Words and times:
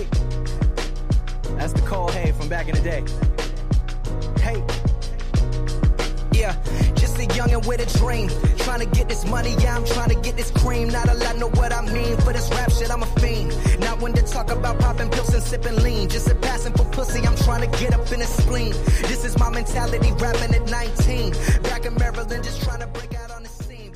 Hey, 0.00 0.06
that's 1.56 1.74
the 1.74 1.82
Cole 1.86 2.08
Hay 2.08 2.32
from 2.32 2.48
back 2.48 2.68
in 2.68 2.74
the 2.74 2.80
day. 2.80 3.04
Hey. 4.40 4.64
Yeah, 6.32 6.56
just 6.94 7.18
a 7.18 7.26
youngin' 7.36 7.66
with 7.66 7.80
a 7.80 7.98
dream. 7.98 8.30
Trying 8.58 8.80
to 8.80 8.86
get 8.86 9.10
this 9.10 9.26
money, 9.26 9.54
yeah, 9.58 9.76
I'm 9.76 9.84
trying 9.84 10.08
to 10.08 10.14
get 10.14 10.38
this 10.38 10.50
cream. 10.52 10.88
Not 10.88 11.10
a 11.10 11.14
lot 11.14 11.36
know 11.36 11.48
what 11.48 11.72
I 11.74 11.82
mean. 11.92 12.16
For 12.18 12.32
this 12.32 12.48
rap 12.50 12.70
shit, 12.72 12.90
I'm 12.90 13.02
a 13.02 13.06
fiend. 13.20 13.50
Not 13.80 14.00
when 14.00 14.14
to 14.14 14.22
talk 14.22 14.50
about 14.50 14.80
popping 14.80 15.10
pills 15.10 15.34
and 15.34 15.42
sipping 15.42 15.76
lean. 15.82 16.08
Just 16.08 16.28
a 16.30 16.34
passing 16.36 16.72
for 16.72 16.84
pussy, 16.86 17.20
I'm 17.26 17.36
trying 17.36 17.70
to 17.70 17.78
get 17.78 17.92
up 17.92 18.10
in 18.10 18.22
a 18.22 18.26
spleen. 18.26 18.72
This 19.02 19.26
is 19.26 19.38
my 19.38 19.50
mentality, 19.50 20.12
rapping 20.12 20.54
at 20.54 20.70
19. 20.70 21.32
Back 21.64 21.84
in 21.84 21.94
Maryland, 21.96 22.42
just 22.42 22.62
trying 22.62 22.80
to 22.80 22.86
break 22.86 23.14
out 23.16 23.30
on 23.32 23.42
the 23.42 23.48
scene. 23.50 23.92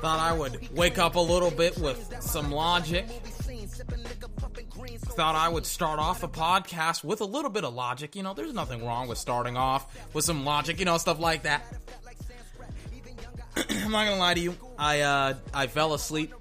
Thought 0.00 0.20
I 0.20 0.32
would 0.32 0.76
wake 0.76 0.98
up 0.98 1.16
a 1.16 1.20
little 1.20 1.50
bit 1.50 1.76
with 1.78 2.14
some 2.20 2.50
logic. 2.52 3.06
Thought 5.18 5.34
I 5.34 5.48
would 5.48 5.66
start 5.66 5.98
off 5.98 6.20
the 6.20 6.28
podcast 6.28 7.02
with 7.02 7.20
a 7.22 7.24
little 7.24 7.50
bit 7.50 7.64
of 7.64 7.74
logic. 7.74 8.14
You 8.14 8.22
know, 8.22 8.34
there's 8.34 8.54
nothing 8.54 8.86
wrong 8.86 9.08
with 9.08 9.18
starting 9.18 9.56
off 9.56 10.14
with 10.14 10.24
some 10.24 10.44
logic, 10.44 10.78
you 10.78 10.84
know, 10.84 10.96
stuff 10.96 11.18
like 11.18 11.42
that. 11.42 11.64
I'm 13.56 13.90
not 13.90 14.04
gonna 14.04 14.16
lie 14.16 14.34
to 14.34 14.40
you. 14.40 14.54
I 14.78 15.00
uh, 15.00 15.34
I 15.52 15.66
fell 15.66 15.94
asleep 15.94 16.32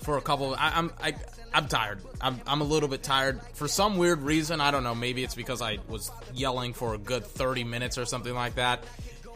for 0.00 0.16
a 0.16 0.20
couple. 0.20 0.54
Of, 0.54 0.58
I, 0.58 0.72
I'm 0.74 0.92
I, 1.00 1.14
I'm 1.54 1.68
tired. 1.68 2.00
I'm 2.20 2.40
I'm 2.48 2.62
a 2.62 2.64
little 2.64 2.88
bit 2.88 3.04
tired 3.04 3.40
for 3.54 3.68
some 3.68 3.96
weird 3.96 4.22
reason. 4.22 4.60
I 4.60 4.72
don't 4.72 4.82
know. 4.82 4.96
Maybe 4.96 5.22
it's 5.22 5.36
because 5.36 5.62
I 5.62 5.78
was 5.86 6.10
yelling 6.34 6.72
for 6.72 6.94
a 6.94 6.98
good 6.98 7.24
30 7.24 7.62
minutes 7.62 7.96
or 7.96 8.06
something 8.06 8.34
like 8.34 8.56
that. 8.56 8.82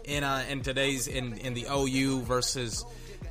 In 0.02 0.24
uh, 0.24 0.44
in 0.48 0.62
today's 0.62 1.06
in 1.06 1.38
in 1.38 1.54
the 1.54 1.66
OU 1.72 2.22
versus 2.22 2.84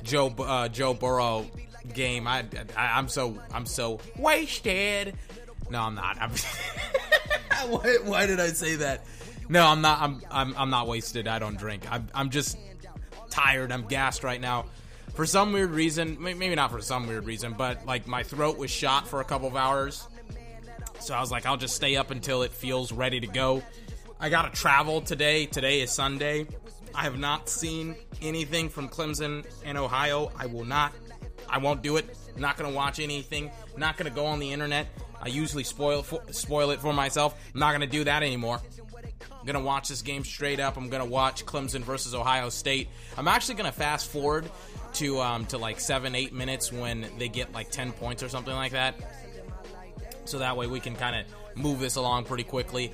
Joe 0.04 0.28
uh, 0.38 0.68
Joe 0.68 0.94
Burrow 0.94 1.50
game, 1.94 2.26
I, 2.26 2.44
I 2.76 2.98
I'm 2.98 3.08
so 3.08 3.38
I'm 3.52 3.66
so 3.66 4.00
wasted. 4.16 5.14
No, 5.70 5.80
I'm 5.80 5.94
not. 5.94 6.18
I'm 6.20 6.30
why, 7.68 7.96
why 8.04 8.26
did 8.26 8.40
I 8.40 8.48
say 8.48 8.76
that? 8.76 9.04
No, 9.48 9.66
I'm 9.66 9.80
not. 9.80 10.00
I'm 10.00 10.22
I'm 10.30 10.54
I'm 10.56 10.70
not 10.70 10.86
wasted. 10.86 11.28
I 11.28 11.38
don't 11.38 11.58
drink. 11.58 11.90
I'm 11.90 12.08
I'm 12.14 12.30
just 12.30 12.58
tired. 13.30 13.72
I'm 13.72 13.86
gassed 13.86 14.24
right 14.24 14.40
now. 14.40 14.66
For 15.14 15.26
some 15.26 15.52
weird 15.52 15.70
reason, 15.70 16.16
maybe 16.20 16.54
not 16.54 16.70
for 16.70 16.80
some 16.80 17.06
weird 17.06 17.26
reason, 17.26 17.54
but 17.56 17.84
like 17.84 18.06
my 18.06 18.22
throat 18.22 18.56
was 18.56 18.70
shot 18.70 19.06
for 19.06 19.20
a 19.20 19.24
couple 19.24 19.48
of 19.48 19.56
hours. 19.56 20.06
So 21.00 21.14
I 21.14 21.20
was 21.20 21.30
like, 21.30 21.44
I'll 21.44 21.56
just 21.56 21.76
stay 21.76 21.96
up 21.96 22.10
until 22.10 22.42
it 22.42 22.52
feels 22.52 22.92
ready 22.92 23.20
to 23.20 23.26
go. 23.26 23.62
I 24.18 24.30
gotta 24.30 24.50
travel 24.50 25.00
today. 25.00 25.46
Today 25.46 25.80
is 25.80 25.90
Sunday. 25.90 26.46
I 26.94 27.02
have 27.02 27.18
not 27.18 27.48
seen 27.48 27.96
anything 28.22 28.68
from 28.68 28.88
Clemson 28.88 29.44
and 29.64 29.76
Ohio. 29.76 30.30
I 30.38 30.46
will 30.46 30.64
not. 30.64 30.92
I 31.52 31.58
won't 31.58 31.82
do 31.82 31.98
it. 31.98 32.16
Not 32.36 32.56
gonna 32.56 32.72
watch 32.72 32.98
anything. 32.98 33.50
Not 33.76 33.98
gonna 33.98 34.10
go 34.10 34.26
on 34.26 34.38
the 34.38 34.50
internet. 34.50 34.88
I 35.20 35.28
usually 35.28 35.62
spoil 35.62 36.02
for, 36.02 36.20
spoil 36.32 36.70
it 36.70 36.80
for 36.80 36.92
myself. 36.92 37.38
I'm 37.54 37.60
not 37.60 37.72
gonna 37.72 37.86
do 37.86 38.04
that 38.04 38.22
anymore. 38.22 38.60
I'm 39.30 39.46
gonna 39.46 39.60
watch 39.60 39.88
this 39.88 40.02
game 40.02 40.24
straight 40.24 40.60
up. 40.60 40.76
I'm 40.76 40.88
gonna 40.88 41.04
watch 41.04 41.44
Clemson 41.44 41.82
versus 41.82 42.14
Ohio 42.14 42.48
State. 42.48 42.88
I'm 43.18 43.28
actually 43.28 43.56
gonna 43.56 43.70
fast 43.70 44.10
forward 44.10 44.50
to 44.94 45.20
um, 45.20 45.46
to 45.46 45.58
like 45.58 45.78
seven, 45.78 46.14
eight 46.14 46.32
minutes 46.32 46.72
when 46.72 47.06
they 47.18 47.28
get 47.28 47.52
like 47.52 47.70
ten 47.70 47.92
points 47.92 48.22
or 48.22 48.28
something 48.28 48.54
like 48.54 48.72
that. 48.72 48.94
So 50.24 50.38
that 50.38 50.56
way 50.56 50.66
we 50.66 50.80
can 50.80 50.96
kind 50.96 51.16
of 51.16 51.56
move 51.56 51.80
this 51.80 51.96
along 51.96 52.24
pretty 52.24 52.44
quickly. 52.44 52.92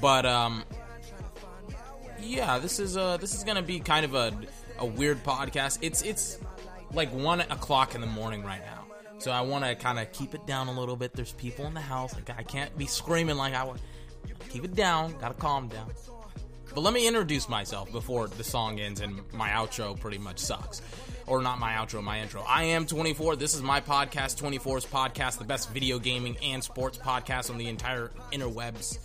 But 0.00 0.26
um, 0.26 0.64
yeah, 2.20 2.58
this 2.58 2.80
is 2.80 2.96
uh 2.96 3.16
this 3.18 3.34
is 3.34 3.44
gonna 3.44 3.62
be 3.62 3.78
kind 3.78 4.04
of 4.04 4.14
a 4.14 4.32
a 4.78 4.86
weird 4.86 5.22
podcast. 5.22 5.78
It's 5.82 6.02
it's 6.02 6.38
like 6.94 7.12
one 7.12 7.40
o'clock 7.40 7.94
in 7.94 8.00
the 8.00 8.06
morning 8.06 8.44
right 8.44 8.62
now. 8.64 8.84
So 9.18 9.30
I 9.30 9.40
want 9.42 9.64
to 9.64 9.74
kind 9.74 9.98
of 9.98 10.10
keep 10.12 10.34
it 10.34 10.46
down 10.46 10.68
a 10.68 10.72
little 10.72 10.96
bit. 10.96 11.12
There's 11.12 11.32
people 11.32 11.66
in 11.66 11.74
the 11.74 11.80
house. 11.80 12.14
Like 12.14 12.30
I 12.30 12.42
can't 12.42 12.76
be 12.76 12.86
screaming 12.86 13.36
like 13.36 13.54
I 13.54 13.64
would. 13.64 13.80
Keep 14.48 14.64
it 14.64 14.74
down. 14.74 15.14
Gotta 15.20 15.34
calm 15.34 15.68
down. 15.68 15.90
But 16.74 16.80
let 16.80 16.94
me 16.94 17.06
introduce 17.06 17.48
myself 17.48 17.92
before 17.92 18.28
the 18.28 18.44
song 18.44 18.80
ends 18.80 19.00
and 19.00 19.20
my 19.32 19.50
outro 19.50 19.98
pretty 19.98 20.18
much 20.18 20.38
sucks. 20.38 20.82
Or 21.26 21.40
not 21.40 21.60
my 21.60 21.74
outro, 21.74 22.02
my 22.02 22.20
intro. 22.20 22.42
I 22.42 22.64
am 22.64 22.84
24. 22.84 23.36
This 23.36 23.54
is 23.54 23.62
my 23.62 23.80
podcast, 23.80 24.42
24's 24.42 24.86
podcast, 24.86 25.38
the 25.38 25.44
best 25.44 25.70
video 25.70 25.98
gaming 25.98 26.36
and 26.42 26.64
sports 26.64 26.98
podcast 26.98 27.50
on 27.50 27.58
the 27.58 27.68
entire 27.68 28.10
interwebs. 28.32 28.98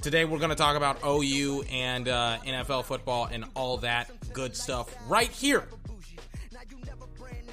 Today 0.00 0.24
we're 0.24 0.38
going 0.38 0.50
to 0.50 0.56
talk 0.56 0.76
about 0.76 0.98
OU 1.06 1.64
and 1.70 2.08
uh, 2.08 2.38
NFL 2.44 2.84
football 2.84 3.28
and 3.30 3.44
all 3.54 3.76
that 3.78 4.10
good 4.32 4.56
stuff 4.56 4.92
right 5.08 5.28
here 5.28 5.68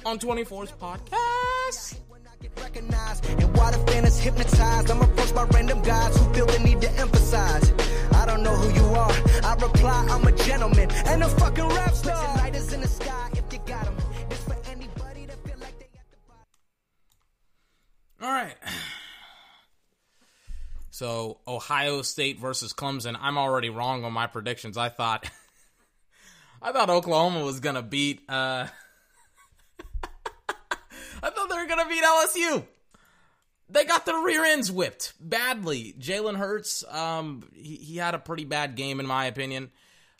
on 0.06 0.18
24's 0.18 0.72
podcast. 0.72 1.96
recognized. 2.60 3.26
And 3.28 3.56
why 3.56 3.70
the 3.70 3.78
fan 3.90 4.04
is 4.04 4.18
hypnotized. 4.18 4.90
I'm 4.90 5.02
approached 5.02 5.34
by 5.34 5.44
random 5.44 5.82
guys 5.82 6.16
who 6.16 6.32
feel 6.34 6.46
the 6.46 6.58
need 6.60 6.80
to 6.80 6.90
emphasize. 6.92 7.72
I 8.14 8.26
don't 8.26 8.42
know 8.42 8.54
who 8.54 8.72
you 8.74 8.84
are. 8.94 9.12
I 9.44 9.54
reply, 9.54 10.06
I'm 10.10 10.26
a 10.26 10.32
gentleman 10.32 10.90
and 10.90 11.22
a 11.22 11.28
fucking 11.28 11.68
rap 11.68 11.94
star. 11.94 12.48
Is 12.54 12.72
in 12.72 12.80
the 12.80 12.88
sky 12.88 13.30
if 13.32 13.52
you 13.52 13.60
got 13.64 13.86
'em. 13.86 13.96
It's 14.30 14.42
for 14.42 14.56
anybody 14.70 15.26
that 15.26 15.36
feel 15.46 15.58
like 15.60 15.78
they 15.78 15.88
the. 18.18 18.24
All 18.26 18.32
right. 18.32 18.56
So 20.92 21.38
Ohio 21.48 22.02
State 22.02 22.38
versus 22.38 22.74
Clemson. 22.74 23.16
I'm 23.18 23.38
already 23.38 23.70
wrong 23.70 24.04
on 24.04 24.12
my 24.12 24.26
predictions. 24.26 24.76
I 24.76 24.90
thought 24.90 25.24
I 26.62 26.72
thought 26.72 26.90
Oklahoma 26.90 27.42
was 27.42 27.60
gonna 27.60 27.80
beat 27.80 28.20
uh 28.28 28.66
I 31.22 31.30
thought 31.30 31.48
they 31.48 31.56
were 31.56 31.66
gonna 31.66 31.88
beat 31.88 32.02
LSU. 32.02 32.66
They 33.68 33.84
got 33.84 34.04
their 34.04 34.20
rear 34.20 34.44
ends 34.44 34.70
whipped 34.70 35.12
badly. 35.20 35.94
Jalen 35.98 36.36
Hurts, 36.36 36.84
um, 36.88 37.48
he, 37.54 37.76
he 37.76 37.96
had 37.98 38.14
a 38.14 38.18
pretty 38.18 38.44
bad 38.44 38.74
game 38.74 38.98
in 38.98 39.06
my 39.06 39.26
opinion. 39.26 39.70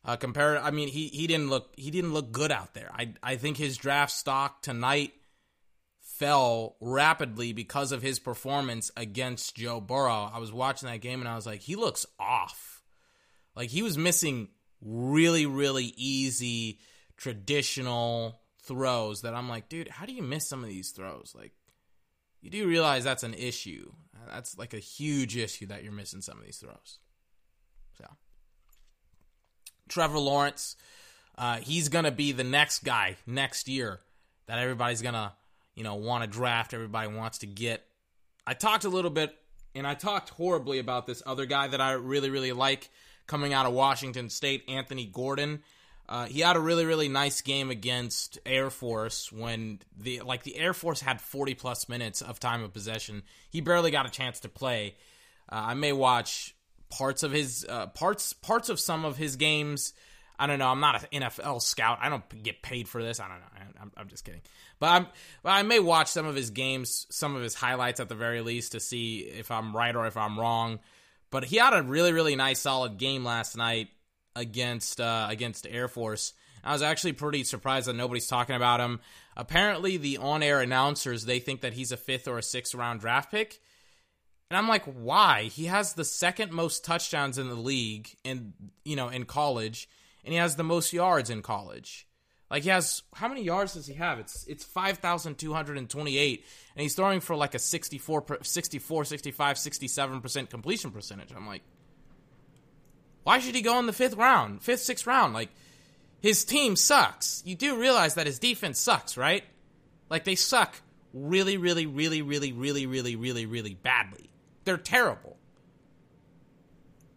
Uh, 0.05 0.17
compared, 0.17 0.59
I 0.59 0.71
mean, 0.71 0.89
he, 0.89 1.09
he 1.09 1.27
didn't 1.27 1.51
look 1.51 1.75
he 1.77 1.91
didn't 1.91 2.15
look 2.15 2.33
good 2.33 2.53
out 2.53 2.75
there. 2.75 2.91
I 2.93 3.15
I 3.23 3.37
think 3.37 3.57
his 3.57 3.77
draft 3.77 4.13
stock 4.13 4.63
tonight 4.63 5.13
fell 6.01 6.77
rapidly 6.81 7.53
because 7.53 7.93
of 7.93 8.03
his 8.03 8.19
performance 8.19 8.91
against 8.97 9.57
Joe 9.57 9.81
Burrow. 9.81 10.31
I 10.33 10.39
was 10.39 10.53
watching 10.53 10.89
that 10.89 11.01
game 11.01 11.21
and 11.21 11.29
I 11.29 11.35
was 11.35 11.47
like, 11.47 11.61
he 11.61 11.77
looks 11.77 12.07
off. 12.19 12.83
Like 13.57 13.71
he 13.71 13.83
was 13.83 13.97
missing 13.97 14.49
really, 14.83 15.47
really 15.47 15.93
easy 15.97 16.79
traditional 17.17 18.40
throws 18.71 19.23
that 19.23 19.35
I'm 19.35 19.49
like, 19.49 19.69
dude, 19.69 19.89
how 19.89 20.07
do 20.07 20.13
you 20.13 20.23
miss 20.23 20.49
some 20.49 20.63
of 20.63 20.71
these 20.71 20.93
throws? 20.93 21.35
Like, 21.37 21.51
you 22.41 22.51
do 22.51 22.69
realize 22.69 23.03
that's 23.03 23.25
an 23.25 23.35
issue. 23.35 23.91
That's 24.29 24.57
like 24.57 24.75
a 24.75 24.79
huge 24.79 25.37
issue 25.37 25.67
that 25.67 25.83
you're 25.83 25.93
missing 25.93 26.21
some 26.21 26.39
of 26.39 26.45
these 26.45 26.59
throws. 26.59 26.99
So, 27.99 28.07
Trevor 29.89 30.21
Lawrence, 30.21 30.77
uh, 31.37 31.57
he's 31.57 31.89
gonna 31.89 32.13
be 32.13 32.31
the 32.31 32.45
next 32.45 32.85
guy 32.85 33.17
next 33.27 33.67
year 33.67 33.99
that 34.47 34.61
everybody's 34.61 35.03
gonna, 35.03 35.35
you 35.75 35.83
know, 35.83 35.97
want 35.97 36.23
to 36.23 36.31
draft. 36.31 36.73
Everybody 36.73 37.13
wants 37.13 37.39
to 37.39 37.47
get. 37.47 37.85
I 38.47 38.55
talked 38.55 38.85
a 38.85 38.89
little 38.89 39.11
bit, 39.11 39.35
and 39.75 39.85
I 39.85 39.95
talked 39.95 40.31
horribly 40.31 40.79
about 40.79 41.09
this 41.09 41.25
other 41.27 41.45
guy 41.45 41.67
that 41.67 41.81
I 41.81 41.93
really, 41.93 42.31
really 42.31 42.53
like 42.53 42.89
coming 43.27 43.53
out 43.53 43.67
of 43.67 43.73
Washington 43.73 44.31
State, 44.31 44.63
Anthony 44.69 45.07
Gordon. 45.07 45.65
Uh, 46.11 46.27
he 46.27 46.41
had 46.41 46.57
a 46.57 46.61
really, 46.61 46.85
really 46.85 47.09
nice 47.09 47.41
game 47.41 47.71
against 47.71 48.41
Air 48.45 48.69
Force 48.69 49.31
when 49.31 49.79
the 49.97 50.23
like 50.23 50.43
the 50.43 50.59
Air 50.59 50.75
Force 50.75 51.01
had 51.01 51.21
40 51.21 51.55
plus 51.55 51.89
minutes 51.89 52.21
of 52.21 52.41
time 52.41 52.65
of 52.65 52.73
possession. 52.73 53.23
He 53.49 53.61
barely 53.61 53.93
got 53.93 54.07
a 54.07 54.11
chance 54.11 54.41
to 54.41 54.49
play. 54.49 54.97
Uh, 55.51 55.67
I 55.69 55.75
may 55.75 55.93
watch 55.93 56.57
parts 56.91 57.23
of 57.23 57.31
his 57.31 57.65
uh, 57.69 57.87
parts 57.87 58.33
parts 58.33 58.69
of 58.71 58.81
some 58.81 59.05
of 59.05 59.17
his 59.17 59.37
games. 59.37 59.93
I 60.37 60.49
don't 60.49 60.59
know. 60.59 60.67
I'm 60.67 60.81
not 60.81 61.07
an 61.13 61.23
NFL 61.23 61.63
scout. 61.63 61.99
I 62.03 62.09
don't 62.09 62.43
get 62.43 62.61
paid 62.61 62.89
for 62.89 63.01
this. 63.01 63.21
I 63.21 63.29
don't 63.29 63.39
know. 63.39 63.81
I'm, 63.81 63.93
I'm 63.97 64.09
just 64.09 64.25
kidding. 64.25 64.41
But 64.81 64.87
I'm, 64.87 65.07
but 65.43 65.51
I 65.51 65.63
may 65.63 65.79
watch 65.79 66.09
some 66.09 66.27
of 66.27 66.35
his 66.35 66.51
games, 66.51 67.07
some 67.11 67.37
of 67.37 67.43
his 67.43 67.55
highlights 67.55 68.01
at 68.01 68.09
the 68.09 68.15
very 68.15 68.41
least, 68.41 68.73
to 68.73 68.81
see 68.81 69.19
if 69.19 69.51
I'm 69.51 69.77
right 69.77 69.95
or 69.95 70.07
if 70.07 70.17
I'm 70.17 70.41
wrong. 70.41 70.81
But 71.31 71.45
he 71.45 71.57
had 71.57 71.75
a 71.75 71.83
really, 71.83 72.13
really 72.13 72.37
nice, 72.37 72.61
solid 72.61 72.97
game 72.97 73.23
last 73.23 73.55
night 73.55 73.91
against 74.37 75.01
uh, 75.01 75.27
against 75.29 75.67
Air 75.69 75.89
Force. 75.89 76.33
I 76.63 76.73
was 76.73 76.83
actually 76.83 77.13
pretty 77.13 77.45
surprised 77.45 77.89
that 77.89 77.95
nobody's 77.95 78.27
talking 78.27 78.55
about 78.55 78.81
him. 78.81 79.01
Apparently, 79.37 79.97
the 79.97 80.19
on-air 80.19 80.61
announcers 80.61 81.25
they 81.25 81.39
think 81.39 81.63
that 81.63 81.73
he's 81.73 81.93
a 81.93 81.97
fifth 81.97 82.29
or 82.29 82.39
a 82.39 82.43
sixth 82.43 82.75
round 82.75 83.01
draft 83.01 83.31
pick, 83.31 83.61
and 84.51 84.59
I'm 84.59 84.69
like, 84.69 84.85
why? 84.85 85.45
He 85.45 85.67
has 85.67 85.95
the 85.95 86.05
second 86.05 86.53
most 86.53 86.85
touchdowns 86.85 87.39
in 87.39 87.49
the 87.49 87.55
league, 87.55 88.11
in 88.25 88.53
you 88.85 88.97
know, 88.97 89.09
in 89.09 89.25
college, 89.25 89.89
and 90.25 90.33
he 90.33 90.39
has 90.39 90.57
the 90.57 90.65
most 90.65 90.93
yards 90.93 91.31
in 91.31 91.43
college. 91.43 92.07
Like 92.51 92.65
he 92.65 92.71
has 92.71 93.03
how 93.15 93.29
many 93.29 93.43
yards 93.43 93.75
does 93.75 93.87
he 93.87 93.95
have? 93.95 94.19
It's 94.19 94.45
it's 94.49 94.65
5228 94.65 96.45
and 96.75 96.83
he's 96.83 96.95
throwing 96.95 97.21
for 97.21 97.37
like 97.37 97.55
a 97.55 97.61
64 97.61 98.39
64 98.43 99.05
65 99.05 99.57
67% 99.57 100.51
completion 100.51 100.91
percentage. 100.91 101.33
I'm 101.35 101.47
like 101.47 101.63
why 103.23 103.39
should 103.39 103.55
he 103.55 103.63
go 103.63 103.79
in 103.79 103.87
the 103.87 103.93
5th 103.93 104.17
round? 104.17 104.61
5th 104.61 104.91
6th 104.91 105.07
round 105.07 105.35
like 105.35 105.51
his 106.21 106.45
team 106.45 106.77
sucks. 106.77 107.43
You 107.47 107.55
do 107.55 107.79
realize 107.79 108.15
that 108.15 108.27
his 108.27 108.39
defense 108.39 108.79
sucks, 108.79 109.17
right? 109.17 109.45
Like 110.09 110.25
they 110.25 110.35
suck 110.35 110.81
really, 111.13 111.57
really, 111.57 111.87
really, 111.87 112.23
really, 112.23 112.53
really, 112.53 112.87
really, 112.87 113.17
really, 113.17 113.47
really 113.47 113.75
badly. 113.75 114.31
They're 114.65 114.77
terrible. 114.77 115.37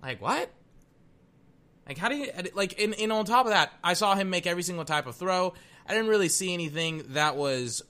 Like 0.02 0.22
what? 0.22 0.50
Like 1.88 1.98
how 1.98 2.10
do 2.10 2.16
you 2.16 2.32
like? 2.54 2.80
And, 2.82 2.96
and 2.96 3.12
on 3.12 3.26
top 3.26 3.46
of 3.46 3.52
that, 3.52 3.74
I 3.84 3.94
saw 3.94 4.16
him 4.16 4.30
make 4.30 4.48
every 4.48 4.64
single 4.64 4.86
type 4.86 5.06
of 5.06 5.16
throw. 5.16 5.54
I 5.86 5.94
didn't 5.94 6.08
really 6.08 6.30
see 6.30 6.54
anything 6.54 7.04
that 7.10 7.36
was 7.36 7.84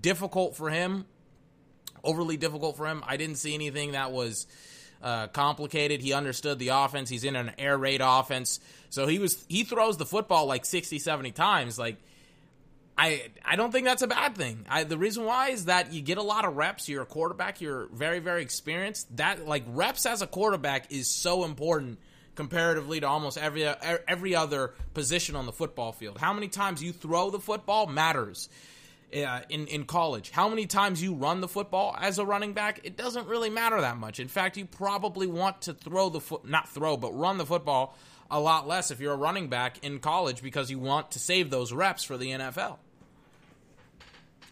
difficult 0.00 0.56
for 0.56 0.70
him, 0.70 1.06
overly 2.04 2.36
difficult 2.36 2.76
for 2.76 2.86
him. 2.86 3.02
I 3.06 3.16
didn't 3.16 3.36
see 3.36 3.54
anything 3.54 3.92
that 3.92 4.12
was 4.12 4.46
uh, 5.02 5.28
complicated. 5.28 6.00
He 6.00 6.12
understood 6.12 6.58
the 6.58 6.68
offense. 6.68 7.08
He's 7.08 7.24
in 7.24 7.36
an 7.36 7.52
air 7.58 7.76
raid 7.76 8.00
offense. 8.02 8.60
So 8.90 9.06
he 9.06 9.18
was 9.18 9.44
he 9.48 9.64
throws 9.64 9.96
the 9.96 10.06
football 10.06 10.46
like 10.46 10.64
60, 10.64 10.98
70 10.98 11.32
times. 11.32 11.78
Like 11.78 11.96
I 12.98 13.28
I 13.44 13.56
don't 13.56 13.72
think 13.72 13.86
that's 13.86 14.02
a 14.02 14.06
bad 14.06 14.36
thing. 14.36 14.66
I, 14.68 14.84
the 14.84 14.98
reason 14.98 15.24
why 15.24 15.50
is 15.50 15.66
that 15.66 15.92
you 15.92 16.02
get 16.02 16.18
a 16.18 16.22
lot 16.22 16.44
of 16.44 16.56
reps. 16.56 16.88
You're 16.88 17.02
a 17.02 17.06
quarterback. 17.06 17.60
You're 17.60 17.86
very 17.92 18.18
very 18.18 18.42
experienced. 18.42 19.16
That 19.16 19.46
like 19.46 19.64
reps 19.68 20.06
as 20.06 20.22
a 20.22 20.26
quarterback 20.26 20.92
is 20.92 21.08
so 21.08 21.44
important 21.44 21.98
comparatively 22.34 23.00
to 23.00 23.08
almost 23.08 23.38
every 23.38 23.64
every 23.64 24.34
other 24.34 24.74
position 24.94 25.36
on 25.36 25.46
the 25.46 25.52
football 25.52 25.92
field. 25.92 26.18
How 26.18 26.32
many 26.32 26.48
times 26.48 26.82
you 26.82 26.92
throw 26.92 27.30
the 27.30 27.40
football 27.40 27.86
matters 27.86 28.48
uh, 29.14 29.40
in 29.48 29.66
in 29.66 29.84
college. 29.84 30.30
How 30.30 30.48
many 30.48 30.66
times 30.66 31.02
you 31.02 31.14
run 31.14 31.40
the 31.40 31.48
football 31.48 31.96
as 31.98 32.18
a 32.18 32.24
running 32.24 32.52
back, 32.52 32.80
it 32.84 32.96
doesn't 32.96 33.26
really 33.26 33.50
matter 33.50 33.80
that 33.80 33.96
much. 33.96 34.20
In 34.20 34.28
fact, 34.28 34.56
you 34.56 34.66
probably 34.66 35.26
want 35.26 35.62
to 35.62 35.74
throw 35.74 36.08
the 36.08 36.20
foot 36.20 36.48
not 36.48 36.68
throw, 36.68 36.96
but 36.96 37.12
run 37.12 37.38
the 37.38 37.46
football 37.46 37.96
a 38.30 38.40
lot 38.40 38.68
less 38.68 38.90
if 38.90 39.00
you're 39.00 39.14
a 39.14 39.16
running 39.16 39.48
back 39.48 39.84
in 39.84 39.98
college 39.98 40.42
because 40.42 40.70
you 40.70 40.78
want 40.78 41.12
to 41.12 41.18
save 41.18 41.50
those 41.50 41.72
reps 41.72 42.04
for 42.04 42.16
the 42.16 42.30
NFL. 42.30 42.76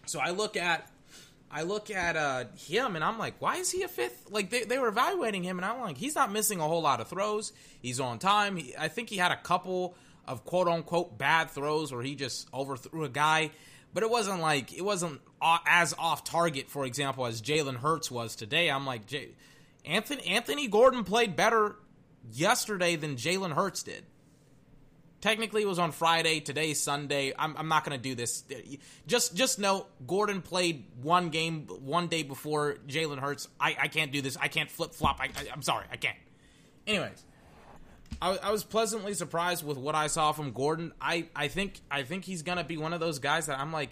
So 0.07 0.19
I 0.19 0.31
look 0.31 0.57
at 0.57 0.91
I 1.51 1.63
look 1.63 1.91
at 1.91 2.17
uh, 2.17 2.45
him 2.57 2.97
and 2.97 3.05
I'm 3.05 3.19
like, 3.19 3.35
why 3.39 3.57
is 3.57 3.71
he 3.71 3.83
a 3.83 3.89
fifth? 3.89 4.31
Like 4.31 4.51
they, 4.51 4.65
they 4.65 4.79
were 4.79 4.89
evaluating 4.89 5.43
him 5.43 5.59
and 5.59 5.65
I'm 5.65 5.81
like, 5.81 5.97
he's 5.97 6.15
not 6.15 6.33
missing 6.33 6.61
a 6.61 6.65
whole 6.65 6.83
lot 6.83 7.01
of 7.01 7.09
throws. 7.09 7.53
He's 7.81 8.01
on 8.01 8.19
time. 8.19 8.57
He, 8.57 8.75
I 8.77 8.89
think 8.89 9.09
he 9.09 9.17
had 9.17 9.33
a 9.33 9.37
couple 9.37 9.95
of 10.27 10.45
quote 10.45 10.69
unquote 10.69 11.17
bad 11.17 11.51
throws 11.51 11.93
where 11.93 12.03
he 12.03 12.17
just 12.17 12.49
overthrew 12.53 13.05
a 13.05 13.09
guy 13.09 13.51
but 13.93 14.03
it 14.03 14.11
wasn't 14.11 14.41
like 14.41 14.73
it 14.77 14.85
wasn't 14.85 15.21
as 15.67 15.95
off 15.99 16.25
target, 16.25 16.71
for 16.71 16.85
example, 16.85 17.27
as 17.27 17.41
Jalen 17.41 17.77
Hurts 17.77 18.11
was 18.11 18.37
today. 18.37 18.71
I'm 18.71 18.87
like, 18.87 19.07
J- 19.07 19.31
Anthony 19.85 20.27
Anthony 20.27 20.69
Gordon 20.69 21.05
played 21.05 21.37
better 21.37 21.77
yesterday 22.33 22.97
than 22.97 23.17
Jalen 23.17 23.53
Hurts 23.53 23.83
did. 23.83 24.05
Technically, 25.21 25.63
it 25.63 25.69
was 25.69 25.81
on 25.81 25.91
Friday. 25.91 26.39
Today's 26.39 26.81
Sunday. 26.81 27.33
I'm, 27.37 27.57
I'm 27.57 27.67
not 27.67 27.85
going 27.85 27.99
to 27.99 28.03
do 28.03 28.15
this. 28.15 28.45
Just 29.09 29.35
just 29.35 29.59
know 29.59 29.87
Gordon 30.07 30.43
played 30.43 30.85
one 31.03 31.31
game 31.31 31.67
one 31.67 32.07
day 32.07 32.23
before 32.23 32.77
Jalen 32.87 33.19
Hurts. 33.19 33.49
I, 33.59 33.77
I 33.81 33.89
can't 33.89 34.13
do 34.13 34.23
this. 34.23 34.37
I 34.37 34.47
can't 34.47 34.71
flip 34.71 34.95
flop. 34.95 35.19
I, 35.21 35.25
I, 35.25 35.49
I'm 35.53 35.63
sorry. 35.63 35.87
I 35.91 35.97
can't. 35.97 36.17
Anyways, 36.87 37.25
I, 38.21 38.37
I 38.37 38.51
was 38.51 38.65
pleasantly 38.65 39.15
surprised 39.15 39.65
with 39.65 39.79
what 39.79 39.95
I 39.95 40.09
saw 40.09 40.33
from 40.33 40.53
Gordon. 40.53 40.93
I, 41.01 41.27
I 41.35 41.49
think 41.49 41.81
I 41.91 42.03
think 42.03 42.25
he's 42.25 42.43
gonna 42.43 42.65
be 42.65 42.77
one 42.77 42.93
of 42.93 43.01
those 43.01 43.19
guys 43.19 43.47
that 43.47 43.59
I'm 43.59 43.73
like, 43.73 43.91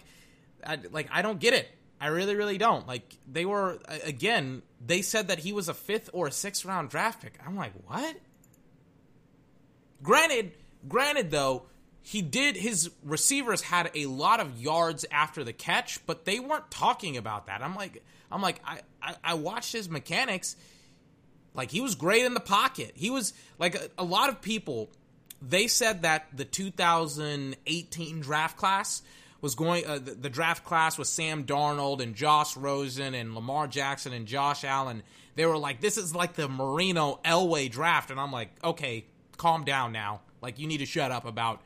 I, 0.65 0.77
like 0.91 1.07
I 1.11 1.21
don't 1.21 1.39
get 1.39 1.53
it. 1.53 1.69
I 1.99 2.07
really 2.07 2.35
really 2.35 2.57
don't. 2.57 2.87
Like 2.87 3.15
they 3.31 3.45
were 3.45 3.79
again. 4.03 4.61
They 4.85 5.01
said 5.01 5.29
that 5.29 5.39
he 5.39 5.53
was 5.53 5.69
a 5.69 5.73
fifth 5.73 6.09
or 6.13 6.27
a 6.27 6.31
sixth 6.31 6.65
round 6.65 6.89
draft 6.89 7.21
pick. 7.21 7.39
I'm 7.45 7.55
like, 7.55 7.73
what? 7.87 8.17
Granted, 10.03 10.51
granted 10.87 11.31
though, 11.31 11.63
he 12.01 12.21
did 12.21 12.55
his 12.55 12.91
receivers 13.03 13.61
had 13.61 13.91
a 13.95 14.05
lot 14.05 14.39
of 14.39 14.61
yards 14.61 15.05
after 15.11 15.43
the 15.43 15.53
catch, 15.53 16.05
but 16.05 16.25
they 16.25 16.39
weren't 16.39 16.69
talking 16.69 17.17
about 17.17 17.47
that. 17.47 17.61
I'm 17.61 17.75
like, 17.75 18.03
I'm 18.31 18.41
like, 18.41 18.61
I, 18.65 18.81
I, 19.01 19.15
I 19.23 19.33
watched 19.33 19.73
his 19.73 19.89
mechanics 19.89 20.55
like 21.57 21.71
he 21.71 21.81
was 21.81 21.95
great 21.95 22.23
in 22.23 22.35
the 22.35 22.39
pocket. 22.39 22.91
He 22.95 23.09
was 23.09 23.33
like 23.59 23.75
a, 23.75 23.89
a 23.97 24.03
lot 24.03 24.29
of 24.29 24.41
people. 24.41 24.89
They 25.41 25.67
said 25.67 26.03
that 26.03 26.27
the 26.33 26.45
2018 26.45 28.21
draft 28.21 28.57
class 28.57 29.01
was 29.41 29.55
going. 29.55 29.85
Uh, 29.85 29.95
the, 29.95 30.11
the, 30.11 30.29
draft 30.29 30.63
class 30.63 30.97
was 30.97 31.09
Sam 31.09 31.45
Darnold 31.45 32.01
and 32.01 32.15
Josh 32.15 32.55
Rosen 32.55 33.13
and 33.13 33.35
Lamar 33.35 33.67
Jackson 33.67 34.13
and 34.13 34.27
Josh 34.27 34.63
Allen. 34.63 35.03
They 35.35 35.45
were 35.45 35.57
like, 35.57 35.81
this 35.81 35.97
is 35.97 36.15
like 36.15 36.33
the 36.33 36.47
Marino 36.47 37.19
Elway 37.25 37.69
draft, 37.69 38.11
and 38.11 38.19
I'm 38.19 38.31
like, 38.31 38.49
okay, 38.63 39.05
calm 39.35 39.65
down 39.65 39.91
now. 39.91 40.21
Like 40.41 40.59
you 40.59 40.67
need 40.67 40.79
to 40.79 40.85
shut 40.85 41.11
up 41.11 41.25
about 41.25 41.61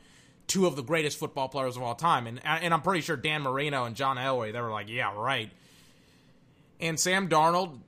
two 0.46 0.66
of 0.66 0.74
the 0.74 0.82
greatest 0.82 1.18
football 1.18 1.48
players 1.48 1.76
of 1.76 1.82
all 1.82 1.94
time. 1.94 2.26
And 2.26 2.40
and 2.44 2.72
I'm 2.72 2.82
pretty 2.82 3.02
sure 3.02 3.16
Dan 3.16 3.42
Marino 3.42 3.84
and 3.84 3.94
John 3.94 4.16
Elway, 4.16 4.52
they 4.52 4.60
were 4.60 4.70
like, 4.70 4.88
yeah, 4.88 5.12
right. 5.14 5.50
And 6.80 6.98
Sam 6.98 7.28
Darnold, 7.28 7.78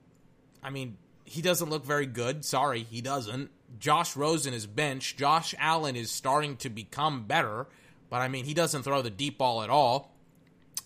I 0.63 0.71
mean, 0.71 0.97
he 1.25 1.43
doesn't 1.43 1.71
look 1.71 1.85
very 1.85 2.07
good. 2.07 2.45
Sorry, 2.45 2.83
he 2.83 3.01
doesn't. 3.01 3.51
Josh 3.79 4.17
Rosen 4.17 4.55
is 4.55 4.67
bench. 4.67 5.17
Josh 5.17 5.55
Allen 5.59 5.97
is 5.97 6.11
starting 6.11 6.57
to 6.59 6.71
become 6.71 7.25
better, 7.25 7.67
but 8.11 8.21
I 8.21 8.29
mean, 8.29 8.45
he 8.45 8.55
doesn't 8.55 8.83
throw 8.83 9.03
the 9.03 9.11
deep 9.11 9.39
ball 9.39 9.63
at 9.63 9.71
all. 9.71 10.13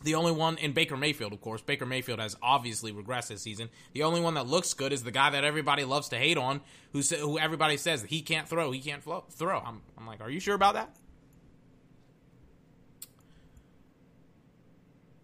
The 0.04 0.14
only 0.14 0.30
one 0.30 0.58
in 0.58 0.72
Baker 0.72 0.96
Mayfield, 0.96 1.32
of 1.32 1.40
course. 1.40 1.60
Baker 1.60 1.84
Mayfield 1.84 2.20
has 2.20 2.36
obviously 2.40 2.92
regressed 2.92 3.28
this 3.28 3.42
season. 3.42 3.68
The 3.94 4.04
only 4.04 4.20
one 4.20 4.34
that 4.34 4.46
looks 4.46 4.72
good 4.72 4.92
is 4.92 5.02
the 5.02 5.10
guy 5.10 5.30
that 5.30 5.42
everybody 5.42 5.84
loves 5.84 6.08
to 6.10 6.16
hate 6.16 6.38
on, 6.38 6.60
who 6.92 7.00
who 7.00 7.38
everybody 7.38 7.76
says 7.76 8.04
he 8.04 8.22
can't 8.22 8.48
throw, 8.48 8.70
he 8.70 8.80
can't 8.80 9.02
flow, 9.02 9.24
throw. 9.30 9.58
I'm, 9.58 9.82
I'm 9.98 10.06
like, 10.06 10.20
are 10.20 10.30
you 10.30 10.38
sure 10.38 10.54
about 10.54 10.74
that? 10.74 10.94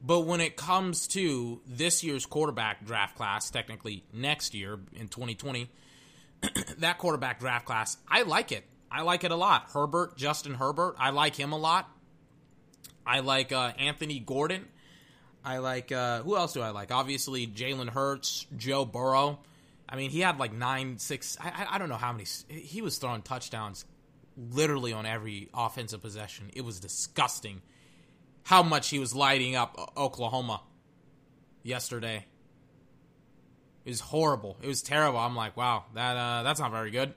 But 0.07 0.21
when 0.21 0.43
it 0.43 0.57
comes 0.57 1.07
to 1.09 1.63
this 1.67 2.05
year's 2.05 2.27
quarterback 2.27 2.85
draft 2.85 3.17
class, 3.17 3.49
technically 3.49 4.05
next 4.13 4.55
year 4.55 4.79
in 4.95 5.09
2020, 5.09 5.71
that 6.79 6.99
quarterback 6.99 7.41
draft 7.41 7.65
class, 7.65 7.97
I 8.07 8.23
like 8.23 8.53
it. 8.53 8.65
I 8.91 9.01
like 9.01 9.25
it 9.25 9.31
a 9.31 9.37
lot. 9.37 9.71
Herbert, 9.73 10.19
Justin 10.19 10.55
Herbert, 10.55 10.97
I 10.99 11.09
like 11.09 11.35
him 11.35 11.53
a 11.53 11.57
lot. 11.57 11.89
I 13.07 13.21
like 13.21 13.51
uh, 13.51 13.73
Anthony 13.79 14.19
Gordon. 14.19 14.67
I 15.43 15.59
like 15.59 15.91
uh, 15.91 16.23
who 16.23 16.37
else 16.37 16.53
do 16.53 16.61
I 16.61 16.71
like? 16.71 16.93
Obviously 16.93 17.47
Jalen 17.47 17.89
Hurts, 17.89 18.47
Joe 18.57 18.85
Burrow. 18.85 19.39
I 19.89 19.97
mean, 19.97 20.11
he 20.11 20.21
had 20.21 20.39
like 20.39 20.53
nine, 20.53 20.99
six. 20.99 21.39
I, 21.41 21.67
I 21.71 21.79
don't 21.79 21.89
know 21.89 21.97
how 21.97 22.13
many. 22.13 22.27
He 22.49 22.83
was 22.83 22.99
throwing 22.99 23.23
touchdowns 23.23 23.87
literally 24.37 24.93
on 24.93 25.07
every 25.07 25.49
offensive 25.55 26.03
possession. 26.03 26.51
It 26.55 26.63
was 26.63 26.79
disgusting 26.79 27.63
how 28.45 28.63
much 28.63 28.91
he 28.91 28.99
was 28.99 29.15
lighting 29.15 29.57
up 29.57 29.93
Oklahoma 29.97 30.63
yesterday. 31.63 32.27
It 33.85 33.91
was 33.91 34.01
horrible. 34.01 34.57
It 34.63 34.69
was 34.69 34.83
terrible. 34.83 35.19
I'm 35.19 35.37
like, 35.37 35.57
wow, 35.57 35.85
that 35.95 36.17
uh, 36.17 36.43
that's 36.43 36.61
not 36.61 36.71
very 36.71 36.91
good. 36.91 37.15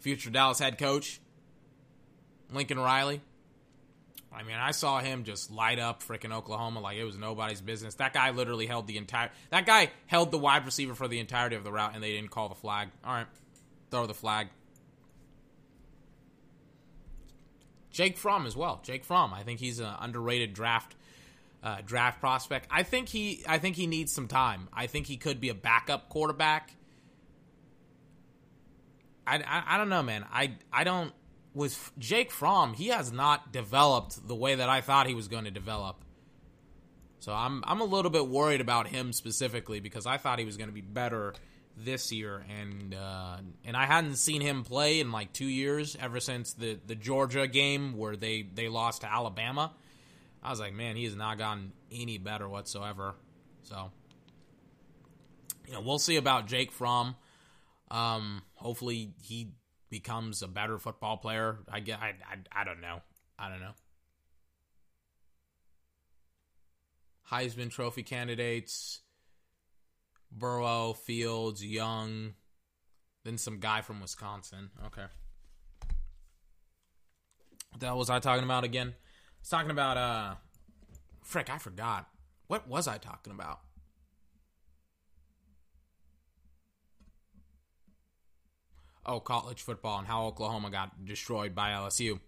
Future 0.00 0.30
Dallas 0.30 0.58
head 0.58 0.78
coach 0.78 1.20
Lincoln 2.52 2.78
Riley. 2.78 3.20
I 4.32 4.44
mean, 4.44 4.56
I 4.56 4.70
saw 4.70 5.00
him 5.00 5.24
just 5.24 5.50
light 5.50 5.80
up 5.80 6.02
freaking 6.04 6.32
Oklahoma 6.32 6.80
like 6.80 6.96
it 6.96 7.04
was 7.04 7.18
nobody's 7.18 7.60
business. 7.60 7.96
That 7.96 8.12
guy 8.12 8.30
literally 8.30 8.66
held 8.66 8.86
the 8.86 8.96
entire. 8.96 9.30
That 9.50 9.66
guy 9.66 9.90
held 10.06 10.30
the 10.30 10.38
wide 10.38 10.64
receiver 10.64 10.94
for 10.94 11.08
the 11.08 11.18
entirety 11.18 11.56
of 11.56 11.64
the 11.64 11.72
route, 11.72 11.94
and 11.94 12.02
they 12.02 12.12
didn't 12.12 12.30
call 12.30 12.48
the 12.48 12.54
flag. 12.54 12.88
All 13.04 13.12
right, 13.12 13.26
throw 13.90 14.06
the 14.06 14.14
flag. 14.14 14.48
Jake 17.90 18.16
Fromm 18.16 18.46
as 18.46 18.56
well. 18.56 18.80
Jake 18.82 19.04
Fromm. 19.04 19.34
I 19.34 19.42
think 19.42 19.60
he's 19.60 19.78
an 19.78 19.92
underrated 20.00 20.54
draft 20.54 20.94
uh, 21.62 21.78
draft 21.84 22.20
prospect. 22.20 22.66
I 22.70 22.82
think 22.82 23.08
he 23.08 23.44
I 23.46 23.58
think 23.58 23.76
he 23.76 23.86
needs 23.86 24.12
some 24.12 24.28
time. 24.28 24.68
I 24.72 24.86
think 24.86 25.06
he 25.06 25.16
could 25.16 25.40
be 25.40 25.48
a 25.48 25.54
backup 25.54 26.08
quarterback. 26.08 26.74
I, 29.26 29.36
I, 29.36 29.74
I 29.74 29.78
don't 29.78 29.88
know, 29.88 30.02
man. 30.02 30.24
I 30.32 30.52
I 30.72 30.84
don't 30.84 31.12
with 31.54 31.92
Jake 31.98 32.30
Fromm. 32.30 32.74
He 32.74 32.88
has 32.88 33.12
not 33.12 33.52
developed 33.52 34.26
the 34.26 34.34
way 34.34 34.54
that 34.54 34.68
I 34.68 34.80
thought 34.80 35.06
he 35.06 35.14
was 35.14 35.28
going 35.28 35.44
to 35.44 35.50
develop. 35.50 36.04
So 37.18 37.32
I'm 37.32 37.62
I'm 37.66 37.80
a 37.80 37.84
little 37.84 38.10
bit 38.10 38.26
worried 38.26 38.60
about 38.60 38.86
him 38.86 39.12
specifically 39.12 39.80
because 39.80 40.06
I 40.06 40.16
thought 40.16 40.38
he 40.38 40.44
was 40.44 40.56
going 40.56 40.70
to 40.70 40.74
be 40.74 40.80
better 40.80 41.34
this 41.76 42.12
year, 42.12 42.44
and 42.60 42.94
uh, 42.94 43.36
and 43.64 43.76
I 43.76 43.86
hadn't 43.86 44.16
seen 44.16 44.40
him 44.40 44.64
play 44.64 45.00
in 45.00 45.12
like 45.12 45.32
two 45.32 45.46
years 45.46 45.96
ever 46.00 46.20
since 46.20 46.52
the 46.54 46.78
the 46.86 46.94
Georgia 46.94 47.46
game 47.46 47.96
where 47.96 48.16
they 48.16 48.42
they 48.42 48.68
lost 48.68 49.02
to 49.02 49.12
Alabama. 49.12 49.72
I 50.42 50.50
was 50.50 50.60
like, 50.60 50.72
man, 50.72 50.96
he 50.96 51.04
has 51.04 51.16
not 51.16 51.38
gotten 51.38 51.72
any 51.92 52.18
better 52.18 52.48
whatsoever. 52.48 53.14
So, 53.64 53.90
you 55.66 55.74
know, 55.74 55.82
we'll 55.82 55.98
see 55.98 56.16
about 56.16 56.46
Jake 56.46 56.72
Fromm. 56.72 57.14
Um, 57.90 58.42
hopefully, 58.54 59.12
he 59.22 59.52
becomes 59.90 60.42
a 60.42 60.48
better 60.48 60.78
football 60.78 61.18
player. 61.18 61.58
I 61.70 61.80
get, 61.80 62.00
I, 62.00 62.14
I, 62.30 62.62
I 62.62 62.64
don't 62.64 62.80
know. 62.80 63.00
I 63.38 63.50
don't 63.50 63.60
know. 63.60 63.72
Heisman 67.30 67.70
Trophy 67.70 68.02
candidates. 68.02 69.00
Burrow, 70.32 70.92
Fields, 70.92 71.64
Young, 71.64 72.34
then 73.24 73.38
some 73.38 73.58
guy 73.58 73.80
from 73.82 74.00
Wisconsin. 74.00 74.70
Okay. 74.86 75.06
What 77.70 77.80
the 77.80 77.86
hell 77.86 77.98
was 77.98 78.10
I 78.10 78.18
talking 78.18 78.44
about 78.44 78.64
again? 78.64 78.88
I 78.88 79.40
was 79.40 79.48
talking 79.48 79.70
about 79.70 79.96
uh 79.96 80.34
frick, 81.22 81.50
I 81.50 81.58
forgot. 81.58 82.08
What 82.46 82.68
was 82.68 82.88
I 82.88 82.98
talking 82.98 83.32
about? 83.32 83.60
Oh, 89.06 89.20
college 89.20 89.62
football 89.62 89.98
and 89.98 90.06
how 90.06 90.26
Oklahoma 90.26 90.70
got 90.70 91.04
destroyed 91.04 91.54
by 91.54 91.70
LSU. 91.70 92.20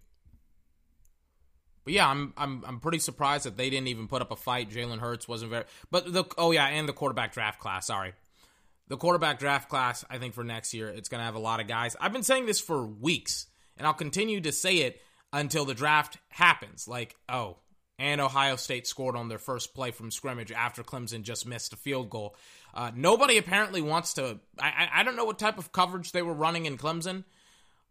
But 1.83 1.93
yeah, 1.93 2.07
I'm 2.07 2.33
I'm 2.37 2.63
I'm 2.65 2.79
pretty 2.79 2.99
surprised 2.99 3.45
that 3.45 3.57
they 3.57 3.69
didn't 3.69 3.87
even 3.87 4.07
put 4.07 4.21
up 4.21 4.31
a 4.31 4.35
fight. 4.35 4.69
Jalen 4.69 4.99
Hurts 4.99 5.27
wasn't 5.27 5.51
very, 5.51 5.65
but 5.91 6.11
the 6.11 6.25
oh 6.37 6.51
yeah, 6.51 6.67
and 6.67 6.87
the 6.87 6.93
quarterback 6.93 7.33
draft 7.33 7.59
class. 7.59 7.87
Sorry, 7.87 8.13
the 8.87 8.97
quarterback 8.97 9.39
draft 9.39 9.69
class. 9.69 10.05
I 10.09 10.17
think 10.17 10.33
for 10.33 10.43
next 10.43 10.73
year, 10.73 10.89
it's 10.89 11.09
gonna 11.09 11.23
have 11.23 11.35
a 11.35 11.39
lot 11.39 11.59
of 11.59 11.67
guys. 11.67 11.95
I've 11.99 12.13
been 12.13 12.23
saying 12.23 12.45
this 12.45 12.61
for 12.61 12.85
weeks, 12.85 13.47
and 13.77 13.85
I'll 13.85 13.93
continue 13.93 14.39
to 14.41 14.51
say 14.51 14.77
it 14.77 15.01
until 15.33 15.65
the 15.65 15.73
draft 15.73 16.17
happens. 16.29 16.87
Like 16.87 17.15
oh, 17.27 17.57
and 17.99 18.21
Ohio 18.21 18.55
State 18.55 18.87
scored 18.87 19.15
on 19.15 19.27
their 19.27 19.39
first 19.39 19.73
play 19.73 19.91
from 19.91 20.09
scrimmage 20.09 20.51
after 20.51 20.83
Clemson 20.83 21.23
just 21.23 21.45
missed 21.45 21.73
a 21.73 21.77
field 21.77 22.09
goal. 22.09 22.35
Uh, 22.73 22.91
nobody 22.95 23.37
apparently 23.37 23.81
wants 23.81 24.13
to. 24.13 24.39
I, 24.57 24.87
I 24.93 25.03
don't 25.03 25.15
know 25.15 25.25
what 25.25 25.37
type 25.37 25.57
of 25.57 25.71
coverage 25.71 26.11
they 26.11 26.21
were 26.21 26.33
running 26.33 26.65
in 26.65 26.77
Clemson 26.77 27.25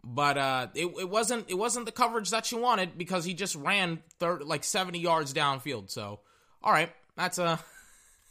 but 0.04 0.37
uh, 0.37 0.66
it, 0.75 0.87
it 0.87 1.09
wasn't 1.09 1.50
it 1.50 1.54
wasn't 1.54 1.87
the 1.87 1.92
coverage 1.92 2.30
that 2.30 2.50
you 2.50 2.59
wanted 2.59 2.99
because 2.99 3.25
he 3.25 3.35
just 3.35 3.54
ran 3.54 4.00
third 4.18 4.42
like 4.42 4.64
70 4.64 4.99
yards 4.99 5.32
downfield. 5.32 5.90
So, 5.90 6.21
all 6.62 6.73
right, 6.73 6.92
that's 7.16 7.38
a 7.38 7.44
uh, 7.44 7.56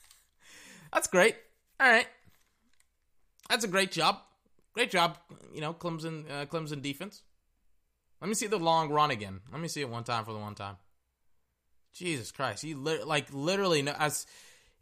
that's 0.93 1.07
great. 1.07 1.35
All 1.79 1.89
right, 1.89 2.07
that's 3.49 3.63
a 3.63 3.69
great 3.69 3.91
job. 3.91 4.19
Great 4.73 4.91
job, 4.91 5.17
you 5.53 5.61
know, 5.61 5.73
Clemson 5.73 6.29
uh, 6.29 6.45
Clemson 6.45 6.81
defense. 6.81 7.23
Let 8.21 8.27
me 8.27 8.35
see 8.35 8.47
the 8.47 8.59
long 8.59 8.89
run 8.89 9.11
again. 9.11 9.39
Let 9.51 9.59
me 9.59 9.67
see 9.67 9.81
it 9.81 9.89
one 9.89 10.03
time 10.03 10.25
for 10.25 10.33
the 10.33 10.39
one 10.39 10.55
time. 10.55 10.77
Jesus 11.93 12.31
Christ, 12.31 12.61
he 12.61 12.73
li- 12.73 13.03
like 13.03 13.27
literally 13.33 13.81
no, 13.81 13.93
as 13.97 14.25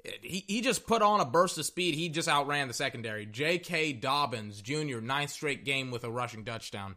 he, 0.04 0.46
he 0.48 0.62
just 0.62 0.88
put 0.88 1.02
on 1.02 1.20
a 1.20 1.26
burst 1.26 1.58
of 1.58 1.66
speed. 1.66 1.96
He 1.96 2.10
just 2.10 2.30
outran 2.30 2.68
the 2.68 2.74
secondary. 2.74 3.26
J.K. 3.26 3.94
Dobbins 3.94 4.62
Jr. 4.62 5.00
ninth 5.02 5.32
straight 5.32 5.66
game 5.66 5.92
with 5.92 6.04
a 6.04 6.12
rushing 6.12 6.46
touchdown. 6.46 6.96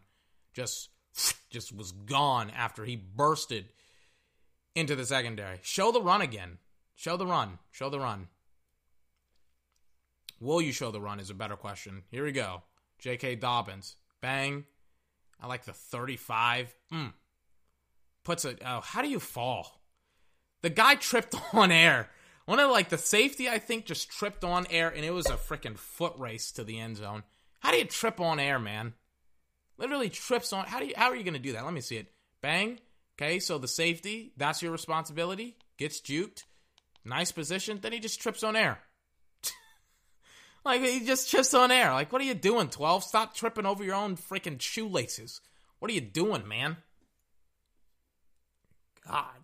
Just 0.52 0.90
just 1.50 1.76
was 1.76 1.92
gone 1.92 2.50
after 2.50 2.84
he 2.84 2.96
bursted 2.96 3.66
into 4.74 4.96
the 4.96 5.04
secondary. 5.04 5.58
Show 5.62 5.92
the 5.92 6.00
run 6.00 6.22
again. 6.22 6.58
Show 6.94 7.16
the 7.16 7.26
run. 7.26 7.58
Show 7.70 7.90
the 7.90 8.00
run. 8.00 8.28
Will 10.40 10.62
you 10.62 10.72
show 10.72 10.90
the 10.90 11.00
run 11.00 11.20
is 11.20 11.30
a 11.30 11.34
better 11.34 11.56
question. 11.56 12.02
Here 12.10 12.24
we 12.24 12.32
go. 12.32 12.62
J.K. 12.98 13.36
Dobbins. 13.36 13.96
Bang. 14.20 14.64
I 15.40 15.46
like 15.46 15.64
the 15.64 15.72
35. 15.72 16.74
Mm. 16.92 17.12
Puts 18.24 18.44
it. 18.44 18.62
Oh, 18.64 18.80
how 18.80 19.02
do 19.02 19.08
you 19.08 19.20
fall? 19.20 19.80
The 20.62 20.70
guy 20.70 20.94
tripped 20.94 21.34
on 21.52 21.72
air 21.72 22.08
one 22.44 22.58
of 22.58 22.70
like 22.70 22.88
the 22.88 22.98
safety, 22.98 23.48
I 23.48 23.58
think, 23.58 23.86
just 23.86 24.10
tripped 24.10 24.44
on 24.44 24.66
air, 24.70 24.88
and 24.88 25.04
it 25.04 25.12
was 25.12 25.26
a 25.26 25.34
freaking 25.34 25.78
foot 25.78 26.14
race 26.18 26.52
to 26.52 26.64
the 26.64 26.78
end 26.78 26.96
zone. 26.96 27.22
How 27.60 27.70
do 27.70 27.78
you 27.78 27.84
trip 27.84 28.20
on 28.20 28.40
air, 28.40 28.58
man? 28.58 28.94
Literally 29.78 30.08
trips 30.08 30.52
on. 30.52 30.66
How 30.66 30.80
do 30.80 30.86
you? 30.86 30.94
How 30.96 31.10
are 31.10 31.16
you 31.16 31.24
going 31.24 31.34
to 31.34 31.40
do 31.40 31.52
that? 31.52 31.64
Let 31.64 31.74
me 31.74 31.80
see 31.80 31.96
it. 31.96 32.12
Bang. 32.40 32.78
Okay, 33.14 33.38
so 33.38 33.58
the 33.58 33.68
safety, 33.68 34.32
that's 34.36 34.62
your 34.62 34.72
responsibility. 34.72 35.56
Gets 35.76 36.00
juked. 36.00 36.44
Nice 37.04 37.30
position. 37.30 37.78
Then 37.80 37.92
he 37.92 38.00
just 38.00 38.20
trips 38.20 38.42
on 38.42 38.56
air. 38.56 38.78
like 40.64 40.80
he 40.80 41.04
just 41.04 41.30
trips 41.30 41.54
on 41.54 41.70
air. 41.70 41.92
Like, 41.92 42.12
what 42.12 42.22
are 42.22 42.24
you 42.24 42.34
doing, 42.34 42.68
12? 42.68 43.04
Stop 43.04 43.34
tripping 43.34 43.66
over 43.66 43.84
your 43.84 43.94
own 43.94 44.16
freaking 44.16 44.60
shoelaces. 44.60 45.40
What 45.78 45.90
are 45.90 45.94
you 45.94 46.00
doing, 46.00 46.46
man? 46.48 46.78
God. 49.06 49.41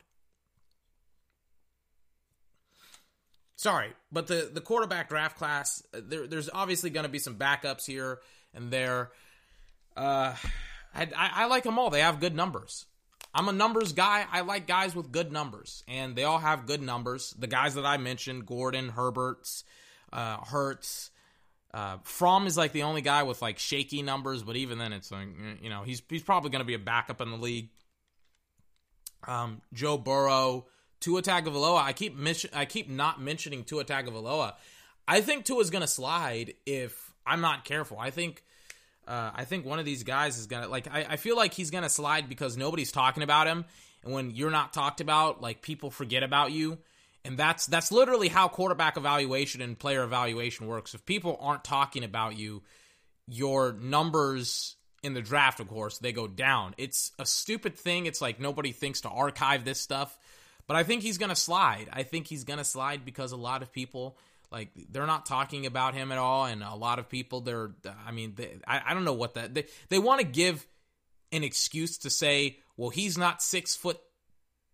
Sorry, 3.59 3.93
but 4.11 4.27
the 4.29 4.50
the 4.53 4.62
quarterback 4.62 5.11
draft 5.11 5.37
class, 5.37 5.83
uh, 5.93 6.00
there, 6.03 6.27
there's 6.27 6.49
obviously 6.49 6.88
going 6.88 7.05
to 7.05 7.11
be 7.11 7.19
some 7.19 7.37
backups 7.37 7.85
here 7.85 8.21
and 8.55 8.71
there. 8.71 9.11
Uh, 9.95 10.35
I, 10.95 11.09
I, 11.15 11.47
like 11.47 11.65
them 11.65 11.79
all. 11.79 11.91
They 11.91 12.00
have 12.00 12.21
good 12.21 12.35
numbers. 12.35 12.87
I'm 13.35 13.49
a 13.49 13.53
numbers 13.53 13.93
guy. 13.93 14.25
I 14.31 14.41
like 14.41 14.67
guys 14.67 14.95
with 14.97 15.12
good 15.12 15.31
numbers, 15.31 15.85
and 15.87 16.17
they 16.17 16.25
all 16.25 16.38
have 16.38 16.67
good 16.67 16.81
numbers. 16.81 17.35
The 17.38 17.47
guys 17.47 17.75
that 17.75 17.85
I 17.85 17.99
mentioned, 17.99 18.47
Gordon, 18.47 18.91
Herberts, 18.91 19.65
uh, 20.12 20.38
Hurts. 20.38 21.11
Uh, 21.75 21.99
Fromm 22.03 22.47
is 22.47 22.57
like 22.57 22.73
the 22.73 22.85
only 22.85 23.03
guy 23.03 23.25
with 23.25 23.43
like 23.43 23.59
shaky 23.59 24.00
numbers, 24.00 24.43
but 24.43 24.57
even 24.57 24.79
then, 24.79 24.95
it's 24.95 25.12
like 25.12 25.29
you 25.61 25.69
know 25.69 25.83
he's 25.83 26.00
he's 26.09 26.23
probably 26.23 26.50
going 26.50 26.61
to 26.61 26.67
be 26.67 26.75
a 26.75 26.79
backup 26.79 27.21
in 27.21 27.31
the 27.31 27.37
league. 27.37 27.69
Um, 29.27 29.61
Joe 29.75 29.99
Burrow, 29.99 30.67
Tua 31.00 31.23
Tagovailoa. 31.23 31.83
I 31.83 31.93
keep 31.93 32.17
I 32.55 32.64
keep 32.64 32.88
not 32.88 33.21
mentioning 33.21 33.64
Tua 33.64 33.85
Tagovailoa. 33.85 34.55
I 35.07 35.21
think 35.21 35.45
Tua's 35.45 35.71
going 35.71 35.83
to 35.83 35.88
slide 35.88 36.55
if 36.67 37.12
I'm 37.26 37.40
not 37.40 37.64
careful. 37.64 37.99
I 37.99 38.11
think 38.11 38.43
uh, 39.09 39.31
I 39.35 39.45
think 39.45 39.64
one 39.64 39.78
of 39.78 39.87
these 39.87 40.02
guys 40.02 40.37
is 40.38 40.47
gonna 40.47 40.69
like. 40.69 40.87
I, 40.93 41.07
I 41.11 41.17
feel 41.17 41.35
like 41.35 41.55
he's 41.55 41.71
gonna 41.71 41.88
slide 41.88 42.28
because 42.28 42.59
nobody's 42.59 42.93
talking 42.93 43.23
about 43.23 43.47
him, 43.47 43.64
and 44.05 44.12
when 44.12 44.31
you're 44.31 44.50
not 44.50 44.75
talked 44.75 45.00
about, 45.00 45.40
like 45.40 45.62
people 45.62 45.90
forget 45.90 46.23
about 46.23 46.52
you, 46.52 46.76
and 47.25 47.38
that's 47.38 47.64
that's 47.67 47.90
literally 47.90 48.28
how 48.28 48.49
quarterback 48.49 48.99
evaluation 48.99 49.62
and 49.62 49.78
player 49.78 50.02
evaluation 50.02 50.67
works. 50.67 50.93
If 50.95 51.07
people 51.07 51.38
aren't 51.40 51.64
talking 51.64 52.05
about 52.05 52.37
you, 52.37 52.62
your 53.26 53.73
numbers 53.73 54.76
in 55.02 55.14
the 55.14 55.23
draft, 55.23 55.59
of 55.59 55.69
course, 55.69 55.97
they 55.99 56.12
go 56.12 56.26
down. 56.26 56.75
It's 56.76 57.12
a 57.19 57.25
stupid 57.25 57.76
thing. 57.76 58.05
It's 58.05 58.21
like 58.21 58.38
nobody 58.38 58.73
thinks 58.73 59.00
to 59.02 59.09
archive 59.09 59.64
this 59.64 59.81
stuff. 59.81 60.19
But 60.69 60.77
I 60.77 60.85
think 60.85 61.03
he's 61.03 61.19
going 61.19 61.31
to 61.31 61.37
slide. 61.37 61.89
I 61.93 62.05
think 62.05 62.29
he's 62.29 62.45
going 62.45 62.59
to 62.59 62.65
slide 62.65 63.05
because 63.05 63.33
a 63.33 63.37
lot 63.37 63.63
of 63.63 63.73
people 63.73 64.17
like 64.51 64.71
they're 64.91 65.07
not 65.07 65.27
talking 65.27 65.67
about 65.67 65.95
him 65.95 66.13
at 66.13 66.19
all 66.19 66.45
and 66.47 66.63
a 66.63 66.75
lot 66.75 66.99
of 66.99 67.09
people 67.09 67.41
they're 67.41 67.73
I 68.07 68.13
mean 68.13 68.35
they, 68.37 68.57
I, 68.67 68.81
I 68.87 68.95
don't 68.95 69.05
know 69.05 69.15
what 69.15 69.35
that 69.35 69.55
they, 69.55 69.67
they 69.89 69.99
want 69.99 70.21
to 70.21 70.27
give 70.27 70.67
an 71.33 71.45
excuse 71.45 71.99
to 71.99 72.11
say 72.11 72.59
well 72.77 72.91
he's 72.91 73.19
not 73.19 73.43
6 73.43 73.77
foot 73.77 73.99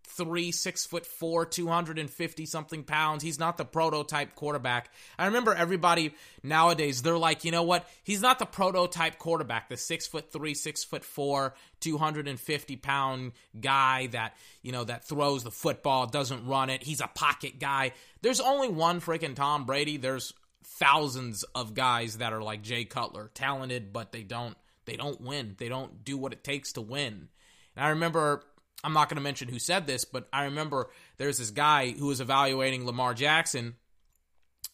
three, 0.07 0.53
six 0.53 0.87
foot 0.87 1.07
four, 1.07 1.47
250 1.47 2.47
something 2.47 2.85
pounds. 2.85 3.23
He's 3.23 3.39
not 3.39 3.57
the 3.57 3.65
prototype 3.65 4.35
quarterback. 4.35 4.91
I 5.19 5.27
remember 5.27 5.55
everybody 5.55 6.15
nowadays, 6.43 7.03
they're 7.03 7.19
like, 7.19 7.45
you 7.45 7.51
know 7.51 7.63
what? 7.63 7.89
He's 8.03 8.21
not 8.21 8.39
the 8.39 8.47
prototype 8.47 9.19
quarterback, 9.19 9.69
the 9.69 9.77
six 9.77 10.07
foot 10.07 10.33
three, 10.33 10.55
six 10.55 10.85
foot 10.85 11.05
four, 11.05 11.55
250 11.81 12.77
pound 12.77 13.33
guy 13.61 14.07
that, 14.09 14.37
you 14.63 14.73
know, 14.73 14.85
that 14.85 15.07
throws 15.09 15.45
the 15.45 15.51
football, 15.51 16.07
doesn't 16.07 16.47
run 16.47 16.71
it. 16.71 16.83
He's 16.83 17.01
a 17.01 17.09
pocket 17.09 17.59
guy. 17.59 17.93
There's 18.23 18.41
only 18.41 18.69
one 18.69 19.01
freaking 19.01 19.35
Tom 19.35 19.65
Brady. 19.65 19.97
There's 19.97 20.33
thousands 20.65 21.45
of 21.55 21.75
guys 21.75 22.19
that 22.19 22.33
are 22.33 22.43
like 22.43 22.63
Jay 22.63 22.85
Cutler, 22.85 23.31
talented, 23.35 23.93
but 23.93 24.13
they 24.13 24.23
don't, 24.23 24.57
they 24.87 24.97
don't 24.97 25.21
win. 25.21 25.57
They 25.59 25.69
don't 25.69 26.05
do 26.05 26.17
what 26.17 26.33
it 26.33 26.45
takes 26.45 26.73
to 26.75 26.81
win. 26.81 27.29
And 27.77 27.85
I 27.85 27.89
remember 27.91 28.43
I'm 28.85 28.93
not 28.93 29.09
going 29.09 29.17
to 29.17 29.23
mention 29.23 29.49
who 29.49 29.59
said 29.59 29.87
this, 29.87 30.05
but 30.05 30.29
I 30.33 30.45
remember 30.45 30.91
there's 31.17 31.38
this 31.38 31.50
guy 31.50 31.91
who 31.91 32.07
was 32.07 32.21
evaluating 32.21 32.87
Lamar 32.87 33.14
Jackson, 33.14 33.75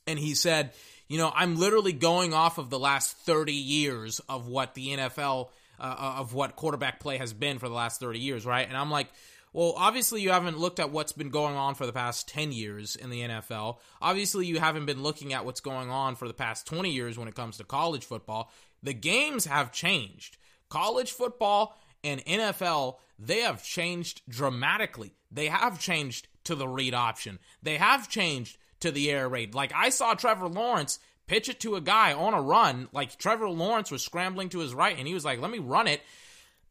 and 0.07 0.19
he 0.19 0.35
said, 0.35 0.73
you 1.09 1.19
know, 1.19 1.33
I'm 1.35 1.57
literally 1.57 1.93
going 1.93 2.35
off 2.35 2.59
of 2.59 2.71
the 2.71 2.79
last 2.79 3.17
30 3.19 3.53
years 3.53 4.21
of 4.29 4.47
what 4.47 4.75
the 4.75 4.89
NFL, 4.89 5.49
uh, 5.79 5.83
uh, 5.83 6.15
of 6.19 6.35
what 6.35 6.57
quarterback 6.57 7.01
play 7.01 7.19
has 7.19 7.33
been 7.33 7.59
for 7.59 7.69
the 7.69 7.75
last 7.75 8.01
30 8.01 8.19
years, 8.19 8.47
right? 8.47 8.69
And 8.69 8.77
I'm 8.77 8.91
like, 8.91 9.09
well, 9.53 9.75
obviously 9.77 10.21
you 10.21 10.31
haven't 10.31 10.59
looked 10.59 10.79
at 10.79 10.91
what's 10.91 11.13
been 11.13 11.31
going 11.31 11.57
on 11.57 11.75
for 11.75 11.85
the 11.85 11.93
past 11.93 12.29
10 12.29 12.53
years 12.53 12.95
in 12.95 13.11
the 13.11 13.23
NFL. 13.23 13.79
Obviously 14.01 14.47
you 14.47 14.61
haven't 14.61 14.87
been 14.87 15.03
looking 15.03 15.33
at 15.33 15.45
what's 15.45 15.61
going 15.61 15.91
on 15.91 16.15
for 16.15 16.29
the 16.29 16.35
past 16.35 16.67
20 16.67 16.91
years 16.91 17.19
when 17.19 17.27
it 17.27 17.35
comes 17.35 17.57
to 17.57 17.65
college 17.65 18.05
football. 18.05 18.53
The 18.83 18.95
games 18.95 19.47
have 19.47 19.73
changed. 19.73 20.37
College 20.69 21.11
football 21.11 21.77
and 22.03 22.25
NFL, 22.25 22.97
they 23.19 23.41
have 23.41 23.63
changed 23.63 24.23
dramatically. 24.29 25.15
They 25.31 25.47
have 25.47 25.81
changed 25.81 26.29
to 26.45 26.55
the 26.55 26.69
read 26.69 26.95
option. 26.95 27.39
They 27.63 27.77
have 27.77 28.09
changed 28.09 28.59
to 28.81 28.91
the 28.91 29.11
air 29.11 29.29
raid. 29.29 29.55
Like 29.55 29.73
I 29.75 29.91
saw 29.91 30.15
Trevor 30.15 30.49
Lawrence 30.49 30.99
pitch 31.27 31.49
it 31.49 31.61
to 31.61 31.77
a 31.77 31.81
guy 31.81 32.13
on 32.13 32.35
a 32.35 32.41
run. 32.41 32.89
Like 32.93 33.17
Trevor 33.17 33.49
Lawrence 33.49 33.91
was 33.91 34.03
scrambling 34.03 34.49
to 34.51 34.59
his 34.59 34.75
right, 34.75 34.99
and 34.99 35.07
he 35.07 35.15
was 35.15 35.25
like, 35.25 35.41
"Let 35.41 35.51
me 35.51 35.59
run 35.59 35.87
it." 35.87 36.01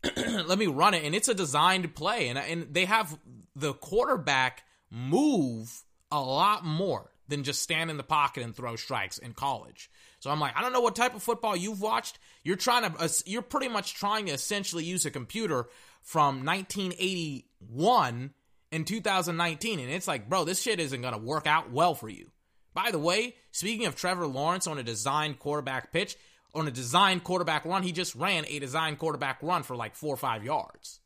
Let 0.15 0.57
me 0.57 0.67
run 0.67 0.93
it, 0.93 1.03
and 1.03 1.13
it's 1.13 1.27
a 1.27 1.33
designed 1.33 1.93
play, 1.95 2.29
and 2.29 2.38
and 2.38 2.74
they 2.74 2.86
have 2.86 3.17
the 3.55 3.74
quarterback 3.74 4.63
move 4.89 5.83
a 6.12 6.19
lot 6.19 6.65
more 6.65 7.12
than 7.27 7.43
just 7.43 7.62
stand 7.62 7.91
in 7.91 7.98
the 7.98 8.03
pocket 8.03 8.43
and 8.43 8.55
throw 8.55 8.75
strikes 8.75 9.17
in 9.17 9.33
college. 9.33 9.89
So 10.19 10.29
I'm 10.31 10.39
like, 10.39 10.57
I 10.57 10.62
don't 10.62 10.74
know 10.74 10.81
what 10.81 10.95
type 10.95 11.15
of 11.15 11.24
football 11.24 11.55
you've 11.55 11.81
watched. 11.81 12.19
You're 12.43 12.55
trying 12.55 12.91
to, 12.91 13.24
you're 13.25 13.41
pretty 13.41 13.67
much 13.67 13.96
trying 13.96 14.27
to 14.27 14.31
essentially 14.31 14.84
use 14.84 15.05
a 15.05 15.12
computer 15.12 15.67
from 16.01 16.46
1981 16.46 18.34
in 18.72 18.86
2019, 18.86 19.79
and 19.79 19.89
it's 19.89 20.08
like, 20.08 20.29
bro, 20.29 20.46
this 20.46 20.62
shit 20.62 20.79
isn't 20.79 21.01
gonna 21.01 21.17
work 21.17 21.48
out 21.48 21.72
well 21.72 21.96
for 21.96 22.08
you. 22.10 22.31
By 22.74 22.91
the 22.91 23.00
way, 23.00 23.36
speaking 23.51 23.88
of 23.88 23.96
Trevor 23.96 24.27
Lawrence 24.27 24.67
on 24.67 24.77
a 24.77 24.84
designed 24.84 25.39
quarterback 25.39 25.91
pitch, 25.91 26.15
on 26.53 26.67
a 26.67 26.72
designed 26.72 27.24
quarterback 27.24 27.65
run, 27.65 27.84
he 27.84 27.91
just 27.91 28.15
ran 28.15 28.46
a 28.48 28.60
designed 28.60 29.00
quarterback 29.00 29.39
run 29.41 29.63
for 29.63 29.75
like 29.75 29.96
four 29.96 30.13
or 30.13 30.17
five 30.17 30.43
yards. 30.43 31.00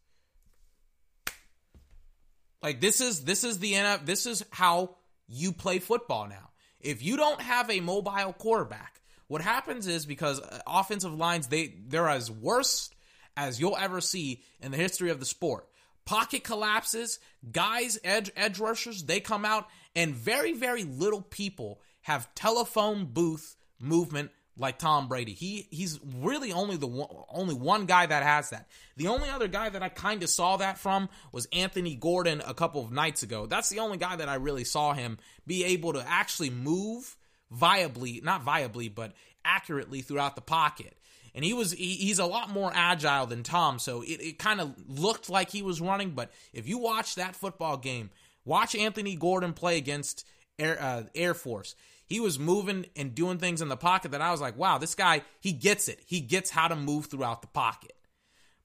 Like 2.61 2.79
this 2.79 3.01
is 3.01 3.25
this 3.25 3.43
is 3.43 3.59
the 3.59 3.73
NF, 3.73 4.05
this 4.05 4.25
is 4.25 4.45
how 4.51 4.95
you 5.27 5.51
play 5.51 5.79
football 5.79 6.27
now. 6.27 6.51
If 6.79 7.03
you 7.03 7.17
don't 7.17 7.41
have 7.41 7.69
a 7.69 7.79
mobile 7.79 8.33
quarterback, 8.33 9.01
what 9.33 9.41
happens 9.41 9.87
is 9.87 10.05
because 10.05 10.39
uh, 10.39 10.59
offensive 10.67 11.11
lines 11.11 11.47
they 11.47 11.73
they're 11.87 12.07
as 12.07 12.29
worse 12.29 12.91
as 13.35 13.59
you'll 13.59 13.75
ever 13.75 13.99
see 13.99 14.43
in 14.61 14.69
the 14.69 14.77
history 14.77 15.09
of 15.09 15.19
the 15.19 15.25
sport. 15.25 15.67
Pocket 16.05 16.43
collapses, 16.43 17.17
guys 17.51 17.97
edge 18.03 18.31
edge 18.35 18.59
rushers, 18.59 19.05
they 19.05 19.19
come 19.19 19.43
out 19.43 19.65
and 19.95 20.13
very 20.13 20.53
very 20.53 20.83
little 20.83 21.23
people 21.23 21.81
have 22.03 22.31
telephone 22.35 23.05
booth 23.05 23.55
movement 23.79 24.29
like 24.55 24.77
Tom 24.77 25.07
Brady. 25.07 25.33
He 25.33 25.67
he's 25.71 25.99
really 26.17 26.53
only 26.53 26.77
the 26.77 26.85
one, 26.85 27.09
only 27.27 27.55
one 27.55 27.87
guy 27.87 28.05
that 28.05 28.21
has 28.21 28.51
that. 28.51 28.67
The 28.97 29.07
only 29.07 29.29
other 29.29 29.47
guy 29.47 29.67
that 29.67 29.81
I 29.81 29.89
kind 29.89 30.21
of 30.21 30.29
saw 30.29 30.57
that 30.57 30.77
from 30.77 31.09
was 31.31 31.47
Anthony 31.51 31.95
Gordon 31.95 32.43
a 32.45 32.53
couple 32.53 32.85
of 32.85 32.91
nights 32.91 33.23
ago. 33.23 33.47
That's 33.47 33.69
the 33.69 33.79
only 33.79 33.97
guy 33.97 34.15
that 34.15 34.29
I 34.29 34.35
really 34.35 34.63
saw 34.63 34.93
him 34.93 35.17
be 35.47 35.63
able 35.63 35.93
to 35.93 36.07
actually 36.07 36.51
move 36.51 37.17
viably, 37.55 38.23
not 38.23 38.45
viably, 38.45 38.93
but 38.93 39.13
accurately 39.45 40.01
throughout 40.01 40.35
the 40.35 40.41
pocket. 40.41 40.97
And 41.35 41.43
he 41.43 41.53
was 41.53 41.71
he, 41.71 41.95
he's 41.95 42.19
a 42.19 42.25
lot 42.25 42.49
more 42.49 42.71
agile 42.73 43.25
than 43.25 43.43
Tom, 43.43 43.79
so 43.79 44.01
it, 44.01 44.21
it 44.21 44.39
kind 44.39 44.61
of 44.61 44.73
looked 44.87 45.29
like 45.29 45.49
he 45.49 45.61
was 45.61 45.81
running. 45.81 46.11
But 46.11 46.31
if 46.53 46.67
you 46.67 46.77
watch 46.77 47.15
that 47.15 47.35
football 47.35 47.77
game, 47.77 48.11
watch 48.45 48.75
Anthony 48.75 49.15
Gordon 49.15 49.53
play 49.53 49.77
against 49.77 50.25
Air, 50.59 50.77
uh, 50.79 51.03
Air 51.15 51.33
Force 51.33 51.75
he 52.13 52.19
was 52.19 52.37
moving 52.37 52.85
and 52.95 53.15
doing 53.15 53.37
things 53.37 53.61
in 53.61 53.69
the 53.69 53.77
pocket 53.77 54.11
that 54.11 54.21
I 54.21 54.31
was 54.31 54.41
like, 54.41 54.57
wow, 54.57 54.77
this 54.77 54.95
guy, 54.95 55.23
he 55.39 55.51
gets 55.51 55.87
it. 55.87 55.99
He 56.05 56.19
gets 56.19 56.49
how 56.49 56.67
to 56.67 56.75
move 56.75 57.07
throughout 57.07 57.41
the 57.41 57.47
pocket. 57.47 57.93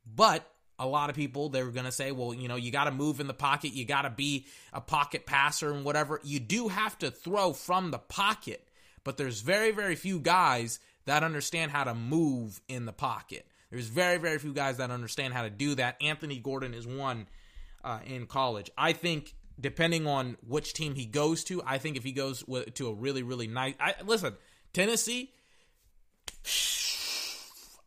But 0.07 0.47
a 0.79 0.87
lot 0.87 1.09
of 1.09 1.17
people, 1.17 1.49
they're 1.49 1.71
going 1.71 1.87
to 1.87 1.93
say, 1.93 2.13
well, 2.13 2.35
you 2.35 2.49
know, 2.49 2.57
you 2.57 2.71
got 2.71 2.85
to 2.85 2.91
move 2.91 3.21
in 3.21 3.27
the 3.27 3.35
pocket. 3.35 3.73
You 3.73 3.85
got 3.85 4.03
to 4.03 4.11
be 4.11 4.47
a 4.73 4.81
pocket 4.81 5.25
passer 5.25 5.73
and 5.73 5.85
whatever. 5.85 6.21
You 6.23 6.41
do 6.41 6.69
have 6.69 6.99
to 6.99 7.11
throw 7.11 7.53
from 7.53 7.91
the 7.91 7.99
pocket, 7.99 8.68
but 9.09 9.17
there's 9.17 9.41
very, 9.41 9.71
very 9.71 9.95
few 9.95 10.21
guys 10.21 10.81
that 11.07 11.25
understand 11.25 11.71
how 11.71 11.83
to 11.83 11.95
move 11.95 12.61
in 12.69 12.85
the 12.85 12.93
pocket. 12.93 13.47
There's 13.71 13.87
very, 13.87 14.19
very 14.19 14.39
few 14.39 14.53
guys 14.53 14.77
that 14.77 14.91
understand 14.91 15.33
how 15.33 15.45
to 15.45 15.49
do 15.49 15.77
that. 15.77 15.97
Anthony 16.03 16.39
Gordon 16.39 16.75
is 16.75 16.87
one 16.87 17.27
uh, 17.83 18.01
in 18.05 18.27
college. 18.27 18.71
I 18.77 18.93
think 18.93 19.35
depending 19.59 20.07
on 20.07 20.37
which 20.47 20.75
team 20.75 20.95
he 20.95 21.07
goes 21.07 21.43
to, 21.45 21.63
I 21.65 21.79
think 21.79 21.97
if 21.97 22.05
he 22.05 22.13
goes 22.13 22.45
to 22.75 22.89
a 22.89 22.93
really, 22.93 23.23
really 23.23 23.47
nice. 23.47 23.73
I, 23.81 23.95
listen, 24.05 24.35
Tennessee. 24.75 25.33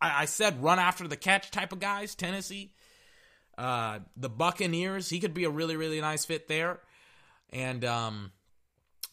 I, 0.02 0.24
I, 0.24 0.26
said 0.26 0.64
run 0.64 0.80
after 0.80 1.08
the 1.08 1.18
catch 1.18 1.52
type 1.52 1.72
of 1.72 1.80
guys. 1.80 2.16
Tennessee, 2.16 2.74
uh, 3.60 4.00
the 4.18 4.30
Buccaneers. 4.30 5.08
He 5.08 5.20
could 5.20 5.36
be 5.36 5.44
a 5.44 5.52
really, 5.52 5.76
really 5.76 6.02
nice 6.02 6.26
fit 6.26 6.48
there. 6.48 6.80
And 7.52 7.86
um, 7.86 8.32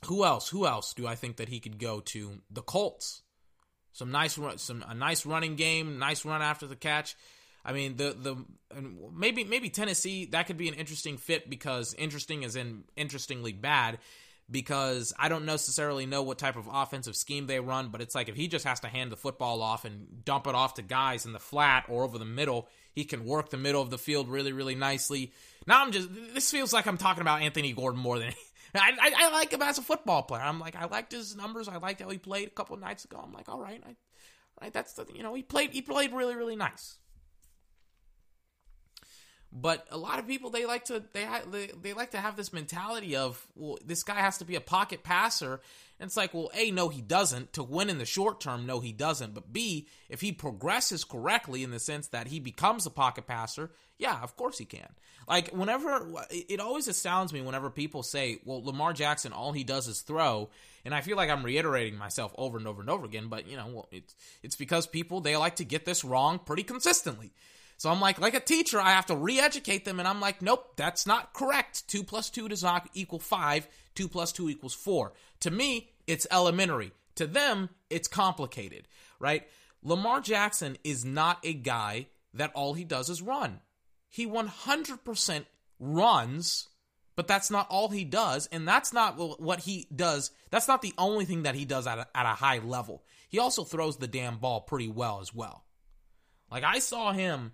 who 0.06 0.24
else? 0.24 0.48
Who 0.48 0.66
else 0.66 0.94
do 0.94 1.06
I 1.06 1.14
think 1.14 1.36
that 1.36 1.48
he 1.48 1.60
could 1.60 1.78
go 1.78 2.00
to? 2.00 2.40
The 2.50 2.62
Colts. 2.62 3.22
Some 3.92 4.12
nice, 4.12 4.38
run, 4.38 4.58
some 4.58 4.84
a 4.86 4.94
nice 4.94 5.26
running 5.26 5.56
game, 5.56 5.98
nice 5.98 6.24
run 6.24 6.40
after 6.40 6.66
the 6.66 6.76
catch. 6.76 7.16
I 7.64 7.72
mean, 7.72 7.96
the 7.96 8.16
the 8.16 8.36
maybe 9.12 9.44
maybe 9.44 9.70
Tennessee 9.70 10.26
that 10.26 10.46
could 10.46 10.56
be 10.56 10.68
an 10.68 10.74
interesting 10.74 11.16
fit 11.16 11.50
because 11.50 11.94
interesting 11.94 12.42
is 12.42 12.56
in 12.56 12.84
interestingly 12.96 13.52
bad 13.52 13.98
because 14.50 15.12
I 15.18 15.28
don't 15.28 15.44
necessarily 15.44 16.06
know 16.06 16.22
what 16.22 16.38
type 16.38 16.56
of 16.56 16.68
offensive 16.72 17.16
scheme 17.16 17.46
they 17.46 17.60
run, 17.60 17.88
but 17.88 18.00
it's 18.00 18.14
like 18.14 18.28
if 18.28 18.36
he 18.36 18.48
just 18.48 18.64
has 18.64 18.80
to 18.80 18.88
hand 18.88 19.12
the 19.12 19.16
football 19.16 19.60
off 19.60 19.84
and 19.84 20.24
dump 20.24 20.46
it 20.46 20.54
off 20.54 20.74
to 20.74 20.82
guys 20.82 21.26
in 21.26 21.32
the 21.32 21.38
flat 21.38 21.84
or 21.88 22.04
over 22.04 22.16
the 22.16 22.24
middle, 22.24 22.68
he 22.92 23.04
can 23.04 23.26
work 23.26 23.50
the 23.50 23.58
middle 23.58 23.82
of 23.82 23.90
the 23.90 23.98
field 23.98 24.28
really 24.28 24.52
really 24.52 24.74
nicely. 24.74 25.32
Now 25.66 25.82
I'm 25.82 25.92
just 25.92 26.08
this 26.34 26.50
feels 26.50 26.72
like 26.72 26.86
I'm 26.86 26.98
talking 26.98 27.20
about 27.20 27.42
Anthony 27.42 27.72
Gordon 27.72 28.00
more 28.00 28.18
than 28.18 28.32
I, 28.75 28.90
I, 29.00 29.12
I 29.16 29.30
like 29.30 29.52
him 29.52 29.62
as 29.62 29.78
a 29.78 29.82
football 29.82 30.22
player. 30.22 30.42
I'm 30.42 30.60
like 30.60 30.76
I 30.76 30.87
liked 30.87 31.12
his 31.12 31.37
numbers. 31.37 31.68
I 31.68 31.76
liked 31.76 32.00
how 32.00 32.10
he 32.10 32.18
played 32.18 32.48
a 32.48 32.52
couple 32.52 32.76
nights 32.76 33.04
ago. 33.04 33.20
I'm 33.22 33.33
like 33.33 33.48
all 33.48 33.61
right, 33.61 33.83
I, 33.85 33.88
all 33.88 33.96
right, 34.62 34.72
that's 34.72 34.94
the 34.94 35.07
you 35.14 35.22
know 35.22 35.35
he 35.35 35.42
played 35.42 35.72
he 35.72 35.83
played 35.83 36.12
really 36.12 36.35
really 36.35 36.57
nice. 36.57 36.98
But 39.50 39.87
a 39.90 39.96
lot 39.96 40.18
of 40.18 40.26
people 40.26 40.50
they 40.50 40.66
like 40.66 40.85
to 40.87 41.02
they 41.12 41.26
they, 41.50 41.70
they 41.81 41.92
like 41.94 42.11
to 42.11 42.18
have 42.18 42.37
this 42.37 42.52
mentality 42.52 43.16
of 43.16 43.46
well 43.54 43.78
this 43.85 44.02
guy 44.02 44.16
has 44.16 44.38
to 44.38 44.44
be 44.44 44.57
a 44.57 44.61
pocket 44.61 45.02
passer. 45.02 45.61
And 46.00 46.08
it's 46.08 46.16
like 46.16 46.34
well 46.34 46.50
a 46.54 46.70
no 46.70 46.88
he 46.88 47.00
doesn't. 47.00 47.52
To 47.54 47.62
win 47.62 47.90
in 47.90 47.98
the 47.98 48.06
short 48.06 48.40
term 48.40 48.66
no 48.66 48.80
he 48.80 48.92
doesn't. 48.92 49.34
But 49.34 49.52
b 49.52 49.87
if 50.08 50.20
he 50.20 50.32
progresses 50.32 51.04
correctly 51.04 51.62
in 51.62 51.70
the 51.70 51.78
sense 51.78 52.08
that 52.08 52.28
he 52.28 52.40
becomes 52.40 52.87
a 52.87 52.90
pocket 52.90 53.26
passer 53.26 53.70
yeah 53.98 54.20
of 54.22 54.37
course 54.37 54.58
he 54.58 54.64
can. 54.64 54.88
Like 55.26 55.50
whenever 55.50 56.08
it 56.30 56.61
always 56.61 56.88
astounds 56.88 57.32
me 57.32 57.40
whenever 57.40 57.70
people 57.70 58.02
say 58.02 58.40
well 58.44 58.64
Lamar 58.64 58.92
Jackson 58.92 59.32
all 59.32 59.52
he 59.52 59.64
does 59.64 59.88
is 59.88 60.00
throw. 60.00 60.50
And 60.84 60.94
I 60.94 61.02
feel 61.02 61.16
like 61.16 61.28
I'm 61.28 61.44
reiterating 61.44 61.98
myself 61.98 62.32
over 62.38 62.56
and 62.56 62.66
over 62.66 62.80
and 62.80 62.90
over 62.90 63.04
again 63.04 63.28
but 63.28 63.48
you 63.48 63.56
know 63.56 63.87
it's 63.90 64.14
it's 64.42 64.56
because 64.56 64.87
people 64.87 65.20
they 65.20 65.37
like 65.37 65.56
to 65.56 65.64
get 65.64 65.84
this 65.84 66.04
wrong 66.04 66.38
pretty 66.38 66.62
consistently 66.62 67.32
so 67.78 67.90
I'm 67.90 68.00
like, 68.00 68.20
like 68.20 68.34
a 68.34 68.40
teacher, 68.40 68.80
I 68.80 68.90
have 68.90 69.06
to 69.06 69.16
re-educate 69.16 69.84
them, 69.84 70.00
and 70.00 70.08
I'm 70.08 70.20
like, 70.20 70.42
nope, 70.42 70.72
that's 70.76 71.06
not 71.06 71.32
correct. 71.32 71.86
Two 71.86 72.02
plus 72.02 72.28
two 72.28 72.48
does 72.48 72.64
not 72.64 72.88
equal 72.92 73.20
five. 73.20 73.68
Two 73.94 74.08
plus 74.08 74.32
two 74.32 74.50
equals 74.50 74.74
four. 74.74 75.12
To 75.40 75.50
me, 75.52 75.88
it's 76.08 76.26
elementary. 76.32 76.90
To 77.14 77.26
them, 77.28 77.70
it's 77.88 78.08
complicated, 78.08 78.88
right? 79.20 79.46
Lamar 79.84 80.20
Jackson 80.20 80.76
is 80.82 81.04
not 81.04 81.38
a 81.44 81.54
guy 81.54 82.08
that 82.34 82.50
all 82.54 82.74
he 82.74 82.82
does 82.82 83.08
is 83.08 83.22
run. 83.22 83.60
He 84.08 84.26
100% 84.26 85.44
runs, 85.78 86.68
but 87.14 87.28
that's 87.28 87.50
not 87.50 87.68
all 87.70 87.90
he 87.90 88.04
does, 88.04 88.48
and 88.50 88.66
that's 88.66 88.92
not 88.92 89.40
what 89.40 89.60
he 89.60 89.86
does. 89.94 90.32
That's 90.50 90.66
not 90.66 90.82
the 90.82 90.94
only 90.98 91.26
thing 91.26 91.44
that 91.44 91.54
he 91.54 91.64
does 91.64 91.86
at 91.86 91.98
a, 91.98 92.08
at 92.12 92.26
a 92.26 92.30
high 92.30 92.58
level. 92.58 93.04
He 93.28 93.38
also 93.38 93.62
throws 93.62 93.98
the 93.98 94.08
damn 94.08 94.38
ball 94.38 94.62
pretty 94.62 94.88
well 94.88 95.20
as 95.20 95.32
well. 95.32 95.64
Like 96.50 96.64
I 96.64 96.80
saw 96.80 97.12
him 97.12 97.52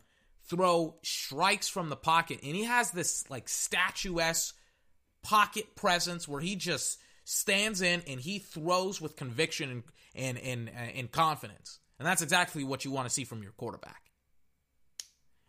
throw 0.48 0.96
strikes 1.02 1.68
from 1.68 1.88
the 1.88 1.96
pocket, 1.96 2.40
and 2.42 2.54
he 2.54 2.64
has 2.64 2.90
this 2.90 3.28
like 3.30 3.48
statuesque 3.48 4.54
pocket 5.22 5.74
presence 5.74 6.28
where 6.28 6.40
he 6.40 6.56
just 6.56 7.00
stands 7.24 7.80
in 7.80 8.02
and 8.06 8.20
he 8.20 8.38
throws 8.38 9.00
with 9.00 9.16
conviction 9.16 9.70
and 9.70 9.82
and 10.14 10.38
and, 10.38 10.68
uh, 10.68 10.98
and 10.98 11.10
confidence. 11.10 11.78
And 11.98 12.06
that's 12.06 12.22
exactly 12.22 12.64
what 12.64 12.84
you 12.84 12.90
want 12.90 13.08
to 13.08 13.14
see 13.14 13.24
from 13.24 13.42
your 13.42 13.52
quarterback. 13.52 14.02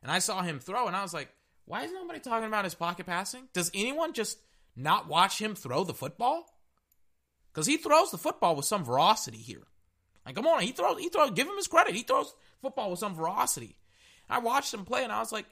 And 0.02 0.12
I 0.12 0.20
saw 0.20 0.42
him 0.44 0.60
throw, 0.60 0.88
and 0.88 0.96
I 0.96 1.02
was 1.02 1.14
like, 1.14 1.30
why 1.66 1.84
is 1.84 1.92
nobody 1.92 2.20
talking 2.20 2.48
about 2.48 2.64
his 2.64 2.76
pocket 2.76 3.08
passing? 3.08 3.48
Does 3.54 3.72
anyone 3.74 4.14
just 4.14 4.38
not 4.76 5.08
watch 5.08 5.40
him 5.40 5.56
throw 5.56 5.84
the 5.84 5.94
football? 5.94 6.46
Because 7.52 7.66
he 7.66 7.78
throws 7.78 8.12
the 8.12 8.18
football 8.18 8.56
with 8.56 8.66
some 8.66 8.84
veracity 8.84 9.38
here. 9.38 9.64
Like, 10.26 10.36
come 10.36 10.48
on, 10.48 10.62
he 10.62 10.72
throws, 10.72 11.00
he 11.00 11.10
throws, 11.10 11.32
give 11.32 11.48
him 11.48 11.56
his 11.56 11.68
credit. 11.68 11.96
He 11.96 12.04
throws 12.04 12.34
football 12.62 12.92
with 12.92 13.00
some 13.00 13.16
veracity. 13.16 13.78
I 14.30 14.40
watched 14.40 14.74
him 14.74 14.86
play 14.86 15.04
and 15.04 15.12
I 15.12 15.20
was 15.20 15.32
like, 15.32 15.46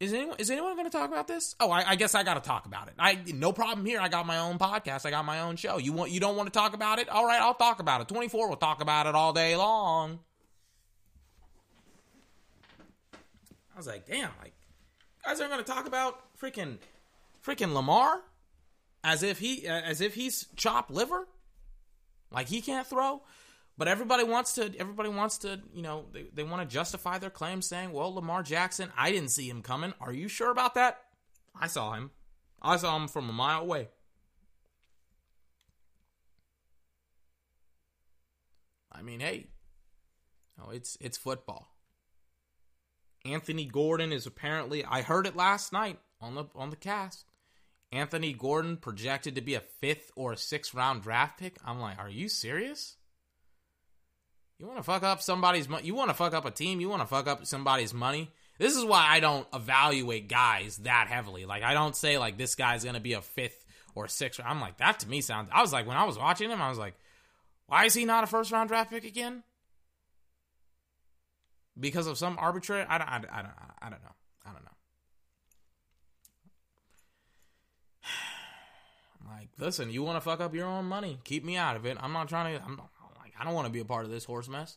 is 0.00 0.12
anyone 0.12 0.36
is 0.38 0.50
anyone 0.50 0.74
going 0.76 0.88
to 0.88 0.96
talk 0.96 1.08
about 1.10 1.26
this? 1.26 1.56
Oh, 1.58 1.70
I, 1.70 1.90
I 1.90 1.96
guess 1.96 2.14
I 2.14 2.22
got 2.22 2.34
to 2.34 2.40
talk 2.40 2.66
about 2.66 2.86
it. 2.86 2.94
I 2.98 3.18
no 3.34 3.52
problem 3.52 3.84
here. 3.84 4.00
I 4.00 4.08
got 4.08 4.26
my 4.26 4.38
own 4.38 4.58
podcast. 4.58 5.04
I 5.04 5.10
got 5.10 5.24
my 5.24 5.40
own 5.40 5.56
show. 5.56 5.78
You 5.78 5.92
want 5.92 6.12
you 6.12 6.20
don't 6.20 6.36
want 6.36 6.52
to 6.52 6.56
talk 6.56 6.72
about 6.74 7.00
it? 7.00 7.08
All 7.08 7.26
right, 7.26 7.40
I'll 7.40 7.54
talk 7.54 7.80
about 7.80 8.00
it. 8.00 8.08
Twenty 8.08 8.28
four 8.28 8.48
will 8.48 8.56
talk 8.56 8.80
about 8.80 9.06
it 9.06 9.16
all 9.16 9.32
day 9.32 9.56
long. 9.56 10.20
I 13.74 13.76
was 13.76 13.88
like, 13.88 14.06
damn, 14.06 14.30
like 14.40 14.52
guys 15.24 15.40
are 15.40 15.48
going 15.48 15.58
to 15.58 15.64
talk 15.64 15.86
about 15.86 16.20
freaking 16.40 16.78
freaking 17.44 17.74
Lamar 17.74 18.20
as 19.02 19.24
if 19.24 19.40
he 19.40 19.66
as 19.66 20.00
if 20.00 20.14
he's 20.14 20.46
chopped 20.54 20.92
liver, 20.92 21.26
like 22.30 22.48
he 22.48 22.60
can't 22.60 22.86
throw. 22.86 23.22
But 23.78 23.86
everybody 23.86 24.24
wants 24.24 24.54
to 24.54 24.74
everybody 24.76 25.08
wants 25.08 25.38
to, 25.38 25.60
you 25.72 25.82
know, 25.82 26.06
they, 26.12 26.26
they 26.34 26.42
want 26.42 26.68
to 26.68 26.74
justify 26.74 27.18
their 27.18 27.30
claim 27.30 27.62
saying, 27.62 27.92
"Well, 27.92 28.12
Lamar 28.12 28.42
Jackson, 28.42 28.90
I 28.96 29.12
didn't 29.12 29.30
see 29.30 29.48
him 29.48 29.62
coming. 29.62 29.94
Are 30.00 30.12
you 30.12 30.26
sure 30.28 30.50
about 30.50 30.74
that?" 30.74 31.00
I 31.58 31.68
saw 31.68 31.94
him. 31.94 32.10
I 32.60 32.76
saw 32.76 32.96
him 32.96 33.06
from 33.06 33.30
a 33.30 33.32
mile 33.32 33.62
away. 33.62 33.88
I 38.92 39.02
mean, 39.02 39.20
hey. 39.20 39.46
It's 40.72 40.98
it's 41.00 41.16
football. 41.16 41.74
Anthony 43.24 43.64
Gordon 43.64 44.12
is 44.12 44.26
apparently 44.26 44.84
I 44.84 45.02
heard 45.02 45.26
it 45.26 45.36
last 45.36 45.72
night 45.72 45.98
on 46.20 46.34
the 46.34 46.44
on 46.54 46.70
the 46.70 46.76
cast. 46.76 47.24
Anthony 47.90 48.32
Gordon 48.32 48.76
projected 48.76 49.34
to 49.34 49.40
be 49.40 49.54
a 49.54 49.62
5th 49.82 50.10
or 50.14 50.32
a 50.32 50.36
6th 50.36 50.74
round 50.74 51.02
draft 51.02 51.38
pick. 51.38 51.56
I'm 51.64 51.80
like, 51.80 51.98
"Are 51.98 52.10
you 52.10 52.28
serious?" 52.28 52.97
You 54.58 54.66
want 54.66 54.78
to 54.78 54.82
fuck 54.82 55.04
up 55.04 55.22
somebody's 55.22 55.68
money? 55.68 55.86
You 55.86 55.94
want 55.94 56.10
to 56.10 56.14
fuck 56.14 56.34
up 56.34 56.44
a 56.44 56.50
team? 56.50 56.80
You 56.80 56.88
want 56.88 57.02
to 57.02 57.06
fuck 57.06 57.28
up 57.28 57.46
somebody's 57.46 57.94
money? 57.94 58.30
This 58.58 58.76
is 58.76 58.84
why 58.84 59.06
I 59.08 59.20
don't 59.20 59.46
evaluate 59.54 60.28
guys 60.28 60.78
that 60.78 61.06
heavily. 61.08 61.44
Like 61.44 61.62
I 61.62 61.74
don't 61.74 61.94
say 61.94 62.18
like 62.18 62.36
this 62.36 62.56
guy's 62.56 62.84
gonna 62.84 62.98
be 62.98 63.12
a 63.12 63.22
fifth 63.22 63.64
or 63.94 64.08
sixth. 64.08 64.40
I'm 64.44 64.60
like 64.60 64.78
that 64.78 64.98
to 65.00 65.08
me 65.08 65.20
sounds. 65.20 65.48
I 65.52 65.62
was 65.62 65.72
like 65.72 65.86
when 65.86 65.96
I 65.96 66.04
was 66.04 66.18
watching 66.18 66.50
him, 66.50 66.60
I 66.60 66.68
was 66.68 66.78
like, 66.78 66.94
why 67.66 67.84
is 67.84 67.94
he 67.94 68.04
not 68.04 68.24
a 68.24 68.26
first 68.26 68.50
round 68.50 68.68
draft 68.68 68.90
pick 68.90 69.04
again? 69.04 69.44
Because 71.78 72.08
of 72.08 72.18
some 72.18 72.36
arbitrary. 72.40 72.84
I 72.88 72.98
don't. 72.98 73.08
I, 73.08 73.16
I 73.16 73.42
don't. 73.42 73.52
I 73.80 73.90
don't 73.90 74.02
know. 74.02 74.14
I 74.44 74.52
don't 74.52 74.64
know. 74.64 74.70
Like, 79.30 79.50
listen, 79.58 79.90
you 79.90 80.02
want 80.02 80.16
to 80.16 80.22
fuck 80.22 80.40
up 80.40 80.54
your 80.54 80.66
own 80.66 80.86
money? 80.86 81.18
Keep 81.22 81.44
me 81.44 81.56
out 81.56 81.76
of 81.76 81.84
it. 81.84 81.98
I'm 82.00 82.12
not 82.12 82.28
trying 82.28 82.58
to. 82.58 82.64
I'm 82.64 82.76
not, 82.76 82.88
I 83.38 83.44
don't 83.44 83.54
want 83.54 83.66
to 83.66 83.72
be 83.72 83.80
a 83.80 83.84
part 83.84 84.04
of 84.04 84.10
this 84.10 84.24
horse 84.24 84.48
mess. 84.48 84.76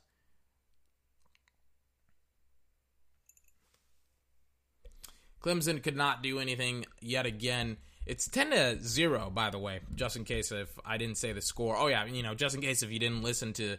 Clemson 5.41 5.81
could 5.81 5.95
not 5.95 6.21
do 6.21 6.39
anything 6.39 6.85
yet 6.99 7.25
again. 7.25 7.77
It's 8.05 8.27
10 8.27 8.51
to 8.51 8.83
0, 8.83 9.31
by 9.31 9.49
the 9.49 9.59
way, 9.59 9.79
just 9.95 10.15
in 10.15 10.23
case 10.23 10.51
if 10.51 10.69
I 10.85 10.97
didn't 10.97 11.17
say 11.17 11.33
the 11.33 11.41
score. 11.41 11.75
Oh, 11.77 11.87
yeah, 11.87 12.05
you 12.05 12.23
know, 12.23 12.35
just 12.35 12.55
in 12.55 12.61
case 12.61 12.83
if 12.83 12.91
you 12.91 12.99
didn't 12.99 13.23
listen 13.23 13.53
to 13.53 13.77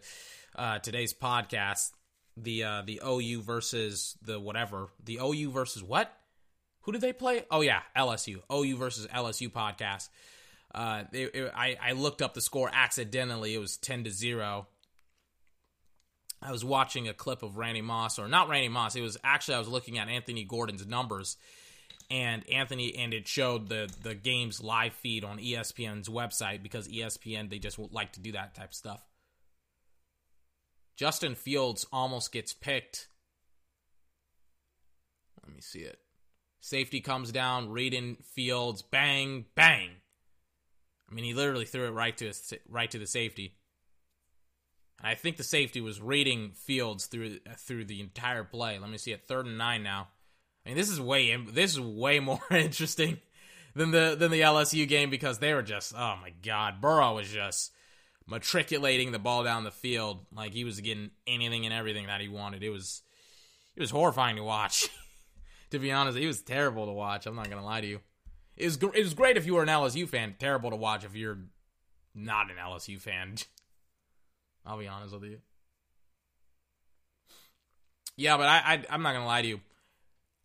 uh, 0.57 0.79
today's 0.81 1.15
podcast, 1.15 1.91
the 2.37 2.65
uh, 2.65 2.83
the 2.85 3.01
OU 3.07 3.43
versus 3.43 4.17
the 4.23 4.41
whatever. 4.41 4.89
The 5.05 5.19
OU 5.23 5.51
versus 5.51 5.83
what? 5.83 6.13
Who 6.83 6.93
did 6.93 7.01
they 7.01 7.13
play? 7.13 7.45
Oh, 7.51 7.61
yeah, 7.61 7.81
LSU. 7.97 8.43
OU 8.53 8.77
versus 8.77 9.07
LSU 9.09 9.51
podcast. 9.51 10.09
Uh, 10.75 11.05
it, 11.13 11.35
it, 11.35 11.53
I, 11.55 11.77
I 11.81 11.93
looked 11.93 12.23
up 12.23 12.35
the 12.35 12.41
score 12.41 12.71
accidentally. 12.73 13.55
It 13.55 13.59
was 13.59 13.77
10 13.77 14.05
to 14.05 14.11
0. 14.11 14.67
I 16.43 16.51
was 16.51 16.65
watching 16.65 17.09
a 17.09 17.15
clip 17.15 17.43
of 17.43 17.57
Randy 17.57 17.83
Moss, 17.83 18.19
or 18.19 18.27
not 18.27 18.49
Randy 18.49 18.69
Moss. 18.69 18.97
It 18.97 19.01
was 19.01 19.17
actually 19.23 19.55
I 19.55 19.59
was 19.59 19.69
looking 19.69 19.99
at 19.99 20.09
Anthony 20.09 20.45
Gordon's 20.45 20.85
numbers, 20.87 21.37
and 22.11 22.49
Anthony 22.51 22.97
and 22.97 23.15
it 23.15 23.29
showed 23.29 23.69
the 23.69 23.89
the 24.03 24.15
game's 24.15 24.61
live 24.63 24.95
feed 24.95 25.25
on 25.25 25.39
ESPN's 25.39 26.09
website 26.09 26.63
because 26.63 26.89
ESPN 26.89 27.49
they 27.49 27.59
just 27.59 27.79
like 27.79 28.13
to 28.13 28.21
do 28.21 28.33
that 28.33 28.55
type 28.55 28.71
of 28.71 28.75
stuff. 28.75 29.03
Justin 30.97 31.35
Fields 31.35 31.87
almost 31.93 32.33
gets 32.33 32.53
picked. 32.53 33.09
Let 35.45 35.55
me 35.55 35.61
see 35.61 35.81
it. 35.81 35.99
Safety 36.61 37.01
comes 37.01 37.33
down, 37.33 37.71
reading 37.71 38.17
Fields, 38.35 38.83
bang, 38.83 39.47
bang. 39.55 39.91
I 41.11 41.15
mean, 41.15 41.25
he 41.25 41.35
literally 41.35 41.65
threw 41.65 41.87
it 41.87 41.91
right 41.91 42.17
to 42.19 42.27
his, 42.27 42.55
right 42.69 42.91
to 42.91 42.99
the 42.99 43.07
safety. 43.07 43.57
I 45.03 45.15
think 45.15 45.37
the 45.37 45.43
safety 45.43 45.81
was 45.81 46.01
reading 46.01 46.53
Fields 46.55 47.07
through 47.07 47.41
through 47.57 47.87
the 47.87 48.01
entire 48.01 48.45
play. 48.45 48.79
Let 48.79 48.91
me 48.91 48.99
see 48.99 49.13
it. 49.13 49.27
Third 49.27 49.47
and 49.47 49.59
nine 49.59 49.83
now. 49.83 50.09
I 50.65 50.71
mean, 50.71 50.77
this 50.79 50.89
is 50.89 51.01
way 51.01 51.37
this 51.37 51.73
is 51.73 51.81
way 51.81 52.21
more 52.21 52.41
interesting 52.51 53.19
than 53.75 53.91
the 53.91 54.17
than 54.19 54.31
the 54.31 54.43
LSU 54.43 54.87
game 54.87 55.11
because 55.11 55.39
they 55.39 55.55
were 55.55 55.63
just 55.63 55.95
oh 55.97 56.17
my 56.21 56.33
god, 56.43 56.81
Burrow 56.81 57.17
was 57.17 57.29
just 57.29 57.73
matriculating 58.29 59.11
the 59.11 59.19
ball 59.19 59.43
down 59.43 59.65
the 59.65 59.71
field 59.71 60.25
like 60.33 60.53
he 60.53 60.65
was 60.65 60.81
getting 60.81 61.11
anything 61.27 61.65
and 61.65 61.75
everything 61.75 62.07
that 62.07 62.21
he 62.21 62.29
wanted. 62.29 62.63
It 62.63 62.71
was 62.71 63.03
it 63.75 63.81
was 63.81 63.91
horrifying 63.91 64.37
to 64.37 64.45
watch. 64.45 64.89
to 65.71 65.79
be 65.79 65.91
honest, 65.91 66.19
it 66.19 66.27
was 66.27 66.43
terrible 66.43 66.87
to 66.87 66.93
watch. 66.93 67.27
I'm 67.27 67.37
not 67.37 67.51
gonna 67.51 67.65
lie 67.65 67.81
to 67.81 67.87
you. 67.87 68.01
It 68.57 68.67
was 68.67 68.77
it 68.77 69.03
was 69.03 69.15
great 69.15 69.37
if 69.37 69.47
you 69.47 69.55
were 69.55 69.63
an 69.63 69.69
LSU 69.69 70.09
fan. 70.09 70.37
Terrible 70.39 70.71
to 70.71 70.77
watch 70.77 71.05
if 71.05 71.17
you're 71.17 71.39
not 72.15 72.51
an 72.51 72.57
LSU 72.57 73.01
fan. 73.01 73.35
I'll 74.65 74.79
be 74.79 74.89
honest 74.89 75.15
with 75.15 75.25
you. 75.25 75.39
Yeah, 78.17 78.37
but 78.37 78.49
I, 78.49 78.59
I 78.59 78.85
I'm 78.91 79.03
not 79.03 79.13
gonna 79.13 79.27
lie 79.27 79.43
to 79.43 79.49
you. 79.49 79.61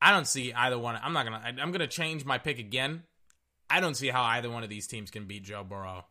I 0.01 0.11
don't 0.11 0.27
see 0.27 0.53
either 0.53 0.79
one. 0.79 0.97
I'm 1.01 1.13
not 1.13 1.25
gonna. 1.25 1.41
I, 1.43 1.61
I'm 1.61 1.71
gonna 1.71 1.87
change 1.87 2.25
my 2.25 2.37
pick 2.37 2.59
again. 2.59 3.03
I 3.69 3.79
don't 3.79 3.95
see 3.95 4.07
how 4.07 4.23
either 4.23 4.49
one 4.49 4.63
of 4.63 4.69
these 4.69 4.87
teams 4.87 5.11
can 5.11 5.25
beat 5.25 5.43
Joe 5.43 5.63
Burrow. 5.63 6.05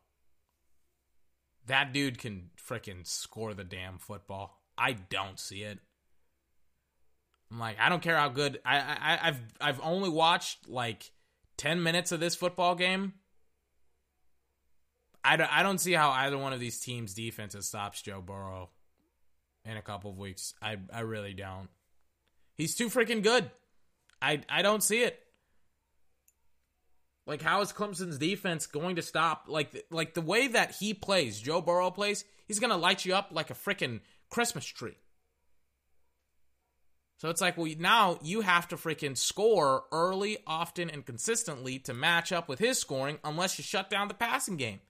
That 1.67 1.93
dude 1.93 2.19
can 2.19 2.51
freaking 2.57 3.07
score 3.07 3.55
the 3.55 3.65
damn 3.65 3.99
football. 3.99 4.61
I 4.79 4.93
don't 4.93 5.41
see 5.41 5.63
it. 5.63 5.79
I'm 7.51 7.59
like, 7.59 7.79
I 7.81 7.89
don't 7.89 8.03
care 8.03 8.17
how 8.17 8.29
good. 8.29 8.61
I, 8.65 8.77
I 8.77 9.19
I've 9.29 9.41
I've 9.61 9.81
only 9.83 10.11
watched 10.11 10.69
like 10.69 11.11
ten 11.57 11.83
minutes 11.83 12.13
of 12.13 12.21
this 12.21 12.35
football 12.35 12.75
game. 12.75 13.15
I 15.27 15.37
don't, 15.37 15.53
I 15.53 15.63
don't 15.65 15.79
see 15.79 15.93
how 15.93 16.11
either 16.11 16.39
one 16.39 16.53
of 16.53 16.61
these 16.61 16.79
teams' 16.79 17.13
defenses 17.13 17.67
stops 17.67 18.01
Joe 18.01 18.21
Burrow 18.21 18.71
in 19.65 19.77
a 19.77 19.83
couple 19.83 20.11
of 20.11 20.19
weeks. 20.19 20.55
I 20.63 20.77
I 20.93 21.01
really 21.01 21.35
don't. 21.35 21.69
He's 22.55 22.77
too 22.77 22.89
freaking 22.89 23.23
good. 23.23 23.51
I 24.23 24.43
I 24.49 24.63
don't 24.63 24.83
see 24.83 25.03
it. 25.03 25.21
Like 27.27 27.43
how 27.43 27.61
is 27.61 27.73
Clemson's 27.73 28.19
defense 28.19 28.67
going 28.67 28.97
to 28.97 29.03
stop 29.03 29.47
like 29.49 29.87
like 29.91 30.15
the 30.15 30.23
way 30.23 30.47
that 30.47 30.77
he 30.79 30.95
plays, 30.95 31.41
Joe 31.41 31.61
Burrow 31.61 31.91
plays, 31.91 32.25
he's 32.47 32.61
going 32.61 32.71
to 32.71 32.77
light 32.77 33.05
you 33.05 33.15
up 33.15 33.31
like 33.33 33.51
a 33.51 33.55
freaking 33.55 34.01
Christmas 34.31 34.65
tree. 34.65 34.97
So 37.19 37.31
it's 37.31 37.41
like, 37.41 37.57
well, 37.57 37.73
now 37.79 38.19
you 38.23 38.43
have 38.43 38.69
to 38.69 38.77
freaking 38.77 39.17
score 39.17 39.85
early, 39.91 40.37
often, 40.47 40.91
and 40.91 41.05
consistently 41.05 41.79
to 41.81 41.95
match 41.95 42.31
up 42.31 42.47
with 42.47 42.59
his 42.59 42.79
scoring 42.79 43.19
unless 43.25 43.59
you 43.59 43.65
shut 43.65 43.89
down 43.89 44.09
the 44.09 44.15
passing 44.15 44.59
game. 44.59 44.81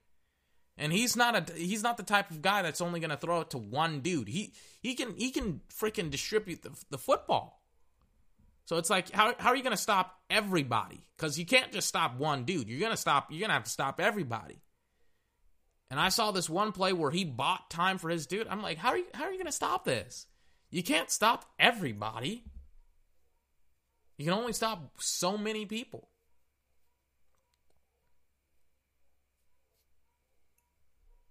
And 0.77 0.93
he's 0.93 1.15
not 1.15 1.35
a 1.35 1.53
he's 1.53 1.81
not 1.81 1.97
the 1.97 2.03
type 2.03 2.29
of 2.29 2.41
guy 2.41 2.61
that's 2.61 2.81
only 2.81 2.99
going 2.99 3.09
to 3.09 3.17
throw 3.17 3.41
it 3.41 3.49
to 3.51 3.57
one 3.57 4.01
dude. 4.01 4.27
He 4.27 4.53
he 4.79 4.93
can 4.93 5.15
he 5.15 5.31
can 5.31 5.61
freaking 5.73 6.11
distribute 6.11 6.61
the, 6.61 6.71
the 6.89 6.97
football. 6.97 7.63
So 8.65 8.77
it's 8.77 8.89
like 8.89 9.11
how 9.11 9.33
how 9.39 9.49
are 9.49 9.55
you 9.55 9.63
going 9.63 9.75
to 9.75 9.81
stop 9.81 10.19
everybody? 10.29 11.01
Cuz 11.17 11.39
you 11.39 11.45
can't 11.45 11.71
just 11.71 11.87
stop 11.87 12.17
one 12.17 12.43
dude. 12.43 12.69
You're 12.69 12.79
going 12.79 12.91
to 12.91 12.97
stop 12.97 13.31
you're 13.31 13.39
going 13.39 13.49
to 13.49 13.55
have 13.55 13.63
to 13.63 13.71
stop 13.71 13.99
everybody. 13.99 14.61
And 15.89 15.99
I 15.99 16.09
saw 16.09 16.31
this 16.31 16.49
one 16.49 16.73
play 16.73 16.93
where 16.93 17.11
he 17.11 17.23
bought 17.23 17.69
time 17.69 17.97
for 17.97 18.09
his 18.09 18.27
dude. 18.27 18.47
I'm 18.47 18.61
like, 18.61 18.77
how 18.77 18.89
are 18.89 18.97
you 18.97 19.07
how 19.13 19.23
are 19.23 19.31
you 19.31 19.37
going 19.37 19.47
to 19.47 19.51
stop 19.51 19.83
this? 19.83 20.27
You 20.69 20.83
can't 20.83 21.09
stop 21.09 21.45
everybody. 21.57 22.43
You 24.17 24.25
can 24.25 24.33
only 24.33 24.53
stop 24.53 24.91
so 24.99 25.37
many 25.37 25.65
people. 25.65 26.09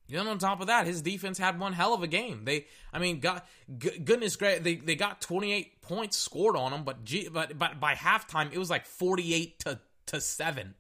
Then 0.09 0.29
on 0.29 0.39
top 0.39 0.61
of 0.61 0.69
that, 0.69 0.87
his 0.87 1.03
defense 1.03 1.39
had 1.39 1.59
one 1.59 1.73
hell 1.73 1.93
of 1.93 2.03
a 2.03 2.07
game. 2.07 2.45
They, 2.45 2.67
I 2.93 2.99
mean, 2.99 3.21
got 3.21 3.47
g- 3.79 3.99
goodness 3.99 4.37
great, 4.37 4.63
they 4.63 4.77
they 4.77 4.95
got 4.95 5.21
28 5.21 5.83
points 5.83 6.17
scored 6.17 6.57
on 6.57 6.71
them, 6.71 6.85
but 6.85 7.05
G, 7.05 7.29
but 7.29 7.59
but 7.59 7.81
by 7.81 7.95
halftime 7.95 8.53
it 8.53 8.59
was 8.59 8.71
like 8.71 8.87
48 8.87 9.59
to 9.61 9.81
to 10.07 10.21
seven. 10.21 10.75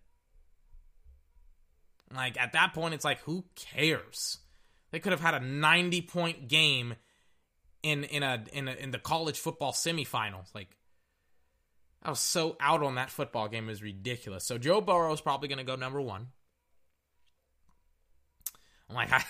Like 2.14 2.40
at 2.40 2.52
that 2.52 2.72
point, 2.72 2.94
it's 2.94 3.04
like 3.04 3.20
who 3.20 3.44
cares? 3.56 4.38
They 4.92 5.00
could 5.00 5.12
have 5.12 5.20
had 5.20 5.34
a 5.34 5.40
90 5.40 6.02
point 6.02 6.48
game 6.48 6.94
in 7.82 8.04
in 8.04 8.22
a 8.22 8.44
in 8.52 8.68
a, 8.68 8.72
in 8.72 8.90
the 8.90 8.98
college 8.98 9.38
football 9.38 9.72
semifinals. 9.72 10.54
Like 10.54 10.76
I 12.02 12.10
was 12.10 12.20
so 12.20 12.56
out 12.60 12.82
on 12.82 12.94
that 12.94 13.10
football 13.10 13.48
game; 13.48 13.66
was 13.66 13.82
ridiculous. 13.82 14.44
So 14.44 14.58
Joe 14.58 14.80
Burrow 14.80 15.12
is 15.12 15.20
probably 15.20 15.48
going 15.48 15.58
to 15.58 15.64
go 15.64 15.74
number 15.76 16.00
one. 16.00 16.28
I'm 18.88 18.96
like, 18.96 19.12
I, 19.12 19.24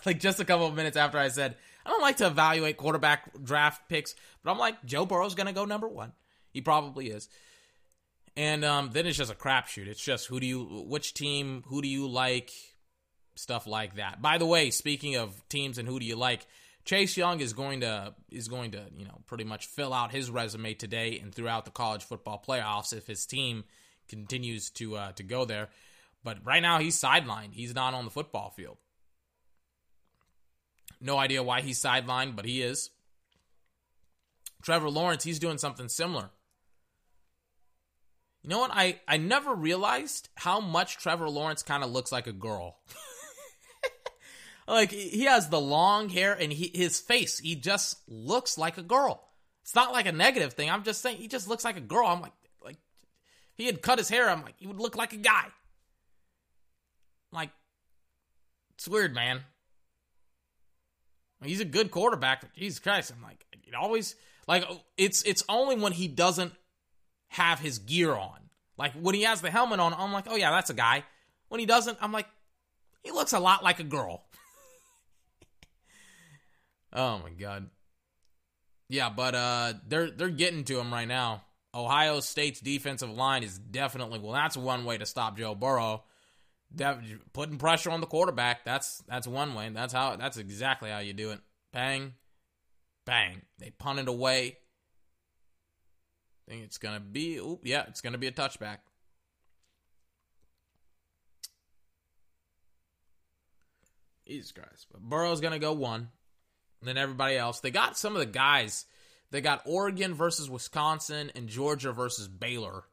like 0.06 0.20
just 0.20 0.40
a 0.40 0.44
couple 0.44 0.66
of 0.66 0.74
minutes 0.74 0.96
after 0.96 1.18
I 1.18 1.28
said, 1.28 1.56
I 1.84 1.90
don't 1.90 2.02
like 2.02 2.18
to 2.18 2.26
evaluate 2.26 2.76
quarterback 2.76 3.42
draft 3.42 3.88
picks, 3.88 4.14
but 4.42 4.50
I'm 4.50 4.58
like, 4.58 4.84
Joe 4.84 5.06
Burrow's 5.06 5.34
going 5.34 5.46
to 5.46 5.52
go 5.52 5.64
number 5.64 5.88
one. 5.88 6.12
He 6.50 6.60
probably 6.60 7.08
is. 7.08 7.28
And 8.36 8.64
um, 8.64 8.90
then 8.92 9.06
it's 9.06 9.16
just 9.16 9.32
a 9.32 9.34
crapshoot. 9.34 9.86
It's 9.86 10.02
just 10.02 10.26
who 10.26 10.38
do 10.38 10.46
you, 10.46 10.84
which 10.86 11.14
team, 11.14 11.64
who 11.66 11.82
do 11.82 11.88
you 11.88 12.06
like, 12.06 12.52
stuff 13.34 13.66
like 13.66 13.96
that. 13.96 14.20
By 14.20 14.38
the 14.38 14.46
way, 14.46 14.70
speaking 14.70 15.16
of 15.16 15.42
teams 15.48 15.78
and 15.78 15.88
who 15.88 15.98
do 15.98 16.06
you 16.06 16.16
like, 16.16 16.46
Chase 16.84 17.16
Young 17.16 17.40
is 17.40 17.52
going 17.52 17.80
to 17.80 18.14
is 18.30 18.48
going 18.48 18.70
to 18.70 18.86
you 18.96 19.04
know 19.04 19.18
pretty 19.26 19.44
much 19.44 19.66
fill 19.66 19.92
out 19.92 20.10
his 20.10 20.30
resume 20.30 20.72
today 20.72 21.18
and 21.22 21.34
throughout 21.34 21.66
the 21.66 21.70
college 21.70 22.02
football 22.02 22.42
playoffs 22.46 22.96
if 22.96 23.06
his 23.06 23.26
team 23.26 23.64
continues 24.08 24.70
to 24.70 24.96
uh, 24.96 25.12
to 25.12 25.22
go 25.22 25.44
there. 25.44 25.68
But 26.24 26.38
right 26.44 26.62
now 26.62 26.78
he's 26.78 27.00
sidelined. 27.00 27.54
He's 27.54 27.74
not 27.74 27.94
on 27.94 28.04
the 28.04 28.10
football 28.10 28.50
field. 28.50 28.78
No 31.00 31.16
idea 31.16 31.42
why 31.42 31.60
he's 31.60 31.80
sidelined, 31.80 32.34
but 32.34 32.44
he 32.44 32.62
is. 32.62 32.90
Trevor 34.62 34.90
Lawrence, 34.90 35.22
he's 35.22 35.38
doing 35.38 35.58
something 35.58 35.88
similar. 35.88 36.30
You 38.42 38.50
know 38.50 38.60
what? 38.60 38.70
I, 38.72 39.00
I 39.06 39.16
never 39.16 39.54
realized 39.54 40.28
how 40.36 40.60
much 40.60 40.98
Trevor 40.98 41.28
Lawrence 41.28 41.62
kind 41.62 41.84
of 41.84 41.90
looks 41.90 42.10
like 42.10 42.26
a 42.26 42.32
girl. 42.32 42.78
like 44.68 44.90
he 44.90 45.24
has 45.24 45.48
the 45.48 45.60
long 45.60 46.08
hair 46.08 46.34
and 46.34 46.52
he, 46.52 46.70
his 46.74 47.00
face, 47.00 47.38
he 47.38 47.54
just 47.54 47.98
looks 48.08 48.58
like 48.58 48.78
a 48.78 48.82
girl. 48.82 49.28
It's 49.62 49.74
not 49.74 49.92
like 49.92 50.06
a 50.06 50.12
negative 50.12 50.54
thing. 50.54 50.70
I'm 50.70 50.82
just 50.82 51.02
saying 51.02 51.18
he 51.18 51.28
just 51.28 51.46
looks 51.46 51.64
like 51.64 51.76
a 51.76 51.80
girl. 51.80 52.06
I'm 52.06 52.22
like 52.22 52.32
like 52.64 52.78
he 53.54 53.66
had 53.66 53.82
cut 53.82 53.98
his 53.98 54.08
hair, 54.08 54.30
I'm 54.30 54.42
like 54.42 54.54
he 54.56 54.66
would 54.66 54.80
look 54.80 54.96
like 54.96 55.12
a 55.12 55.18
guy. 55.18 55.44
Like, 57.32 57.50
it's 58.74 58.88
weird, 58.88 59.14
man. 59.14 59.42
He's 61.42 61.60
a 61.60 61.64
good 61.64 61.90
quarterback, 61.90 62.40
but 62.40 62.52
Jesus 62.54 62.80
Christ, 62.80 63.12
I'm 63.14 63.22
like, 63.22 63.44
it 63.52 63.74
always 63.74 64.16
like 64.46 64.64
it's 64.96 65.22
it's 65.22 65.44
only 65.48 65.76
when 65.76 65.92
he 65.92 66.08
doesn't 66.08 66.52
have 67.28 67.60
his 67.60 67.78
gear 67.78 68.12
on. 68.12 68.38
Like 68.76 68.92
when 68.94 69.14
he 69.14 69.22
has 69.22 69.40
the 69.40 69.50
helmet 69.50 69.78
on, 69.78 69.94
I'm 69.94 70.12
like, 70.12 70.24
oh 70.28 70.36
yeah, 70.36 70.50
that's 70.50 70.70
a 70.70 70.74
guy. 70.74 71.04
When 71.48 71.60
he 71.60 71.66
doesn't, 71.66 71.98
I'm 72.00 72.12
like, 72.12 72.26
he 73.02 73.10
looks 73.10 73.32
a 73.32 73.38
lot 73.38 73.62
like 73.62 73.78
a 73.78 73.84
girl. 73.84 74.24
oh 76.92 77.18
my 77.18 77.30
god. 77.30 77.68
Yeah, 78.88 79.10
but 79.10 79.34
uh 79.34 79.74
they're 79.86 80.10
they're 80.10 80.30
getting 80.30 80.64
to 80.64 80.80
him 80.80 80.92
right 80.92 81.08
now. 81.08 81.44
Ohio 81.74 82.20
State's 82.20 82.60
defensive 82.60 83.10
line 83.10 83.42
is 83.42 83.58
definitely 83.58 84.18
well, 84.18 84.32
that's 84.32 84.56
one 84.56 84.84
way 84.84 84.98
to 84.98 85.06
stop 85.06 85.36
Joe 85.36 85.54
Burrow 85.54 86.02
putting 87.32 87.58
pressure 87.58 87.90
on 87.90 88.00
the 88.00 88.06
quarterback. 88.06 88.64
That's 88.64 89.02
that's 89.08 89.26
one 89.26 89.54
way. 89.54 89.70
That's 89.70 89.92
how. 89.92 90.16
That's 90.16 90.36
exactly 90.36 90.90
how 90.90 90.98
you 90.98 91.12
do 91.12 91.30
it. 91.30 91.40
Bang, 91.72 92.14
bang. 93.04 93.42
They 93.58 93.70
punt 93.70 93.98
it 93.98 94.08
away. 94.08 94.58
Think 96.48 96.64
it's 96.64 96.78
gonna 96.78 97.00
be. 97.00 97.36
Oop, 97.36 97.60
yeah, 97.64 97.84
it's 97.88 98.00
gonna 98.00 98.18
be 98.18 98.26
a 98.26 98.32
touchback. 98.32 98.78
Jesus 104.26 104.52
Christ. 104.52 104.86
But 104.92 105.00
Burrow's 105.00 105.40
gonna 105.40 105.58
go 105.58 105.72
one. 105.72 106.08
Then 106.82 106.96
everybody 106.96 107.36
else. 107.36 107.60
They 107.60 107.70
got 107.70 107.98
some 107.98 108.14
of 108.14 108.20
the 108.20 108.26
guys. 108.26 108.86
They 109.30 109.40
got 109.40 109.62
Oregon 109.66 110.14
versus 110.14 110.48
Wisconsin 110.48 111.32
and 111.34 111.48
Georgia 111.48 111.92
versus 111.92 112.28
Baylor. 112.28 112.84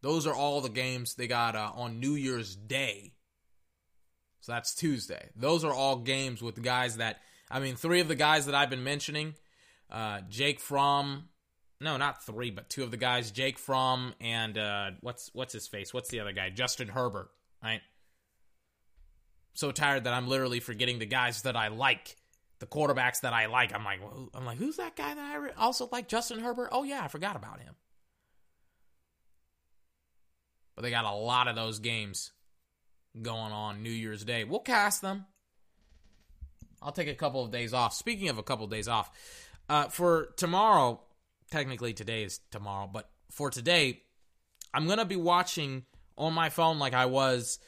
Those 0.00 0.26
are 0.26 0.34
all 0.34 0.60
the 0.60 0.68
games 0.68 1.14
they 1.14 1.26
got 1.26 1.56
uh, 1.56 1.72
on 1.74 2.00
New 2.00 2.14
Year's 2.14 2.54
Day. 2.54 3.14
So 4.40 4.52
that's 4.52 4.74
Tuesday. 4.74 5.30
Those 5.34 5.64
are 5.64 5.72
all 5.72 5.96
games 5.96 6.40
with 6.40 6.62
guys 6.62 6.98
that 6.98 7.18
I 7.50 7.60
mean, 7.60 7.76
three 7.76 8.00
of 8.00 8.08
the 8.08 8.14
guys 8.14 8.46
that 8.46 8.54
I've 8.54 8.70
been 8.70 8.84
mentioning, 8.84 9.34
uh, 9.90 10.20
Jake 10.28 10.60
Fromm. 10.60 11.28
No, 11.80 11.96
not 11.96 12.24
three, 12.24 12.50
but 12.50 12.68
two 12.68 12.82
of 12.82 12.90
the 12.90 12.96
guys, 12.96 13.30
Jake 13.30 13.56
Fromm 13.58 14.12
and 14.20 14.58
uh, 14.58 14.90
what's 15.00 15.30
what's 15.32 15.52
his 15.52 15.68
face? 15.68 15.94
What's 15.94 16.08
the 16.08 16.20
other 16.20 16.32
guy? 16.32 16.50
Justin 16.50 16.88
Herbert. 16.88 17.28
Right. 17.62 17.80
So 19.54 19.70
tired 19.72 20.04
that 20.04 20.14
I'm 20.14 20.28
literally 20.28 20.60
forgetting 20.60 20.98
the 20.98 21.06
guys 21.06 21.42
that 21.42 21.56
I 21.56 21.68
like, 21.68 22.16
the 22.58 22.66
quarterbacks 22.66 23.20
that 23.22 23.32
I 23.32 23.46
like. 23.46 23.74
I'm 23.74 23.84
like, 23.84 24.00
I'm 24.34 24.44
like, 24.44 24.58
who's 24.58 24.76
that 24.76 24.96
guy 24.96 25.14
that 25.14 25.18
I 25.18 25.60
also 25.60 25.88
like? 25.90 26.08
Justin 26.08 26.40
Herbert. 26.40 26.68
Oh 26.72 26.82
yeah, 26.82 27.02
I 27.02 27.08
forgot 27.08 27.36
about 27.36 27.60
him. 27.60 27.74
But 30.78 30.82
they 30.82 30.90
got 30.90 31.06
a 31.06 31.12
lot 31.12 31.48
of 31.48 31.56
those 31.56 31.80
games 31.80 32.30
going 33.20 33.50
on 33.50 33.82
New 33.82 33.90
Year's 33.90 34.24
Day. 34.24 34.44
We'll 34.44 34.60
cast 34.60 35.02
them. 35.02 35.26
I'll 36.80 36.92
take 36.92 37.08
a 37.08 37.16
couple 37.16 37.44
of 37.44 37.50
days 37.50 37.74
off. 37.74 37.94
Speaking 37.94 38.28
of 38.28 38.38
a 38.38 38.44
couple 38.44 38.64
of 38.64 38.70
days 38.70 38.86
off, 38.86 39.10
uh, 39.68 39.88
for 39.88 40.28
tomorrow, 40.36 41.00
technically 41.50 41.94
today 41.94 42.22
is 42.22 42.38
tomorrow, 42.52 42.88
but 42.92 43.10
for 43.28 43.50
today, 43.50 44.04
I'm 44.72 44.86
gonna 44.86 45.04
be 45.04 45.16
watching 45.16 45.84
on 46.16 46.32
my 46.32 46.48
phone 46.48 46.78
like 46.78 46.94
I 46.94 47.06
was 47.06 47.58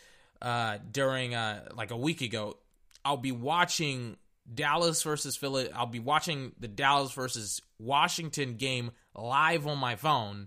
uh, 0.40 0.78
during 0.92 1.34
uh, 1.34 1.64
like 1.74 1.90
a 1.90 1.96
week 1.96 2.20
ago. 2.20 2.58
I'll 3.04 3.16
be 3.16 3.32
watching 3.32 4.18
Dallas 4.54 5.02
versus 5.02 5.34
Philly. 5.34 5.68
I'll 5.72 5.86
be 5.86 5.98
watching 5.98 6.52
the 6.60 6.68
Dallas 6.68 7.10
versus 7.10 7.60
Washington 7.80 8.54
game 8.54 8.92
live 9.16 9.66
on 9.66 9.78
my 9.78 9.96
phone. 9.96 10.46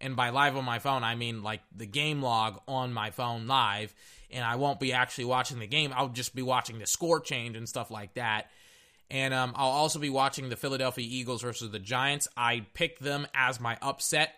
And 0.00 0.14
by 0.14 0.30
live 0.30 0.56
on 0.56 0.64
my 0.64 0.78
phone, 0.78 1.02
I 1.02 1.14
mean 1.14 1.42
like 1.42 1.60
the 1.74 1.86
game 1.86 2.22
log 2.22 2.60
on 2.68 2.92
my 2.92 3.10
phone 3.10 3.46
live 3.46 3.94
and 4.30 4.44
I 4.44 4.56
won't 4.56 4.80
be 4.80 4.92
actually 4.92 5.24
watching 5.24 5.58
the 5.58 5.66
game. 5.66 5.92
I'll 5.94 6.08
just 6.08 6.34
be 6.34 6.42
watching 6.42 6.78
the 6.78 6.86
score 6.86 7.20
change 7.20 7.56
and 7.56 7.68
stuff 7.68 7.90
like 7.90 8.14
that. 8.14 8.50
And 9.10 9.32
um, 9.32 9.52
I'll 9.56 9.70
also 9.70 9.98
be 9.98 10.10
watching 10.10 10.50
the 10.50 10.56
Philadelphia 10.56 11.06
Eagles 11.08 11.42
versus 11.42 11.70
the 11.70 11.78
Giants. 11.78 12.28
I 12.36 12.66
picked 12.74 13.02
them 13.02 13.26
as 13.34 13.58
my 13.58 13.78
upset. 13.80 14.34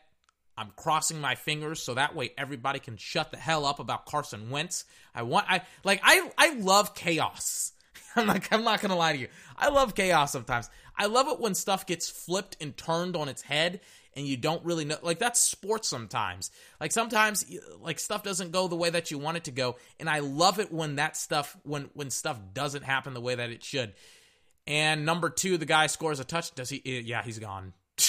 I'm 0.57 0.73
crossing 0.77 1.21
my 1.21 1.35
fingers 1.35 1.83
so 1.83 1.95
that 1.95 2.15
way 2.15 2.33
everybody 2.37 2.79
can 2.79 2.97
shut 2.97 3.31
the 3.31 3.37
hell 3.37 3.65
up 3.65 3.81
about 3.81 4.07
Carson 4.07 4.51
Wentz. 4.51 4.85
I 5.15 5.23
want 5.23 5.47
I 5.49 5.63
like 5.85 6.01
I 6.05 6.31
I 6.37 6.55
love 6.55 6.95
chaos. 6.95 7.73
I'm 8.17 8.27
like 8.27 8.53
I'm 8.53 8.63
not 8.63 8.81
gonna 8.81 8.97
lie 8.97 9.13
to 9.13 9.19
you. 9.19 9.29
I 9.57 9.71
love 9.71 9.95
chaos 9.95 10.33
sometimes. 10.33 10.69
I 10.97 11.07
love 11.07 11.29
it 11.29 11.41
when 11.41 11.55
stuff 11.55 11.87
gets 11.87 12.11
flipped 12.11 12.59
and 12.61 12.77
turned 12.77 13.17
on 13.17 13.29
its 13.29 13.43
head 13.43 13.81
and 14.15 14.27
you 14.27 14.37
don't 14.37 14.65
really 14.65 14.85
know 14.85 14.97
like 15.03 15.19
that's 15.19 15.41
sports 15.41 15.89
sometimes. 15.89 16.51
Like 16.81 16.93
sometimes 16.93 17.45
like 17.81 17.99
stuff 17.99 18.23
doesn't 18.23 18.53
go 18.53 18.69
the 18.69 18.77
way 18.77 18.91
that 18.91 19.11
you 19.11 19.19
want 19.19 19.37
it 19.37 19.45
to 19.45 19.51
go 19.51 19.77
and 19.99 20.09
i 20.09 20.21
love 20.21 20.59
it 20.59 20.73
when 20.73 20.97
that 20.97 21.17
stuff 21.17 21.57
when 21.63 21.91
when 21.95 22.11
stuff 22.11 22.39
doesn't 22.53 22.83
happen 22.83 23.15
the 23.15 23.21
way 23.21 23.35
that 23.35 23.51
it 23.51 23.63
should. 23.63 23.93
And 24.67 25.07
number 25.07 25.31
two 25.31 25.57
the 25.57 25.67
guy 25.67 25.87
scores 25.87 26.21
a 26.21 26.25
touch 26.25 26.55
does 26.55 26.71
he 26.71 26.83
eh, 26.85 27.03
yeah 27.05 27.23
he's 27.23 27.39
gone. 27.39 27.73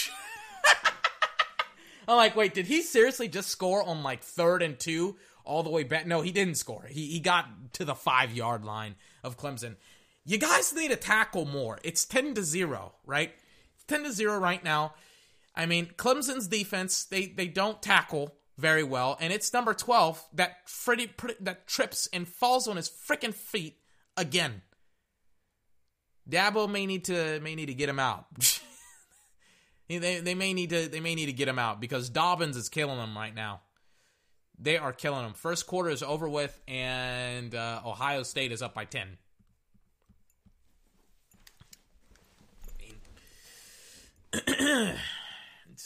I'm 2.07 2.17
like 2.17 2.35
wait 2.35 2.53
did 2.53 2.65
he 2.65 2.81
seriously 2.81 3.27
just 3.27 3.49
score 3.49 3.83
on 3.83 4.03
like 4.03 4.23
third 4.23 4.61
and 4.61 4.79
two 4.79 5.17
all 5.43 5.63
the 5.63 5.69
way 5.69 5.83
back? 5.83 6.07
No 6.07 6.21
he 6.21 6.31
didn't 6.31 6.55
score. 6.55 6.85
He, 6.89 7.07
he 7.07 7.19
got 7.19 7.73
to 7.73 7.85
the 7.85 7.95
five 7.95 8.33
yard 8.33 8.65
line 8.65 8.95
of 9.23 9.37
clemson. 9.37 9.75
You 10.23 10.37
guys 10.37 10.71
need 10.73 10.89
to 10.91 10.95
tackle 10.95 11.45
more. 11.45 11.79
It's 11.83 12.05
10 12.05 12.35
to 12.35 12.43
0 12.43 12.93
right? 13.05 13.33
10 13.87 14.03
to 14.03 14.11
0 14.11 14.37
right 14.39 14.63
now 14.63 14.93
I 15.55 15.65
mean, 15.65 15.87
Clemson's 15.97 16.47
defense, 16.47 17.03
they 17.05 17.27
they 17.27 17.47
don't 17.47 17.81
tackle 17.81 18.35
very 18.57 18.83
well, 18.83 19.17
and 19.19 19.33
it's 19.33 19.53
number 19.53 19.73
12 19.73 20.23
that 20.33 20.69
Freddie 20.69 21.11
that 21.41 21.67
trips 21.67 22.07
and 22.13 22.27
falls 22.27 22.67
on 22.67 22.77
his 22.77 22.89
freaking 22.89 23.33
feet 23.33 23.77
again. 24.15 24.61
Dabo 26.29 26.69
may 26.69 26.85
need 26.85 27.05
to 27.05 27.39
may 27.41 27.55
need 27.55 27.65
to 27.67 27.73
get 27.73 27.89
him 27.89 27.99
out. 27.99 28.25
they, 29.89 30.19
they 30.19 30.35
may 30.35 30.53
need 30.53 30.69
to 30.69 30.87
they 30.87 30.99
may 30.99 31.15
need 31.15 31.25
to 31.25 31.33
get 31.33 31.47
him 31.47 31.59
out 31.59 31.81
because 31.81 32.09
Dobbins 32.09 32.55
is 32.55 32.69
killing 32.69 32.97
them 32.97 33.17
right 33.17 33.35
now. 33.35 33.61
They 34.57 34.77
are 34.77 34.93
killing 34.93 35.23
them. 35.23 35.33
First 35.33 35.65
quarter 35.65 35.89
is 35.89 36.03
over 36.03 36.29
with, 36.29 36.61
and 36.67 37.55
uh, 37.55 37.81
Ohio 37.83 38.21
State 38.23 38.51
is 38.51 38.61
up 38.61 38.75
by 38.75 38.85
ten. 38.85 39.17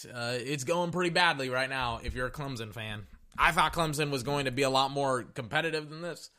uh, 0.03 0.37
it's 0.39 0.63
going 0.63 0.91
pretty 0.91 1.11
badly 1.11 1.49
right 1.49 1.69
now 1.69 1.99
if 2.03 2.15
you're 2.15 2.27
a 2.27 2.31
Clemson 2.31 2.73
fan. 2.73 3.07
I 3.37 3.51
thought 3.51 3.73
Clemson 3.73 4.11
was 4.11 4.23
going 4.23 4.45
to 4.45 4.51
be 4.51 4.63
a 4.63 4.69
lot 4.69 4.91
more 4.91 5.23
competitive 5.23 5.89
than 5.89 6.01
this. 6.01 6.29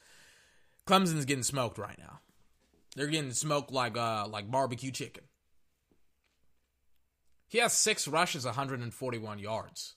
Clemson's 0.86 1.24
getting 1.24 1.42
smoked 1.42 1.78
right 1.78 1.98
now. 1.98 2.20
They're 2.94 3.06
getting 3.06 3.32
smoked 3.32 3.72
like 3.72 3.96
uh, 3.96 4.26
like 4.28 4.50
barbecue 4.50 4.90
chicken. 4.90 5.24
He 7.48 7.58
has 7.58 7.72
six 7.72 8.08
rushes, 8.08 8.44
141 8.44 9.38
yards. 9.38 9.94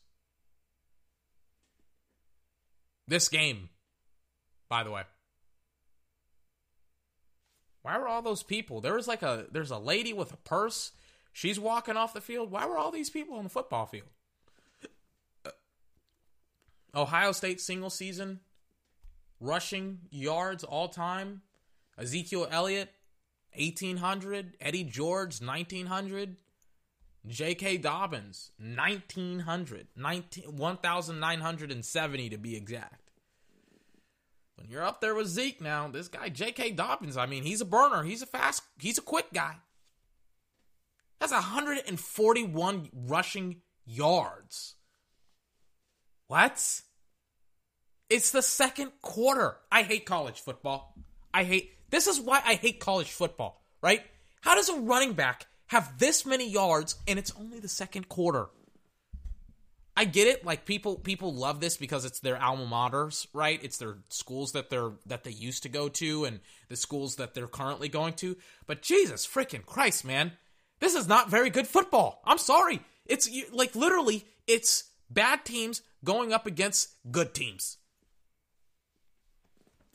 This 3.08 3.28
game, 3.28 3.70
by 4.70 4.84
the 4.84 4.92
way. 4.92 5.04
Why 7.82 7.98
were 7.98 8.08
all 8.08 8.22
those 8.22 8.44
people? 8.44 8.82
There 8.82 8.94
was 8.94 9.08
like 9.08 9.24
a 9.24 9.48
there's 9.52 9.72
a 9.72 9.80
lady 9.80 10.14
with 10.14 10.34
a 10.34 10.38
purse 10.38 10.92
She's 11.40 11.58
walking 11.58 11.96
off 11.96 12.14
the 12.14 12.20
field. 12.20 12.52
Why 12.52 12.66
were 12.66 12.78
all 12.78 12.92
these 12.92 13.10
people 13.10 13.38
on 13.38 13.46
the 13.46 13.50
football 13.50 13.86
field? 13.86 14.10
Uh, 15.46 15.52
Ohio 16.94 17.32
State 17.32 17.62
single 17.62 17.90
season 17.90 18.42
rushing 19.40 20.00
yards 20.10 20.66
all 20.66 20.90
time. 20.90 21.44
Ezekiel 21.98 22.46
Elliott, 22.52 22.92
1,800. 23.56 24.58
Eddie 24.60 24.84
George, 24.84 25.40
1,900. 25.40 26.36
J.K. 27.26 27.78
Dobbins, 27.78 28.52
1,900. 28.60 29.88
1,970 29.96 32.30
to 32.30 32.38
be 32.38 32.58
exact. 32.58 33.12
When 34.58 34.70
you're 34.70 34.84
up 34.84 35.00
there 35.00 35.16
with 35.16 35.28
Zeke 35.28 35.62
now, 35.62 35.88
this 35.88 36.10
guy, 36.10 36.28
J.K. 36.28 36.72
Dobbins, 36.72 37.16
I 37.16 37.28
mean, 37.28 37.44
he's 37.44 37.62
a 37.62 37.66
burner. 37.66 38.04
He's 38.04 38.22
a 38.22 38.26
fast, 38.26 38.64
he's 38.78 38.98
a 38.98 39.02
quick 39.02 39.28
guy. 39.34 39.56
That's 41.20 41.32
141 41.32 42.90
rushing 42.94 43.62
yards. 43.86 44.76
What? 46.28 46.82
It's 48.10 48.32
the 48.32 48.42
second 48.42 48.92
quarter. 49.02 49.58
I 49.72 49.84
hate 49.84 50.06
college 50.06 50.40
football. 50.40 50.96
I 51.34 51.44
hate 51.44 51.72
this 51.90 52.08
is 52.08 52.20
why 52.20 52.42
I 52.46 52.56
hate 52.56 52.80
college 52.80 53.12
football, 53.12 53.64
right? 53.82 54.02
How 54.42 54.56
does 54.56 54.70
a 54.70 54.80
running 54.80 55.14
back 55.14 55.48
have 55.68 55.98
this 56.00 56.26
many 56.26 56.50
yards 56.50 56.96
and 57.08 57.20
it's 57.20 57.34
only 57.38 57.60
the 57.60 57.68
second 57.68 58.10
quarter? 58.10 58.48
I 59.98 60.06
get 60.06 60.28
it. 60.28 60.46
Like 60.46 60.66
people 60.66 60.96
people 60.96 61.34
love 61.34 61.60
this 61.60 61.76
because 61.76 62.06
it's 62.06 62.22
their 62.22 62.42
alma 62.42 62.66
maters, 62.66 63.28
right? 63.34 63.60
It's 63.62 63.78
their 63.78 63.98
schools 64.08 64.54
that 64.54 64.70
they're 64.70 64.92
that 65.06 65.24
they 65.24 65.32
used 65.32 65.64
to 65.64 65.70
go 65.70 65.90
to 65.90 66.26
and 66.26 66.40
the 66.70 66.78
schools 66.78 67.18
that 67.18 67.34
they're 67.34 67.48
currently 67.48 67.90
going 67.90 68.14
to. 68.14 68.38
But 68.66 68.82
Jesus 68.82 69.28
freaking 69.28 69.66
Christ, 69.66 70.06
man. 70.06 70.34
This 70.80 70.96
is 70.96 71.08
not 71.08 71.30
very 71.30 71.50
good 71.50 71.68
football. 71.68 72.22
I'm 72.26 72.38
sorry. 72.38 72.82
It's 73.06 73.30
like 73.52 73.76
literally, 73.76 74.26
it's 74.48 74.86
bad 75.10 75.46
teams 75.46 75.82
going 76.04 76.34
up 76.34 76.46
against 76.46 76.90
good 77.12 77.34
teams. 77.34 77.78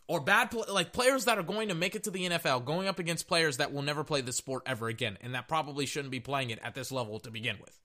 Or 0.07 0.21
bad, 0.21 0.53
like 0.69 0.93
players 0.93 1.25
that 1.25 1.39
are 1.39 1.43
going 1.43 1.69
to 1.69 1.75
make 1.75 1.95
it 1.95 2.05
to 2.05 2.11
the 2.11 2.29
NFL, 2.29 2.67
going 2.67 2.89
up 2.89 2.99
against 2.99 3.27
players 3.27 3.57
that 3.57 3.73
will 3.73 3.81
never 3.81 4.05
play 4.05 4.21
this 4.21 4.37
sport 4.37 4.63
ever 4.67 4.89
again, 4.89 5.17
and 5.23 5.35
that 5.35 5.49
probably 5.49 5.87
shouldn't 5.87 6.11
be 6.11 6.21
playing 6.21 6.51
it 6.51 6.59
at 6.63 6.75
this 6.75 6.93
level 6.93 7.19
to 7.21 7.31
begin 7.31 7.57
with. 7.59 7.81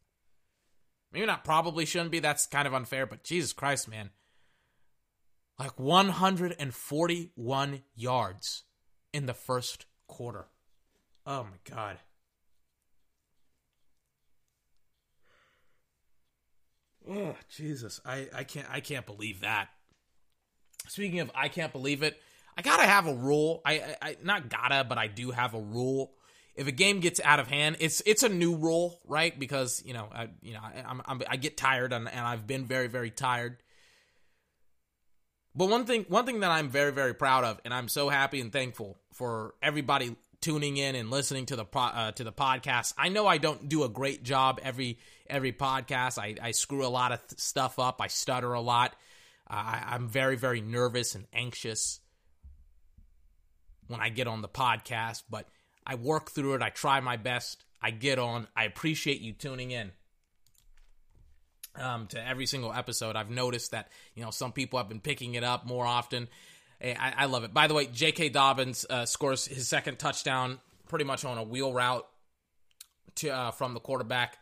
Maybe 1.14 1.26
not 1.26 1.46
probably 1.46 1.86
shouldn't 1.86 2.12
be, 2.12 2.20
that's 2.20 2.46
kind 2.46 2.68
of 2.68 2.74
unfair, 2.74 3.06
but 3.06 3.24
Jesus 3.24 3.54
Christ, 3.54 3.88
man. 3.88 4.10
Like 5.58 5.80
141 5.80 7.82
yards 7.96 8.64
in 9.14 9.26
the 9.26 9.34
first 9.34 9.86
quarter. 10.08 10.48
Oh 11.26 11.44
my 11.44 11.74
God. 11.74 12.00
Oh 17.10 17.36
Jesus, 17.50 18.00
I 18.06 18.28
I 18.34 18.44
can't 18.44 18.68
I 18.70 18.80
can't 18.82 19.06
believe 19.06 19.42
that. 19.42 19.70
speaking 20.88 21.20
of, 21.20 21.32
I 21.34 21.48
can't 21.48 21.72
believe 21.72 22.04
it. 22.04 22.20
I 22.58 22.62
gotta 22.62 22.84
have 22.84 23.08
a 23.08 23.14
rule. 23.14 23.62
I, 23.66 23.74
I, 23.74 23.96
I 24.02 24.18
not 24.24 24.50
gotta, 24.50 24.84
but 24.84 24.98
I 24.98 25.08
do 25.08 25.32
have 25.32 25.54
a 25.54 25.60
rule. 25.60 26.12
If 26.56 26.68
a 26.68 26.72
game 26.72 27.00
gets 27.00 27.22
out 27.22 27.40
of 27.40 27.48
hand, 27.48 27.78
it's 27.80 28.02
it's 28.06 28.24
a 28.24 28.30
new 28.30 28.56
rule, 28.56 29.00
right? 29.06 29.38
Because 29.38 29.82
you 29.86 29.94
know, 29.94 30.10
I, 30.14 30.30
you 30.42 30.54
know, 30.54 30.60
I, 30.62 30.84
I'm, 30.86 31.02
I'm, 31.06 31.22
i 31.30 31.38
get 31.38 31.56
tired, 31.58 31.94
and, 31.94 32.08
and 32.10 32.20
I've 32.20 32.46
been 32.46 32.66
very, 32.66 32.88
very 32.88 33.12
tired. 33.12 33.58
But 35.56 35.70
one 35.70 35.86
thing, 35.86 36.06
one 36.10 36.26
thing 36.26 36.42
that 36.42 36.52
I'm 36.52 36.70
very, 36.70 36.92
very 36.92 37.14
proud 37.14 37.44
of, 37.44 37.60
and 37.66 37.74
I'm 37.74 37.88
so 37.88 38.10
happy 38.10 38.40
and 38.42 38.52
thankful 38.52 39.00
for 39.14 39.56
everybody 39.62 40.16
tuning 40.42 40.78
in 40.78 40.96
and 40.96 41.10
listening 41.10 41.46
to 41.48 41.56
the 41.56 41.66
uh, 41.74 42.12
to 42.12 42.24
the 42.24 42.32
podcast. 42.32 42.94
I 42.98 43.10
know 43.10 43.26
I 43.26 43.38
don't 43.38 43.70
do 43.70 43.84
a 43.84 43.90
great 43.90 44.24
job 44.24 44.60
every 44.62 45.00
every 45.30 45.54
podcast. 45.54 46.18
I, 46.18 46.36
I 46.42 46.52
screw 46.52 46.86
a 46.86 46.88
lot 46.88 47.12
of 47.12 47.26
th- 47.28 47.40
stuff 47.40 47.80
up. 47.80 48.02
I 48.02 48.08
stutter 48.08 48.54
a 48.54 48.62
lot. 48.62 48.96
Uh, 49.50 49.56
I, 49.56 49.84
I'm 49.90 50.08
very 50.08 50.36
very 50.36 50.62
nervous 50.62 51.16
and 51.16 51.26
anxious 51.34 52.00
when 53.88 54.00
I 54.00 54.10
get 54.10 54.28
on 54.28 54.42
the 54.42 54.50
podcast, 54.50 55.24
but 55.30 55.48
I 55.86 55.96
work 55.96 56.32
through 56.32 56.56
it. 56.56 56.62
I 56.62 56.70
try 56.70 57.00
my 57.00 57.18
best. 57.18 57.64
I 57.82 57.92
get 57.92 58.20
on. 58.20 58.48
I 58.56 58.66
appreciate 58.66 59.22
you 59.22 59.34
tuning 59.34 59.72
in. 59.72 59.92
Um, 61.76 62.08
to 62.08 62.28
every 62.28 62.46
single 62.46 62.74
episode, 62.74 63.16
I've 63.16 63.30
noticed 63.30 63.72
that 63.72 63.90
you 64.16 64.24
know 64.24 64.32
some 64.32 64.52
people 64.52 64.80
have 64.80 64.90
been 64.90 65.00
picking 65.00 65.36
it 65.36 65.44
up 65.44 65.66
more 65.66 65.86
often. 65.86 66.28
I, 66.82 67.14
I 67.18 67.26
love 67.26 67.44
it. 67.44 67.54
By 67.54 67.68
the 67.68 67.74
way, 67.74 67.88
J.K. 67.88 68.30
Dobbins 68.30 68.86
uh, 68.90 69.06
scores 69.06 69.46
his 69.46 69.68
second 69.68 70.00
touchdown 70.00 70.60
pretty 70.88 71.06
much 71.06 71.26
on 71.26 71.38
a 71.38 71.44
wheel 71.44 71.74
route 71.74 72.06
to 73.16 73.30
uh, 73.30 73.52
from 73.52 73.74
the 73.74 73.80
quarterback. 73.80 74.38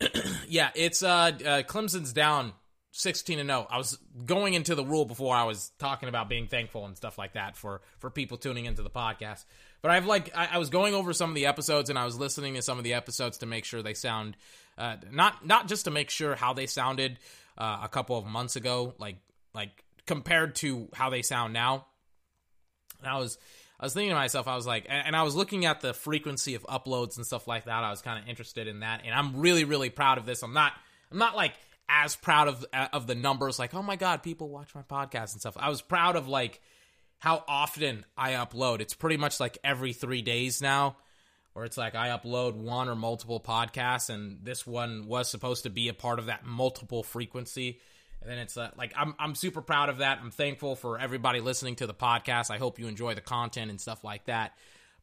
yeah, 0.48 0.70
it's 0.74 1.02
uh, 1.02 1.08
uh, 1.08 1.62
Clemson's 1.62 2.12
down 2.12 2.52
16 2.92 3.38
and 3.38 3.48
0. 3.48 3.66
I 3.70 3.78
was 3.78 3.98
going 4.26 4.54
into 4.54 4.74
the 4.74 4.84
rule 4.84 5.04
before 5.04 5.36
I 5.36 5.44
was 5.44 5.70
talking 5.78 6.08
about 6.08 6.28
being 6.28 6.48
thankful 6.48 6.86
and 6.86 6.96
stuff 6.96 7.18
like 7.18 7.34
that 7.34 7.56
for 7.56 7.82
for 7.98 8.10
people 8.10 8.36
tuning 8.36 8.64
into 8.64 8.82
the 8.82 8.90
podcast. 8.90 9.44
But 9.82 9.90
I've 9.90 10.06
like 10.06 10.36
I, 10.36 10.50
I 10.52 10.58
was 10.58 10.70
going 10.70 10.94
over 10.94 11.12
some 11.12 11.30
of 11.30 11.34
the 11.34 11.46
episodes 11.46 11.90
and 11.90 11.98
I 11.98 12.04
was 12.04 12.18
listening 12.18 12.54
to 12.54 12.62
some 12.62 12.78
of 12.78 12.84
the 12.84 12.94
episodes 12.94 13.38
to 13.38 13.46
make 13.46 13.64
sure 13.64 13.82
they 13.82 13.94
sound 13.94 14.36
uh, 14.76 14.96
not 15.10 15.46
not 15.46 15.68
just 15.68 15.84
to 15.84 15.90
make 15.90 16.10
sure 16.10 16.34
how 16.34 16.52
they 16.52 16.66
sounded 16.66 17.18
uh, 17.58 17.80
a 17.82 17.88
couple 17.88 18.16
of 18.16 18.26
months 18.26 18.56
ago, 18.56 18.94
like 18.98 19.16
like 19.54 19.84
compared 20.06 20.56
to 20.56 20.88
how 20.94 21.10
they 21.10 21.22
sound 21.22 21.52
now. 21.52 21.86
And 22.98 23.08
I 23.08 23.18
was 23.18 23.38
I 23.80 23.86
was 23.86 23.94
thinking 23.94 24.10
to 24.10 24.14
myself, 24.14 24.46
I 24.46 24.56
was 24.56 24.66
like, 24.66 24.86
and 24.90 25.16
I 25.16 25.22
was 25.22 25.34
looking 25.34 25.64
at 25.64 25.80
the 25.80 25.94
frequency 25.94 26.54
of 26.54 26.62
uploads 26.64 27.16
and 27.16 27.24
stuff 27.24 27.48
like 27.48 27.64
that. 27.64 27.82
I 27.82 27.88
was 27.88 28.02
kind 28.02 28.22
of 28.22 28.28
interested 28.28 28.68
in 28.68 28.80
that, 28.80 29.00
and 29.06 29.14
I'm 29.14 29.40
really, 29.40 29.64
really 29.64 29.88
proud 29.88 30.18
of 30.18 30.26
this. 30.26 30.42
I'm 30.42 30.52
not, 30.52 30.74
I'm 31.10 31.16
not 31.16 31.34
like 31.34 31.54
as 31.88 32.14
proud 32.14 32.48
of 32.48 32.66
uh, 32.74 32.88
of 32.92 33.06
the 33.06 33.14
numbers, 33.14 33.58
like, 33.58 33.74
oh 33.74 33.82
my 33.82 33.96
god, 33.96 34.22
people 34.22 34.50
watch 34.50 34.74
my 34.74 34.82
podcast 34.82 35.32
and 35.32 35.40
stuff. 35.40 35.56
I 35.58 35.70
was 35.70 35.80
proud 35.80 36.16
of 36.16 36.28
like 36.28 36.60
how 37.20 37.42
often 37.48 38.04
I 38.18 38.32
upload. 38.32 38.80
It's 38.80 38.94
pretty 38.94 39.16
much 39.16 39.40
like 39.40 39.56
every 39.64 39.94
three 39.94 40.20
days 40.20 40.60
now, 40.60 40.98
where 41.54 41.64
it's 41.64 41.78
like 41.78 41.94
I 41.94 42.08
upload 42.08 42.56
one 42.56 42.88
or 42.88 42.94
multiple 42.94 43.40
podcasts, 43.40 44.10
and 44.10 44.44
this 44.44 44.66
one 44.66 45.06
was 45.06 45.30
supposed 45.30 45.62
to 45.62 45.70
be 45.70 45.88
a 45.88 45.94
part 45.94 46.18
of 46.18 46.26
that 46.26 46.44
multiple 46.44 47.02
frequency. 47.02 47.80
And 48.22 48.30
then 48.30 48.38
it's 48.38 48.56
uh, 48.56 48.70
like 48.76 48.92
I'm 48.96 49.14
I'm 49.18 49.34
super 49.34 49.62
proud 49.62 49.88
of 49.88 49.98
that. 49.98 50.18
I'm 50.22 50.30
thankful 50.30 50.76
for 50.76 50.98
everybody 50.98 51.40
listening 51.40 51.76
to 51.76 51.86
the 51.86 51.94
podcast. 51.94 52.50
I 52.50 52.58
hope 52.58 52.78
you 52.78 52.86
enjoy 52.86 53.14
the 53.14 53.20
content 53.20 53.70
and 53.70 53.80
stuff 53.80 54.04
like 54.04 54.26
that. 54.26 54.52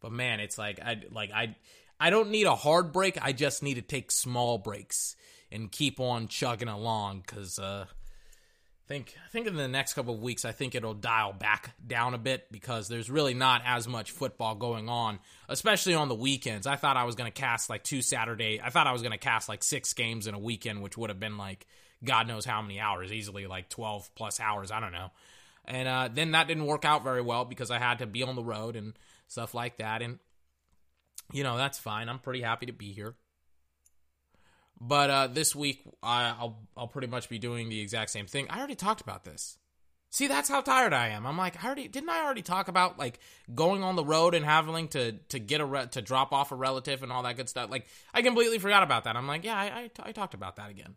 But 0.01 0.11
man, 0.11 0.39
it's 0.39 0.57
like 0.57 0.79
I 0.79 1.01
like 1.11 1.31
I 1.31 1.55
I 1.99 2.09
don't 2.09 2.29
need 2.29 2.45
a 2.45 2.55
hard 2.55 2.93
break. 2.93 3.17
I 3.21 3.33
just 3.33 3.63
need 3.63 3.75
to 3.75 3.81
take 3.81 4.11
small 4.11 4.57
breaks 4.57 5.15
and 5.51 5.71
keep 5.71 5.99
on 5.99 6.27
chugging 6.27 6.67
along 6.67 7.23
because 7.25 7.57
uh, 7.57 7.85
I 7.89 8.87
think 8.87 9.15
I 9.25 9.29
think 9.29 9.47
in 9.47 9.55
the 9.55 9.67
next 9.67 9.95
couple 9.95 10.13
of 10.13 10.21
weeks 10.21 10.45
I 10.45 10.51
think 10.51 10.75
it'll 10.75 10.93
dial 10.93 11.33
back 11.33 11.71
down 11.85 12.13
a 12.13 12.19
bit 12.19 12.51
because 12.51 12.87
there's 12.87 13.09
really 13.09 13.33
not 13.33 13.61
as 13.65 13.87
much 13.87 14.11
football 14.11 14.53
going 14.53 14.89
on, 14.89 15.19
especially 15.49 15.95
on 15.95 16.07
the 16.07 16.15
weekends. 16.15 16.67
I 16.67 16.75
thought 16.75 16.97
I 16.97 17.05
was 17.05 17.15
going 17.15 17.31
to 17.31 17.41
cast 17.41 17.69
like 17.69 17.83
two 17.83 18.03
Saturday. 18.03 18.61
I 18.63 18.69
thought 18.69 18.85
I 18.85 18.91
was 18.91 19.01
going 19.01 19.11
to 19.11 19.17
cast 19.17 19.49
like 19.49 19.63
six 19.63 19.93
games 19.93 20.27
in 20.27 20.35
a 20.35 20.39
weekend, 20.39 20.83
which 20.83 20.97
would 20.97 21.09
have 21.09 21.19
been 21.19 21.37
like 21.37 21.65
God 22.03 22.27
knows 22.27 22.45
how 22.45 22.61
many 22.61 22.79
hours, 22.79 23.11
easily 23.11 23.47
like 23.47 23.69
12 23.69 24.09
plus 24.15 24.39
hours. 24.39 24.71
I 24.71 24.79
don't 24.79 24.91
know. 24.91 25.11
And 25.65 25.87
uh, 25.87 26.09
then 26.13 26.31
that 26.31 26.47
didn't 26.47 26.65
work 26.65 26.85
out 26.85 27.03
very 27.03 27.21
well 27.21 27.43
because 27.43 27.71
I 27.71 27.79
had 27.79 27.99
to 27.99 28.07
be 28.07 28.23
on 28.23 28.35
the 28.35 28.43
road 28.43 28.75
and 28.75 28.93
stuff 29.27 29.53
like 29.53 29.77
that. 29.77 30.01
And, 30.01 30.19
you 31.33 31.43
know, 31.43 31.57
that's 31.57 31.77
fine. 31.77 32.07
I'm 32.07 32.19
pretty 32.19 32.41
happy 32.41 32.67
to 32.67 32.73
be 32.73 32.93
here. 32.93 33.15
But 34.79 35.09
uh, 35.09 35.27
this 35.27 35.55
week, 35.55 35.81
I, 36.03 36.35
will 36.39 36.57
I'll 36.77 36.87
pretty 36.87 37.07
much 37.07 37.29
be 37.29 37.39
doing 37.39 37.69
the 37.69 37.81
exact 37.81 38.11
same 38.11 38.27
thing. 38.27 38.47
I 38.49 38.59
already 38.59 38.75
talked 38.75 39.01
about 39.01 39.25
this. 39.25 39.57
See, 40.09 40.27
that's 40.27 40.47
how 40.47 40.61
tired 40.61 40.93
I 40.93 41.09
am. 41.09 41.25
I'm 41.25 41.37
like, 41.37 41.61
I 41.61 41.67
already 41.67 41.87
didn't 41.89 42.09
I 42.09 42.23
already 42.23 42.41
talk 42.41 42.69
about 42.69 42.97
like 42.97 43.19
going 43.53 43.83
on 43.83 43.97
the 43.97 44.05
road 44.05 44.35
and 44.35 44.45
having 44.45 44.87
to 44.89 45.11
to 45.11 45.39
get 45.39 45.59
a 45.59 45.65
re- 45.65 45.87
to 45.87 46.01
drop 46.01 46.31
off 46.31 46.53
a 46.53 46.55
relative 46.55 47.03
and 47.03 47.11
all 47.11 47.23
that 47.23 47.35
good 47.35 47.49
stuff. 47.49 47.69
Like, 47.69 47.87
I 48.13 48.21
completely 48.21 48.57
forgot 48.57 48.83
about 48.83 49.03
that. 49.03 49.17
I'm 49.17 49.27
like, 49.27 49.43
yeah, 49.43 49.57
I, 49.57 49.65
I, 49.65 49.89
I 50.03 50.11
talked 50.13 50.33
about 50.33 50.55
that 50.55 50.69
again. 50.69 50.95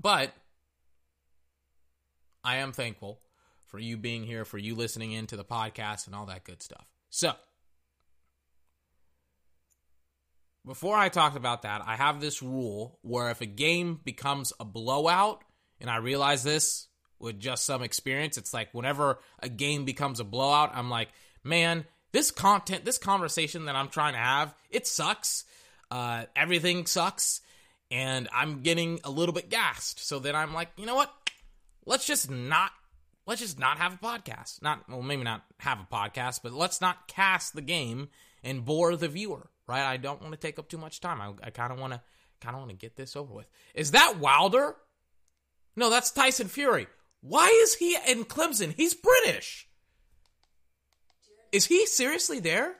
But 0.00 0.32
I 2.44 2.56
am 2.56 2.72
thankful 2.72 3.20
for 3.64 3.78
you 3.78 3.96
being 3.96 4.24
here, 4.24 4.44
for 4.44 4.58
you 4.58 4.74
listening 4.74 5.12
into 5.12 5.36
the 5.36 5.44
podcast 5.44 6.06
and 6.06 6.14
all 6.14 6.26
that 6.26 6.44
good 6.44 6.62
stuff. 6.62 6.86
So, 7.08 7.32
before 10.64 10.96
I 10.96 11.08
talked 11.08 11.36
about 11.36 11.62
that, 11.62 11.82
I 11.86 11.96
have 11.96 12.20
this 12.20 12.42
rule 12.42 12.98
where 13.02 13.30
if 13.30 13.40
a 13.40 13.46
game 13.46 14.00
becomes 14.04 14.52
a 14.60 14.64
blowout, 14.64 15.42
and 15.80 15.88
I 15.88 15.96
realize 15.96 16.42
this 16.42 16.88
with 17.18 17.40
just 17.40 17.64
some 17.64 17.82
experience, 17.82 18.36
it's 18.36 18.52
like 18.52 18.72
whenever 18.72 19.18
a 19.40 19.48
game 19.48 19.84
becomes 19.84 20.20
a 20.20 20.24
blowout, 20.24 20.72
I'm 20.74 20.90
like, 20.90 21.08
man, 21.42 21.86
this 22.12 22.30
content, 22.30 22.84
this 22.84 22.98
conversation 22.98 23.64
that 23.66 23.76
I'm 23.76 23.88
trying 23.88 24.12
to 24.12 24.18
have, 24.18 24.54
it 24.70 24.86
sucks. 24.86 25.44
Uh, 25.90 26.24
everything 26.34 26.86
sucks 26.86 27.40
and 27.90 28.28
I'm 28.32 28.62
getting 28.62 29.00
a 29.04 29.10
little 29.10 29.34
bit 29.34 29.50
gassed. 29.50 30.06
So 30.06 30.18
then 30.18 30.34
I'm 30.34 30.54
like, 30.54 30.68
you 30.76 30.86
know 30.86 30.94
what? 30.94 31.12
Let's 31.84 32.06
just 32.06 32.30
not 32.30 32.70
let's 33.26 33.40
just 33.40 33.58
not 33.58 33.78
have 33.78 33.94
a 33.94 33.98
podcast. 33.98 34.62
Not 34.62 34.88
well, 34.88 35.02
maybe 35.02 35.24
not 35.24 35.42
have 35.58 35.80
a 35.80 35.94
podcast, 35.94 36.40
but 36.42 36.52
let's 36.52 36.80
not 36.80 37.08
cast 37.08 37.54
the 37.54 37.62
game 37.62 38.08
and 38.42 38.64
bore 38.64 38.96
the 38.96 39.08
viewer. 39.08 39.50
Right? 39.68 39.84
I 39.84 39.96
don't 39.96 40.22
want 40.22 40.32
to 40.32 40.38
take 40.38 40.58
up 40.58 40.68
too 40.68 40.78
much 40.78 41.00
time. 41.00 41.20
I, 41.20 41.32
I 41.46 41.50
kind 41.50 41.72
of 41.72 41.78
want 41.78 41.92
to 41.92 42.00
kind 42.40 42.54
of 42.54 42.60
want 42.60 42.70
to 42.70 42.76
get 42.76 42.96
this 42.96 43.16
over 43.16 43.32
with. 43.32 43.46
Is 43.74 43.92
that 43.92 44.18
Wilder? 44.18 44.76
No, 45.74 45.90
that's 45.90 46.10
Tyson 46.10 46.48
Fury. 46.48 46.86
Why 47.20 47.48
is 47.62 47.74
he 47.74 47.96
in 48.08 48.24
Clemson? 48.24 48.72
He's 48.72 48.94
British. 48.94 49.68
Is 51.52 51.66
he 51.66 51.86
seriously 51.86 52.40
there? 52.40 52.76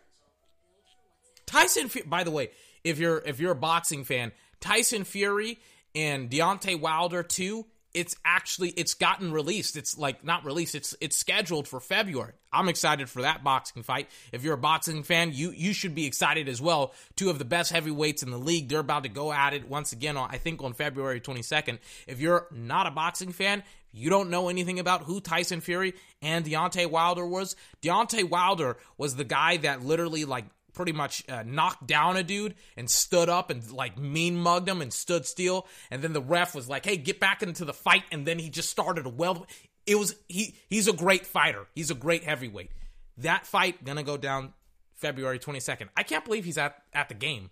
Tyson, 1.46 1.90
by 2.06 2.24
the 2.24 2.30
way, 2.30 2.50
if 2.84 2.98
you're 2.98 3.18
if 3.24 3.40
you're 3.40 3.52
a 3.52 3.56
boxing 3.56 4.04
fan, 4.04 4.32
Tyson 4.60 5.04
Fury 5.04 5.58
and 5.94 6.30
Deontay 6.30 6.78
Wilder 6.80 7.22
too. 7.22 7.66
It's 7.94 8.14
actually 8.26 8.70
it's 8.70 8.92
gotten 8.92 9.32
released. 9.32 9.74
It's 9.74 9.96
like 9.96 10.22
not 10.22 10.44
released. 10.44 10.74
It's 10.74 10.94
it's 11.00 11.16
scheduled 11.16 11.66
for 11.66 11.80
February. 11.80 12.34
I'm 12.52 12.68
excited 12.68 13.08
for 13.08 13.22
that 13.22 13.42
boxing 13.42 13.82
fight. 13.82 14.10
If 14.32 14.44
you're 14.44 14.54
a 14.54 14.58
boxing 14.58 15.02
fan, 15.02 15.32
you 15.32 15.50
you 15.50 15.72
should 15.72 15.94
be 15.94 16.04
excited 16.04 16.46
as 16.46 16.60
well. 16.60 16.92
Two 17.16 17.30
of 17.30 17.38
the 17.38 17.46
best 17.46 17.72
heavyweights 17.72 18.22
in 18.22 18.30
the 18.30 18.38
league. 18.38 18.68
They're 18.68 18.80
about 18.80 19.04
to 19.04 19.08
go 19.08 19.32
at 19.32 19.54
it 19.54 19.66
once 19.66 19.92
again. 19.92 20.18
On, 20.18 20.28
I 20.30 20.36
think 20.36 20.62
on 20.62 20.74
February 20.74 21.22
22nd. 21.22 21.78
If 22.06 22.20
you're 22.20 22.46
not 22.50 22.86
a 22.86 22.90
boxing 22.90 23.32
fan, 23.32 23.62
you 23.92 24.10
don't 24.10 24.28
know 24.28 24.50
anything 24.50 24.78
about 24.78 25.04
who 25.04 25.22
Tyson 25.22 25.62
Fury 25.62 25.94
and 26.20 26.44
Deontay 26.44 26.90
Wilder 26.90 27.26
was. 27.26 27.56
Deontay 27.80 28.28
Wilder 28.28 28.76
was 28.98 29.16
the 29.16 29.24
guy 29.24 29.56
that 29.58 29.82
literally 29.82 30.26
like 30.26 30.44
pretty 30.76 30.92
much 30.92 31.24
uh, 31.28 31.42
knocked 31.44 31.86
down 31.86 32.16
a 32.16 32.22
dude 32.22 32.54
and 32.76 32.88
stood 32.88 33.28
up 33.28 33.50
and 33.50 33.68
like 33.72 33.98
mean 33.98 34.36
mugged 34.36 34.68
him 34.68 34.80
and 34.80 34.92
stood 34.92 35.26
still. 35.26 35.66
And 35.90 36.02
then 36.02 36.12
the 36.12 36.22
ref 36.22 36.54
was 36.54 36.68
like, 36.68 36.84
"Hey, 36.84 36.96
get 36.96 37.18
back 37.18 37.42
into 37.42 37.64
the 37.64 37.72
fight." 37.72 38.04
And 38.12 38.24
then 38.24 38.38
he 38.38 38.50
just 38.50 38.70
started 38.70 39.06
a 39.06 39.08
well. 39.08 39.46
It 39.86 39.96
was 39.96 40.14
he. 40.28 40.54
He's 40.68 40.86
a 40.86 40.92
great 40.92 41.26
fighter. 41.26 41.66
He's 41.74 41.90
a 41.90 41.94
great 41.94 42.22
heavyweight. 42.22 42.70
That 43.16 43.46
fight 43.46 43.82
gonna 43.84 44.04
go 44.04 44.16
down 44.16 44.52
February 44.94 45.38
twenty 45.40 45.60
second. 45.60 45.90
I 45.96 46.04
can't 46.04 46.24
believe 46.24 46.44
he's 46.44 46.58
at 46.58 46.76
at 46.92 47.08
the 47.08 47.14
game. 47.14 47.50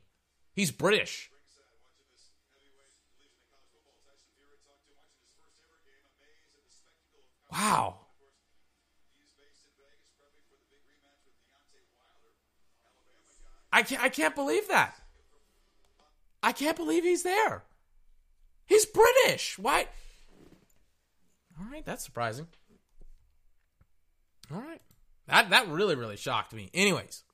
He's 0.54 0.70
British. 0.70 1.30
Wow. 7.50 8.03
I 13.74 13.82
can't, 13.82 14.02
I 14.02 14.08
can't 14.08 14.36
believe 14.36 14.68
that. 14.68 14.94
I 16.44 16.52
can't 16.52 16.76
believe 16.76 17.02
he's 17.02 17.24
there. 17.24 17.64
He's 18.66 18.86
British. 18.86 19.58
Why? 19.58 19.88
All 21.58 21.66
right, 21.70 21.84
that's 21.84 22.04
surprising. 22.04 22.46
All 24.52 24.60
right. 24.60 24.80
That 25.26 25.50
that 25.50 25.68
really 25.68 25.96
really 25.96 26.16
shocked 26.16 26.52
me. 26.52 26.70
Anyways, 26.72 27.24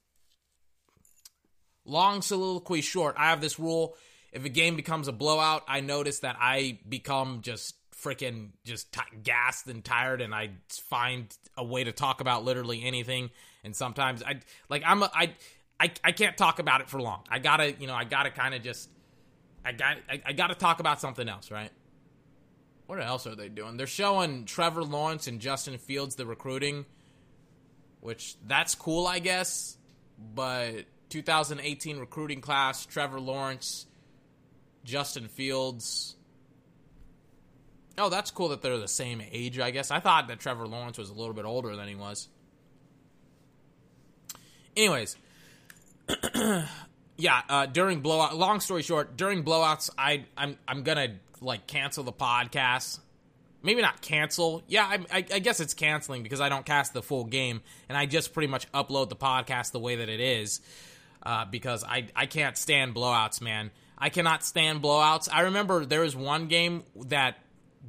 long 1.84 2.22
soliloquy 2.22 2.80
short, 2.80 3.16
I 3.18 3.30
have 3.30 3.40
this 3.40 3.58
rule. 3.58 3.96
if 4.32 4.44
a 4.44 4.48
game 4.48 4.76
becomes 4.76 5.08
a 5.08 5.12
blowout, 5.12 5.64
I 5.68 5.80
notice 5.80 6.20
that 6.20 6.36
I 6.40 6.78
become 6.88 7.40
just 7.42 7.74
freaking 7.94 8.50
just 8.64 8.92
t- 8.92 9.00
gassed 9.22 9.66
and 9.66 9.84
tired, 9.84 10.20
and 10.20 10.34
I 10.34 10.52
find 10.68 11.36
a 11.56 11.64
way 11.64 11.84
to 11.84 11.92
talk 11.92 12.20
about 12.20 12.44
literally 12.44 12.82
anything. 12.84 13.30
And 13.64 13.76
sometimes 13.76 14.22
I 14.22 14.40
like 14.68 14.82
I'm 14.86 15.02
a, 15.02 15.10
I 15.12 15.34
I 15.80 15.90
I 16.04 16.12
can't 16.12 16.36
talk 16.36 16.58
about 16.58 16.82
it 16.82 16.90
for 16.90 17.00
long. 17.00 17.22
I 17.30 17.38
gotta 17.38 17.72
you 17.72 17.86
know 17.86 17.94
I 17.94 18.04
gotta 18.04 18.30
kind 18.30 18.54
of 18.54 18.62
just 18.62 18.90
I 19.64 19.72
got 19.72 19.96
I, 20.08 20.20
I 20.26 20.32
gotta 20.34 20.54
talk 20.54 20.78
about 20.78 21.00
something 21.00 21.26
else, 21.26 21.50
right? 21.50 21.70
What 22.86 23.00
else 23.00 23.26
are 23.26 23.34
they 23.34 23.48
doing? 23.48 23.76
They're 23.76 23.86
showing 23.86 24.44
Trevor 24.44 24.82
Lawrence 24.82 25.26
and 25.26 25.40
Justin 25.40 25.78
Fields 25.78 26.16
the 26.16 26.26
recruiting, 26.26 26.84
which 28.00 28.36
that's 28.46 28.74
cool, 28.74 29.06
I 29.06 29.20
guess. 29.20 29.78
But 30.34 30.84
2018 31.08 31.98
recruiting 31.98 32.40
class, 32.42 32.84
Trevor 32.84 33.20
Lawrence, 33.20 33.86
Justin 34.84 35.28
Fields. 35.28 36.16
Oh, 37.96 38.08
that's 38.08 38.30
cool 38.30 38.48
that 38.48 38.60
they're 38.60 38.78
the 38.78 38.88
same 38.88 39.22
age, 39.30 39.58
I 39.58 39.70
guess. 39.70 39.90
I 39.90 40.00
thought 40.00 40.28
that 40.28 40.40
Trevor 40.40 40.66
Lawrence 40.66 40.98
was 40.98 41.10
a 41.10 41.14
little 41.14 41.34
bit 41.34 41.44
older 41.44 41.76
than 41.76 41.88
he 41.88 41.94
was. 41.94 42.28
Anyways, 44.76 45.16
yeah, 47.16 47.42
uh, 47.48 47.66
during 47.66 48.00
blowout. 48.00 48.36
Long 48.36 48.60
story 48.60 48.82
short, 48.82 49.16
during 49.16 49.44
blowouts, 49.44 49.90
I 49.96 50.24
I'm 50.36 50.56
I'm 50.66 50.82
gonna 50.82 51.16
like 51.40 51.66
cancel 51.66 52.04
the 52.04 52.12
podcast. 52.12 53.00
Maybe 53.62 53.82
not 53.82 54.00
cancel. 54.00 54.62
Yeah, 54.68 54.84
I, 54.84 55.18
I, 55.18 55.26
I 55.34 55.38
guess 55.38 55.60
it's 55.60 55.74
canceling 55.74 56.22
because 56.22 56.40
I 56.40 56.48
don't 56.48 56.64
cast 56.64 56.94
the 56.94 57.02
full 57.02 57.24
game, 57.24 57.60
and 57.88 57.98
I 57.98 58.06
just 58.06 58.32
pretty 58.32 58.46
much 58.46 58.70
upload 58.72 59.10
the 59.10 59.16
podcast 59.16 59.72
the 59.72 59.80
way 59.80 59.96
that 59.96 60.08
it 60.08 60.20
is. 60.20 60.60
Uh, 61.22 61.44
because 61.44 61.84
I 61.84 62.06
I 62.16 62.26
can't 62.26 62.56
stand 62.56 62.94
blowouts, 62.94 63.42
man. 63.42 63.70
I 63.98 64.08
cannot 64.08 64.42
stand 64.42 64.82
blowouts. 64.82 65.28
I 65.30 65.42
remember 65.42 65.84
there 65.84 66.00
was 66.00 66.16
one 66.16 66.48
game 66.48 66.84
that 66.96 67.36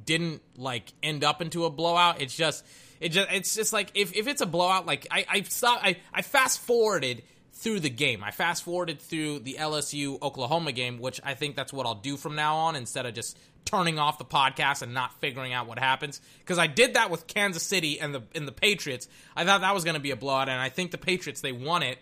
didn't 0.04 0.42
like 0.56 0.92
end 1.02 1.24
up 1.24 1.40
into 1.40 1.64
a 1.64 1.70
blowout. 1.70 2.20
It's 2.20 2.36
just 2.36 2.64
it 3.00 3.10
just 3.10 3.28
it's 3.32 3.54
just 3.54 3.72
like 3.72 3.90
if, 3.94 4.14
if 4.14 4.28
it's 4.28 4.42
a 4.42 4.46
blowout, 4.46 4.84
like 4.84 5.06
I 5.10 5.24
I 5.28 5.42
stop 5.42 5.80
I, 5.82 5.96
I 6.12 6.20
fast 6.22 6.60
forwarded 6.60 7.22
through 7.52 7.80
the 7.80 7.90
game. 7.90 8.24
I 8.24 8.30
fast 8.30 8.64
forwarded 8.64 9.00
through 9.00 9.40
the 9.40 9.56
LSU 9.58 10.20
Oklahoma 10.22 10.72
game, 10.72 10.98
which 10.98 11.20
I 11.22 11.34
think 11.34 11.54
that's 11.54 11.72
what 11.72 11.86
I'll 11.86 11.94
do 11.94 12.16
from 12.16 12.34
now 12.34 12.56
on 12.56 12.76
instead 12.76 13.06
of 13.06 13.14
just 13.14 13.38
turning 13.64 13.98
off 13.98 14.18
the 14.18 14.24
podcast 14.24 14.82
and 14.82 14.94
not 14.94 15.20
figuring 15.20 15.52
out 15.52 15.66
what 15.66 15.78
happens. 15.78 16.20
Because 16.40 16.58
I 16.58 16.66
did 16.66 16.94
that 16.94 17.10
with 17.10 17.26
Kansas 17.26 17.62
City 17.62 18.00
and 18.00 18.14
the 18.14 18.22
and 18.34 18.48
the 18.48 18.52
Patriots. 18.52 19.06
I 19.36 19.44
thought 19.44 19.60
that 19.60 19.74
was 19.74 19.84
going 19.84 19.94
to 19.94 20.00
be 20.00 20.10
a 20.10 20.16
blowout, 20.16 20.48
and 20.48 20.60
I 20.60 20.70
think 20.70 20.90
the 20.90 20.98
Patriots 20.98 21.40
they 21.40 21.52
won 21.52 21.82
it 21.82 21.98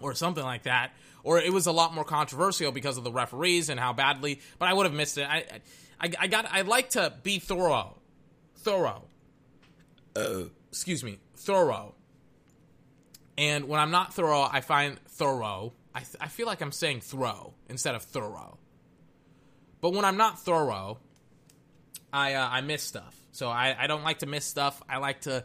or 0.00 0.14
something 0.14 0.44
like 0.44 0.64
that. 0.64 0.92
Or 1.22 1.38
it 1.38 1.52
was 1.52 1.66
a 1.66 1.72
lot 1.72 1.94
more 1.94 2.04
controversial 2.04 2.70
because 2.70 2.98
of 2.98 3.04
the 3.04 3.12
referees 3.12 3.70
and 3.70 3.80
how 3.80 3.94
badly. 3.94 4.40
But 4.58 4.68
I 4.68 4.74
would 4.74 4.84
have 4.84 4.94
missed 4.94 5.18
it. 5.18 5.26
I 5.26 5.44
I, 6.00 6.12
I 6.18 6.26
got 6.26 6.46
I 6.50 6.62
like 6.62 6.90
to 6.90 7.14
be 7.22 7.38
thorough, 7.38 7.96
thorough. 8.56 9.04
Uh, 10.16 10.44
excuse 10.70 11.02
me, 11.02 11.18
thorough 11.36 11.94
and 13.36 13.68
when 13.68 13.80
I'm 13.80 13.90
not 13.90 14.14
thorough, 14.14 14.42
I 14.42 14.60
find 14.60 14.98
thorough. 15.08 15.72
I, 15.94 16.00
th- 16.00 16.16
I 16.20 16.28
feel 16.28 16.46
like 16.46 16.60
I'm 16.60 16.72
saying 16.72 17.00
throw 17.00 17.54
instead 17.68 17.94
of 17.94 18.02
thorough. 18.02 18.58
But 19.80 19.92
when 19.92 20.04
I'm 20.04 20.16
not 20.16 20.38
thorough, 20.38 20.98
I 22.12 22.34
uh, 22.34 22.48
I 22.48 22.60
miss 22.60 22.82
stuff. 22.82 23.16
So 23.32 23.48
I, 23.48 23.76
I 23.78 23.86
don't 23.86 24.04
like 24.04 24.20
to 24.20 24.26
miss 24.26 24.44
stuff. 24.44 24.80
I 24.88 24.98
like 24.98 25.22
to 25.22 25.44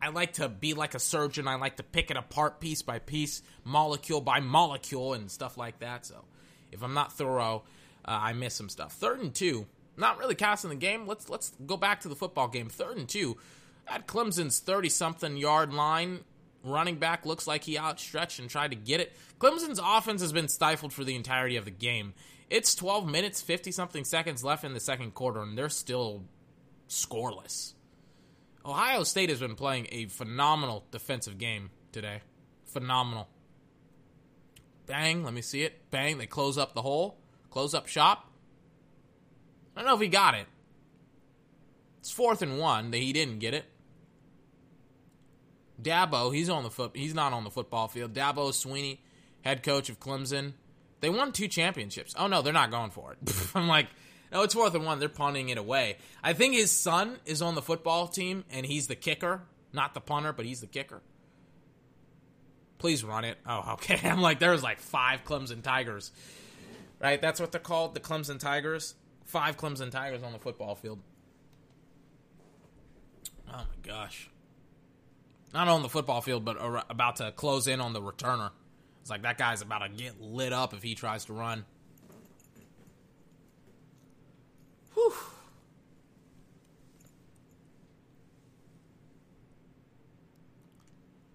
I 0.00 0.08
like 0.08 0.34
to 0.34 0.48
be 0.48 0.74
like 0.74 0.94
a 0.94 0.98
surgeon. 0.98 1.46
I 1.46 1.56
like 1.56 1.76
to 1.76 1.82
pick 1.82 2.10
it 2.10 2.16
apart 2.16 2.60
piece 2.60 2.82
by 2.82 2.98
piece, 2.98 3.42
molecule 3.64 4.20
by 4.20 4.40
molecule, 4.40 5.14
and 5.14 5.30
stuff 5.30 5.56
like 5.56 5.78
that. 5.80 6.06
So 6.06 6.24
if 6.72 6.82
I'm 6.82 6.94
not 6.94 7.12
thorough, 7.12 7.64
uh, 8.04 8.18
I 8.20 8.32
miss 8.32 8.54
some 8.54 8.68
stuff. 8.68 8.94
Third 8.94 9.20
and 9.20 9.34
two, 9.34 9.66
not 9.96 10.18
really 10.18 10.34
casting 10.34 10.70
the 10.70 10.76
game. 10.76 11.06
Let's 11.06 11.28
let's 11.28 11.52
go 11.66 11.76
back 11.76 12.00
to 12.00 12.08
the 12.08 12.16
football 12.16 12.48
game. 12.48 12.68
Third 12.68 12.96
and 12.96 13.08
two, 13.08 13.36
at 13.86 14.06
Clemson's 14.06 14.58
thirty 14.58 14.88
something 14.88 15.36
yard 15.36 15.72
line 15.72 16.20
running 16.64 16.96
back 16.96 17.26
looks 17.26 17.46
like 17.46 17.64
he 17.64 17.78
outstretched 17.78 18.38
and 18.38 18.48
tried 18.48 18.70
to 18.70 18.76
get 18.76 19.00
it. 19.00 19.16
Clemson's 19.38 19.80
offense 19.82 20.20
has 20.20 20.32
been 20.32 20.48
stifled 20.48 20.92
for 20.92 21.04
the 21.04 21.16
entirety 21.16 21.56
of 21.56 21.64
the 21.64 21.70
game. 21.70 22.14
It's 22.50 22.74
12 22.74 23.08
minutes, 23.08 23.40
50 23.40 23.72
something 23.72 24.04
seconds 24.04 24.44
left 24.44 24.64
in 24.64 24.74
the 24.74 24.80
second 24.80 25.14
quarter, 25.14 25.40
and 25.40 25.56
they're 25.56 25.68
still 25.68 26.24
scoreless. 26.88 27.72
Ohio 28.64 29.02
State 29.02 29.30
has 29.30 29.40
been 29.40 29.54
playing 29.54 29.88
a 29.90 30.06
phenomenal 30.06 30.84
defensive 30.90 31.38
game 31.38 31.70
today. 31.90 32.20
Phenomenal. 32.66 33.28
Bang, 34.86 35.24
let 35.24 35.32
me 35.34 35.42
see 35.42 35.62
it. 35.62 35.90
Bang, 35.90 36.18
they 36.18 36.26
close 36.26 36.58
up 36.58 36.74
the 36.74 36.82
hole, 36.82 37.18
close 37.50 37.74
up 37.74 37.88
shop. 37.88 38.30
I 39.74 39.80
don't 39.80 39.88
know 39.88 39.94
if 39.94 40.00
he 40.00 40.08
got 40.08 40.34
it. 40.34 40.46
It's 42.00 42.10
fourth 42.10 42.42
and 42.42 42.58
one. 42.58 42.90
That 42.90 42.98
he 42.98 43.12
didn't 43.12 43.38
get 43.38 43.54
it. 43.54 43.64
Dabo, 45.80 46.34
he's 46.34 46.48
on 46.48 46.62
the 46.62 46.70
foot. 46.70 46.92
He's 46.94 47.14
not 47.14 47.32
on 47.32 47.44
the 47.44 47.50
football 47.50 47.88
field. 47.88 48.12
Dabo 48.12 48.50
Swinney, 48.50 48.98
head 49.42 49.62
coach 49.62 49.88
of 49.88 50.00
Clemson. 50.00 50.52
They 51.00 51.10
won 51.10 51.32
two 51.32 51.48
championships. 51.48 52.14
Oh 52.18 52.26
no, 52.26 52.42
they're 52.42 52.52
not 52.52 52.70
going 52.70 52.90
for 52.90 53.12
it. 53.12 53.50
I'm 53.54 53.68
like, 53.68 53.88
no, 54.30 54.42
it's 54.42 54.54
fourth 54.54 54.74
and 54.74 54.84
one. 54.84 54.98
They're 54.98 55.08
punting 55.08 55.48
it 55.48 55.58
away. 55.58 55.96
I 56.22 56.32
think 56.32 56.54
his 56.54 56.70
son 56.70 57.18
is 57.26 57.42
on 57.42 57.54
the 57.54 57.62
football 57.62 58.08
team, 58.08 58.44
and 58.50 58.64
he's 58.64 58.86
the 58.86 58.94
kicker, 58.94 59.42
not 59.72 59.94
the 59.94 60.00
punter, 60.00 60.32
but 60.32 60.46
he's 60.46 60.60
the 60.60 60.66
kicker. 60.66 61.02
Please 62.78 63.04
run 63.04 63.24
it. 63.24 63.38
Oh, 63.46 63.72
okay. 63.74 64.08
I'm 64.08 64.20
like, 64.20 64.38
there's 64.38 64.62
like 64.62 64.80
five 64.80 65.24
Clemson 65.24 65.62
Tigers, 65.62 66.12
right? 67.00 67.20
That's 67.20 67.40
what 67.40 67.52
they're 67.52 67.60
called, 67.60 67.94
the 67.94 68.00
Clemson 68.00 68.38
Tigers. 68.38 68.94
Five 69.24 69.56
Clemson 69.56 69.90
Tigers 69.90 70.22
on 70.22 70.32
the 70.32 70.38
football 70.38 70.74
field. 70.74 70.98
Oh 73.48 73.58
my 73.58 73.64
gosh 73.82 74.28
not 75.52 75.68
on 75.68 75.82
the 75.82 75.88
football 75.88 76.20
field, 76.20 76.44
but 76.44 76.56
about 76.88 77.16
to 77.16 77.32
close 77.32 77.68
in 77.68 77.80
on 77.80 77.92
the 77.92 78.00
returner. 78.00 78.50
It's 79.00 79.10
like 79.10 79.22
that 79.22 79.38
guy's 79.38 79.62
about 79.62 79.78
to 79.80 79.88
get 79.88 80.20
lit 80.20 80.52
up 80.52 80.74
if 80.74 80.82
he 80.82 80.94
tries 80.94 81.24
to 81.26 81.32
run. 81.32 81.64
Whew. 84.94 85.12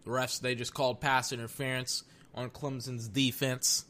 The 0.05 0.11
refs, 0.11 0.39
they 0.39 0.55
just 0.55 0.73
called 0.73 1.01
pass 1.01 1.33
interference 1.33 2.03
on 2.33 2.49
Clemson's 2.49 3.09
defense. 3.09 3.83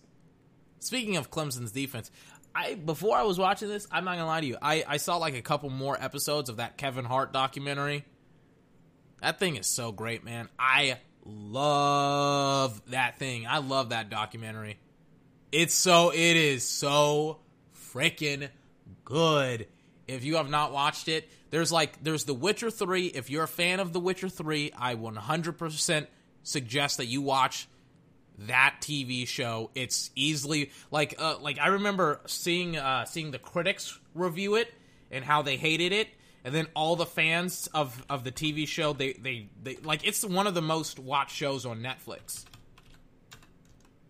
Speaking 0.79 1.17
of 1.17 1.29
Clemson's 1.29 1.71
defense, 1.71 2.09
I 2.55 2.73
before 2.73 3.15
I 3.15 3.23
was 3.23 3.37
watching 3.37 3.69
this, 3.69 3.87
I'm 3.91 4.03
not 4.03 4.15
gonna 4.15 4.25
lie 4.25 4.41
to 4.41 4.47
you, 4.47 4.57
I, 4.59 4.83
I 4.87 4.97
saw 4.97 5.17
like 5.17 5.35
a 5.35 5.41
couple 5.43 5.69
more 5.69 6.01
episodes 6.01 6.49
of 6.49 6.57
that 6.57 6.77
Kevin 6.77 7.05
Hart 7.05 7.33
documentary 7.33 8.03
that 9.21 9.39
thing 9.39 9.55
is 9.55 9.67
so 9.67 9.91
great, 9.91 10.23
man. 10.23 10.49
I 10.59 10.97
love 11.25 12.81
that 12.91 13.19
thing. 13.19 13.47
I 13.47 13.57
love 13.59 13.89
that 13.89 14.09
documentary. 14.09 14.79
It's 15.51 15.73
so 15.73 16.11
it 16.11 16.17
is 16.37 16.63
so 16.67 17.39
freaking 17.93 18.49
good. 19.05 19.67
If 20.07 20.23
you 20.23 20.35
have 20.35 20.49
not 20.49 20.71
watched 20.71 21.07
it, 21.07 21.29
there's 21.49 21.71
like 21.71 22.03
there's 22.03 22.25
The 22.25 22.33
Witcher 22.33 22.69
3. 22.69 23.07
If 23.07 23.29
you're 23.29 23.43
a 23.43 23.47
fan 23.47 23.79
of 23.79 23.93
The 23.93 23.99
Witcher 23.99 24.29
3, 24.29 24.73
I 24.77 24.95
100% 24.95 26.07
suggest 26.43 26.97
that 26.97 27.05
you 27.05 27.21
watch 27.21 27.67
that 28.39 28.75
TV 28.81 29.27
show. 29.27 29.71
It's 29.75 30.11
easily 30.15 30.71
like 30.91 31.15
uh, 31.17 31.37
like 31.39 31.59
I 31.59 31.67
remember 31.67 32.21
seeing 32.27 32.77
uh, 32.77 33.05
seeing 33.05 33.31
the 33.31 33.39
critics 33.39 33.97
review 34.13 34.55
it 34.55 34.73
and 35.11 35.23
how 35.23 35.41
they 35.41 35.57
hated 35.57 35.91
it 35.91 36.07
and 36.47 36.55
then 36.55 36.65
all 36.75 36.95
the 36.95 37.05
fans 37.05 37.67
of 37.73 38.05
of 38.09 38.23
the 38.23 38.31
TV 38.31 38.65
show 38.65 38.93
they 38.93 39.11
they 39.11 39.49
they 39.61 39.75
like 39.83 40.07
it's 40.07 40.23
one 40.23 40.47
of 40.47 40.53
the 40.53 40.61
most 40.61 40.97
watched 40.97 41.35
shows 41.35 41.65
on 41.65 41.81
Netflix. 41.81 42.45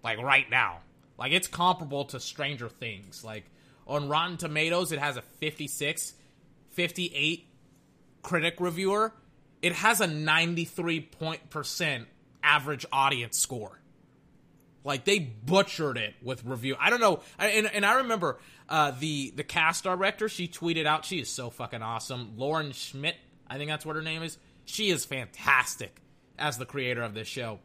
Like 0.04 0.20
right 0.20 0.48
now. 0.48 0.82
Like 1.18 1.32
it's 1.32 1.48
comparable 1.48 2.06
to 2.06 2.20
Stranger 2.20 2.70
Things. 2.70 3.24
Like 3.24 3.46
on 3.88 4.08
Rotten 4.08 4.38
Tomatoes 4.38 4.92
it 4.92 5.00
has 5.00 5.18
a 5.18 5.24
56 5.24 6.14
58 6.74 7.48
critic 8.22 8.58
reviewer. 8.60 9.14
It 9.64 9.74
has 9.74 10.00
a 10.00 10.06
93 10.06 11.02
point 11.02 11.50
percent 11.50 12.08
average 12.44 12.86
audience 12.92 13.40
score. 13.40 13.80
Like 14.84 15.06
they 15.06 15.18
butchered 15.18 15.98
it 15.98 16.14
with 16.22 16.46
review. 16.46 16.76
I 16.80 16.92
don't 16.92 17.02
know. 17.02 17.22
and, 17.40 17.66
and 17.66 17.84
I 17.84 17.96
remember 17.96 18.38
uh, 18.70 18.92
the 19.00 19.32
the 19.36 19.44
cast 19.44 19.84
director, 19.84 20.30
she 20.30 20.48
tweeted 20.48 20.86
out, 20.86 21.06
she 21.06 21.20
is 21.20 21.30
so 21.30 21.50
fucking 21.50 21.82
awesome. 21.82 22.34
Lauren 22.38 22.72
Schmidt, 22.72 23.16
I 23.48 23.58
think 23.58 23.70
that's 23.70 23.86
what 23.86 23.96
her 23.96 24.02
name 24.02 24.24
is. 24.24 24.38
She 24.66 24.90
is 24.90 25.06
fantastic 25.06 26.02
as 26.38 26.58
the 26.58 26.66
creator 26.66 27.02
of 27.02 27.14
this 27.14 27.28
show. 27.28 27.60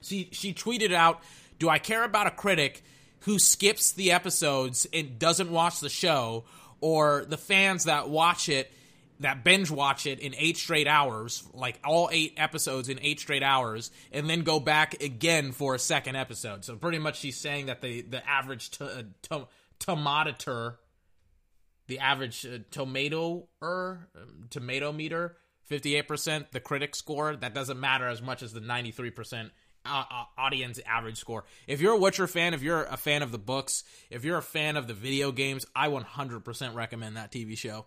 She 0.00 0.28
she 0.32 0.52
tweeted 0.52 0.92
out, 0.92 1.22
"Do 1.58 1.68
I 1.68 1.78
care 1.78 2.04
about 2.04 2.26
a 2.26 2.32
critic 2.32 2.82
who 3.20 3.38
skips 3.38 3.92
the 3.92 4.12
episodes 4.12 4.86
and 4.92 5.18
doesn't 5.18 5.50
watch 5.50 5.80
the 5.80 5.88
show, 5.88 6.44
or 6.80 7.24
the 7.28 7.38
fans 7.38 7.84
that 7.84 8.08
watch 8.08 8.48
it 8.48 8.72
that 9.20 9.42
binge 9.42 9.70
watch 9.70 10.06
it 10.06 10.20
in 10.20 10.34
eight 10.36 10.56
straight 10.56 10.86
hours, 10.86 11.42
like 11.52 11.78
all 11.84 12.08
eight 12.12 12.34
episodes 12.36 12.88
in 12.88 12.98
eight 13.02 13.20
straight 13.20 13.42
hours, 13.42 13.90
and 14.12 14.28
then 14.30 14.42
go 14.42 14.60
back 14.60 15.02
again 15.02 15.52
for 15.52 15.74
a 15.74 15.78
second 15.78 16.16
episode. 16.16 16.64
So 16.64 16.76
pretty 16.76 16.98
much, 16.98 17.18
she's 17.18 17.36
saying 17.36 17.66
that 17.66 17.80
the 17.80 18.02
the 18.02 18.28
average 18.28 18.70
uh, 18.80 19.02
t- 19.22 19.46
tomater, 19.80 20.76
the 21.86 21.98
average 21.98 22.46
uh, 22.46 22.58
tomato 22.70 23.48
er 23.62 24.08
tomato 24.50 24.92
meter, 24.92 25.36
fifty 25.62 25.96
eight 25.96 26.08
percent. 26.08 26.52
The 26.52 26.60
critic 26.60 26.94
score 26.94 27.36
that 27.36 27.54
doesn't 27.54 27.80
matter 27.80 28.06
as 28.06 28.22
much 28.22 28.42
as 28.42 28.52
the 28.52 28.60
ninety 28.60 28.90
three 28.90 29.10
percent 29.10 29.52
uh, 29.84 30.04
uh, 30.10 30.24
audience 30.36 30.80
average 30.86 31.18
score. 31.18 31.44
If 31.66 31.80
you're 31.80 31.94
a 31.94 31.98
Witcher 31.98 32.26
fan, 32.26 32.54
if 32.54 32.62
you're 32.62 32.84
a 32.84 32.96
fan 32.96 33.22
of 33.22 33.32
the 33.32 33.38
books, 33.38 33.84
if 34.10 34.24
you're 34.24 34.38
a 34.38 34.42
fan 34.42 34.76
of 34.76 34.86
the 34.86 34.94
video 34.94 35.32
games, 35.32 35.64
I 35.74 35.88
100% 35.88 36.74
recommend 36.74 37.16
that 37.16 37.32
TV 37.32 37.56
show 37.56 37.86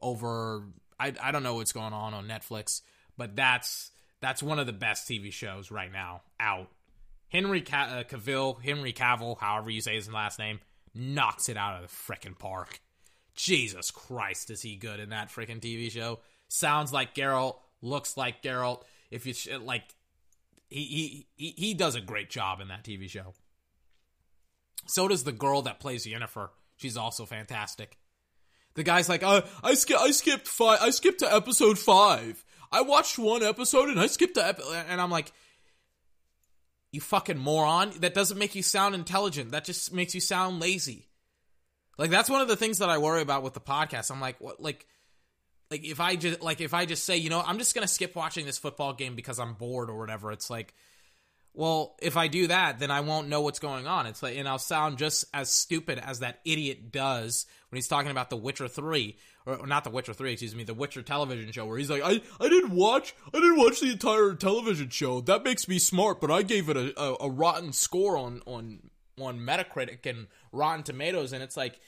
over. 0.00 0.64
I 0.98 1.12
I 1.22 1.32
don't 1.32 1.42
know 1.42 1.54
what's 1.54 1.72
going 1.72 1.92
on 1.92 2.14
on 2.14 2.26
Netflix, 2.26 2.82
but 3.16 3.36
that's 3.36 3.90
that's 4.20 4.42
one 4.42 4.58
of 4.58 4.66
the 4.66 4.72
best 4.72 5.08
TV 5.08 5.32
shows 5.32 5.70
right 5.70 5.92
now 5.92 6.22
out. 6.40 6.68
Henry 7.28 7.62
Cavill, 7.62 8.62
Henry 8.62 8.92
Cavill, 8.92 9.38
however 9.38 9.70
you 9.70 9.80
say 9.80 9.94
his 9.94 10.10
last 10.10 10.38
name, 10.38 10.60
knocks 10.94 11.48
it 11.48 11.56
out 11.56 11.82
of 11.82 11.82
the 11.82 11.94
freaking 12.12 12.38
park. 12.38 12.80
Jesus 13.34 13.90
Christ, 13.90 14.50
is 14.50 14.62
he 14.62 14.76
good 14.76 15.00
in 15.00 15.10
that 15.10 15.30
freaking 15.30 15.60
TV 15.60 15.90
show? 15.90 16.20
Sounds 16.48 16.92
like 16.92 17.14
Geralt, 17.14 17.56
looks 17.80 18.16
like 18.16 18.42
Geralt. 18.42 18.82
If 19.10 19.26
you 19.26 19.58
like, 19.58 19.84
he, 20.68 21.26
he 21.36 21.50
he 21.56 21.74
does 21.74 21.94
a 21.94 22.00
great 22.00 22.30
job 22.30 22.60
in 22.60 22.68
that 22.68 22.84
TV 22.84 23.08
show. 23.08 23.34
So 24.86 25.08
does 25.08 25.24
the 25.24 25.32
girl 25.32 25.62
that 25.62 25.80
plays 25.80 26.06
Yennefer. 26.06 26.50
She's 26.76 26.96
also 26.96 27.24
fantastic. 27.24 27.96
The 28.74 28.82
guy's 28.82 29.08
like, 29.08 29.22
uh, 29.22 29.42
I 29.62 29.74
sk- 29.74 29.92
I 29.94 30.10
skipped 30.10 30.48
five. 30.48 30.78
I 30.80 30.90
skipped 30.90 31.20
to 31.20 31.32
episode 31.32 31.78
five. 31.78 32.44
I 32.70 32.80
watched 32.80 33.18
one 33.18 33.42
episode 33.42 33.90
and 33.90 34.00
I 34.00 34.06
skipped 34.06 34.34
to 34.34 34.46
ep-, 34.46 34.60
and 34.88 35.00
I'm 35.00 35.10
like, 35.10 35.30
you 36.92 37.00
fucking 37.00 37.38
moron. 37.38 37.92
That 38.00 38.14
doesn't 38.14 38.38
make 38.38 38.54
you 38.54 38.62
sound 38.62 38.94
intelligent. 38.94 39.50
That 39.50 39.64
just 39.64 39.92
makes 39.92 40.14
you 40.14 40.20
sound 40.20 40.60
lazy. 40.60 41.08
Like 41.98 42.10
that's 42.10 42.30
one 42.30 42.40
of 42.40 42.48
the 42.48 42.56
things 42.56 42.78
that 42.78 42.90
I 42.90 42.98
worry 42.98 43.22
about 43.22 43.42
with 43.42 43.54
the 43.54 43.60
podcast. 43.60 44.10
I'm 44.10 44.20
like, 44.20 44.40
what, 44.40 44.60
like 44.60 44.86
like 45.70 45.84
if 45.84 46.00
I 46.00 46.16
just 46.16 46.42
like 46.42 46.60
if 46.60 46.74
I 46.74 46.84
just 46.86 47.04
say, 47.04 47.16
you 47.16 47.30
know, 47.30 47.42
I'm 47.44 47.58
just 47.58 47.74
gonna 47.74 47.88
skip 47.88 48.14
watching 48.14 48.46
this 48.46 48.58
football 48.58 48.92
game 48.92 49.16
because 49.16 49.38
I'm 49.38 49.54
bored 49.54 49.88
or 49.90 49.98
whatever, 49.98 50.30
it's 50.30 50.50
like 50.50 50.74
well, 51.54 51.96
if 52.00 52.16
I 52.16 52.28
do 52.28 52.46
that, 52.46 52.78
then 52.78 52.90
I 52.90 53.00
won't 53.00 53.28
know 53.28 53.42
what's 53.42 53.58
going 53.58 53.86
on. 53.86 54.06
It's 54.06 54.22
like, 54.22 54.36
and 54.36 54.48
I'll 54.48 54.58
sound 54.58 54.98
just 54.98 55.24
as 55.34 55.50
stupid 55.50 55.98
as 55.98 56.20
that 56.20 56.40
idiot 56.44 56.90
does 56.90 57.46
when 57.68 57.76
he's 57.76 57.88
talking 57.88 58.10
about 58.10 58.30
The 58.30 58.36
Witcher 58.36 58.68
Three, 58.68 59.18
or, 59.44 59.66
not 59.66 59.84
The 59.84 59.90
Witcher 59.90 60.14
Three, 60.14 60.32
excuse 60.32 60.54
me, 60.54 60.64
The 60.64 60.74
Witcher 60.74 61.02
television 61.02 61.52
show, 61.52 61.66
where 61.66 61.78
he's 61.78 61.90
like, 61.90 62.02
I, 62.02 62.22
I 62.40 62.48
didn't 62.48 62.74
watch, 62.74 63.14
I 63.34 63.38
didn't 63.38 63.58
watch 63.58 63.80
the 63.80 63.90
entire 63.90 64.34
television 64.34 64.88
show. 64.88 65.20
That 65.20 65.44
makes 65.44 65.68
me 65.68 65.78
smart, 65.78 66.20
but 66.20 66.30
I 66.30 66.42
gave 66.42 66.68
it 66.68 66.76
a, 66.76 66.98
a, 67.00 67.16
a 67.26 67.30
rotten 67.30 67.72
score 67.72 68.16
on 68.16 68.40
on 68.46 68.90
on 69.20 69.38
Metacritic 69.38 70.06
and 70.06 70.28
Rotten 70.52 70.82
Tomatoes, 70.82 71.32
and 71.34 71.42
it's 71.42 71.56
like, 71.56 71.78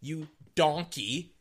you 0.00 0.28
donkey 0.54 1.34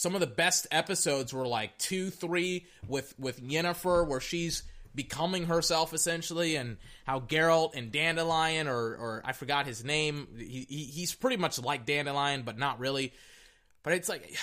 some 0.00 0.14
of 0.14 0.20
the 0.20 0.26
best 0.26 0.66
episodes 0.70 1.34
were 1.34 1.46
like 1.46 1.76
two, 1.76 2.08
three 2.08 2.66
with 2.88 3.14
with 3.18 3.42
Yennefer, 3.42 4.06
where 4.08 4.20
she's 4.20 4.62
becoming 4.94 5.46
herself 5.46 5.92
essentially, 5.92 6.56
and 6.56 6.76
how 7.06 7.20
Geralt 7.20 7.74
and 7.74 7.92
Dandelion, 7.92 8.68
or 8.68 8.74
or 8.74 9.22
I 9.24 9.32
forgot 9.32 9.66
his 9.66 9.84
name. 9.84 10.28
He, 10.38 10.66
he 10.68 10.84
he's 10.84 11.14
pretty 11.14 11.36
much 11.36 11.58
like 11.58 11.86
Dandelion, 11.86 12.42
but 12.42 12.58
not 12.58 12.78
really. 12.78 13.12
But 13.82 13.94
it's 13.94 14.08
like, 14.08 14.36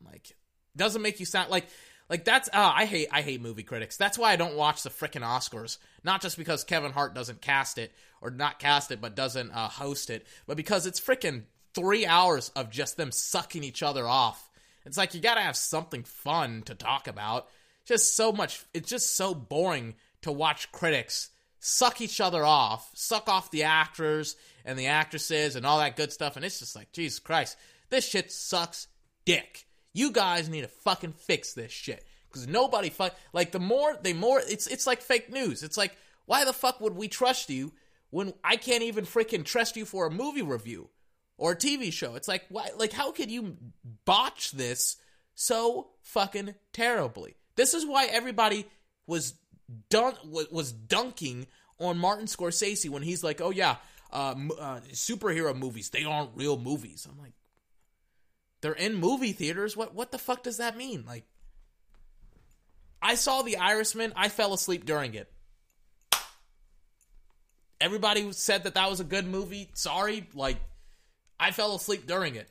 I'm 0.00 0.06
like, 0.12 0.36
doesn't 0.76 1.02
make 1.02 1.20
you 1.20 1.26
sound 1.26 1.50
like 1.50 1.66
like 2.10 2.24
that's 2.24 2.48
uh, 2.48 2.72
I 2.74 2.84
hate 2.84 3.08
I 3.10 3.22
hate 3.22 3.40
movie 3.40 3.62
critics. 3.62 3.96
That's 3.96 4.18
why 4.18 4.32
I 4.32 4.36
don't 4.36 4.56
watch 4.56 4.82
the 4.82 4.90
freaking 4.90 5.22
Oscars. 5.22 5.78
Not 6.02 6.20
just 6.20 6.36
because 6.36 6.64
Kevin 6.64 6.92
Hart 6.92 7.14
doesn't 7.14 7.40
cast 7.40 7.78
it 7.78 7.92
or 8.20 8.30
not 8.30 8.58
cast 8.58 8.90
it, 8.90 9.00
but 9.00 9.16
doesn't 9.16 9.50
uh, 9.50 9.68
host 9.68 10.10
it, 10.10 10.26
but 10.46 10.56
because 10.56 10.86
it's 10.86 11.00
freaking 11.00 11.44
three 11.74 12.06
hours 12.06 12.50
of 12.50 12.70
just 12.70 12.96
them 12.96 13.10
sucking 13.10 13.64
each 13.64 13.82
other 13.82 14.06
off. 14.06 14.50
It's 14.84 14.98
like 14.98 15.14
you 15.14 15.20
gotta 15.20 15.40
have 15.40 15.56
something 15.56 16.04
fun 16.04 16.62
to 16.66 16.74
talk 16.74 17.08
about. 17.08 17.48
Just 17.84 18.16
so 18.16 18.32
much, 18.32 18.64
it's 18.72 18.88
just 18.88 19.16
so 19.16 19.34
boring 19.34 19.94
to 20.22 20.32
watch 20.32 20.72
critics 20.72 21.30
suck 21.58 22.02
each 22.02 22.20
other 22.20 22.44
off, 22.44 22.90
suck 22.94 23.26
off 23.26 23.50
the 23.50 23.62
actors 23.62 24.36
and 24.66 24.78
the 24.78 24.86
actresses 24.86 25.56
and 25.56 25.64
all 25.64 25.78
that 25.78 25.96
good 25.96 26.12
stuff. 26.12 26.36
And 26.36 26.44
it's 26.44 26.58
just 26.58 26.76
like, 26.76 26.92
Jesus 26.92 27.18
Christ, 27.18 27.56
this 27.88 28.06
shit 28.06 28.30
sucks 28.30 28.86
dick. 29.24 29.66
You 29.94 30.12
guys 30.12 30.50
need 30.50 30.60
to 30.60 30.68
fucking 30.68 31.14
fix 31.14 31.54
this 31.54 31.72
shit. 31.72 32.04
Because 32.28 32.46
nobody 32.46 32.90
fuck 32.90 33.14
like 33.32 33.52
the 33.52 33.60
more 33.60 33.96
they 34.02 34.12
more 34.12 34.40
it's 34.40 34.66
it's 34.66 34.88
like 34.88 35.00
fake 35.00 35.32
news. 35.32 35.62
It's 35.62 35.76
like, 35.76 35.96
why 36.26 36.44
the 36.44 36.52
fuck 36.52 36.80
would 36.80 36.96
we 36.96 37.06
trust 37.06 37.48
you 37.48 37.72
when 38.10 38.34
I 38.42 38.56
can't 38.56 38.82
even 38.82 39.04
freaking 39.04 39.44
trust 39.44 39.76
you 39.76 39.84
for 39.84 40.06
a 40.06 40.10
movie 40.10 40.42
review? 40.42 40.90
or 41.36 41.52
a 41.52 41.56
TV 41.56 41.92
show. 41.92 42.14
It's 42.14 42.28
like 42.28 42.44
why 42.48 42.70
like 42.76 42.92
how 42.92 43.12
could 43.12 43.30
you 43.30 43.56
botch 44.04 44.52
this 44.52 44.96
so 45.34 45.88
fucking 46.02 46.54
terribly? 46.72 47.36
This 47.56 47.74
is 47.74 47.86
why 47.86 48.06
everybody 48.06 48.66
was 49.06 49.34
dun- 49.88 50.18
was 50.24 50.72
dunking 50.72 51.46
on 51.78 51.98
Martin 51.98 52.26
Scorsese 52.26 52.88
when 52.88 53.02
he's 53.02 53.22
like, 53.22 53.40
"Oh 53.40 53.50
yeah, 53.50 53.76
uh, 54.12 54.34
uh, 54.58 54.80
superhero 54.92 55.56
movies, 55.56 55.90
they 55.90 56.04
aren't 56.04 56.36
real 56.36 56.58
movies." 56.58 57.06
I'm 57.10 57.18
like, 57.18 57.34
"They're 58.60 58.72
in 58.72 58.94
movie 58.94 59.32
theaters. 59.32 59.76
What 59.76 59.94
what 59.94 60.12
the 60.12 60.18
fuck 60.18 60.42
does 60.42 60.56
that 60.58 60.76
mean?" 60.76 61.04
Like 61.06 61.24
I 63.00 63.16
saw 63.16 63.42
The 63.42 63.58
Irishman, 63.58 64.12
I 64.16 64.30
fell 64.30 64.54
asleep 64.54 64.86
during 64.86 65.14
it. 65.14 65.30
Everybody 67.80 68.32
said 68.32 68.64
that 68.64 68.74
that 68.74 68.88
was 68.88 69.00
a 69.00 69.04
good 69.04 69.26
movie. 69.26 69.68
Sorry, 69.74 70.26
like 70.34 70.56
I 71.38 71.50
fell 71.50 71.74
asleep 71.74 72.06
during 72.06 72.34
it. 72.36 72.48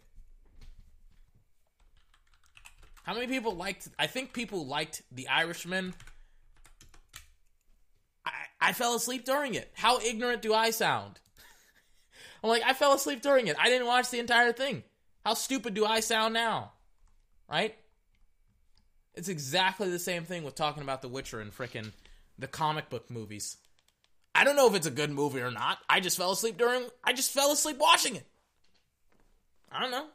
How 3.04 3.14
many 3.14 3.28
people 3.28 3.54
liked? 3.56 3.89
I 3.99 4.08
think 4.08 4.34
people 4.34 4.66
liked 4.66 5.04
The 5.12 5.28
Irishman. 5.28 5.93
I, 8.26 8.32
I 8.60 8.74
fell 8.74 8.95
asleep 8.95 9.26
during 9.26 9.56
it. 9.56 9.72
How 9.76 9.99
ignorant 9.99 10.41
do 10.41 10.54
I 10.54 10.72
sound? 10.72 11.20
I'm 12.43 12.49
like, 12.49 12.64
I 12.66 12.74
fell 12.74 12.93
asleep 12.93 13.22
during 13.22 13.47
it. 13.47 13.58
I 13.60 13.70
didn't 13.70 13.88
watch 13.88 14.10
the 14.10 14.20
entire 14.20 14.54
thing. 14.54 14.84
How 15.26 15.34
stupid 15.34 15.74
do 15.74 15.86
I 15.86 15.99
sound 15.99 16.34
now? 16.34 16.72
Right? 17.49 17.76
It's 19.16 19.30
exactly 19.30 19.89
the 19.89 19.99
same 19.99 20.24
thing 20.24 20.43
with 20.43 20.56
talking 20.56 20.82
about 20.82 21.01
The 21.01 21.08
Witcher 21.10 21.39
and 21.39 21.56
frickin' 21.56 21.91
the 22.39 22.47
comic 22.47 22.89
book 22.89 23.12
movies. 23.12 23.58
I 24.34 24.43
don't 24.43 24.56
know 24.56 24.68
if 24.68 24.76
it's 24.76 24.88
a 24.88 24.91
good 24.91 25.12
movie 25.12 25.41
or 25.41 25.51
not. 25.51 25.78
I 25.88 25.99
just 25.99 26.18
fell 26.18 26.32
asleep 26.32 26.58
during. 26.58 26.88
I 27.04 27.14
just 27.14 27.32
fell 27.32 27.51
asleep 27.51 27.78
watching 27.78 28.16
it. 28.16 28.26
I 29.72 29.82
don't 29.82 29.91
know. 29.91 30.08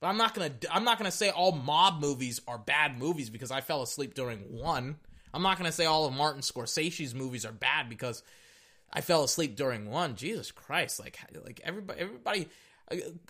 But 0.00 0.08
I'm 0.08 0.16
not 0.16 0.34
gonna 0.34 0.52
I'm 0.70 0.84
not 0.84 0.98
gonna 0.98 1.10
say 1.10 1.30
all 1.30 1.52
mob 1.52 2.00
movies 2.00 2.40
are 2.46 2.58
bad 2.58 2.98
movies 2.98 3.30
because 3.30 3.50
I 3.50 3.60
fell 3.60 3.82
asleep 3.82 4.14
during 4.14 4.40
one. 4.56 4.96
I'm 5.34 5.42
not 5.42 5.58
gonna 5.58 5.72
say 5.72 5.86
all 5.86 6.06
of 6.06 6.14
Martin 6.14 6.42
Scorsese's 6.42 7.14
movies 7.14 7.44
are 7.44 7.52
bad 7.52 7.88
because 7.88 8.22
I 8.92 9.00
fell 9.00 9.24
asleep 9.24 9.56
during 9.56 9.90
one. 9.90 10.14
Jesus 10.14 10.52
Christ! 10.52 11.00
Like 11.00 11.18
like 11.44 11.60
everybody 11.64 12.00
everybody 12.00 12.48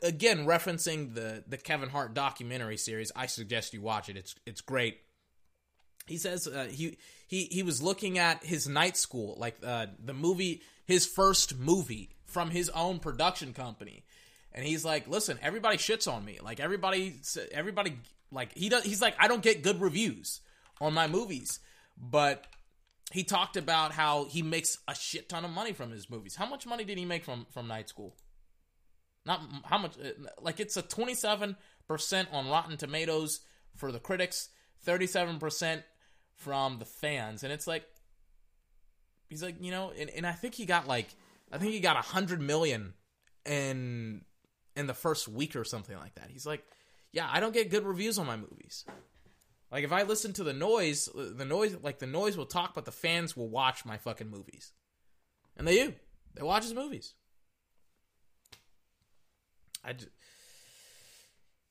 again 0.02 0.46
referencing 0.46 1.14
the 1.14 1.42
the 1.46 1.56
Kevin 1.56 1.88
Hart 1.88 2.12
documentary 2.12 2.76
series. 2.76 3.10
I 3.16 3.26
suggest 3.26 3.72
you 3.72 3.80
watch 3.80 4.08
it. 4.10 4.16
It's 4.16 4.34
it's 4.44 4.60
great. 4.60 4.98
He 6.06 6.18
says 6.18 6.46
uh, 6.46 6.68
he 6.70 6.98
he 7.26 7.44
he 7.44 7.62
was 7.62 7.82
looking 7.82 8.18
at 8.18 8.44
his 8.44 8.68
night 8.68 8.96
school, 8.98 9.36
like 9.38 9.56
uh, 9.64 9.86
the 10.02 10.14
movie, 10.14 10.62
his 10.84 11.06
first 11.06 11.58
movie 11.58 12.10
from 12.24 12.50
his 12.50 12.68
own 12.70 12.98
production 12.98 13.54
company 13.54 14.04
and 14.52 14.64
he's 14.64 14.84
like, 14.84 15.08
"Listen, 15.08 15.38
everybody 15.42 15.76
shits 15.76 16.10
on 16.10 16.24
me. 16.24 16.38
Like 16.42 16.60
everybody, 16.60 17.20
everybody, 17.52 17.98
like 18.30 18.56
he 18.56 18.68
does. 18.68 18.84
He's 18.84 19.02
like, 19.02 19.14
I 19.18 19.28
don't 19.28 19.42
get 19.42 19.62
good 19.62 19.80
reviews 19.80 20.40
on 20.80 20.94
my 20.94 21.06
movies, 21.06 21.60
but." 21.96 22.44
He 23.10 23.24
talked 23.24 23.56
about 23.56 23.92
how 23.92 24.24
he 24.24 24.42
makes 24.42 24.76
a 24.86 24.94
shit 24.94 25.30
ton 25.30 25.42
of 25.42 25.50
money 25.50 25.72
from 25.72 25.90
his 25.90 26.10
movies. 26.10 26.36
How 26.36 26.44
much 26.44 26.66
money 26.66 26.84
did 26.84 26.98
he 26.98 27.06
make 27.06 27.24
from 27.24 27.46
from 27.50 27.66
Night 27.66 27.88
School? 27.88 28.14
Not 29.24 29.40
how 29.64 29.78
much. 29.78 29.92
Uh, 29.98 30.10
like 30.40 30.60
it's 30.60 30.76
a 30.76 30.82
twenty 30.82 31.14
seven 31.14 31.56
percent 31.86 32.28
on 32.32 32.48
Rotten 32.48 32.76
Tomatoes 32.76 33.40
for 33.76 33.92
the 33.92 33.98
critics, 33.98 34.48
thirty 34.82 35.06
seven 35.06 35.38
percent 35.38 35.82
from 36.34 36.78
the 36.78 36.84
fans, 36.84 37.42
and 37.42 37.52
it's 37.52 37.66
like 37.66 37.84
he's 39.28 39.42
like 39.42 39.56
you 39.60 39.70
know, 39.70 39.92
and, 39.98 40.10
and 40.10 40.26
I 40.26 40.32
think 40.32 40.54
he 40.54 40.66
got 40.66 40.86
like 40.86 41.08
I 41.52 41.58
think 41.58 41.72
he 41.72 41.80
got 41.80 41.96
a 41.96 42.02
hundred 42.02 42.40
million 42.40 42.94
in 43.44 44.22
in 44.78 44.86
the 44.86 44.94
first 44.94 45.28
week 45.28 45.56
or 45.56 45.64
something 45.64 45.96
like 45.96 46.14
that. 46.14 46.30
He's 46.30 46.46
like, 46.46 46.64
yeah, 47.12 47.28
I 47.30 47.40
don't 47.40 47.52
get 47.52 47.70
good 47.70 47.84
reviews 47.84 48.18
on 48.18 48.26
my 48.26 48.36
movies. 48.36 48.84
Like 49.70 49.84
if 49.84 49.92
I 49.92 50.04
listen 50.04 50.32
to 50.34 50.44
the 50.44 50.52
noise, 50.52 51.08
the 51.14 51.44
noise 51.44 51.76
like 51.82 51.98
the 51.98 52.06
noise 52.06 52.36
will 52.36 52.46
talk, 52.46 52.74
but 52.74 52.84
the 52.84 52.92
fans 52.92 53.36
will 53.36 53.48
watch 53.48 53.84
my 53.84 53.98
fucking 53.98 54.30
movies. 54.30 54.72
And 55.56 55.66
they 55.66 55.74
do. 55.74 55.94
They 56.34 56.42
watch 56.42 56.62
his 56.62 56.74
movies. 56.74 57.14
I 59.84 59.92
just, 59.92 60.08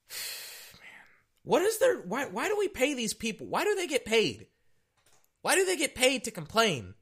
man, 0.73 1.05
What 1.43 1.61
is 1.61 1.79
their 1.79 2.01
why 2.01 2.25
why 2.25 2.47
do 2.47 2.57
we 2.59 2.67
pay 2.67 2.93
these 2.93 3.13
people? 3.13 3.47
Why 3.47 3.63
do 3.63 3.75
they 3.75 3.87
get 3.87 4.05
paid? 4.05 4.47
Why 5.41 5.55
do 5.55 5.65
they 5.65 5.77
get 5.77 5.95
paid 5.95 6.25
to 6.25 6.31
complain? 6.31 6.93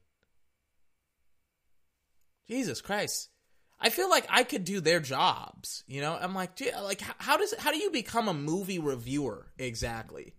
Jesus 2.48 2.80
Christ. 2.80 3.28
I 3.78 3.90
feel 3.90 4.08
like 4.08 4.26
I 4.30 4.42
could 4.42 4.64
do 4.64 4.80
their 4.80 5.00
jobs, 5.00 5.84
you 5.86 6.00
know? 6.00 6.16
I'm 6.18 6.34
like, 6.34 6.60
like 6.82 7.02
how 7.18 7.36
does 7.36 7.54
how 7.58 7.72
do 7.72 7.78
you 7.78 7.90
become 7.90 8.28
a 8.28 8.34
movie 8.34 8.78
reviewer 8.78 9.46
exactly? 9.58 10.34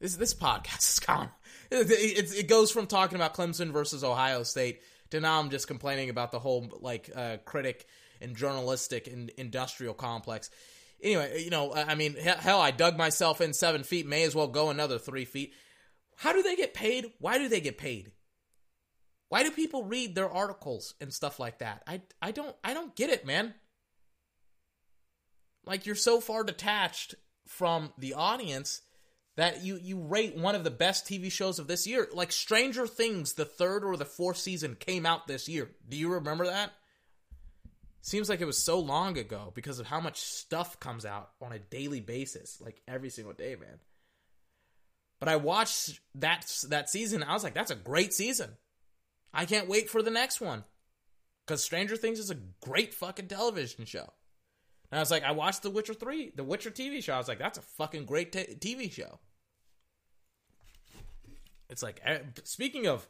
This 0.00 0.16
this 0.16 0.34
podcast 0.34 0.78
is 0.92 0.98
gone. 1.00 1.30
It, 1.70 1.90
it, 1.90 2.34
it, 2.38 2.48
goes 2.48 2.70
from 2.70 2.86
talking 2.86 3.16
about 3.16 3.34
Clemson 3.34 3.72
versus 3.72 4.04
Ohio 4.04 4.42
State 4.42 4.80
to 5.10 5.20
now 5.20 5.40
I'm 5.40 5.50
just 5.50 5.66
complaining 5.66 6.10
about 6.10 6.30
the 6.30 6.38
whole 6.38 6.68
like 6.80 7.10
uh, 7.14 7.38
critic 7.44 7.86
and 8.20 8.36
journalistic 8.36 9.06
and 9.06 9.30
industrial 9.30 9.94
complex. 9.94 10.50
Anyway, 11.02 11.42
you 11.42 11.50
know, 11.50 11.74
I 11.74 11.94
mean, 11.96 12.14
hell, 12.16 12.60
I 12.60 12.70
dug 12.70 12.96
myself 12.96 13.40
in 13.40 13.52
seven 13.52 13.82
feet. 13.82 14.06
May 14.06 14.22
as 14.22 14.34
well 14.34 14.46
go 14.46 14.70
another 14.70 14.98
three 14.98 15.24
feet. 15.24 15.52
How 16.16 16.32
do 16.32 16.42
they 16.42 16.56
get 16.56 16.74
paid? 16.74 17.06
Why 17.18 17.38
do 17.38 17.48
they 17.48 17.60
get 17.60 17.76
paid? 17.76 18.12
Why 19.34 19.42
do 19.42 19.50
people 19.50 19.82
read 19.82 20.14
their 20.14 20.30
articles 20.30 20.94
and 21.00 21.12
stuff 21.12 21.40
like 21.40 21.58
that? 21.58 21.82
I 21.88 22.02
I 22.22 22.30
don't 22.30 22.54
I 22.62 22.72
don't 22.72 22.94
get 22.94 23.10
it, 23.10 23.26
man. 23.26 23.52
Like 25.66 25.86
you're 25.86 25.96
so 25.96 26.20
far 26.20 26.44
detached 26.44 27.16
from 27.48 27.92
the 27.98 28.14
audience 28.14 28.82
that 29.34 29.64
you 29.64 29.76
you 29.82 29.98
rate 29.98 30.36
one 30.36 30.54
of 30.54 30.62
the 30.62 30.70
best 30.70 31.04
TV 31.04 31.32
shows 31.32 31.58
of 31.58 31.66
this 31.66 31.84
year. 31.84 32.06
Like 32.12 32.30
Stranger 32.30 32.86
Things, 32.86 33.32
the 33.32 33.44
third 33.44 33.82
or 33.82 33.96
the 33.96 34.04
fourth 34.04 34.36
season 34.36 34.76
came 34.76 35.04
out 35.04 35.26
this 35.26 35.48
year. 35.48 35.68
Do 35.88 35.96
you 35.96 36.12
remember 36.12 36.46
that? 36.46 36.70
Seems 38.02 38.28
like 38.28 38.40
it 38.40 38.46
was 38.46 38.62
so 38.62 38.78
long 38.78 39.18
ago 39.18 39.50
because 39.52 39.80
of 39.80 39.88
how 39.88 39.98
much 39.98 40.20
stuff 40.20 40.78
comes 40.78 41.04
out 41.04 41.30
on 41.42 41.50
a 41.50 41.58
daily 41.58 42.00
basis, 42.00 42.60
like 42.60 42.82
every 42.86 43.10
single 43.10 43.34
day, 43.34 43.56
man. 43.56 43.80
But 45.18 45.28
I 45.28 45.34
watched 45.34 45.98
that 46.14 46.46
that 46.68 46.88
season. 46.88 47.24
I 47.24 47.32
was 47.32 47.42
like, 47.42 47.54
that's 47.54 47.72
a 47.72 47.74
great 47.74 48.14
season. 48.14 48.50
I 49.34 49.44
can't 49.44 49.68
wait 49.68 49.90
for 49.90 50.02
the 50.02 50.10
next 50.10 50.40
one 50.40 50.64
because 51.44 51.62
Stranger 51.62 51.96
Things 51.96 52.18
is 52.18 52.30
a 52.30 52.38
great 52.60 52.94
fucking 52.94 53.28
television 53.28 53.84
show. 53.84 54.12
And 54.90 54.98
I 54.98 55.02
was 55.02 55.10
like, 55.10 55.24
I 55.24 55.32
watched 55.32 55.62
The 55.62 55.70
Witcher 55.70 55.94
three, 55.94 56.32
The 56.34 56.44
Witcher 56.44 56.70
TV 56.70 57.02
show. 57.02 57.14
I 57.14 57.18
was 57.18 57.28
like, 57.28 57.38
that's 57.38 57.58
a 57.58 57.62
fucking 57.62 58.04
great 58.06 58.32
t- 58.32 58.56
TV 58.76 58.90
show. 58.92 59.18
It's 61.68 61.82
like, 61.82 62.00
eh, 62.04 62.18
speaking 62.44 62.86
of 62.86 63.08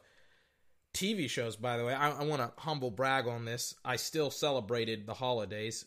TV 0.93 1.29
shows, 1.29 1.55
by 1.55 1.77
the 1.77 1.85
way, 1.85 1.93
I, 1.93 2.11
I 2.11 2.23
want 2.23 2.41
to 2.41 2.51
humble 2.57 2.89
brag 2.89 3.27
on 3.27 3.45
this. 3.45 3.75
I 3.83 3.97
still 3.97 4.31
celebrated 4.31 5.05
the 5.05 5.13
holidays. 5.13 5.85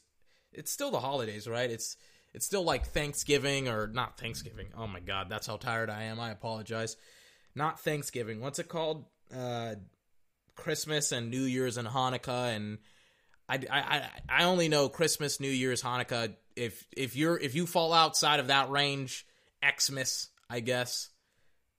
It's 0.53 0.71
still 0.71 0.91
the 0.91 1.01
holidays, 1.01 1.49
right? 1.49 1.71
It's 1.71 1.97
it's 2.35 2.45
still 2.45 2.63
like 2.63 2.87
Thanksgiving 2.87 3.69
or 3.69 3.87
not 3.87 4.19
Thanksgiving. 4.19 4.69
Oh 4.77 4.87
my 4.87 5.01
god, 5.01 5.29
that's 5.29 5.47
how 5.47 5.57
tired 5.57 5.91
I 5.91 6.05
am. 6.05 6.21
I 6.21 6.31
apologize. 6.31 6.97
Not 7.55 7.81
Thanksgiving. 7.81 8.41
What's 8.41 8.59
it 8.59 8.69
called? 8.69 9.07
Uh, 9.35 9.77
Christmas 10.59 11.13
and 11.13 11.31
New 11.31 11.43
Year's 11.43 11.77
and 11.77 11.89
Hanukkah 11.89 12.55
and 12.55 12.79
I, 13.49 13.61
I, 13.71 14.11
I 14.29 14.45
only 14.45 14.69
know 14.69 14.91
Christmas, 14.91 15.41
New 15.41 15.49
Year's, 15.49 15.83
Hanukkah. 15.83 16.35
If 16.55 16.87
if 16.95 17.17
you're 17.17 17.39
if 17.39 17.55
you 17.55 17.67
fall 17.67 17.95
outside 17.95 18.41
of 18.41 18.49
that 18.49 18.69
range, 18.69 19.27
Xmas, 19.65 20.29
I 20.51 20.61
guess. 20.61 21.09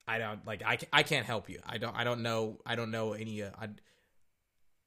I 0.08 0.18
don't 0.18 0.44
like 0.48 0.64
I, 0.66 0.80
I 0.92 1.04
can't 1.04 1.28
help 1.28 1.50
you. 1.50 1.60
I 1.68 1.78
don't 1.78 1.96
I 1.96 2.04
don't 2.04 2.24
know 2.24 2.58
I 2.66 2.76
don't 2.76 2.90
know 2.90 3.14
any 3.14 3.44
uh, 3.44 3.52
I, 3.62 3.68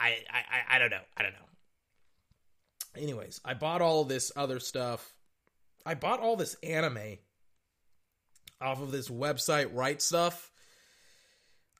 I 0.00 0.16
I 0.34 0.76
I 0.76 0.78
don't 0.80 0.90
know. 0.90 1.02
I 1.16 1.22
don't 1.22 1.32
know. 1.34 3.00
Anyways, 3.00 3.40
I 3.44 3.54
bought 3.54 3.80
all 3.80 4.04
this 4.04 4.32
other 4.34 4.58
stuff 4.58 5.14
I 5.84 5.94
bought 5.94 6.20
all 6.20 6.36
this 6.36 6.56
anime 6.62 7.18
off 8.60 8.80
of 8.80 8.92
this 8.92 9.08
website, 9.08 9.70
Right 9.72 9.98
Stuf. 9.98 10.50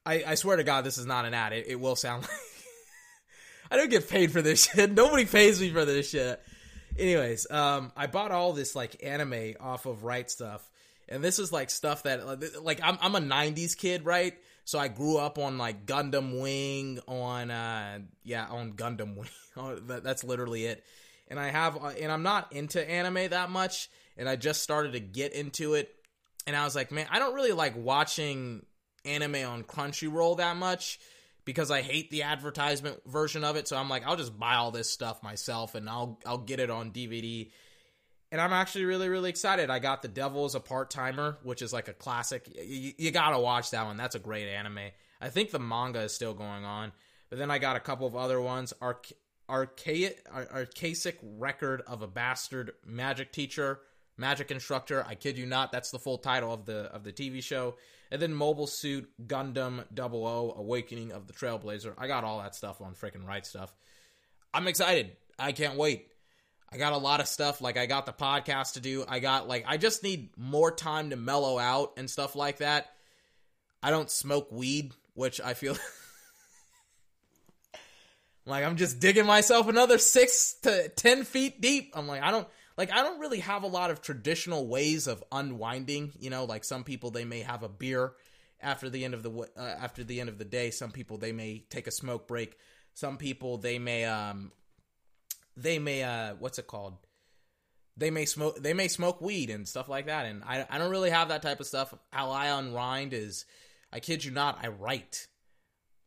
I, 0.05 0.25
I 0.27 0.35
swear 0.35 0.57
to 0.57 0.65
God, 0.65 0.85
this 0.85 0.99
is 0.99 1.07
not 1.07 1.25
an 1.25 1.35
ad. 1.35 1.53
It, 1.53 1.67
it 1.69 1.81
will 1.81 1.97
sound 1.97 2.23
like 2.23 2.31
I 3.71 3.77
don't 3.77 3.91
get 3.91 4.09
paid 4.09 4.33
for 4.33 4.43
this 4.43 4.67
shit. 4.67 4.91
Nobody 4.97 5.25
pays 5.25 5.61
me 5.61 5.71
for 5.71 5.85
this 5.85 6.11
shit. 6.11 6.43
Anyways, 6.99 7.51
um, 7.51 7.93
I 7.97 8.07
bought 8.07 8.33
all 8.33 8.53
this 8.53 8.77
like 8.77 9.03
anime 9.03 9.55
off 9.61 9.87
of 9.87 10.05
Right 10.05 10.27
Stuf, 10.27 10.61
and 11.09 11.25
this 11.25 11.39
is 11.39 11.53
like 11.53 11.71
stuff 11.71 12.03
that 12.03 12.63
like 12.63 12.81
I'm 12.83 12.99
I'm 13.01 13.15
a 13.15 13.21
'90s 13.21 13.77
kid, 13.77 14.05
right? 14.05 14.35
So 14.65 14.79
I 14.79 14.89
grew 14.89 15.17
up 15.17 15.39
on 15.39 15.57
like 15.57 15.87
Gundam 15.87 16.41
Wing, 16.41 17.01
on 17.09 17.51
uh, 17.51 18.01
yeah, 18.25 18.47
on 18.47 18.75
Gundam 18.75 19.17
Wing. 19.17 19.29
Oh, 19.57 19.77
that's 19.77 20.25
literally 20.25 20.67
it 20.67 20.85
and 21.33 21.41
I 21.41 21.49
have 21.49 21.83
uh, 21.83 21.89
and 21.89 22.13
I'm 22.13 22.23
not 22.23 22.53
into 22.53 22.89
anime 22.89 23.31
that 23.31 23.51
much 23.51 23.89
and 24.19 24.29
I 24.29 24.37
just 24.37 24.63
started 24.63 24.93
to 24.93 25.01
get 25.01 25.33
into 25.33 25.75
it 25.75 25.93
and 26.47 26.55
I 26.55 26.65
was 26.65 26.77
like, 26.77 26.93
man, 26.93 27.07
I 27.11 27.19
don't 27.19 27.35
really 27.35 27.53
like 27.53 27.75
watching 27.75 28.67
anime 29.05 29.47
on 29.47 29.65
Crunchyroll 29.65 30.39
that 30.39 30.57
much 30.57 30.99
because 31.45 31.71
I 31.71 31.83
hate 31.83 32.11
the 32.11 32.23
advertisement 32.23 33.01
version 33.07 33.45
of 33.45 33.57
it. 33.57 33.69
So 33.69 33.77
I'm 33.77 33.89
like, 33.89 34.07
I'll 34.07 34.17
just 34.17 34.39
buy 34.39 34.55
all 34.55 34.71
this 34.71 34.91
stuff 34.91 35.23
myself 35.23 35.75
and 35.75 35.89
I'll 35.89 36.19
I'll 36.27 36.39
get 36.39 36.61
it 36.61 36.71
on 36.71 36.93
DVD. 36.93 37.51
And 38.31 38.41
I'm 38.41 38.53
actually 38.53 38.85
really 38.85 39.09
really 39.09 39.31
excited. 39.31 39.71
I 39.71 39.79
got 39.79 40.03
The 40.03 40.09
Devil 40.09 40.47
a 40.47 40.61
Part 40.61 40.91
Timer, 40.91 41.39
which 41.43 41.63
is 41.63 41.73
like 41.73 41.89
a 41.89 41.93
classic. 41.93 42.49
You, 42.55 42.93
you 42.97 43.11
gotta 43.11 43.39
watch 43.39 43.71
that 43.71 43.87
one. 43.87 43.97
That's 43.97 44.15
a 44.15 44.21
great 44.21 44.49
anime. 44.49 44.91
I 45.21 45.29
think 45.29 45.51
the 45.51 45.59
manga 45.59 46.01
is 46.01 46.13
still 46.13 46.35
going 46.35 46.65
on. 46.65 46.93
But 47.31 47.39
then 47.39 47.51
I 47.51 47.59
got 47.59 47.77
a 47.77 47.81
couple 47.81 48.07
of 48.07 48.15
other 48.15 48.41
ones. 48.41 48.75
Arc- 48.81 49.13
archaic, 49.49 50.27
archaic 50.31 51.19
record 51.23 51.83
of 51.87 52.03
a 52.03 52.07
bastard 52.07 52.73
magic 52.85 53.33
teacher, 53.33 53.81
magic 54.17 54.51
instructor. 54.51 55.05
I 55.07 55.15
kid 55.15 55.39
you 55.39 55.47
not, 55.47 55.73
that's 55.73 55.91
the 55.91 55.99
full 55.99 56.19
title 56.19 56.53
of 56.53 56.65
the 56.67 56.93
of 56.93 57.05
the 57.05 57.13
TV 57.13 57.43
show. 57.43 57.77
And 58.13 58.21
then 58.21 58.35
Mobile 58.35 58.67
Suit 58.67 59.09
Gundam 59.27 59.85
00 59.97 60.55
Awakening 60.59 61.13
of 61.13 61.27
the 61.27 61.33
Trailblazer. 61.33 61.95
I 61.97 62.09
got 62.09 62.25
all 62.25 62.43
that 62.43 62.55
stuff 62.55 62.83
on 62.83 62.93
freaking 62.95 63.27
Right 63.27 63.43
Stuf. 63.43 63.71
I'm 64.53 64.69
excited. 64.69 65.17
I 65.39 65.53
can't 65.53 65.79
wait. 65.79 66.09
I 66.71 66.77
got 66.77 66.93
a 66.93 66.99
lot 66.99 67.21
of 67.21 67.27
stuff. 67.27 67.63
Like 67.63 67.79
I 67.79 67.87
got 67.87 68.05
the 68.05 68.13
podcast 68.13 68.75
to 68.75 68.81
do. 68.81 69.07
I 69.09 69.19
got 69.19 69.49
like 69.49 69.65
I 69.67 69.79
just 69.79 70.03
need 70.03 70.29
more 70.37 70.71
time 70.71 71.09
to 71.09 71.17
mellow 71.17 71.59
out 71.59 71.95
and 71.97 72.09
stuff 72.09 72.37
like 72.37 72.59
that. 72.59 72.91
I 73.83 73.91
don't 73.91 74.11
smoke 74.11 74.53
weed, 74.53 74.93
which 75.15 75.41
I 75.41 75.55
feel 75.55 75.79
like 78.45 78.63
I'm 78.63 78.77
just 78.77 79.01
digging 79.01 79.25
myself 79.25 79.69
another 79.69 79.97
six 79.97 80.57
to 80.65 80.91
ten 80.91 81.25
feet 81.25 81.63
deep. 81.63 81.95
I'm 81.97 82.07
like, 82.07 82.23
I 82.23 82.31
don't 82.31 82.49
like 82.77 82.93
I 82.93 83.03
don't 83.03 83.21
really 83.21 83.41
have 83.41 83.63
a 83.63 83.69
lot 83.69 83.91
of 83.91 84.01
traditional 84.01 84.67
ways 84.67 85.07
of 85.07 85.23
unwinding. 85.33 86.13
You 86.19 86.31
know, 86.31 86.45
like 86.45 86.65
some 86.65 86.85
people 86.85 87.11
they 87.11 87.25
may 87.25 87.41
have 87.41 87.63
a 87.63 87.69
beer 87.69 88.13
after 88.61 88.89
the 88.89 89.05
end 89.05 89.15
of 89.15 89.23
the 89.23 89.31
uh, 89.57 89.61
after 89.61 90.05
the 90.05 90.21
end 90.21 90.29
of 90.29 90.39
the 90.39 90.45
day. 90.45 90.71
Some 90.71 90.91
people 90.91 91.19
they 91.19 91.33
may 91.33 91.65
take 91.71 91.87
a 91.87 91.93
smoke 91.93 92.27
break. 92.27 92.57
Some 92.95 93.17
people 93.17 93.59
they 93.59 93.79
may 93.79 94.05
um 94.05 94.53
they 95.57 95.79
may 95.79 96.03
uh 96.03 96.35
what's 96.39 96.59
it 96.59 96.67
called? 96.67 96.97
They 97.97 98.11
may 98.11 98.25
smoke 98.25 98.63
they 98.63 98.75
may 98.75 98.89
smoke 98.89 99.21
weed 99.21 99.51
and 99.51 99.69
stuff 99.69 99.89
like 99.89 100.07
that. 100.07 100.27
And 100.27 100.43
I 100.45 100.67
I 100.69 100.79
don't 100.79 100.91
really 100.91 101.11
have 101.11 101.29
that 101.29 101.43
type 101.43 101.61
of 101.61 101.67
stuff. 101.67 101.95
How 102.11 102.31
I 102.31 102.47
unwind 102.47 103.13
is 103.13 103.45
I 103.93 104.01
kid 104.01 104.25
you 104.25 104.31
not, 104.31 104.59
I 104.63 104.69
write. 104.69 105.27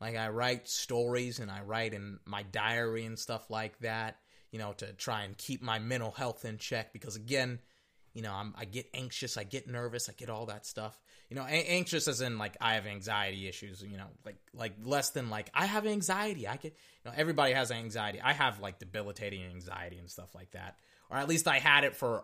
Like 0.01 0.15
I 0.15 0.29
write 0.29 0.67
stories 0.67 1.39
and 1.39 1.49
I 1.49 1.61
write 1.61 1.93
in 1.93 2.19
my 2.25 2.43
diary 2.43 3.05
and 3.05 3.17
stuff 3.17 3.49
like 3.49 3.79
that, 3.79 4.17
you 4.55 4.59
know, 4.59 4.71
to 4.71 4.93
try 4.93 5.23
and 5.23 5.37
keep 5.37 5.61
my 5.61 5.79
mental 5.79 6.11
health 6.11 6.45
in 6.45 6.57
check 6.57 6.93
because 6.93 7.17
again, 7.17 7.59
you 8.13 8.21
know, 8.21 8.31
I'm, 8.31 8.53
I 8.57 8.63
get 8.63 8.87
anxious, 8.93 9.35
I 9.35 9.43
get 9.43 9.67
nervous, 9.67 10.07
I 10.07 10.13
get 10.13 10.29
all 10.29 10.45
that 10.45 10.65
stuff. 10.65 10.97
You 11.29 11.35
know, 11.35 11.43
a- 11.43 11.69
anxious 11.71 12.07
as 12.07 12.21
in 12.21 12.37
like 12.37 12.55
I 12.61 12.75
have 12.75 12.85
anxiety 12.85 13.49
issues, 13.49 13.83
you 13.83 13.97
know, 13.97 14.05
like 14.25 14.37
like 14.53 14.71
less 14.81 15.09
than 15.09 15.29
like 15.29 15.49
I 15.53 15.65
have 15.65 15.85
anxiety. 15.85 16.47
I 16.47 16.55
get, 16.55 16.71
you 17.03 17.11
know, 17.11 17.17
everybody 17.17 17.51
has 17.51 17.69
anxiety. 17.69 18.21
I 18.21 18.31
have 18.31 18.61
like 18.61 18.79
debilitating 18.79 19.43
anxiety 19.43 19.97
and 19.97 20.09
stuff 20.09 20.33
like 20.33 20.51
that. 20.51 20.77
Or 21.09 21.17
at 21.17 21.27
least 21.27 21.49
I 21.49 21.59
had 21.59 21.83
it 21.83 21.97
for 21.97 22.23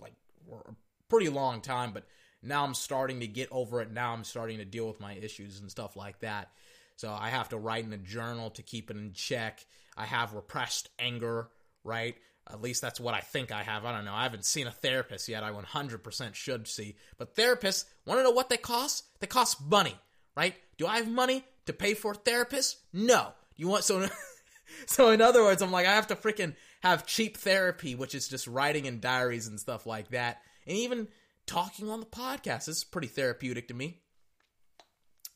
like 0.00 0.14
a 0.50 0.72
pretty 1.08 1.28
long 1.28 1.60
time, 1.60 1.92
but 1.92 2.08
now 2.42 2.64
I'm 2.64 2.74
starting 2.74 3.20
to 3.20 3.28
get 3.28 3.50
over 3.52 3.80
it. 3.82 3.92
Now 3.92 4.14
I'm 4.14 4.24
starting 4.24 4.58
to 4.58 4.64
deal 4.64 4.88
with 4.88 4.98
my 4.98 5.12
issues 5.14 5.60
and 5.60 5.70
stuff 5.70 5.94
like 5.94 6.18
that. 6.22 6.50
So 6.96 7.12
I 7.12 7.28
have 7.28 7.50
to 7.50 7.56
write 7.56 7.84
in 7.84 7.92
a 7.92 7.98
journal 7.98 8.50
to 8.50 8.64
keep 8.64 8.90
it 8.90 8.96
in 8.96 9.12
check. 9.12 9.64
I 9.96 10.06
have 10.06 10.34
repressed 10.34 10.90
anger, 10.98 11.48
right? 11.84 12.16
At 12.48 12.62
least 12.62 12.80
that's 12.80 13.00
what 13.00 13.14
I 13.14 13.20
think 13.20 13.50
I 13.50 13.62
have. 13.62 13.84
I 13.84 13.92
don't 13.92 14.04
know. 14.04 14.14
I 14.14 14.22
haven't 14.22 14.44
seen 14.44 14.66
a 14.66 14.72
therapist 14.72 15.28
yet. 15.28 15.42
I 15.42 15.50
100% 15.50 16.34
should 16.34 16.68
see. 16.68 16.96
But 17.18 17.34
therapists, 17.34 17.84
want 18.04 18.20
to 18.20 18.24
know 18.24 18.30
what 18.30 18.48
they 18.48 18.56
cost? 18.56 19.04
They 19.20 19.26
cost 19.26 19.60
money, 19.60 19.96
right? 20.36 20.54
Do 20.78 20.86
I 20.86 20.98
have 20.98 21.10
money 21.10 21.44
to 21.66 21.72
pay 21.72 21.94
for 21.94 22.14
therapists? 22.14 22.76
No. 22.92 23.32
You 23.56 23.68
want 23.68 23.84
so 23.84 24.06
so 24.86 25.10
in 25.10 25.20
other 25.20 25.42
words, 25.42 25.62
I'm 25.62 25.72
like 25.72 25.86
I 25.86 25.94
have 25.94 26.06
to 26.08 26.16
freaking 26.16 26.54
have 26.82 27.06
cheap 27.06 27.36
therapy, 27.38 27.94
which 27.94 28.14
is 28.14 28.28
just 28.28 28.46
writing 28.46 28.84
in 28.84 29.00
diaries 29.00 29.48
and 29.48 29.58
stuff 29.58 29.86
like 29.86 30.10
that. 30.10 30.38
And 30.66 30.76
even 30.76 31.08
talking 31.46 31.90
on 31.90 32.00
the 32.00 32.06
podcast 32.06 32.68
is 32.68 32.84
pretty 32.84 33.08
therapeutic 33.08 33.68
to 33.68 33.74
me. 33.74 34.02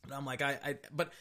And 0.04 0.12
I'm 0.12 0.26
like 0.26 0.42
I, 0.42 0.58
I 0.64 0.76
but 0.92 1.12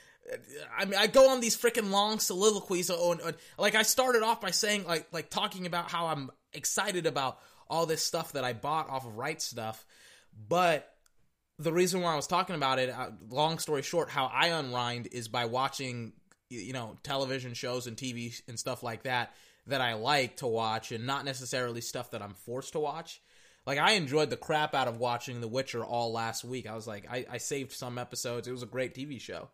I 0.78 0.86
mean, 0.86 1.00
I 1.00 1.08
go 1.08 1.30
on 1.30 1.42
these 1.42 1.58
freaking 1.58 1.92
long 1.92 2.20
soliloquies. 2.20 2.90
On, 2.90 3.22
on, 3.22 3.34
like 3.58 3.76
I 3.76 3.84
started 3.84 4.24
off 4.24 4.42
by 4.42 4.52
saying, 4.52 4.86
like, 4.86 5.08
like 5.12 5.30
talking 5.30 5.66
about 5.66 5.92
how 5.92 6.08
I'm 6.08 6.30
excited 6.54 7.06
about 7.06 7.40
all 7.70 7.86
this 7.86 8.04
stuff 8.04 8.34
that 8.34 8.44
I 8.44 8.54
bought 8.54 8.90
off 8.90 9.06
of 9.06 9.18
Right 9.18 9.38
Stuf, 9.38 9.84
But 10.48 10.92
the 11.58 11.74
reason 11.74 12.02
why 12.02 12.14
I 12.14 12.16
was 12.16 12.28
talking 12.28 12.56
about 12.56 12.80
it, 12.80 12.90
uh, 12.90 13.12
long 13.30 13.60
story 13.60 13.82
short, 13.82 14.10
how 14.10 14.26
I 14.26 14.48
unwind 14.48 15.08
is 15.12 15.28
by 15.28 15.46
watching, 15.46 16.14
you 16.50 16.74
know, 16.74 16.98
television 17.04 17.54
shows 17.54 17.86
and 17.86 17.98
TV 17.98 18.42
and 18.48 18.58
stuff 18.58 18.82
like 18.82 19.04
that 19.04 19.34
that 19.68 19.82
I 19.82 19.94
like 19.94 20.38
to 20.38 20.48
watch 20.48 20.92
and 20.92 21.06
not 21.06 21.26
necessarily 21.26 21.82
stuff 21.82 22.12
that 22.12 22.22
I'm 22.22 22.34
forced 22.34 22.74
to 22.74 22.80
watch. 22.80 23.22
Like 23.66 23.78
I 23.78 23.92
enjoyed 23.92 24.30
the 24.30 24.38
crap 24.38 24.74
out 24.74 24.88
of 24.88 24.98
watching 24.98 25.42
The 25.42 25.48
Witcher 25.48 25.84
all 25.84 26.12
last 26.12 26.44
week. 26.44 26.68
I 26.68 26.76
was 26.76 26.88
like, 26.88 27.06
I, 27.12 27.26
I 27.30 27.38
saved 27.38 27.72
some 27.72 27.98
episodes. 27.98 28.48
It 28.48 28.52
was 28.52 28.64
a 28.64 28.68
great 28.68 28.96
TV 28.96 29.20
show, 29.20 29.50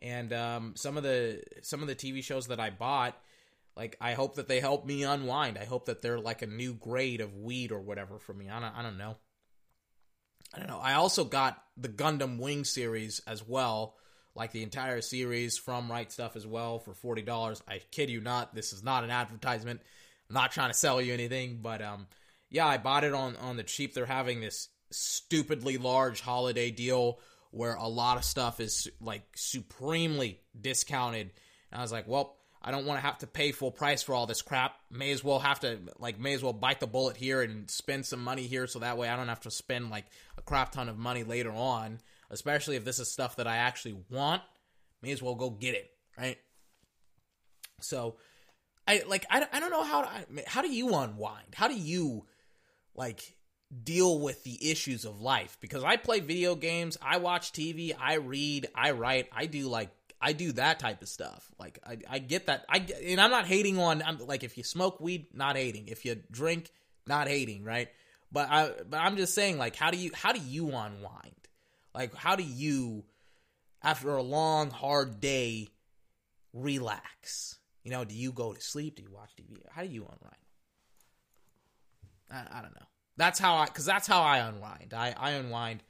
and 0.00 0.32
um, 0.32 0.72
some 0.76 0.96
of 0.96 1.02
the 1.02 1.42
some 1.62 1.82
of 1.82 1.88
the 1.88 1.94
TV 1.94 2.22
shows 2.22 2.48
that 2.48 2.60
I 2.60 2.70
bought, 2.70 3.16
like 3.76 3.96
I 4.00 4.14
hope 4.14 4.36
that 4.36 4.48
they 4.48 4.60
help 4.60 4.86
me 4.86 5.02
unwind. 5.02 5.58
I 5.58 5.64
hope 5.64 5.86
that 5.86 6.02
they're 6.02 6.20
like 6.20 6.42
a 6.42 6.46
new 6.46 6.74
grade 6.74 7.20
of 7.20 7.36
weed 7.36 7.72
or 7.72 7.80
whatever 7.80 8.18
for 8.18 8.32
me. 8.32 8.48
I 8.48 8.60
don't 8.60 8.76
I 8.76 8.82
don't 8.82 8.98
know. 8.98 9.16
I 10.54 10.58
don't 10.58 10.68
know. 10.68 10.80
I 10.80 10.94
also 10.94 11.24
got 11.24 11.62
the 11.76 11.88
Gundam 11.88 12.38
Wing 12.38 12.64
series 12.64 13.20
as 13.26 13.46
well, 13.46 13.96
like 14.34 14.52
the 14.52 14.62
entire 14.62 15.00
series 15.00 15.58
from 15.58 15.90
Right 15.90 16.08
Stuf 16.08 16.36
as 16.36 16.46
well 16.46 16.78
for 16.78 16.94
forty 16.94 17.22
dollars. 17.22 17.62
I 17.68 17.80
kid 17.90 18.10
you 18.10 18.20
not, 18.20 18.54
this 18.54 18.72
is 18.72 18.82
not 18.82 19.04
an 19.04 19.10
advertisement. 19.10 19.80
I'm 20.28 20.34
not 20.34 20.52
trying 20.52 20.70
to 20.70 20.74
sell 20.74 21.00
you 21.00 21.12
anything, 21.12 21.60
but 21.62 21.82
um, 21.82 22.06
yeah, 22.50 22.66
I 22.66 22.78
bought 22.78 23.04
it 23.04 23.14
on 23.14 23.36
on 23.36 23.56
the 23.56 23.62
cheap. 23.62 23.94
They're 23.94 24.06
having 24.06 24.40
this 24.40 24.68
stupidly 24.90 25.76
large 25.76 26.20
holiday 26.20 26.70
deal 26.70 27.20
where 27.50 27.74
a 27.74 27.88
lot 27.88 28.16
of 28.16 28.24
stuff 28.24 28.60
is 28.60 28.88
like 29.00 29.22
supremely 29.34 30.40
discounted. 30.58 31.30
And 31.70 31.78
I 31.78 31.82
was 31.82 31.92
like, 31.92 32.06
well, 32.08 32.36
I 32.60 32.70
don't 32.70 32.86
want 32.86 32.98
to 32.98 33.06
have 33.06 33.18
to 33.18 33.26
pay 33.26 33.52
full 33.52 33.70
price 33.70 34.02
for 34.02 34.14
all 34.14 34.26
this 34.26 34.42
crap. 34.42 34.74
May 34.90 35.12
as 35.12 35.22
well 35.22 35.38
have 35.38 35.60
to 35.60 35.78
like 35.98 36.18
may 36.18 36.34
as 36.34 36.42
well 36.42 36.52
bite 36.52 36.80
the 36.80 36.86
bullet 36.86 37.16
here 37.16 37.40
and 37.42 37.70
spend 37.70 38.04
some 38.04 38.22
money 38.22 38.42
here 38.42 38.66
so 38.66 38.80
that 38.80 38.98
way 38.98 39.08
I 39.08 39.16
don't 39.16 39.28
have 39.28 39.40
to 39.42 39.50
spend 39.50 39.90
like 39.90 40.06
a 40.36 40.42
crap 40.42 40.72
ton 40.72 40.88
of 40.88 40.98
money 40.98 41.22
later 41.22 41.52
on, 41.52 42.00
especially 42.30 42.76
if 42.76 42.84
this 42.84 42.98
is 42.98 43.10
stuff 43.10 43.36
that 43.36 43.46
I 43.46 43.58
actually 43.58 43.96
want. 44.10 44.42
May 45.02 45.12
as 45.12 45.22
well 45.22 45.36
go 45.36 45.50
get 45.50 45.74
it, 45.74 45.90
right? 46.18 46.38
So 47.80 48.16
I 48.86 49.04
like 49.06 49.24
I, 49.30 49.46
I 49.52 49.60
don't 49.60 49.70
know 49.70 49.84
how 49.84 50.02
to, 50.02 50.10
how 50.46 50.62
do 50.62 50.72
you 50.72 50.94
unwind? 50.94 51.54
How 51.54 51.68
do 51.68 51.74
you 51.74 52.26
like 52.96 53.36
deal 53.84 54.18
with 54.18 54.44
the 54.44 54.70
issues 54.70 55.04
of 55.04 55.20
life 55.20 55.58
because 55.60 55.84
I 55.84 55.96
play 55.96 56.20
video 56.20 56.54
games, 56.54 56.96
I 57.02 57.18
watch 57.18 57.52
TV, 57.52 57.94
I 57.98 58.14
read, 58.14 58.68
I 58.74 58.92
write, 58.92 59.28
I 59.32 59.46
do 59.46 59.68
like 59.68 59.90
I 60.20 60.32
do 60.32 60.52
that 60.52 60.80
type 60.80 61.00
of 61.00 61.08
stuff. 61.08 61.48
Like 61.60 61.78
I, 61.86 61.98
I 62.08 62.18
get 62.18 62.46
that. 62.46 62.64
I 62.68 62.84
and 63.04 63.20
I'm 63.20 63.30
not 63.30 63.46
hating 63.46 63.78
on. 63.78 64.02
I'm 64.02 64.18
like 64.26 64.42
if 64.42 64.58
you 64.58 64.64
smoke 64.64 65.00
weed, 65.00 65.26
not 65.32 65.54
hating. 65.54 65.86
If 65.86 66.04
you 66.04 66.20
drink, 66.30 66.72
not 67.06 67.28
hating. 67.28 67.62
Right. 67.62 67.88
But 68.30 68.50
I, 68.50 68.70
but 68.88 68.98
I'm 68.98 69.16
just 69.16 69.34
saying, 69.34 69.58
like, 69.58 69.76
how 69.76 69.90
do 69.90 69.96
you, 69.96 70.10
how 70.14 70.32
do 70.32 70.40
you 70.40 70.66
unwind? 70.66 71.48
Like, 71.94 72.14
how 72.14 72.36
do 72.36 72.42
you, 72.42 73.04
after 73.82 74.16
a 74.16 74.22
long, 74.22 74.70
hard 74.70 75.20
day, 75.20 75.68
relax? 76.52 77.56
You 77.84 77.90
know, 77.90 78.04
do 78.04 78.14
you 78.14 78.32
go 78.32 78.52
to 78.52 78.60
sleep? 78.60 78.96
Do 78.96 79.02
you 79.02 79.10
watch 79.10 79.30
TV? 79.40 79.56
How 79.70 79.82
do 79.82 79.88
you 79.88 80.02
unwind? 80.02 80.36
I, 82.30 82.58
I 82.58 82.62
don't 82.62 82.74
know. 82.74 82.86
That's 83.18 83.38
how 83.38 83.56
I, 83.56 83.66
because 83.66 83.84
that's 83.84 84.06
how 84.06 84.22
I 84.22 84.38
unwind. 84.38 84.94
I, 84.94 85.14
I 85.18 85.32
unwind 85.32 85.82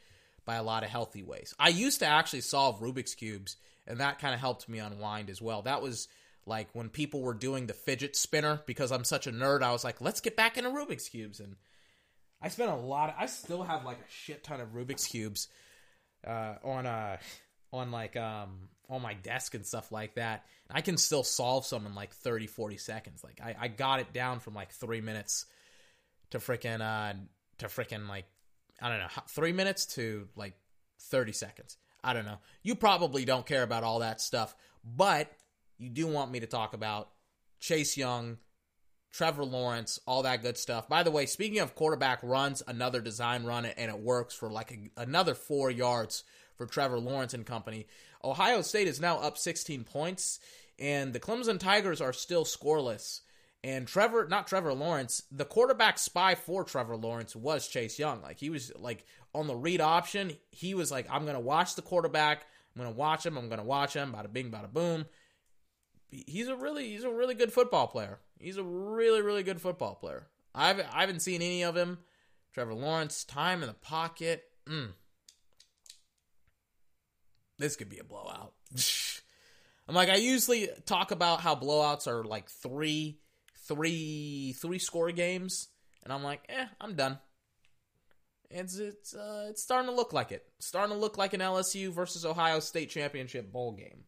by 0.44 0.56
a 0.56 0.62
lot 0.62 0.82
of 0.82 0.88
healthy 0.88 1.22
ways. 1.22 1.54
I 1.58 1.68
used 1.68 2.00
to 2.00 2.06
actually 2.06 2.40
solve 2.40 2.80
Rubik's 2.80 3.14
cubes, 3.14 3.56
and 3.86 4.00
that 4.00 4.18
kind 4.18 4.32
of 4.32 4.40
helped 4.40 4.66
me 4.68 4.78
unwind 4.78 5.28
as 5.28 5.40
well. 5.40 5.62
That 5.62 5.82
was 5.82 6.08
like 6.46 6.68
when 6.72 6.88
people 6.88 7.20
were 7.20 7.34
doing 7.34 7.66
the 7.66 7.74
fidget 7.74 8.16
spinner 8.16 8.62
because 8.66 8.90
I'm 8.90 9.04
such 9.04 9.26
a 9.26 9.30
nerd. 9.30 9.62
I 9.62 9.72
was 9.72 9.84
like, 9.84 10.00
let's 10.00 10.22
get 10.22 10.36
back 10.36 10.56
into 10.56 10.70
Rubik's 10.70 11.10
cubes, 11.10 11.38
and 11.38 11.56
I 12.40 12.48
spent 12.48 12.70
a 12.70 12.76
lot. 12.76 13.10
Of, 13.10 13.16
I 13.18 13.26
still 13.26 13.62
have 13.62 13.84
like 13.84 13.98
a 13.98 14.10
shit 14.10 14.42
ton 14.42 14.62
of 14.62 14.68
Rubik's 14.68 15.06
cubes 15.06 15.48
uh, 16.26 16.54
on 16.64 16.86
a, 16.86 17.18
on 17.74 17.90
like 17.90 18.16
um 18.16 18.70
on 18.88 19.02
my 19.02 19.12
desk 19.12 19.54
and 19.54 19.66
stuff 19.66 19.92
like 19.92 20.14
that. 20.14 20.46
I 20.70 20.80
can 20.80 20.96
still 20.96 21.24
solve 21.24 21.66
some 21.66 21.84
in 21.84 21.94
like 21.94 22.14
30, 22.14 22.46
40 22.46 22.78
seconds. 22.78 23.22
Like 23.22 23.38
I, 23.44 23.54
I 23.64 23.68
got 23.68 24.00
it 24.00 24.14
down 24.14 24.40
from 24.40 24.54
like 24.54 24.72
three 24.72 25.02
minutes 25.02 25.44
to 26.30 26.38
freaking 26.38 26.80
uh 26.80 27.14
to 27.58 27.66
freaking 27.66 28.08
like 28.08 28.26
I 28.80 28.88
don't 28.88 28.98
know 28.98 29.08
three 29.28 29.52
minutes 29.52 29.86
to 29.94 30.28
like 30.36 30.54
30 31.00 31.32
seconds. 31.32 31.76
I 32.02 32.12
don't 32.12 32.26
know. 32.26 32.38
You 32.62 32.74
probably 32.74 33.24
don't 33.24 33.46
care 33.46 33.62
about 33.62 33.84
all 33.84 34.00
that 34.00 34.20
stuff, 34.20 34.54
but 34.84 35.30
you 35.78 35.90
do 35.90 36.06
want 36.06 36.30
me 36.30 36.40
to 36.40 36.46
talk 36.46 36.74
about 36.74 37.08
Chase 37.60 37.96
Young, 37.96 38.38
Trevor 39.12 39.44
Lawrence, 39.44 39.98
all 40.06 40.22
that 40.22 40.42
good 40.42 40.56
stuff. 40.56 40.88
By 40.88 41.02
the 41.02 41.10
way, 41.10 41.26
speaking 41.26 41.58
of 41.58 41.74
quarterback 41.74 42.20
runs, 42.22 42.62
another 42.66 43.00
design 43.00 43.44
run 43.44 43.64
and 43.64 43.90
it 43.90 43.98
works 43.98 44.34
for 44.34 44.50
like 44.50 44.70
a, 44.70 45.02
another 45.02 45.34
four 45.34 45.70
yards 45.70 46.24
for 46.56 46.66
Trevor 46.66 47.00
Lawrence 47.00 47.34
and 47.34 47.46
company. 47.46 47.86
Ohio 48.22 48.62
State 48.62 48.88
is 48.88 49.00
now 49.00 49.18
up 49.18 49.38
16 49.38 49.84
points, 49.84 50.40
and 50.78 51.12
the 51.12 51.20
Clemson 51.20 51.58
Tigers 51.58 52.00
are 52.00 52.12
still 52.12 52.44
scoreless. 52.44 53.20
And 53.64 53.88
Trevor, 53.88 54.28
not 54.28 54.46
Trevor 54.46 54.72
Lawrence, 54.72 55.24
the 55.32 55.44
quarterback 55.44 55.98
spy 55.98 56.36
for 56.36 56.62
Trevor 56.62 56.96
Lawrence 56.96 57.34
was 57.34 57.66
Chase 57.66 57.98
Young. 57.98 58.22
Like 58.22 58.38
he 58.38 58.50
was 58.50 58.72
like 58.76 59.04
on 59.34 59.46
the 59.46 59.56
read 59.56 59.80
option, 59.80 60.32
he 60.50 60.74
was 60.74 60.90
like, 60.90 61.06
I'm 61.10 61.26
gonna 61.26 61.40
watch 61.40 61.74
the 61.74 61.82
quarterback. 61.82 62.46
I'm 62.74 62.82
gonna 62.82 62.94
watch 62.94 63.26
him. 63.26 63.36
I'm 63.36 63.48
gonna 63.48 63.64
watch 63.64 63.94
him. 63.94 64.12
Bada 64.12 64.32
bing, 64.32 64.50
bada 64.50 64.72
boom. 64.72 65.06
He's 66.10 66.48
a 66.48 66.56
really, 66.56 66.88
he's 66.90 67.04
a 67.04 67.10
really 67.10 67.34
good 67.34 67.52
football 67.52 67.88
player. 67.88 68.20
He's 68.38 68.56
a 68.56 68.62
really, 68.62 69.20
really 69.20 69.42
good 69.42 69.60
football 69.60 69.94
player. 69.96 70.28
I've, 70.54 70.80
I 70.92 71.00
haven't 71.00 71.20
seen 71.20 71.42
any 71.42 71.64
of 71.64 71.76
him. 71.76 71.98
Trevor 72.54 72.74
Lawrence, 72.74 73.24
time 73.24 73.62
in 73.62 73.68
the 73.68 73.74
pocket. 73.74 74.44
Mm. 74.66 74.92
This 77.58 77.76
could 77.76 77.88
be 77.88 77.98
a 77.98 78.04
blowout. 78.04 78.54
I'm 79.88 79.94
like, 79.94 80.08
I 80.08 80.16
usually 80.16 80.68
talk 80.86 81.10
about 81.10 81.40
how 81.40 81.54
blowouts 81.54 82.06
are 82.06 82.24
like 82.24 82.48
three, 82.48 83.18
three, 83.68 84.54
three 84.60 84.78
score 84.78 85.12
games, 85.12 85.68
and 86.02 86.12
I'm 86.12 86.24
like, 86.24 86.40
eh, 86.48 86.66
I'm 86.80 86.94
done. 86.94 87.18
It's 88.50 88.78
it's 88.78 89.14
uh, 89.14 89.46
it's 89.50 89.62
starting 89.62 89.90
to 89.90 89.94
look 89.94 90.12
like 90.12 90.32
it. 90.32 90.46
starting 90.58 90.94
to 90.94 91.00
look 91.00 91.18
like 91.18 91.34
an 91.34 91.40
LSU 91.40 91.92
versus 91.92 92.24
Ohio 92.24 92.60
State 92.60 92.88
championship 92.88 93.52
bowl 93.52 93.72
game. 93.72 94.04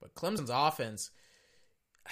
But 0.00 0.14
Clemson's 0.14 0.50
offense, 0.52 1.10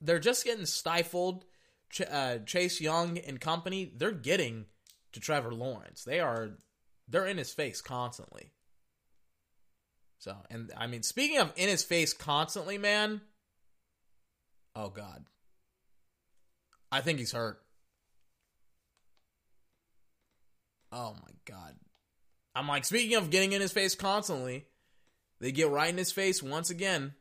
they're 0.00 0.20
just 0.20 0.44
getting 0.44 0.66
stifled. 0.66 1.44
Ch- 1.90 2.02
uh, 2.02 2.38
Chase 2.46 2.80
Young 2.80 3.18
and 3.18 3.40
company, 3.40 3.90
they're 3.96 4.12
getting 4.12 4.66
to 5.12 5.20
Trevor 5.20 5.52
Lawrence. 5.52 6.04
They 6.04 6.20
are, 6.20 6.50
they're 7.08 7.26
in 7.26 7.38
his 7.38 7.52
face 7.52 7.80
constantly. 7.80 8.52
So, 10.18 10.36
and 10.50 10.72
I 10.76 10.86
mean, 10.86 11.02
speaking 11.02 11.38
of 11.38 11.52
in 11.56 11.68
his 11.68 11.84
face 11.84 12.12
constantly, 12.12 12.78
man. 12.78 13.20
Oh 14.74 14.90
God, 14.90 15.24
I 16.90 17.00
think 17.00 17.18
he's 17.18 17.32
hurt. 17.32 17.60
Oh 20.90 21.14
my 21.14 21.32
God, 21.44 21.74
I'm 22.54 22.68
like, 22.68 22.84
speaking 22.84 23.16
of 23.16 23.30
getting 23.30 23.52
in 23.52 23.60
his 23.60 23.72
face 23.72 23.94
constantly, 23.94 24.66
they 25.40 25.52
get 25.52 25.70
right 25.70 25.90
in 25.90 25.98
his 25.98 26.12
face 26.12 26.42
once 26.42 26.70
again. 26.70 27.14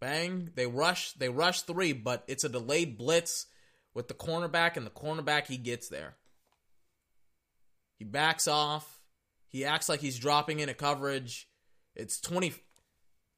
Bang! 0.00 0.50
They 0.54 0.66
rush. 0.66 1.12
They 1.12 1.28
rush 1.28 1.62
three, 1.62 1.92
but 1.92 2.22
it's 2.28 2.44
a 2.44 2.48
delayed 2.48 2.98
blitz 2.98 3.46
with 3.94 4.08
the 4.08 4.14
cornerback, 4.14 4.76
and 4.76 4.86
the 4.86 4.90
cornerback 4.90 5.46
he 5.46 5.56
gets 5.56 5.88
there. 5.88 6.16
He 7.98 8.04
backs 8.04 8.46
off. 8.46 9.00
He 9.48 9.64
acts 9.64 9.88
like 9.88 10.00
he's 10.00 10.18
dropping 10.18 10.60
into 10.60 10.74
coverage. 10.74 11.48
It's 11.96 12.20
20, 12.20 12.52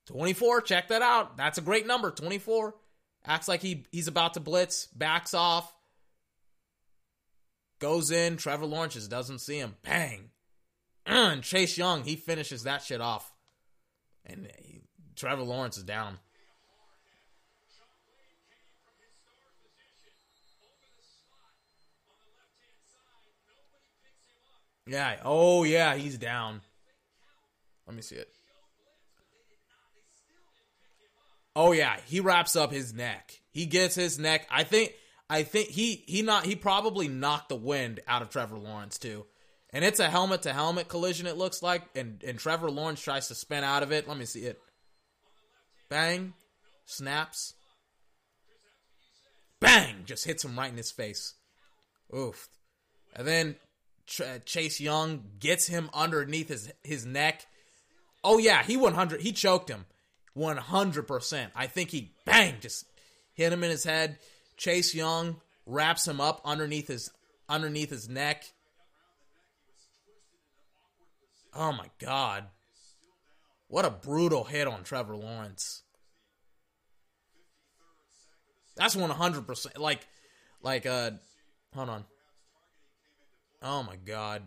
24. 0.06 0.60
Check 0.62 0.88
that 0.88 1.02
out. 1.02 1.36
That's 1.36 1.58
a 1.58 1.62
great 1.62 1.86
number. 1.86 2.10
24. 2.10 2.74
Acts 3.24 3.48
like 3.48 3.62
he 3.62 3.86
he's 3.90 4.08
about 4.08 4.34
to 4.34 4.40
blitz. 4.40 4.86
Backs 4.86 5.34
off. 5.34 5.72
Goes 7.78 8.10
in. 8.10 8.36
Trevor 8.36 8.66
Lawrence 8.66 8.94
just 8.94 9.10
doesn't 9.10 9.40
see 9.40 9.58
him. 9.58 9.76
Bang. 9.82 10.30
And 11.06 11.42
Chase 11.42 11.78
Young, 11.78 12.04
he 12.04 12.16
finishes 12.16 12.64
that 12.64 12.82
shit 12.82 13.00
off. 13.00 13.32
And 14.26 14.50
he, 14.58 14.82
Trevor 15.16 15.42
Lawrence 15.42 15.78
is 15.78 15.84
down. 15.84 16.18
Yeah. 24.86 25.16
Oh, 25.24 25.64
yeah. 25.64 25.94
He's 25.96 26.18
down. 26.18 26.60
Let 27.86 27.94
me 27.96 28.02
see 28.02 28.16
it. 28.16 28.28
Oh 31.60 31.72
yeah, 31.72 31.96
he 32.06 32.20
wraps 32.20 32.54
up 32.54 32.70
his 32.70 32.94
neck. 32.94 33.40
He 33.50 33.66
gets 33.66 33.96
his 33.96 34.16
neck. 34.16 34.46
I 34.48 34.62
think. 34.62 34.92
I 35.28 35.42
think 35.42 35.70
he 35.70 36.04
he 36.06 36.22
not 36.22 36.46
he 36.46 36.54
probably 36.54 37.08
knocked 37.08 37.48
the 37.48 37.56
wind 37.56 37.98
out 38.06 38.22
of 38.22 38.30
Trevor 38.30 38.56
Lawrence 38.56 38.96
too. 38.96 39.26
And 39.72 39.84
it's 39.84 39.98
a 39.98 40.08
helmet 40.08 40.42
to 40.42 40.52
helmet 40.52 40.86
collision. 40.86 41.26
It 41.26 41.36
looks 41.36 41.60
like, 41.60 41.82
and 41.96 42.22
and 42.22 42.38
Trevor 42.38 42.70
Lawrence 42.70 43.02
tries 43.02 43.26
to 43.26 43.34
spin 43.34 43.64
out 43.64 43.82
of 43.82 43.90
it. 43.90 44.06
Let 44.06 44.16
me 44.16 44.24
see 44.24 44.42
it. 44.42 44.60
Bang, 45.88 46.32
snaps. 46.86 47.54
Bang! 49.60 50.04
Just 50.04 50.24
hits 50.24 50.44
him 50.44 50.56
right 50.56 50.70
in 50.70 50.76
his 50.76 50.92
face. 50.92 51.34
Oof. 52.16 52.48
And 53.16 53.26
then 53.26 53.56
Ch- 54.06 54.20
uh, 54.20 54.38
Chase 54.44 54.78
Young 54.80 55.24
gets 55.40 55.66
him 55.66 55.90
underneath 55.92 56.50
his 56.50 56.72
his 56.84 57.04
neck. 57.04 57.44
Oh 58.22 58.38
yeah, 58.38 58.62
he 58.62 58.76
100 58.76 59.22
he 59.22 59.32
choked 59.32 59.68
him. 59.68 59.86
100%. 60.38 61.50
I 61.54 61.66
think 61.66 61.90
he 61.90 62.12
bang 62.24 62.56
just 62.60 62.86
hit 63.34 63.52
him 63.52 63.64
in 63.64 63.70
his 63.70 63.84
head. 63.84 64.18
Chase 64.56 64.94
Young 64.94 65.40
wraps 65.66 66.06
him 66.06 66.20
up 66.20 66.40
underneath 66.44 66.88
his 66.88 67.10
underneath 67.48 67.90
his 67.90 68.08
neck. 68.08 68.44
Oh 71.54 71.72
my 71.72 71.90
god. 71.98 72.44
What 73.68 73.84
a 73.84 73.90
brutal 73.90 74.44
hit 74.44 74.66
on 74.66 74.84
Trevor 74.84 75.16
Lawrence. 75.16 75.82
That's 78.76 78.94
100% 78.94 79.78
like 79.78 80.06
like 80.62 80.86
uh 80.86 81.12
hold 81.74 81.88
on. 81.88 82.04
Oh 83.62 83.82
my 83.82 83.96
god. 83.96 84.42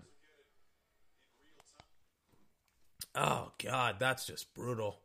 Oh 3.13 3.51
god, 3.61 3.97
that's 3.99 4.25
just 4.25 4.53
brutal. 4.53 4.99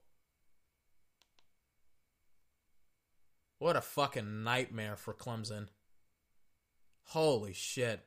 What 3.59 3.77
a 3.77 3.81
fucking 3.81 4.43
nightmare 4.45 4.97
for 4.97 5.15
Clemson. 5.15 5.69
Holy 7.05 7.53
shit. 7.53 8.01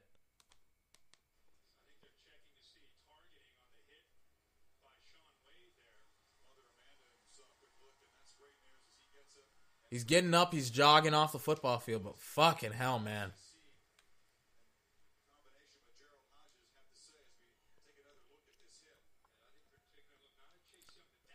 He's 9.90 10.04
getting 10.04 10.36
up, 10.36 10.54
he's 10.54 10.70
jogging 10.70 11.16
off 11.16 11.32
the 11.32 11.40
football 11.40 11.80
field, 11.80 12.04
but 12.04 12.20
fucking 12.20 12.74
hell, 12.74 13.00
man. 13.00 13.32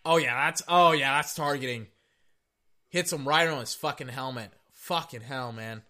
Oh 0.07 0.19
yeah, 0.19 0.47
that's 0.47 0.63
oh 0.69 0.93
yeah, 0.93 1.17
that's 1.17 1.35
targeting. 1.35 1.87
Hits 2.95 3.13
him 3.13 3.27
right 3.27 3.49
on 3.49 3.59
his 3.59 3.75
fucking 3.75 4.07
helmet. 4.07 4.53
Fucking 4.73 5.23
hell, 5.23 5.51
man. 5.51 5.83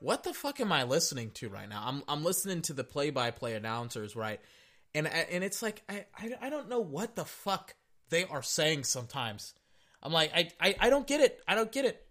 What 0.00 0.24
the 0.24 0.32
fuck 0.32 0.60
am 0.60 0.72
I 0.72 0.84
listening 0.84 1.30
to 1.32 1.50
right 1.50 1.68
now? 1.68 1.82
I'm 1.84 2.04
I'm 2.08 2.24
listening 2.24 2.62
to 2.62 2.72
the 2.72 2.82
play-by-play 2.82 3.52
announcers, 3.52 4.16
right? 4.16 4.40
And 4.94 5.06
and 5.06 5.44
it's 5.44 5.60
like 5.60 5.82
I, 5.90 6.06
I 6.16 6.36
I 6.40 6.48
don't 6.48 6.70
know 6.70 6.80
what 6.80 7.16
the 7.16 7.26
fuck 7.26 7.74
they 8.08 8.24
are 8.24 8.42
saying 8.42 8.84
sometimes. 8.84 9.52
I'm 10.02 10.14
like 10.14 10.32
I, 10.34 10.48
I 10.58 10.74
I 10.80 10.88
don't 10.88 11.06
get 11.06 11.20
it. 11.20 11.38
I 11.46 11.54
don't 11.54 11.70
get 11.70 11.84
it. 11.84 12.02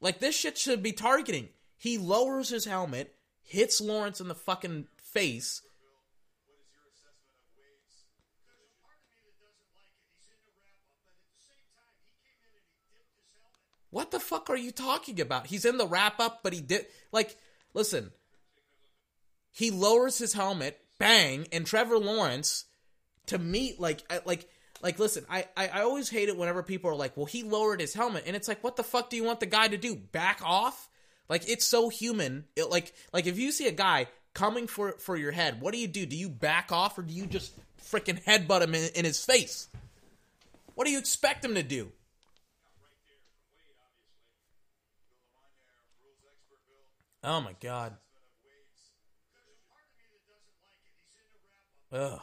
Like 0.00 0.20
this 0.20 0.36
shit 0.36 0.56
should 0.56 0.84
be 0.84 0.92
targeting. 0.92 1.48
He 1.76 1.98
lowers 1.98 2.48
his 2.48 2.64
helmet, 2.64 3.14
hits 3.42 3.80
Lawrence 3.80 4.20
in 4.20 4.28
the 4.28 4.34
fucking 4.34 4.86
face. 4.96 5.62
What 13.94 14.10
the 14.10 14.18
fuck 14.18 14.50
are 14.50 14.56
you 14.56 14.72
talking 14.72 15.20
about? 15.20 15.46
He's 15.46 15.64
in 15.64 15.78
the 15.78 15.86
wrap 15.86 16.18
up, 16.18 16.40
but 16.42 16.52
he 16.52 16.60
did 16.60 16.86
like 17.12 17.36
listen. 17.74 18.10
He 19.52 19.70
lowers 19.70 20.18
his 20.18 20.32
helmet, 20.32 20.80
bang, 20.98 21.46
and 21.52 21.64
Trevor 21.64 21.98
Lawrence 21.98 22.64
to 23.26 23.38
meet 23.38 23.78
like 23.78 24.02
like 24.26 24.48
like 24.82 24.98
listen, 24.98 25.24
I, 25.30 25.46
I 25.56 25.68
I 25.68 25.80
always 25.82 26.10
hate 26.10 26.28
it 26.28 26.36
whenever 26.36 26.64
people 26.64 26.90
are 26.90 26.96
like, 26.96 27.16
"Well, 27.16 27.26
he 27.26 27.44
lowered 27.44 27.80
his 27.80 27.94
helmet." 27.94 28.24
And 28.26 28.34
it's 28.34 28.48
like, 28.48 28.64
"What 28.64 28.74
the 28.74 28.82
fuck 28.82 29.10
do 29.10 29.16
you 29.16 29.22
want 29.22 29.38
the 29.38 29.46
guy 29.46 29.68
to 29.68 29.76
do? 29.76 29.94
Back 29.94 30.40
off?" 30.42 30.88
Like 31.28 31.48
it's 31.48 31.66
so 31.66 31.88
human. 31.88 32.44
It, 32.56 32.70
like 32.70 32.92
like 33.12 33.26
if 33.26 33.38
you 33.38 33.52
see 33.52 33.66
a 33.66 33.72
guy 33.72 34.08
coming 34.34 34.66
for 34.66 34.92
for 34.98 35.16
your 35.16 35.32
head, 35.32 35.60
what 35.60 35.72
do 35.72 35.78
you 35.78 35.88
do? 35.88 36.06
Do 36.06 36.16
you 36.16 36.28
back 36.28 36.72
off 36.72 36.98
or 36.98 37.02
do 37.02 37.12
you 37.12 37.26
just 37.26 37.52
freaking 37.80 38.22
headbutt 38.24 38.62
him 38.62 38.74
in, 38.74 38.90
in 38.94 39.04
his 39.04 39.24
face? 39.24 39.68
What 40.74 40.86
do 40.86 40.90
you 40.90 40.98
expect 40.98 41.44
him 41.44 41.54
to 41.54 41.62
do? 41.62 41.92
Oh 47.22 47.40
my 47.40 47.54
god. 47.60 47.96
Ugh. 51.90 52.20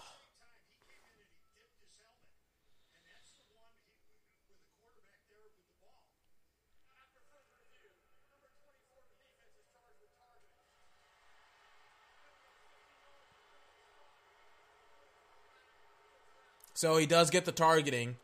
So 16.81 16.97
he 16.97 17.05
does 17.05 17.29
get 17.29 17.45
the 17.45 17.51
targeting. 17.51 18.15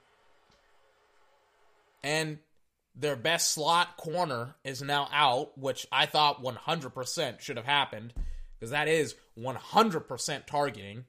And 2.03 2.39
their 2.95 3.15
best 3.15 3.51
slot 3.51 3.97
corner 3.97 4.55
is 4.63 4.81
now 4.81 5.07
out, 5.11 5.55
which 5.59 5.85
I 5.91 6.07
thought 6.07 6.43
100% 6.43 7.39
should 7.39 7.57
have 7.57 7.67
happened 7.67 8.15
because 8.57 8.71
that 8.71 8.87
is 8.87 9.13
100% 9.37 10.45
targeting. 10.47 11.05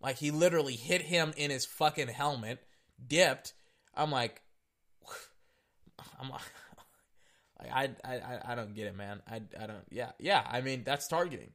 Like 0.00 0.16
he 0.16 0.30
literally 0.30 0.74
hit 0.74 1.02
him 1.02 1.34
in 1.36 1.50
his 1.50 1.66
fucking 1.66 2.08
helmet, 2.08 2.60
dipped. 3.06 3.52
I'm 3.94 4.10
like, 4.10 4.40
I'm 6.18 6.30
like, 6.30 6.40
I, 7.70 7.90
I, 8.02 8.52
I 8.52 8.54
don't 8.54 8.72
get 8.72 8.86
it, 8.86 8.96
man. 8.96 9.20
I, 9.30 9.42
I 9.60 9.66
don't. 9.66 9.84
Yeah, 9.90 10.12
yeah. 10.18 10.46
I 10.50 10.62
mean, 10.62 10.82
that's 10.82 11.08
targeting. 11.08 11.50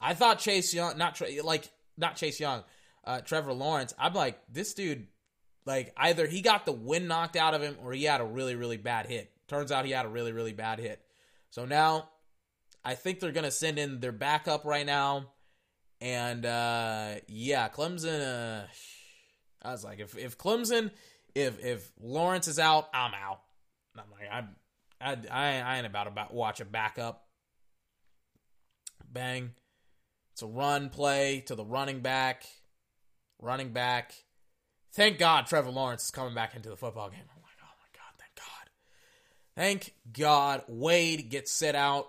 I 0.00 0.14
thought 0.14 0.40
Chase 0.40 0.74
Young, 0.74 0.98
not 0.98 1.22
like 1.44 1.70
not 1.96 2.16
Chase 2.16 2.40
Young, 2.40 2.64
uh, 3.04 3.20
Trevor 3.20 3.52
Lawrence. 3.52 3.94
I'm 3.98 4.14
like, 4.14 4.40
this 4.50 4.74
dude, 4.74 5.06
like 5.66 5.92
either 5.96 6.26
he 6.26 6.40
got 6.40 6.66
the 6.66 6.72
wind 6.72 7.08
knocked 7.08 7.36
out 7.36 7.54
of 7.54 7.62
him 7.62 7.76
or 7.82 7.92
he 7.92 8.04
had 8.04 8.20
a 8.20 8.24
really 8.24 8.54
really 8.54 8.76
bad 8.76 9.06
hit. 9.06 9.30
Turns 9.48 9.72
out 9.72 9.84
he 9.84 9.92
had 9.92 10.06
a 10.06 10.10
really 10.10 10.32
really 10.32 10.52
bad 10.52 10.78
hit. 10.78 11.00
So 11.50 11.64
now, 11.64 12.08
I 12.84 12.94
think 12.94 13.20
they're 13.20 13.32
gonna 13.32 13.50
send 13.50 13.78
in 13.78 14.00
their 14.00 14.12
backup 14.12 14.64
right 14.64 14.86
now, 14.86 15.30
and 16.00 16.44
uh, 16.44 17.14
yeah, 17.28 17.68
Clemson. 17.68 18.62
Uh, 18.62 18.66
I 19.62 19.70
was 19.70 19.84
like, 19.84 20.00
if 20.00 20.16
if 20.18 20.36
Clemson, 20.36 20.90
if 21.34 21.62
if 21.64 21.92
Lawrence 22.00 22.48
is 22.48 22.58
out, 22.58 22.88
I'm 22.92 23.12
out. 23.14 23.40
I'm 23.96 24.10
like, 24.10 24.28
I'm. 24.30 24.48
I, 25.00 25.16
I, 25.30 25.60
I 25.60 25.76
ain't 25.76 25.86
about 25.86 26.04
to 26.04 26.34
watch 26.34 26.60
a 26.60 26.64
backup. 26.64 27.26
Bang. 29.12 29.50
It's 30.32 30.42
a 30.42 30.46
run 30.46 30.88
play 30.88 31.44
to 31.46 31.54
the 31.54 31.64
running 31.64 32.00
back. 32.00 32.44
Running 33.44 33.74
back. 33.74 34.14
Thank 34.94 35.18
God 35.18 35.46
Trevor 35.46 35.68
Lawrence 35.68 36.04
is 36.04 36.10
coming 36.10 36.34
back 36.34 36.56
into 36.56 36.70
the 36.70 36.78
football 36.78 37.10
game. 37.10 37.20
I'm 37.20 37.42
like, 37.42 37.58
oh 37.62 37.76
my 37.78 37.88
God, 37.92 38.14
thank 38.18 38.34
God. 38.34 38.70
Thank 39.54 39.94
God. 40.18 40.62
Wade 40.66 41.28
gets 41.28 41.52
sit 41.52 41.74
out. 41.74 42.06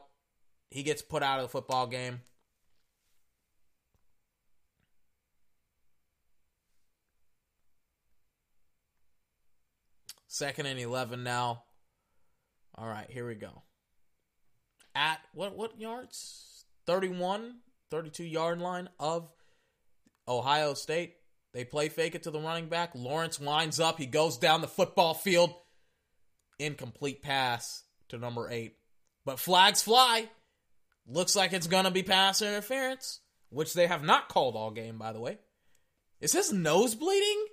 He 0.72 0.82
gets 0.82 1.02
put 1.02 1.24
out 1.24 1.40
of 1.40 1.44
the 1.44 1.50
football 1.50 1.88
game. 1.88 2.22
Second 10.28 10.68
and 10.68 10.80
11 10.80 11.22
now. 11.22 11.64
All 12.78 12.88
right, 12.88 13.10
here 13.10 13.28
we 13.28 13.36
go. 13.36 13.64
At 14.96 15.20
what 15.34 15.58
what 15.58 15.78
yards? 15.82 16.64
31, 16.86 17.56
32 17.92 18.24
yard 18.24 18.62
line 18.62 18.88
of 19.02 19.30
Ohio 20.30 20.74
State. 20.76 21.16
They 21.56 21.64
play 21.64 21.88
fake 21.88 22.16
it 22.16 22.24
to 22.24 22.32
the 22.32 22.40
running 22.40 22.68
back. 22.68 22.92
Lawrence 22.96 23.40
winds 23.40 23.80
up. 23.80 23.98
He 23.98 24.08
goes 24.08 24.38
down 24.38 24.60
the 24.60 24.68
football 24.68 25.14
field. 25.14 25.54
Incomplete 26.60 27.22
pass 27.22 27.84
to 28.10 28.18
number 28.18 28.50
eight. 28.50 28.76
But 29.24 29.40
flags 29.40 29.82
fly. 29.82 30.30
Looks 31.08 31.34
like 31.34 31.54
it's 31.54 31.68
going 31.68 31.86
to 31.86 31.92
be 31.92 32.04
pass 32.04 32.42
interference, 32.42 33.22
which 33.52 33.74
they 33.74 33.88
have 33.88 34.04
not 34.04 34.28
called 34.28 34.58
all 34.58 34.70
game, 34.70 34.98
by 34.98 35.14
the 35.14 35.22
way. 35.22 35.38
Is 36.20 36.34
his 36.34 36.52
nose 36.52 36.94
bleeding? 36.94 37.46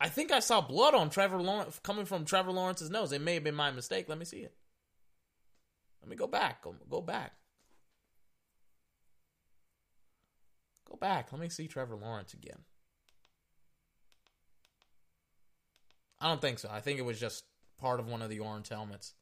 I 0.00 0.08
think 0.08 0.32
I 0.32 0.40
saw 0.40 0.60
blood 0.60 0.94
on 0.94 1.10
Trevor 1.10 1.40
Lawrence 1.40 1.78
coming 1.84 2.06
from 2.06 2.24
Trevor 2.24 2.50
Lawrence's 2.50 2.90
nose. 2.90 3.12
It 3.12 3.20
may 3.20 3.34
have 3.34 3.44
been 3.44 3.54
my 3.54 3.70
mistake. 3.70 4.08
Let 4.08 4.18
me 4.18 4.24
see 4.24 4.38
it. 4.38 4.54
Let 6.02 6.10
me 6.10 6.16
go 6.16 6.26
back. 6.26 6.64
Go, 6.64 6.74
go 6.90 7.00
back. 7.00 7.34
Go 10.94 10.98
back. 10.98 11.32
Let 11.32 11.40
me 11.40 11.48
see 11.48 11.66
Trevor 11.66 11.96
Lawrence 11.96 12.34
again. 12.34 12.58
I 16.20 16.28
don't 16.28 16.40
think 16.40 16.60
so. 16.60 16.68
I 16.70 16.78
think 16.78 17.00
it 17.00 17.04
was 17.04 17.18
just 17.18 17.42
part 17.80 17.98
of 17.98 18.06
one 18.06 18.22
of 18.22 18.30
the 18.30 18.38
orange 18.38 18.68
helmets. 18.68 19.14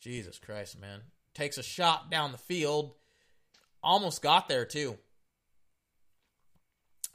Jesus 0.00 0.38
Christ, 0.38 0.80
man. 0.80 1.00
takes 1.34 1.58
a 1.58 1.62
shot 1.62 2.10
down 2.10 2.32
the 2.32 2.38
field. 2.38 2.94
Almost 3.82 4.22
got 4.22 4.48
there 4.48 4.64
too. 4.64 4.96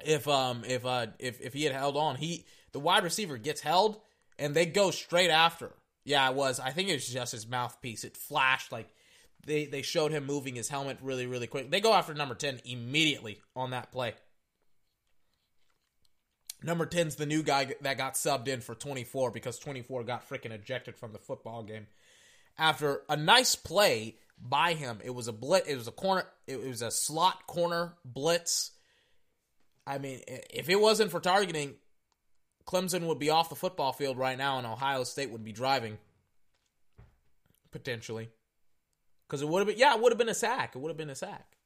If 0.05 0.27
um 0.27 0.63
if 0.63 0.85
uh 0.85 1.07
if 1.17 1.41
if 1.41 1.53
he 1.53 1.63
had 1.63 1.73
held 1.73 1.97
on, 1.97 2.17
he 2.17 2.45
the 2.73 2.79
wide 2.79 3.03
receiver 3.03 3.39
gets 3.39 3.61
held 3.61 3.99
and 4.37 4.53
they 4.53 4.67
go 4.67 4.91
straight 4.91 5.31
after. 5.31 5.71
Yeah, 6.05 6.29
it 6.29 6.35
was. 6.35 6.59
I 6.59 6.69
think 6.69 6.89
it 6.89 6.93
was 6.93 7.09
just 7.09 7.31
his 7.31 7.47
mouthpiece. 7.47 8.03
It 8.03 8.17
flashed 8.17 8.71
like 8.71 8.89
they 9.47 9.65
they 9.65 9.81
showed 9.81 10.11
him 10.11 10.25
moving 10.25 10.55
his 10.55 10.69
helmet 10.69 10.97
really 11.01 11.25
really 11.25 11.47
quick. 11.47 11.71
They 11.71 11.81
go 11.81 11.93
after 11.93 12.13
number 12.13 12.35
10 12.35 12.61
immediately 12.65 13.39
on 13.55 13.71
that 13.71 13.91
play. 13.91 14.13
Number 16.61 16.85
10's 16.85 17.15
the 17.15 17.25
new 17.25 17.43
guy 17.43 17.73
that 17.81 17.97
got 17.97 18.15
subbed 18.15 18.47
in 18.47 18.61
for 18.61 18.75
24 18.75 19.31
because 19.31 19.59
24 19.59 20.03
got 20.03 20.27
freaking 20.27 20.51
ejected 20.51 20.97
from 20.97 21.13
the 21.13 21.19
football 21.19 21.63
game. 21.63 21.87
After 22.57 23.03
a 23.09 23.15
nice 23.15 23.55
play 23.55 24.17
by 24.39 24.73
him, 24.73 24.99
it 25.03 25.11
was 25.11 25.27
a 25.27 25.33
blitz, 25.33 25.67
it 25.67 25.75
was 25.75 25.87
a 25.87 25.91
corner, 25.91 26.25
it 26.47 26.63
was 26.63 26.81
a 26.81 26.91
slot 26.91 27.45
corner 27.47 27.93
blitz. 28.03 28.71
I 29.85 29.99
mean, 29.99 30.21
if 30.27 30.67
it 30.67 30.81
wasn't 30.81 31.11
for 31.11 31.19
targeting, 31.19 31.75
Clemson 32.65 33.07
would 33.07 33.19
be 33.19 33.29
off 33.29 33.49
the 33.49 33.55
football 33.55 33.93
field 33.93 34.17
right 34.17 34.37
now 34.37 34.57
and 34.57 34.67
Ohio 34.67 35.03
State 35.03 35.31
would 35.31 35.43
be 35.43 35.53
driving 35.53 35.99
potentially. 37.71 38.29
Cuz 39.27 39.41
it 39.41 39.47
would 39.47 39.59
have 39.59 39.67
been 39.67 39.77
yeah, 39.77 39.95
it 39.95 40.01
would 40.01 40.11
have 40.11 40.17
been 40.17 40.29
a 40.29 40.33
sack. 40.33 40.75
It 40.75 40.79
would 40.79 40.89
have 40.89 40.97
been 40.97 41.09
a 41.09 41.15
sack. 41.15 41.57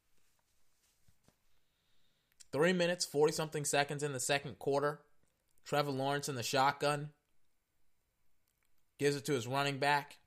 Three 2.51 2.73
minutes, 2.73 3.05
40 3.05 3.31
something 3.31 3.65
seconds 3.65 4.03
in 4.03 4.13
the 4.13 4.19
second 4.19 4.59
quarter. 4.59 5.01
Trevor 5.63 5.91
Lawrence 5.91 6.27
in 6.27 6.35
the 6.35 6.43
shotgun. 6.43 7.11
Gives 8.97 9.15
it 9.15 9.25
to 9.25 9.33
his 9.33 9.47
running 9.47 9.77
back. 9.77 10.17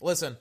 Listen, 0.00 0.36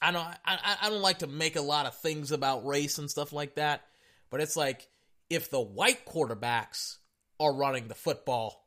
I 0.00 0.10
don't 0.10 0.26
I, 0.44 0.76
I 0.82 0.90
don't 0.90 1.02
like 1.02 1.20
to 1.20 1.26
make 1.26 1.56
a 1.56 1.60
lot 1.60 1.86
of 1.86 1.96
things 1.96 2.32
about 2.32 2.66
race 2.66 2.98
and 2.98 3.10
stuff 3.10 3.32
like 3.32 3.54
that, 3.56 3.84
but 4.30 4.40
it's 4.40 4.56
like 4.56 4.88
if 5.30 5.50
the 5.50 5.60
white 5.60 6.06
quarterbacks 6.06 6.98
are 7.40 7.54
running 7.54 7.88
the 7.88 7.94
football. 7.94 8.66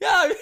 yeah, 0.02 0.32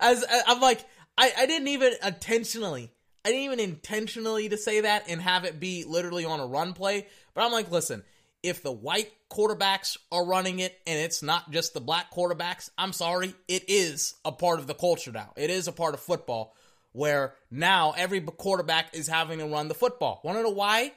as 0.00 0.24
uh, 0.24 0.40
I'm 0.46 0.60
like 0.60 0.84
I, 1.16 1.32
I 1.36 1.46
didn't 1.46 1.68
even 1.68 1.94
intentionally 2.04 2.92
I 3.24 3.30
didn't 3.30 3.44
even 3.44 3.60
intentionally 3.60 4.48
to 4.48 4.56
say 4.56 4.82
that 4.82 5.04
and 5.08 5.20
have 5.20 5.44
it 5.44 5.60
be 5.60 5.84
literally 5.84 6.24
on 6.24 6.40
a 6.40 6.46
run 6.46 6.72
play, 6.72 7.06
but 7.34 7.44
I'm 7.44 7.52
like, 7.52 7.70
listen, 7.70 8.02
if 8.42 8.62
the 8.62 8.72
white 8.72 9.12
quarterbacks 9.30 9.96
are 10.12 10.24
running 10.24 10.60
it 10.60 10.78
and 10.86 10.98
it's 10.98 11.22
not 11.22 11.50
just 11.50 11.74
the 11.74 11.80
black 11.80 12.12
quarterbacks, 12.12 12.70
I'm 12.78 12.92
sorry, 12.92 13.34
it 13.46 13.64
is 13.68 14.14
a 14.24 14.32
part 14.32 14.60
of 14.60 14.66
the 14.66 14.74
culture 14.74 15.12
now. 15.12 15.32
It 15.36 15.50
is 15.50 15.68
a 15.68 15.72
part 15.72 15.94
of 15.94 16.00
football 16.00 16.54
where 16.92 17.34
now 17.50 17.92
every 17.96 18.20
quarterback 18.20 18.94
is 18.94 19.08
having 19.08 19.40
to 19.40 19.46
run 19.46 19.68
the 19.68 19.74
football. 19.74 20.20
Want 20.24 20.38
to 20.38 20.42
know 20.42 20.50
why? 20.50 20.92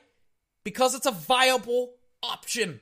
Because 0.64 0.96
it's 0.96 1.08
a 1.08 1.12
viable 1.12 1.96
option. 2.24 2.80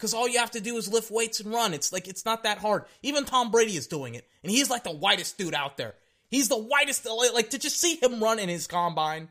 Because 0.00 0.14
all 0.14 0.26
you 0.26 0.38
have 0.38 0.52
to 0.52 0.62
do 0.62 0.78
is 0.78 0.90
lift 0.90 1.10
weights 1.10 1.40
and 1.40 1.52
run. 1.52 1.74
It's 1.74 1.92
like, 1.92 2.08
it's 2.08 2.24
not 2.24 2.44
that 2.44 2.56
hard. 2.56 2.84
Even 3.02 3.26
Tom 3.26 3.50
Brady 3.50 3.76
is 3.76 3.86
doing 3.86 4.14
it. 4.14 4.26
And 4.42 4.50
he's 4.50 4.70
like 4.70 4.82
the 4.82 4.90
whitest 4.90 5.36
dude 5.36 5.54
out 5.54 5.76
there. 5.76 5.94
He's 6.30 6.48
the 6.48 6.56
whitest. 6.56 7.06
Like 7.34 7.50
to 7.50 7.58
just 7.58 7.78
see 7.78 7.96
him 7.96 8.22
run 8.22 8.38
in 8.38 8.48
his 8.48 8.66
combine. 8.66 9.28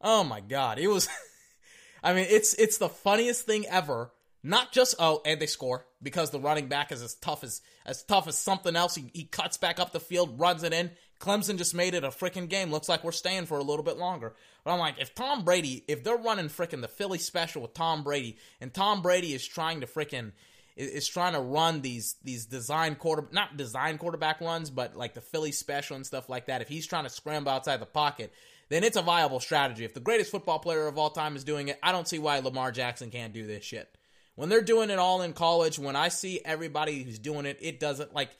Oh 0.00 0.22
my 0.22 0.40
god, 0.40 0.78
it 0.78 0.86
was. 0.86 1.08
I 2.04 2.14
mean, 2.14 2.26
it's 2.28 2.54
it's 2.54 2.78
the 2.78 2.88
funniest 2.88 3.44
thing 3.44 3.66
ever. 3.66 4.12
Not 4.44 4.72
just 4.72 4.94
oh, 4.98 5.20
and 5.24 5.40
they 5.40 5.46
score 5.46 5.86
because 6.00 6.30
the 6.30 6.40
running 6.40 6.68
back 6.68 6.92
is 6.92 7.02
as 7.02 7.14
tough 7.14 7.42
as 7.42 7.60
as 7.84 8.04
tough 8.04 8.28
as 8.28 8.38
something 8.38 8.76
else. 8.76 8.94
He, 8.94 9.10
he 9.12 9.24
cuts 9.24 9.56
back 9.56 9.80
up 9.80 9.92
the 9.92 10.00
field, 10.00 10.38
runs 10.38 10.62
it 10.62 10.72
in. 10.72 10.90
Clemson 11.22 11.56
just 11.56 11.72
made 11.72 11.94
it 11.94 12.02
a 12.02 12.08
freaking 12.08 12.48
game. 12.48 12.72
Looks 12.72 12.88
like 12.88 13.04
we're 13.04 13.12
staying 13.12 13.46
for 13.46 13.56
a 13.56 13.62
little 13.62 13.84
bit 13.84 13.96
longer. 13.96 14.34
But 14.64 14.72
I'm 14.72 14.80
like, 14.80 15.00
if 15.00 15.14
Tom 15.14 15.44
Brady, 15.44 15.84
if 15.86 16.02
they're 16.02 16.16
running 16.16 16.48
freaking 16.48 16.80
the 16.80 16.88
Philly 16.88 17.18
special 17.18 17.62
with 17.62 17.74
Tom 17.74 18.02
Brady, 18.02 18.36
and 18.60 18.74
Tom 18.74 19.02
Brady 19.02 19.32
is 19.32 19.46
trying 19.46 19.80
to 19.80 19.86
freaking 19.86 20.32
is 20.74 21.06
trying 21.06 21.34
to 21.34 21.40
run 21.40 21.82
these 21.82 22.16
these 22.24 22.46
design 22.46 22.96
quarter 22.96 23.28
not 23.30 23.56
design 23.56 23.98
quarterback 23.98 24.40
runs, 24.40 24.68
but 24.68 24.96
like 24.96 25.14
the 25.14 25.20
Philly 25.20 25.52
special 25.52 25.94
and 25.94 26.04
stuff 26.04 26.28
like 26.28 26.46
that. 26.46 26.60
If 26.60 26.68
he's 26.68 26.86
trying 26.86 27.04
to 27.04 27.10
scramble 27.10 27.52
outside 27.52 27.80
the 27.80 27.86
pocket, 27.86 28.32
then 28.68 28.82
it's 28.82 28.96
a 28.96 29.02
viable 29.02 29.38
strategy. 29.38 29.84
If 29.84 29.94
the 29.94 30.00
greatest 30.00 30.32
football 30.32 30.58
player 30.58 30.88
of 30.88 30.98
all 30.98 31.10
time 31.10 31.36
is 31.36 31.44
doing 31.44 31.68
it, 31.68 31.78
I 31.84 31.92
don't 31.92 32.08
see 32.08 32.18
why 32.18 32.40
Lamar 32.40 32.72
Jackson 32.72 33.10
can't 33.10 33.32
do 33.32 33.46
this 33.46 33.64
shit. 33.64 33.96
When 34.34 34.48
they're 34.48 34.62
doing 34.62 34.90
it 34.90 34.98
all 34.98 35.22
in 35.22 35.34
college, 35.34 35.78
when 35.78 35.94
I 35.94 36.08
see 36.08 36.40
everybody 36.44 37.04
who's 37.04 37.18
doing 37.20 37.46
it, 37.46 37.58
it 37.60 37.78
doesn't 37.78 38.12
like 38.12 38.30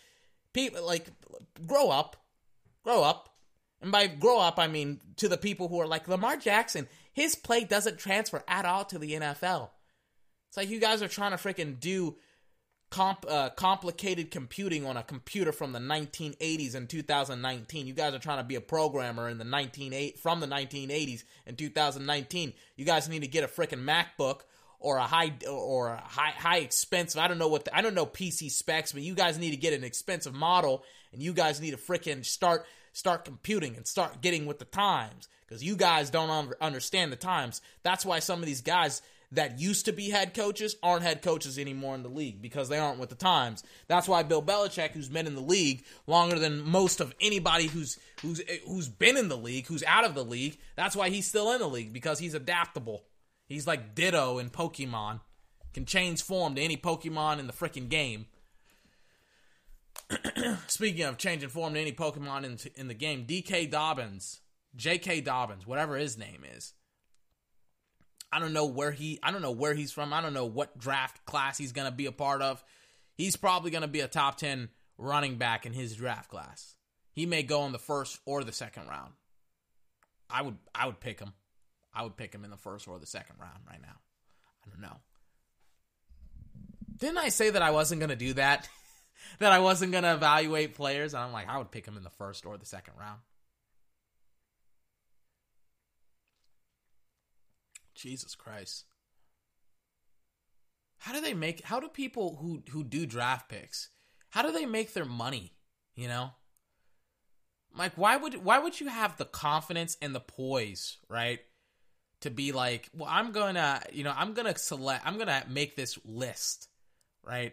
people 0.52 0.84
like 0.84 1.06
grow 1.66 1.90
up, 1.90 2.16
grow 2.84 3.02
up. 3.02 3.28
And 3.80 3.90
by 3.90 4.06
grow 4.06 4.38
up, 4.38 4.58
I 4.58 4.68
mean 4.68 5.00
to 5.16 5.28
the 5.28 5.36
people 5.36 5.68
who 5.68 5.80
are 5.80 5.86
like 5.86 6.06
Lamar 6.08 6.36
Jackson, 6.36 6.88
his 7.12 7.34
play 7.34 7.64
doesn't 7.64 7.98
transfer 7.98 8.42
at 8.46 8.64
all 8.64 8.84
to 8.86 8.98
the 8.98 9.12
NFL. 9.12 9.70
It's 10.48 10.56
like 10.56 10.68
you 10.68 10.80
guys 10.80 11.02
are 11.02 11.08
trying 11.08 11.32
to 11.32 11.36
freaking 11.36 11.80
do 11.80 12.16
comp, 12.92 13.24
uh, 13.28 13.50
complicated 13.50 14.30
computing 14.30 14.86
on 14.86 14.96
a 14.96 15.02
computer 15.02 15.50
from 15.50 15.72
the 15.72 15.78
1980s 15.78 16.74
in 16.74 16.86
2019. 16.86 17.86
You 17.86 17.94
guys 17.94 18.14
are 18.14 18.18
trying 18.18 18.38
to 18.38 18.44
be 18.44 18.54
a 18.54 18.60
programmer 18.60 19.28
in 19.28 19.38
the 19.38 19.44
19 19.44 20.12
from 20.18 20.40
the 20.40 20.46
1980s 20.46 21.24
in 21.46 21.56
2019. 21.56 22.52
You 22.76 22.84
guys 22.84 23.08
need 23.08 23.22
to 23.22 23.28
get 23.28 23.44
a 23.44 23.48
freaking 23.48 23.84
MacBook 23.84 24.42
or 24.82 24.96
a 24.96 25.04
high 25.04 25.32
or 25.48 25.88
a 25.88 26.00
high 26.00 26.30
high 26.30 26.58
expensive. 26.58 27.20
I 27.20 27.28
don't 27.28 27.38
know 27.38 27.48
what 27.48 27.64
the, 27.64 27.76
I 27.76 27.80
don't 27.80 27.94
know 27.94 28.04
PC 28.04 28.50
specs, 28.50 28.92
but 28.92 29.02
you 29.02 29.14
guys 29.14 29.38
need 29.38 29.52
to 29.52 29.56
get 29.56 29.72
an 29.72 29.84
expensive 29.84 30.34
model, 30.34 30.82
and 31.12 31.22
you 31.22 31.32
guys 31.32 31.60
need 31.60 31.70
to 31.70 31.76
freaking 31.76 32.24
start 32.24 32.66
start 32.92 33.24
computing 33.24 33.76
and 33.76 33.86
start 33.86 34.20
getting 34.20 34.44
with 34.44 34.58
the 34.58 34.64
times 34.66 35.28
because 35.46 35.62
you 35.62 35.76
guys 35.76 36.10
don't 36.10 36.52
understand 36.60 37.12
the 37.12 37.16
times. 37.16 37.62
That's 37.82 38.04
why 38.04 38.18
some 38.18 38.40
of 38.40 38.46
these 38.46 38.60
guys 38.60 39.02
that 39.32 39.58
used 39.58 39.86
to 39.86 39.92
be 39.92 40.10
head 40.10 40.34
coaches 40.34 40.76
aren't 40.82 41.02
head 41.02 41.22
coaches 41.22 41.58
anymore 41.58 41.94
in 41.94 42.02
the 42.02 42.08
league 42.08 42.42
because 42.42 42.68
they 42.68 42.78
aren't 42.78 42.98
with 42.98 43.08
the 43.08 43.14
times. 43.14 43.64
That's 43.88 44.06
why 44.06 44.22
Bill 44.24 44.42
Belichick, 44.42 44.90
who's 44.90 45.08
been 45.08 45.26
in 45.26 45.34
the 45.34 45.40
league 45.40 45.84
longer 46.06 46.38
than 46.38 46.62
most 46.62 47.00
of 47.00 47.14
anybody 47.20 47.66
who's 47.66 47.98
who's 48.20 48.42
who's 48.66 48.88
been 48.88 49.16
in 49.16 49.28
the 49.28 49.36
league, 49.36 49.66
who's 49.66 49.84
out 49.84 50.04
of 50.04 50.14
the 50.14 50.24
league, 50.24 50.58
that's 50.76 50.94
why 50.94 51.08
he's 51.08 51.26
still 51.26 51.52
in 51.52 51.60
the 51.60 51.68
league 51.68 51.92
because 51.92 52.18
he's 52.18 52.34
adaptable. 52.34 53.04
He's 53.46 53.66
like 53.66 53.94
Ditto 53.94 54.38
in 54.38 54.50
Pokemon, 54.50 55.20
can 55.74 55.84
change 55.84 56.22
form 56.22 56.54
to 56.54 56.60
any 56.60 56.76
Pokemon 56.76 57.38
in 57.38 57.46
the 57.46 57.52
freaking 57.52 57.88
game. 57.88 58.26
Speaking 60.66 61.04
of 61.04 61.18
changing 61.18 61.48
form 61.48 61.74
to 61.74 61.80
any 61.80 61.92
Pokemon 61.92 62.44
in, 62.44 62.58
in 62.76 62.88
the 62.88 62.94
game, 62.94 63.26
DK 63.26 63.70
Dobbins, 63.70 64.40
J.K. 64.74 65.20
Dobbins, 65.22 65.66
whatever 65.66 65.96
his 65.96 66.16
name 66.16 66.44
is 66.56 66.74
I 68.32 68.38
don't 68.38 68.54
know 68.54 68.64
where 68.64 68.92
he 68.92 69.18
I 69.22 69.30
don't 69.30 69.42
know 69.42 69.50
where 69.50 69.74
he's 69.74 69.92
from. 69.92 70.12
I 70.12 70.22
don't 70.22 70.32
know 70.32 70.46
what 70.46 70.78
draft 70.78 71.24
class 71.26 71.58
he's 71.58 71.72
going 71.72 71.90
to 71.90 71.94
be 71.94 72.06
a 72.06 72.12
part 72.12 72.40
of. 72.40 72.64
He's 73.14 73.36
probably 73.36 73.70
going 73.70 73.82
to 73.82 73.88
be 73.88 74.00
a 74.00 74.08
top 74.08 74.38
10 74.38 74.70
running 74.96 75.36
back 75.36 75.66
in 75.66 75.74
his 75.74 75.94
draft 75.94 76.30
class. 76.30 76.76
He 77.12 77.26
may 77.26 77.42
go 77.42 77.66
in 77.66 77.72
the 77.72 77.78
first 77.78 78.20
or 78.24 78.42
the 78.42 78.52
second 78.52 78.88
round. 78.88 79.12
I 80.30 80.40
would 80.40 80.56
I 80.74 80.86
would 80.86 80.98
pick 80.98 81.20
him. 81.20 81.34
I 81.94 82.02
would 82.02 82.16
pick 82.16 82.34
him 82.34 82.44
in 82.44 82.50
the 82.50 82.56
first 82.56 82.88
or 82.88 82.98
the 82.98 83.06
second 83.06 83.36
round 83.40 83.60
right 83.68 83.80
now. 83.80 83.96
I 84.64 84.70
don't 84.70 84.80
know. 84.80 84.96
Didn't 86.96 87.18
I 87.18 87.28
say 87.28 87.50
that 87.50 87.62
I 87.62 87.70
wasn't 87.70 88.00
going 88.00 88.10
to 88.10 88.16
do 88.16 88.34
that? 88.34 88.68
that 89.38 89.52
I 89.52 89.58
wasn't 89.58 89.92
going 89.92 90.04
to 90.04 90.14
evaluate 90.14 90.74
players? 90.74 91.14
And 91.14 91.22
I'm 91.22 91.32
like, 91.32 91.48
I 91.48 91.58
would 91.58 91.70
pick 91.70 91.86
him 91.86 91.96
in 91.96 92.04
the 92.04 92.10
first 92.10 92.46
or 92.46 92.56
the 92.56 92.66
second 92.66 92.94
round. 92.98 93.20
Jesus 97.94 98.34
Christ. 98.34 98.84
How 100.98 101.12
do 101.12 101.20
they 101.20 101.34
make 101.34 101.64
how 101.64 101.80
do 101.80 101.88
people 101.88 102.36
who 102.40 102.62
who 102.70 102.84
do 102.84 103.06
draft 103.06 103.48
picks, 103.48 103.88
how 104.30 104.42
do 104.42 104.52
they 104.52 104.66
make 104.66 104.92
their 104.92 105.04
money, 105.04 105.52
you 105.96 106.06
know? 106.06 106.30
Like 107.76 107.92
why 107.96 108.16
would 108.16 108.44
why 108.44 108.58
would 108.60 108.80
you 108.80 108.88
have 108.88 109.16
the 109.16 109.24
confidence 109.24 109.96
and 110.00 110.14
the 110.14 110.20
poise, 110.20 110.98
right? 111.08 111.40
To 112.22 112.30
be 112.30 112.52
like, 112.52 112.88
well, 112.96 113.08
I'm 113.10 113.32
gonna, 113.32 113.82
you 113.92 114.04
know, 114.04 114.14
I'm 114.16 114.32
gonna 114.32 114.56
select, 114.56 115.06
I'm 115.06 115.18
gonna 115.18 115.44
make 115.48 115.76
this 115.76 115.98
list, 116.04 116.68
right, 117.24 117.52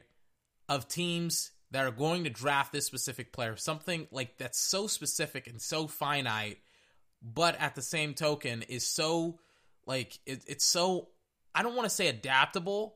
of 0.67 0.87
teams 0.87 1.51
that 1.71 1.85
are 1.85 1.91
going 1.91 2.23
to 2.23 2.29
draft 2.29 2.71
this 2.71 2.85
specific 2.85 3.31
player, 3.31 3.55
something 3.55 4.07
like 4.11 4.37
that's 4.37 4.59
so 4.59 4.87
specific 4.87 5.47
and 5.47 5.61
so 5.61 5.87
finite, 5.87 6.57
but 7.21 7.59
at 7.59 7.75
the 7.75 7.81
same 7.81 8.13
token 8.13 8.63
is 8.63 8.85
so 8.85 9.39
like 9.85 10.19
it, 10.25 10.43
it's 10.47 10.65
so 10.65 11.09
I 11.53 11.63
don't 11.63 11.75
want 11.75 11.89
to 11.89 11.95
say 11.95 12.07
adaptable, 12.07 12.95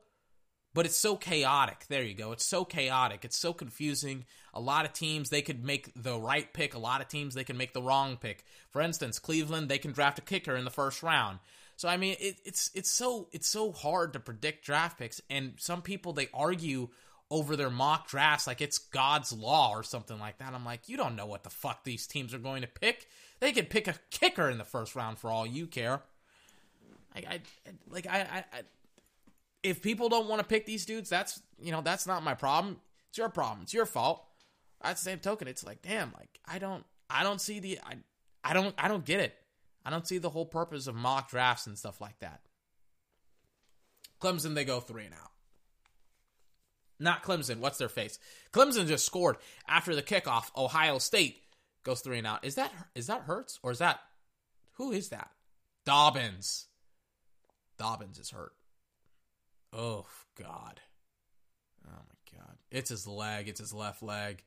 but 0.74 0.86
it's 0.86 0.98
so 0.98 1.16
chaotic. 1.16 1.86
There 1.88 2.04
you 2.04 2.16
go. 2.16 2.32
It's 2.32 2.46
so 2.46 2.66
chaotic. 2.66 3.26
It's 3.26 3.38
so 3.38 3.54
confusing. 3.54 4.26
A 4.54 4.60
lot 4.60 4.86
of 4.86 4.94
teams 4.94 5.30
they 5.30 5.42
could 5.42 5.64
make 5.64 5.92
the 5.96 6.18
right 6.18 6.52
pick. 6.52 6.74
A 6.74 6.80
lot 6.80 7.02
of 7.02 7.08
teams 7.08 7.36
they 7.36 7.44
can 7.44 7.58
make 7.58 7.74
the 7.74 7.82
wrong 7.82 8.18
pick. 8.18 8.44
For 8.72 8.82
instance, 8.82 9.20
Cleveland 9.20 9.70
they 9.70 9.78
can 9.78 9.92
draft 9.92 10.20
a 10.20 10.24
kicker 10.24 10.56
in 10.56 10.66
the 10.66 10.72
first 10.72 11.04
round. 11.04 11.40
So 11.76 11.90
I 11.90 11.98
mean, 11.98 12.16
it, 12.20 12.38
it's 12.46 12.72
it's 12.74 12.92
so 12.92 13.28
it's 13.32 13.48
so 13.48 13.72
hard 13.72 14.14
to 14.14 14.20
predict 14.20 14.66
draft 14.66 15.00
picks, 15.00 15.22
and 15.30 15.54
some 15.58 15.82
people 15.82 16.14
they 16.14 16.30
argue 16.34 16.90
over 17.30 17.56
their 17.56 17.70
mock 17.70 18.08
drafts 18.08 18.46
like 18.46 18.62
it's 18.62 18.78
God's 18.78 19.34
law 19.34 19.72
or 19.72 19.82
something 19.82 20.20
like 20.20 20.38
that. 20.38 20.54
I'm 20.54 20.66
like, 20.66 20.88
you 20.88 20.98
don't 20.98 21.16
know 21.16 21.26
what 21.26 21.44
the 21.44 21.50
fuck 21.50 21.84
these 21.84 22.06
teams 22.06 22.34
are 22.34 22.40
going 22.40 22.62
to 22.62 22.68
pick. 22.68 23.08
They 23.40 23.52
could 23.52 23.70
pick 23.70 23.88
a 23.88 23.96
kicker 24.12 24.50
in 24.50 24.58
the 24.58 24.64
first 24.64 24.96
round 24.96 25.18
for 25.18 25.32
all 25.32 25.46
you 25.46 25.66
care. 25.66 26.02
I, 27.16 27.20
I 27.20 27.40
like 27.90 28.08
I, 28.08 28.44
I, 28.54 28.62
if 29.64 29.82
people 29.82 30.10
don't 30.10 30.28
want 30.28 30.42
to 30.42 30.48
pick 30.48 30.66
these 30.66 30.86
dudes, 30.86 31.10
that's 31.10 31.42
you 31.62 31.72
know 31.72 31.82
that's 31.82 32.06
not 32.06 32.24
my 32.24 32.34
problem. 32.34 32.78
It's 33.10 33.18
your 33.18 33.30
problem. 33.30 33.62
It's 33.64 33.74
your 33.74 33.86
fault. 33.86 34.24
At 34.82 34.98
the 34.98 35.02
same 35.02 35.20
token, 35.20 35.48
it's 35.48 35.66
like 35.66 35.82
damn, 35.82 36.12
like 36.18 36.40
I 36.46 36.60
don't 36.60 36.86
I 37.10 37.24
don't 37.24 37.42
see 37.42 37.60
the 37.60 37.80
I 37.84 37.96
I 38.44 38.54
don't 38.54 38.76
I 38.78 38.88
don't 38.88 39.06
get 39.06 39.20
it. 39.20 39.36
I 39.86 39.90
don't 39.90 40.08
see 40.08 40.18
the 40.18 40.30
whole 40.30 40.46
purpose 40.46 40.88
of 40.88 40.96
mock 40.96 41.30
drafts 41.30 41.68
and 41.68 41.78
stuff 41.78 42.00
like 42.00 42.20
that. 42.20 42.42
Clemson, 44.22 44.56
they 44.56 44.64
go 44.66 44.80
three 44.80 45.06
and 45.06 45.14
out. 45.14 45.32
Not 47.00 47.24
Clemson. 47.24 47.58
What's 47.58 47.78
their 47.78 47.90
face? 47.90 48.18
Clemson 48.54 48.88
just 48.88 49.06
scored 49.06 49.38
after 49.68 49.94
the 49.94 50.02
kickoff. 50.02 50.46
Ohio 50.56 51.00
State 51.00 51.42
goes 51.84 52.00
three 52.02 52.18
and 52.18 52.28
out. 52.28 52.46
Is 52.46 52.56
that 52.56 52.72
is 52.96 53.08
that 53.08 53.24
Hurts 53.24 53.60
or 53.62 53.72
is 53.72 53.80
that 53.80 54.00
who 54.74 54.92
is 54.92 55.10
that? 55.10 55.32
Dobbins. 55.86 56.68
Dobbins 57.78 58.18
is 58.20 58.30
hurt. 58.30 58.54
Oh 59.74 60.06
God. 60.40 60.80
Oh 61.86 61.92
my 61.92 62.38
God. 62.40 62.56
It's 62.72 62.90
his 62.90 63.06
leg. 63.06 63.50
It's 63.50 63.60
his 63.60 63.74
left 63.74 64.02
leg. 64.02 64.44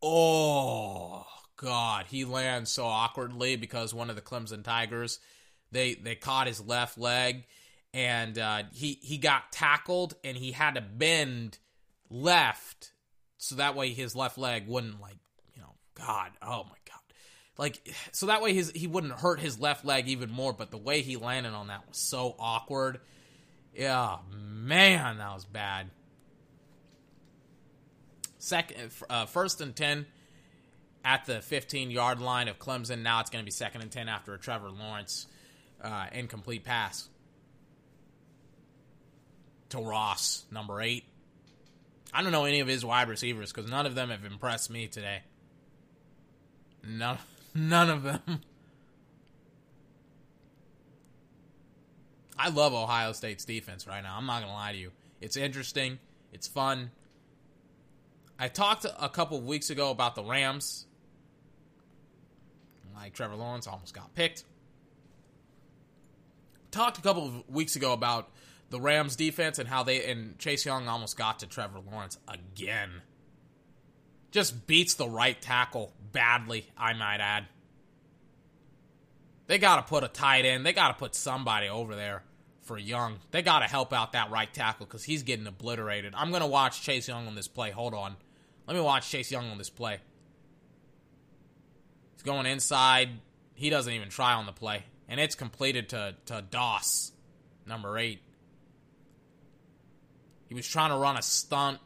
Oh 0.00 1.26
God. 1.56 2.06
He 2.08 2.24
lands 2.24 2.70
so 2.70 2.84
awkwardly 2.84 3.56
because 3.56 3.94
one 3.94 4.10
of 4.10 4.16
the 4.16 4.22
Clemson 4.22 4.62
Tigers 4.62 5.20
they 5.74 5.94
they 5.94 6.14
caught 6.14 6.46
his 6.46 6.60
left 6.60 6.96
leg 6.96 7.44
and 7.92 8.38
uh, 8.38 8.62
he 8.72 8.98
he 9.02 9.18
got 9.18 9.52
tackled 9.52 10.14
and 10.24 10.36
he 10.36 10.52
had 10.52 10.76
to 10.76 10.80
bend 10.80 11.58
left 12.08 12.92
so 13.36 13.56
that 13.56 13.76
way 13.76 13.90
his 13.90 14.16
left 14.16 14.38
leg 14.38 14.66
wouldn't 14.66 15.00
like 15.00 15.18
you 15.54 15.60
know 15.60 15.74
God 15.94 16.30
oh 16.40 16.64
my 16.64 16.76
God 16.88 17.00
like 17.58 17.94
so 18.12 18.26
that 18.26 18.40
way 18.40 18.54
his 18.54 18.70
he 18.70 18.86
wouldn't 18.86 19.12
hurt 19.14 19.40
his 19.40 19.60
left 19.60 19.84
leg 19.84 20.08
even 20.08 20.30
more 20.30 20.52
but 20.52 20.70
the 20.70 20.78
way 20.78 21.02
he 21.02 21.16
landed 21.16 21.52
on 21.52 21.66
that 21.66 21.86
was 21.86 21.98
so 21.98 22.34
awkward 22.38 23.00
yeah 23.74 24.16
man 24.30 25.18
that 25.18 25.34
was 25.34 25.44
bad 25.44 25.90
second 28.38 28.92
uh, 29.10 29.26
first 29.26 29.60
and 29.60 29.74
10 29.74 30.06
at 31.04 31.26
the 31.26 31.40
15 31.42 31.90
yard 31.90 32.20
line 32.20 32.48
of 32.48 32.58
Clemson 32.58 33.02
now 33.02 33.20
it's 33.20 33.30
going 33.30 33.42
to 33.42 33.46
be 33.46 33.52
second 33.52 33.82
and 33.82 33.90
10 33.90 34.08
after 34.08 34.34
a 34.34 34.38
Trevor 34.38 34.70
Lawrence 34.70 35.26
uh, 35.82 36.06
incomplete 36.12 36.64
pass 36.64 37.08
to 39.70 39.78
Ross, 39.78 40.44
number 40.50 40.80
eight. 40.80 41.04
I 42.12 42.22
don't 42.22 42.32
know 42.32 42.44
any 42.44 42.60
of 42.60 42.68
his 42.68 42.84
wide 42.84 43.08
receivers 43.08 43.52
because 43.52 43.70
none 43.70 43.86
of 43.86 43.94
them 43.94 44.10
have 44.10 44.24
impressed 44.24 44.70
me 44.70 44.86
today. 44.86 45.22
None, 46.86 47.18
none 47.54 47.90
of 47.90 48.02
them. 48.04 48.40
I 52.38 52.50
love 52.50 52.72
Ohio 52.72 53.12
State's 53.12 53.44
defense 53.44 53.86
right 53.86 54.02
now. 54.02 54.16
I'm 54.16 54.26
not 54.26 54.42
gonna 54.42 54.52
lie 54.52 54.72
to 54.72 54.78
you. 54.78 54.90
It's 55.20 55.36
interesting. 55.36 55.98
It's 56.32 56.46
fun. 56.46 56.90
I 58.38 58.48
talked 58.48 58.84
a 58.84 59.08
couple 59.08 59.38
of 59.38 59.44
weeks 59.44 59.70
ago 59.70 59.90
about 59.90 60.14
the 60.14 60.24
Rams. 60.24 60.86
Like 62.94 63.14
Trevor 63.14 63.36
Lawrence 63.36 63.66
almost 63.66 63.94
got 63.94 64.14
picked 64.14 64.44
talked 66.74 66.98
a 66.98 67.02
couple 67.02 67.26
of 67.26 67.48
weeks 67.48 67.76
ago 67.76 67.92
about 67.92 68.30
the 68.70 68.80
Rams 68.80 69.14
defense 69.16 69.58
and 69.58 69.68
how 69.68 69.84
they 69.84 70.10
and 70.10 70.38
Chase 70.38 70.66
Young 70.66 70.88
almost 70.88 71.16
got 71.16 71.38
to 71.38 71.46
Trevor 71.46 71.78
Lawrence 71.78 72.18
again. 72.28 73.02
Just 74.32 74.66
beats 74.66 74.94
the 74.94 75.08
right 75.08 75.40
tackle 75.40 75.92
badly, 76.12 76.66
I 76.76 76.92
might 76.92 77.20
add. 77.20 77.46
They 79.46 79.58
got 79.58 79.76
to 79.76 79.82
put 79.82 80.02
a 80.02 80.08
tight 80.08 80.44
end. 80.44 80.66
They 80.66 80.72
got 80.72 80.88
to 80.88 80.94
put 80.94 81.14
somebody 81.14 81.68
over 81.68 81.94
there 81.94 82.24
for 82.62 82.76
Young. 82.76 83.18
They 83.30 83.42
got 83.42 83.60
to 83.60 83.66
help 83.66 83.92
out 83.92 84.12
that 84.12 84.30
right 84.30 84.52
tackle 84.52 84.86
because 84.86 85.04
he's 85.04 85.22
getting 85.22 85.46
obliterated. 85.46 86.14
I'm 86.16 86.30
going 86.30 86.40
to 86.40 86.48
watch 86.48 86.82
Chase 86.82 87.06
Young 87.06 87.28
on 87.28 87.36
this 87.36 87.46
play. 87.46 87.70
Hold 87.70 87.94
on. 87.94 88.16
Let 88.66 88.74
me 88.74 88.80
watch 88.80 89.08
Chase 89.08 89.30
Young 89.30 89.50
on 89.50 89.58
this 89.58 89.70
play. 89.70 89.98
Going 92.24 92.46
inside. 92.46 93.10
He 93.54 93.70
doesn't 93.70 93.92
even 93.92 94.08
try 94.08 94.34
on 94.34 94.46
the 94.46 94.52
play 94.52 94.84
and 95.08 95.20
it's 95.20 95.34
completed 95.34 95.90
to, 95.90 96.16
to 96.26 96.42
Doss, 96.50 97.12
number 97.66 97.98
eight. 97.98 98.20
He 100.48 100.54
was 100.54 100.66
trying 100.66 100.90
to 100.90 100.96
run 100.96 101.16
a 101.16 101.22
stunt. 101.22 101.78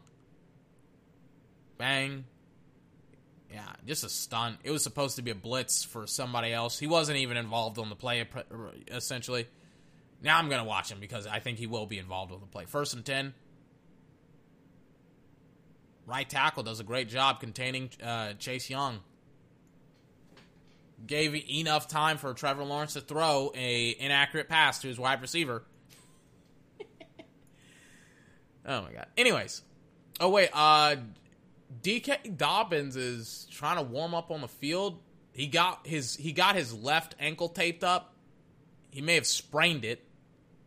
Bang. 1.77 2.25
Yeah, 3.51 3.67
just 3.85 4.03
a 4.03 4.09
stunt. 4.09 4.57
It 4.63 4.71
was 4.71 4.83
supposed 4.83 5.15
to 5.15 5.21
be 5.21 5.31
a 5.31 5.35
blitz 5.35 5.83
for 5.83 6.05
somebody 6.05 6.53
else. 6.53 6.77
He 6.77 6.87
wasn't 6.87 7.17
even 7.17 7.35
involved 7.35 7.79
on 7.79 7.89
the 7.89 7.95
play, 7.95 8.27
essentially. 8.89 9.47
Now 10.21 10.37
I'm 10.37 10.49
going 10.49 10.61
to 10.61 10.67
watch 10.67 10.91
him 10.91 10.99
because 10.99 11.25
I 11.25 11.39
think 11.39 11.57
he 11.57 11.65
will 11.65 11.85
be 11.85 11.97
involved 11.97 12.31
on 12.31 12.41
the 12.41 12.45
play. 12.45 12.65
First 12.65 12.93
and 12.93 13.03
10. 13.03 13.33
Right 16.05 16.29
tackle 16.29 16.63
does 16.63 16.79
a 16.79 16.83
great 16.83 17.07
job 17.07 17.39
containing 17.39 17.89
uh, 18.03 18.33
Chase 18.33 18.69
Young 18.69 18.99
gave 21.05 21.35
enough 21.49 21.87
time 21.87 22.17
for 22.17 22.33
Trevor 22.33 22.63
Lawrence 22.63 22.93
to 22.93 23.01
throw 23.01 23.51
a 23.55 23.95
inaccurate 23.99 24.49
pass 24.49 24.79
to 24.79 24.87
his 24.87 24.99
wide 24.99 25.21
receiver. 25.21 25.63
oh 28.65 28.81
my 28.81 28.91
god. 28.91 29.07
Anyways, 29.17 29.61
oh 30.19 30.29
wait, 30.29 30.49
uh 30.53 30.95
DK 31.81 32.37
Dobbins 32.37 32.95
is 32.95 33.47
trying 33.51 33.77
to 33.77 33.83
warm 33.83 34.13
up 34.13 34.31
on 34.31 34.41
the 34.41 34.47
field. 34.47 34.99
He 35.31 35.47
got 35.47 35.85
his 35.85 36.15
he 36.15 36.31
got 36.31 36.55
his 36.55 36.73
left 36.73 37.15
ankle 37.19 37.49
taped 37.49 37.83
up. 37.83 38.13
He 38.91 39.01
may 39.01 39.15
have 39.15 39.27
sprained 39.27 39.85
it. 39.85 40.03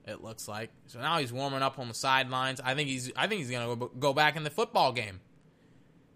It 0.06 0.22
looks 0.22 0.48
like 0.48 0.70
so 0.86 1.00
now 1.00 1.18
he's 1.18 1.32
warming 1.32 1.62
up 1.62 1.78
on 1.78 1.88
the 1.88 1.94
sidelines. 1.94 2.60
I 2.60 2.74
think 2.74 2.88
he's 2.88 3.12
I 3.16 3.26
think 3.26 3.40
he's 3.40 3.50
gonna 3.50 3.88
go 3.98 4.12
back 4.12 4.36
in 4.36 4.44
the 4.44 4.50
football 4.50 4.92
game. 4.92 5.20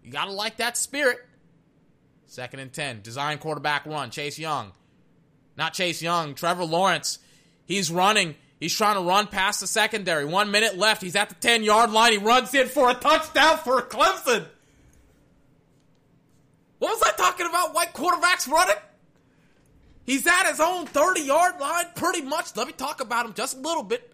You 0.03 0.11
gotta 0.11 0.31
like 0.31 0.57
that 0.57 0.77
spirit. 0.77 1.19
Second 2.27 2.59
and 2.59 2.71
10. 2.71 3.01
Design 3.01 3.37
quarterback 3.39 3.85
run. 3.85 4.11
Chase 4.11 4.37
Young. 4.37 4.71
Not 5.57 5.73
Chase 5.73 6.01
Young. 6.01 6.35
Trevor 6.35 6.65
Lawrence. 6.65 7.19
He's 7.65 7.89
running. 7.89 8.35
He's 8.59 8.75
trying 8.75 8.95
to 8.95 9.01
run 9.01 9.27
past 9.27 9.61
the 9.61 9.67
secondary. 9.67 10.25
One 10.25 10.51
minute 10.51 10.77
left. 10.77 11.01
He's 11.01 11.15
at 11.15 11.29
the 11.29 11.35
10 11.35 11.63
yard 11.63 11.91
line. 11.91 12.11
He 12.11 12.17
runs 12.17 12.53
in 12.53 12.67
for 12.67 12.89
a 12.89 12.93
touchdown 12.93 13.57
for 13.57 13.81
Clemson. 13.81 14.45
What 16.79 16.89
was 16.91 17.01
I 17.03 17.11
talking 17.11 17.47
about? 17.47 17.73
White 17.73 17.93
quarterbacks 17.93 18.47
running? 18.47 18.75
He's 20.05 20.25
at 20.27 20.47
his 20.49 20.59
own 20.59 20.85
30 20.85 21.21
yard 21.21 21.59
line 21.59 21.85
pretty 21.95 22.21
much. 22.21 22.55
Let 22.55 22.67
me 22.67 22.73
talk 22.73 23.01
about 23.01 23.25
him 23.25 23.33
just 23.33 23.57
a 23.57 23.59
little 23.59 23.83
bit. 23.83 24.13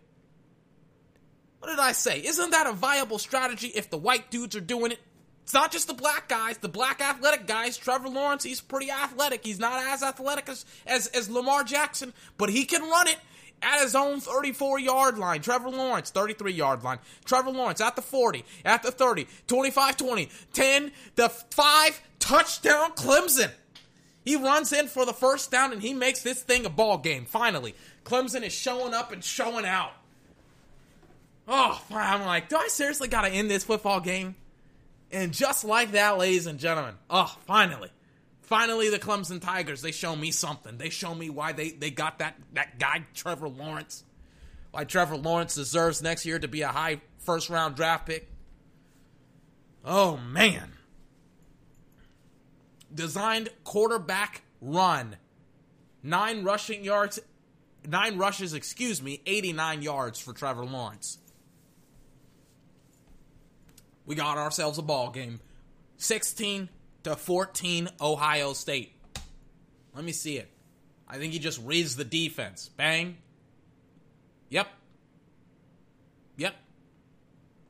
What 1.60 1.70
did 1.70 1.80
I 1.80 1.94
say? 1.94 2.20
Isn't 2.20 2.52
that 2.52 2.68
a 2.68 2.74
viable 2.74 3.18
strategy 3.20 3.68
if 3.68 3.90
the 3.90 3.98
white 3.98 4.30
dudes 4.30 4.56
are 4.56 4.62
doing 4.62 4.92
it? 4.92 5.00
It's 5.44 5.54
not 5.54 5.72
just 5.72 5.88
the 5.88 5.94
black 5.94 6.30
guys, 6.30 6.58
the 6.58 6.70
black 6.70 7.02
athletic 7.02 7.48
guys. 7.48 7.78
Trevor 7.78 8.08
Lawrence, 8.08 8.44
he's 8.44 8.62
pretty 8.62 8.90
athletic. 8.90 9.44
He's 9.44 9.60
not 9.60 9.84
as 9.86 10.02
athletic 10.02 10.48
as, 10.48 10.66
as, 10.88 11.08
as 11.08 11.30
Lamar 11.30 11.64
Jackson, 11.64 12.14
but 12.38 12.50
he 12.50 12.64
can 12.66 12.82
run 12.82 13.08
it 13.08 13.18
at 13.62 13.82
his 13.82 13.94
own 13.94 14.22
34 14.22 14.80
yard 14.80 15.18
line. 15.18 15.42
Trevor 15.42 15.70
Lawrence, 15.70 16.10
33 16.12 16.54
yard 16.54 16.84
line. 16.84 17.00
Trevor 17.26 17.52
Lawrence 17.52 17.82
at 17.82 17.96
the 17.96 18.02
40, 18.02 18.46
at 18.64 18.84
the 18.84 18.92
30, 18.92 19.28
25 19.48 19.98
20, 19.98 20.30
10, 20.54 20.92
the 21.16 21.30
5, 21.30 22.02
touchdown 22.20 22.92
Clemson. 22.92 23.52
He 24.24 24.38
runs 24.38 24.72
in 24.72 24.88
for 24.88 25.06
the 25.06 25.14
first 25.14 25.52
down 25.52 25.74
and 25.74 25.82
he 25.82 25.94
makes 25.94 26.22
this 26.22 26.42
thing 26.42 26.66
a 26.66 26.70
ball 26.70 26.98
game. 26.98 27.26
Finally, 27.26 27.76
Clemson 28.06 28.44
is 28.44 28.54
showing 28.54 28.94
up 28.94 29.12
and 29.12 29.22
showing 29.24 29.66
out. 29.66 29.92
Oh, 31.46 31.82
I'm 31.92 32.26
like, 32.26 32.48
do 32.48 32.56
I 32.56 32.70
seriously 32.70 33.10
got 33.10 33.24
to 33.24 33.28
end 33.30 33.52
this 33.52 33.66
football 33.66 34.00
game? 34.00 34.36
And 35.14 35.32
just 35.32 35.64
like 35.64 35.92
that, 35.92 36.18
ladies 36.18 36.48
and 36.48 36.60
gentlemen, 36.60 36.96
oh, 37.08 37.34
finally. 37.46 37.90
Finally, 38.42 38.90
the 38.90 38.98
Clemson 38.98 39.40
Tigers, 39.40 39.84
they 39.84 39.92
show 39.92 40.16
me 40.16 40.32
something. 40.32 40.78
They 40.78 40.90
show 40.90 41.14
me 41.14 41.30
why 41.30 41.54
they, 41.54 41.70
they 41.70 41.92
got 41.92 42.18
that, 42.18 42.36
that 42.54 42.80
guy, 42.80 43.06
Trevor 43.14 43.48
Lawrence. 43.48 44.04
Why 44.72 44.86
Trevor 44.86 45.16
Lawrence 45.16 45.54
deserves 45.54 46.02
next 46.02 46.26
year 46.26 46.40
to 46.40 46.48
be 46.48 46.64
a 46.64 46.68
high 46.68 47.00
first 47.20 47.52
round 47.52 47.76
draft 47.76 48.08
pick. 48.08 48.28
Oh, 49.86 50.18
man. 50.18 50.74
Designed 52.94 53.50
quarterback 53.64 54.42
run. 54.62 55.18
Nine 56.02 56.44
rushing 56.44 56.84
yards, 56.84 57.20
nine 57.88 58.18
rushes, 58.18 58.56
excuse 58.56 59.02
me, 59.02 59.22
89 59.28 59.84
yards 59.84 60.20
for 60.20 60.34
Trevor 60.34 60.66
Lawrence 60.66 61.20
we 64.06 64.16
got 64.16 64.38
ourselves 64.38 64.78
a 64.78 64.82
ball 64.82 65.12
game. 65.12 65.40
16 65.98 66.70
to 67.04 67.16
14 67.16 67.90
Ohio 68.02 68.54
State. 68.54 68.94
Let 69.96 70.04
me 70.04 70.12
see 70.12 70.38
it. 70.38 70.50
I 71.08 71.18
think 71.18 71.34
he 71.34 71.40
just 71.40 71.62
reads 71.64 71.96
the 71.96 72.04
defense. 72.04 72.70
Bang. 72.76 73.18
Yep. 74.50 74.68
Yep. 76.38 76.56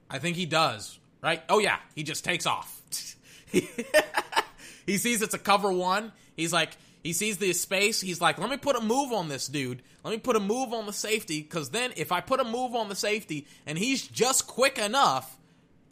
I 0.09 0.19
think 0.19 0.37
he 0.37 0.45
does. 0.45 0.99
Right? 1.21 1.41
Oh 1.49 1.59
yeah, 1.59 1.77
he 1.95 2.03
just 2.03 2.23
takes 2.23 2.45
off. 2.45 2.81
he 3.51 4.97
sees 4.97 5.21
it's 5.21 5.33
a 5.33 5.39
cover 5.39 5.71
one. 5.71 6.11
He's 6.35 6.51
like, 6.51 6.75
he 7.03 7.13
sees 7.13 7.37
the 7.37 7.53
space. 7.53 8.01
He's 8.01 8.21
like, 8.21 8.37
let 8.37 8.49
me 8.49 8.57
put 8.57 8.75
a 8.75 8.81
move 8.81 9.13
on 9.13 9.29
this 9.29 9.47
dude. 9.47 9.81
Let 10.03 10.11
me 10.11 10.17
put 10.17 10.35
a 10.35 10.39
move 10.39 10.73
on 10.73 10.85
the 10.85 10.93
safety. 10.93 11.41
Because 11.41 11.69
then, 11.69 11.91
if 11.95 12.11
I 12.11 12.21
put 12.21 12.39
a 12.39 12.43
move 12.43 12.75
on 12.75 12.89
the 12.89 12.95
safety 12.95 13.47
and 13.65 13.77
he's 13.77 14.07
just 14.07 14.47
quick 14.47 14.77
enough 14.77 15.37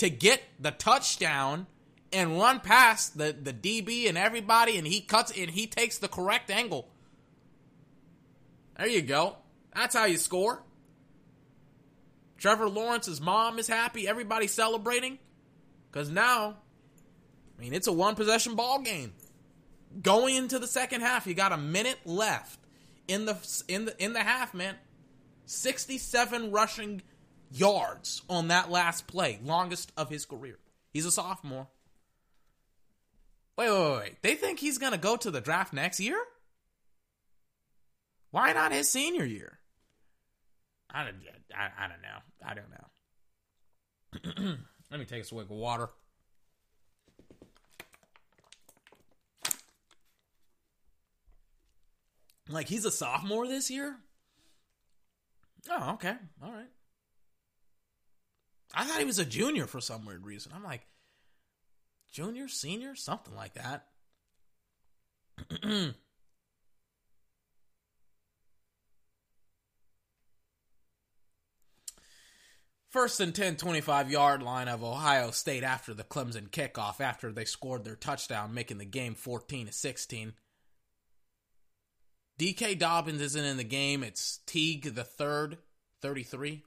to 0.01 0.09
get 0.09 0.41
the 0.59 0.71
touchdown 0.71 1.67
and 2.11 2.39
run 2.39 2.59
past 2.59 3.19
the, 3.19 3.35
the 3.39 3.53
DB 3.53 4.09
and 4.09 4.17
everybody, 4.17 4.75
and 4.79 4.87
he 4.87 4.99
cuts 4.99 5.31
and 5.37 5.51
he 5.51 5.67
takes 5.67 5.99
the 5.99 6.07
correct 6.07 6.49
angle. 6.49 6.89
There 8.79 8.87
you 8.87 9.03
go. 9.03 9.37
That's 9.75 9.95
how 9.95 10.05
you 10.05 10.17
score. 10.17 10.63
Trevor 12.39 12.67
Lawrence's 12.67 13.21
mom 13.21 13.59
is 13.59 13.67
happy. 13.67 14.07
Everybody's 14.07 14.51
celebrating. 14.51 15.19
Because 15.91 16.09
now, 16.09 16.55
I 17.59 17.61
mean, 17.61 17.75
it's 17.75 17.85
a 17.85 17.91
one 17.91 18.15
possession 18.15 18.55
ball 18.55 18.81
game. 18.81 19.13
Going 20.01 20.35
into 20.35 20.57
the 20.57 20.65
second 20.65 21.01
half, 21.01 21.27
you 21.27 21.35
got 21.35 21.51
a 21.51 21.57
minute 21.57 21.99
left 22.05 22.59
in 23.07 23.25
the 23.25 23.37
in 23.67 23.85
the 23.85 24.03
in 24.03 24.13
the 24.13 24.23
half, 24.23 24.55
man. 24.55 24.77
67 25.45 26.49
rushing 26.49 27.03
yards 27.51 28.21
on 28.29 28.47
that 28.47 28.71
last 28.71 29.07
play, 29.07 29.39
longest 29.43 29.91
of 29.97 30.09
his 30.09 30.25
career. 30.25 30.57
He's 30.91 31.05
a 31.05 31.11
sophomore. 31.11 31.67
Wait, 33.57 33.69
wait, 33.69 33.97
wait. 33.97 34.21
They 34.21 34.35
think 34.35 34.59
he's 34.59 34.77
going 34.77 34.93
to 34.93 34.97
go 34.97 35.17
to 35.17 35.29
the 35.29 35.41
draft 35.41 35.73
next 35.73 35.99
year? 35.99 36.19
Why 38.31 38.53
not 38.53 38.71
his 38.71 38.89
senior 38.89 39.25
year? 39.25 39.59
I 40.89 41.03
don't, 41.03 41.17
I, 41.55 41.85
I 41.85 41.87
don't 41.87 42.01
know. 42.01 42.19
I 42.45 42.53
don't 42.53 42.71
know. 44.45 44.57
Let 44.91 44.99
me 44.99 45.05
take 45.05 45.23
a 45.23 45.25
swig 45.25 45.45
of 45.45 45.51
water. 45.51 45.89
Like 52.49 52.67
he's 52.67 52.85
a 52.85 52.91
sophomore 52.91 53.47
this 53.47 53.69
year? 53.69 53.95
Oh, 55.69 55.91
okay. 55.93 56.15
All 56.43 56.51
right. 56.51 56.67
I 58.73 58.85
thought 58.85 58.99
he 58.99 59.05
was 59.05 59.19
a 59.19 59.25
junior 59.25 59.67
for 59.67 59.81
some 59.81 60.05
weird 60.05 60.25
reason. 60.25 60.51
I'm 60.55 60.63
like, 60.63 60.85
junior, 62.11 62.47
senior, 62.47 62.95
something 62.95 63.35
like 63.35 63.53
that. 63.55 63.87
First 72.89 73.21
and 73.21 73.33
10, 73.33 73.55
25 73.55 74.11
yard 74.11 74.43
line 74.43 74.67
of 74.67 74.83
Ohio 74.83 75.31
State 75.31 75.63
after 75.63 75.93
the 75.93 76.03
Clemson 76.03 76.49
kickoff, 76.49 76.99
after 76.99 77.31
they 77.31 77.45
scored 77.45 77.85
their 77.85 77.95
touchdown, 77.95 78.53
making 78.53 78.79
the 78.79 78.85
game 78.85 79.15
14 79.15 79.67
to 79.67 79.73
16. 79.73 80.33
DK 82.37 82.77
Dobbins 82.77 83.21
isn't 83.21 83.45
in 83.45 83.55
the 83.55 83.63
game. 83.63 84.03
It's 84.03 84.39
Teague 84.45 84.93
the 84.93 85.05
third, 85.05 85.59
33. 86.01 86.63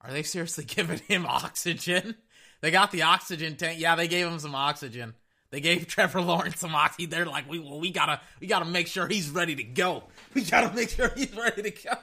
Are 0.00 0.12
they 0.12 0.22
seriously 0.22 0.64
giving 0.66 0.98
him 1.08 1.26
oxygen? 1.26 2.16
They 2.60 2.70
got 2.70 2.90
the 2.90 3.02
oxygen 3.02 3.56
tank. 3.56 3.80
Yeah, 3.80 3.94
they 3.94 4.08
gave 4.08 4.26
him 4.26 4.38
some 4.38 4.54
oxygen. 4.54 5.14
They 5.50 5.60
gave 5.60 5.86
Trevor 5.88 6.20
Lawrence 6.20 6.60
some 6.60 6.74
oxygen. 6.74 7.10
They're 7.10 7.26
like, 7.26 7.48
we 7.48 7.58
well, 7.58 7.80
we 7.80 7.90
gotta 7.90 8.20
we 8.40 8.46
gotta 8.46 8.64
make 8.64 8.86
sure 8.86 9.06
he's 9.06 9.30
ready 9.30 9.54
to 9.56 9.64
go. 9.64 10.04
We 10.34 10.42
gotta 10.42 10.74
make 10.74 10.90
sure 10.90 11.10
he's 11.16 11.34
ready 11.34 11.62
to 11.62 11.70
go. 11.70 11.94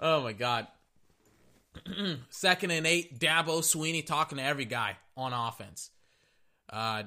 oh 0.00 0.22
my 0.22 0.32
god. 0.32 0.68
Second 2.30 2.70
and 2.70 2.86
eight, 2.86 3.18
Dabo 3.18 3.60
Swinney 3.60 4.04
talking 4.04 4.38
to 4.38 4.44
every 4.44 4.64
guy 4.64 4.96
on 5.16 5.32
offense. 5.32 5.90
Uh, 6.70 7.04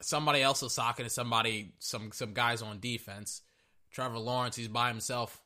somebody 0.00 0.42
else 0.42 0.62
is 0.62 0.74
talking 0.74 1.04
to 1.04 1.10
somebody, 1.10 1.74
some 1.78 2.12
some 2.12 2.32
guys 2.32 2.62
on 2.62 2.80
defense. 2.80 3.42
Trevor 3.90 4.18
Lawrence, 4.18 4.56
he's 4.56 4.68
by 4.68 4.88
himself. 4.88 5.40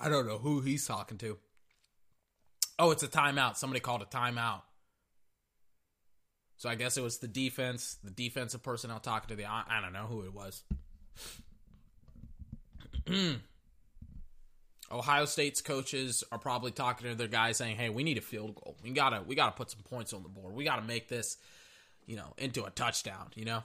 I 0.00 0.08
don't 0.08 0.26
know 0.26 0.38
who 0.38 0.60
he's 0.60 0.86
talking 0.86 1.18
to. 1.18 1.38
Oh, 2.78 2.90
it's 2.92 3.02
a 3.02 3.08
timeout. 3.08 3.56
Somebody 3.56 3.80
called 3.80 4.02
a 4.02 4.06
timeout. 4.06 4.62
So 6.58 6.68
I 6.68 6.74
guess 6.74 6.96
it 6.96 7.02
was 7.02 7.18
the 7.18 7.28
defense, 7.28 7.98
the 8.02 8.10
defensive 8.10 8.62
personnel 8.62 8.98
talking 9.00 9.28
to 9.28 9.36
the. 9.36 9.46
I, 9.46 9.80
don't 9.80 9.92
know 9.92 10.06
who 10.06 10.22
it 10.22 10.34
was. 10.34 10.62
Ohio 14.90 15.24
State's 15.26 15.60
coaches 15.60 16.24
are 16.32 16.38
probably 16.38 16.72
talking 16.72 17.08
to 17.08 17.14
their 17.14 17.28
guys 17.28 17.58
saying, 17.58 17.76
"Hey, 17.76 17.90
we 17.90 18.02
need 18.02 18.18
a 18.18 18.22
field 18.22 18.56
goal. 18.56 18.76
We 18.82 18.90
gotta 18.90 19.22
we 19.24 19.36
gotta 19.36 19.52
put 19.52 19.70
some 19.70 19.82
points 19.82 20.12
on 20.12 20.22
the 20.24 20.28
board. 20.28 20.54
We 20.54 20.64
gotta 20.64 20.82
make 20.82 21.08
this, 21.08 21.36
you 22.06 22.16
know, 22.16 22.34
into 22.38 22.64
a 22.64 22.70
touchdown." 22.70 23.28
You 23.34 23.44
know. 23.44 23.62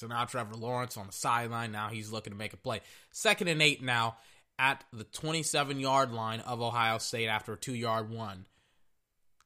So 0.00 0.06
now 0.06 0.24
Trevor 0.24 0.56
Lawrence 0.56 0.96
on 0.96 1.08
the 1.08 1.12
sideline. 1.12 1.72
Now 1.72 1.88
he's 1.88 2.10
looking 2.10 2.32
to 2.32 2.38
make 2.38 2.54
a 2.54 2.56
play. 2.56 2.80
Second 3.10 3.48
and 3.48 3.60
eight 3.60 3.82
now 3.82 4.16
at 4.58 4.82
the 4.94 5.04
27 5.04 5.78
yard 5.78 6.10
line 6.10 6.40
of 6.40 6.62
Ohio 6.62 6.96
State 6.96 7.28
after 7.28 7.52
a 7.52 7.58
two 7.58 7.74
yard 7.74 8.08
one. 8.08 8.46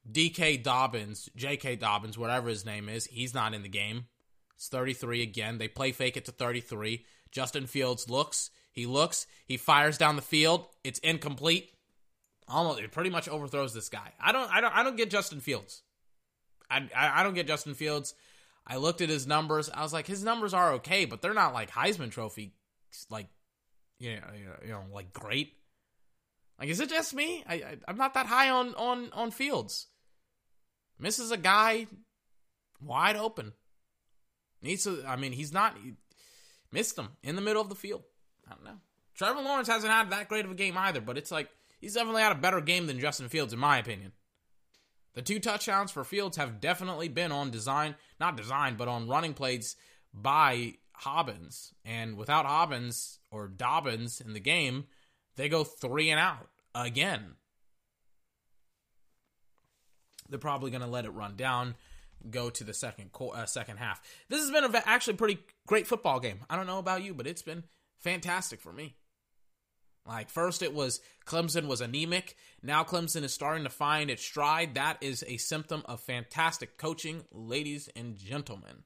DK 0.09 0.63
Dobbins, 0.63 1.29
JK 1.37 1.81
Dobbins, 1.81 2.17
whatever 2.17 2.49
his 2.49 2.65
name 2.65 2.89
is, 2.89 3.07
he's 3.07 3.35
not 3.35 3.53
in 3.53 3.65
the 3.65 3.69
game. 3.69 4.07
It's 4.55 4.69
33 4.69 5.23
again. 5.23 5.59
They 5.59 5.67
play 5.67 5.91
fake 5.91 6.17
it 6.17 6.27
to 6.27 6.33
33. 6.33 7.05
Justin 7.33 7.67
Fields 7.67 8.09
looks. 8.09 8.51
He 8.71 8.87
looks. 8.87 9.27
He 9.47 9.57
fires 9.57 9.99
down 9.99 10.15
the 10.15 10.23
field. 10.23 10.67
It's 10.85 11.01
incomplete. 11.01 11.73
Almost, 12.47 12.79
it 12.79 12.93
pretty 12.93 13.11
much 13.11 13.29
overthrows 13.29 13.75
this 13.75 13.89
guy. 13.89 14.13
I 14.21 14.31
don't, 14.31 14.49
I 14.53 14.61
don't, 14.61 14.77
I 14.77 14.85
don't 14.85 14.97
get 14.97 15.11
Justin 15.11 15.41
Fields. 15.41 15.83
I, 16.71 16.89
I, 16.97 17.21
I 17.21 17.23
don't 17.25 17.35
get 17.35 17.49
Justin 17.49 17.75
Fields. 17.75 18.15
I 18.67 18.77
looked 18.77 19.01
at 19.01 19.09
his 19.09 19.27
numbers. 19.27 19.69
I 19.71 19.83
was 19.83 19.93
like, 19.93 20.07
his 20.07 20.25
numbers 20.25 20.55
are 20.55 20.75
okay, 20.75 21.05
but 21.05 21.21
they're 21.21 21.35
not 21.35 21.53
like 21.53 21.71
Heisman 21.71 22.11
Trophy, 22.11 22.55
like, 23.11 23.29
you 23.99 24.17
know, 24.17 24.23
you 24.63 24.71
know, 24.71 24.83
like 24.93 25.13
great. 25.13 25.53
Like, 26.59 26.69
is 26.69 26.81
it 26.81 26.89
just 26.89 27.15
me? 27.15 27.45
I, 27.47 27.55
I 27.55 27.77
I'm 27.89 27.97
not 27.97 28.15
that 28.15 28.27
high 28.27 28.51
on 28.51 28.75
on 28.75 29.11
on 29.13 29.31
Fields. 29.31 29.89
Misses 30.99 31.31
a 31.31 31.37
guy 31.37 31.87
wide 32.81 33.17
open. 33.17 33.53
Needs 34.63 34.85
to. 34.85 35.05
I 35.07 35.17
mean, 35.17 35.33
he's 35.33 35.53
not. 35.53 35.77
He 35.83 35.95
missed 36.71 36.99
him 36.99 37.09
in 37.23 37.37
the 37.37 37.43
middle 37.43 37.63
of 37.63 37.69
the 37.69 37.75
field. 37.75 38.03
I 38.47 38.55
don't 38.55 38.65
know. 38.65 38.79
Trevor 39.15 39.43
Lawrence 39.43 39.69
hasn't 39.69 39.93
had 39.93 40.11
that 40.11 40.29
great 40.29 40.45
of 40.45 40.51
a 40.51 40.57
game 40.57 40.77
either, 40.77 41.01
but 41.01 41.19
it's 41.19 41.31
like 41.31 41.49
he's 41.81 41.95
definitely 41.95 42.23
had 42.23 42.33
a 42.33 42.41
better 42.41 42.61
game 42.61 42.87
than 42.87 43.01
Justin 43.01 43.29
Fields, 43.29 43.53
in 43.53 43.59
my 43.59 43.79
opinion. 43.79 44.13
The 45.15 45.23
two 45.23 45.39
touchdowns 45.39 45.93
for 45.93 46.05
Fields 46.05 46.37
have 46.37 46.61
definitely 46.61 47.09
been 47.09 47.33
on 47.33 47.51
design, 47.51 47.95
not 48.19 48.37
design, 48.37 48.75
but 48.77 48.89
on 48.89 49.09
running 49.09 49.33
plays 49.33 49.77
by 50.13 50.75
Hobbins. 50.93 51.73
And 51.85 52.17
without 52.17 52.47
Hobbins 52.47 53.21
or 53.31 53.47
Dobbins 53.47 54.21
in 54.21 54.33
the 54.33 54.41
game, 54.41 54.87
they 55.37 55.49
go 55.49 55.63
three 55.65 56.11
and 56.11 56.21
out 56.21 56.49
again. 56.75 57.37
They're 60.29 60.39
probably 60.39 60.71
going 60.71 60.83
to 60.83 60.89
let 60.89 61.05
it 61.05 61.11
run 61.11 61.37
down, 61.37 61.77
go 62.31 62.51
to 62.51 62.65
the 62.65 62.75
second 62.75 63.11
uh, 63.21 63.47
second 63.47 63.77
half. 63.77 64.01
This 64.29 64.41
has 64.41 64.51
been 64.51 64.65
a, 64.65 64.83
actually 64.87 65.15
pretty 65.15 65.39
great 65.67 65.87
football 65.87 66.19
game. 66.19 66.41
I 66.49 66.57
don't 66.57 66.67
know 66.67 66.79
about 66.79 67.05
you, 67.05 67.15
but 67.15 67.27
it's 67.27 67.43
been 67.43 67.65
fantastic 67.99 68.61
for 68.61 68.73
me. 68.73 68.97
Like 70.07 70.29
first 70.29 70.63
it 70.63 70.75
was 70.75 71.01
Clemson 71.27 71.67
was 71.67 71.81
anemic. 71.81 72.37
Now 72.63 72.85
Clemson 72.85 73.23
is 73.23 73.33
starting 73.33 73.65
to 73.65 73.71
find 73.71 74.11
its 74.11 74.23
stride. 74.23 74.75
That 74.75 74.99
is 75.01 75.25
a 75.27 75.39
symptom 75.39 75.83
of 75.87 76.01
fantastic 76.01 76.77
coaching, 76.77 77.25
ladies 77.33 77.89
and 77.97 78.17
gentlemen. 78.17 78.83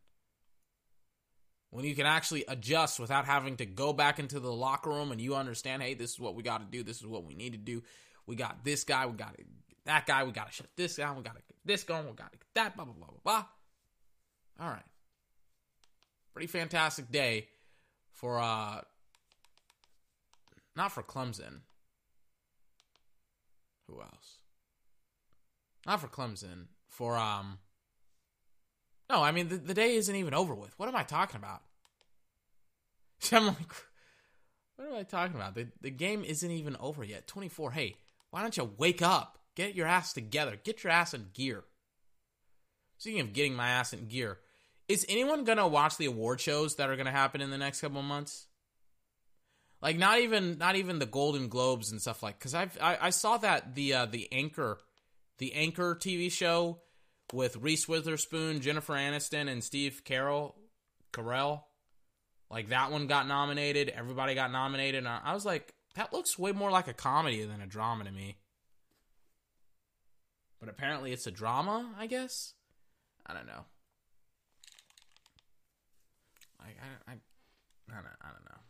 When 1.70 1.84
you 1.84 1.94
can 1.94 2.06
actually 2.06 2.44
adjust 2.48 2.98
without 2.98 3.26
having 3.26 3.56
to 3.56 3.66
go 3.66 3.92
back 3.92 4.18
into 4.18 4.40
the 4.40 4.52
locker 4.52 4.90
room 4.90 5.12
and 5.12 5.20
you 5.20 5.34
understand, 5.34 5.82
hey, 5.82 5.94
this 5.94 6.12
is 6.12 6.20
what 6.20 6.34
we 6.34 6.42
got 6.42 6.58
to 6.58 6.66
do. 6.66 6.82
This 6.82 6.98
is 6.98 7.06
what 7.06 7.24
we 7.24 7.34
need 7.34 7.52
to 7.52 7.58
do. 7.58 7.82
We 8.26 8.36
got 8.36 8.64
this 8.64 8.84
guy. 8.84 9.04
We 9.06 9.12
got 9.14 9.36
that 9.84 10.06
guy. 10.06 10.24
We 10.24 10.32
got 10.32 10.46
to 10.46 10.52
shut 10.52 10.68
this 10.76 10.96
down. 10.96 11.16
We 11.16 11.22
got 11.24 11.34
to 11.34 11.42
get 11.42 11.56
this 11.64 11.82
going. 11.82 12.06
We 12.06 12.12
got 12.12 12.32
to 12.32 12.38
get 12.38 12.46
that. 12.54 12.76
Blah 12.76 12.84
blah 12.86 12.94
blah 12.94 13.08
blah 13.08 13.18
blah. 13.24 14.64
All 14.64 14.70
right. 14.70 14.84
Pretty 16.32 16.46
fantastic 16.46 17.10
day 17.10 17.48
for 18.12 18.38
uh 18.40 18.80
not 20.78 20.92
for 20.92 21.02
Clemson. 21.02 21.62
Who 23.88 24.00
else? 24.00 24.38
Not 25.86 26.00
for 26.00 26.06
Clemson. 26.06 26.66
For 26.88 27.18
um. 27.18 27.58
No, 29.10 29.22
I 29.22 29.32
mean 29.32 29.48
the, 29.48 29.56
the 29.56 29.74
day 29.74 29.96
isn't 29.96 30.14
even 30.14 30.34
over 30.34 30.54
with. 30.54 30.78
What 30.78 30.88
am 30.88 30.96
I 30.96 31.02
talking 31.02 31.36
about? 31.36 31.62
I'm 33.32 33.46
like, 33.46 33.72
what 34.76 34.88
am 34.88 34.94
I 34.94 35.02
talking 35.02 35.34
about? 35.34 35.54
The 35.54 35.68
the 35.80 35.90
game 35.90 36.24
isn't 36.24 36.50
even 36.50 36.76
over 36.78 37.02
yet. 37.02 37.26
Twenty 37.26 37.48
four. 37.48 37.72
Hey, 37.72 37.96
why 38.30 38.42
don't 38.42 38.56
you 38.56 38.70
wake 38.78 39.02
up? 39.02 39.38
Get 39.56 39.74
your 39.74 39.86
ass 39.86 40.12
together. 40.12 40.58
Get 40.62 40.84
your 40.84 40.92
ass 40.92 41.12
in 41.12 41.26
gear. 41.34 41.64
Speaking 42.98 43.20
of 43.20 43.32
getting 43.32 43.54
my 43.54 43.68
ass 43.68 43.92
in 43.92 44.06
gear, 44.06 44.38
is 44.86 45.04
anyone 45.08 45.44
gonna 45.44 45.66
watch 45.66 45.96
the 45.96 46.06
award 46.06 46.40
shows 46.40 46.76
that 46.76 46.88
are 46.88 46.96
gonna 46.96 47.10
happen 47.10 47.40
in 47.40 47.50
the 47.50 47.58
next 47.58 47.80
couple 47.80 48.02
months? 48.02 48.47
Like 49.80 49.96
not 49.96 50.18
even 50.18 50.58
not 50.58 50.76
even 50.76 50.98
the 50.98 51.06
Golden 51.06 51.48
Globes 51.48 51.92
and 51.92 52.00
stuff 52.00 52.22
like 52.22 52.38
because 52.38 52.54
I've 52.54 52.76
I, 52.80 52.98
I 53.00 53.10
saw 53.10 53.36
that 53.38 53.74
the 53.74 53.94
uh, 53.94 54.06
the 54.06 54.28
anchor 54.32 54.78
the 55.38 55.54
anchor 55.54 55.94
TV 55.94 56.30
show 56.32 56.80
with 57.32 57.56
Reese 57.56 57.86
Witherspoon, 57.86 58.60
Jennifer 58.60 58.94
Aniston, 58.94 59.48
and 59.48 59.62
Steve 59.62 60.02
Carell 60.04 60.54
Carell. 61.12 61.62
Like 62.50 62.68
that 62.68 62.90
one 62.90 63.06
got 63.06 63.28
nominated. 63.28 63.90
Everybody 63.90 64.34
got 64.34 64.50
nominated. 64.50 64.98
And 65.04 65.08
I 65.08 65.34
was 65.34 65.44
like, 65.44 65.74
that 65.94 66.12
looks 66.12 66.38
way 66.38 66.52
more 66.52 66.70
like 66.70 66.88
a 66.88 66.94
comedy 66.94 67.44
than 67.44 67.60
a 67.60 67.66
drama 67.66 68.04
to 68.04 68.10
me. 68.10 68.38
But 70.58 70.68
apparently 70.68 71.12
it's 71.12 71.26
a 71.26 71.30
drama, 71.30 71.94
I 71.98 72.06
guess. 72.06 72.54
I 73.26 73.34
don't 73.34 73.46
know. 73.46 73.64
Like 76.58 76.76
I, 76.80 77.12
I, 77.12 77.14
I 77.14 77.94
don't, 77.94 78.06
I 78.22 78.28
don't 78.32 78.44
know. 78.44 78.67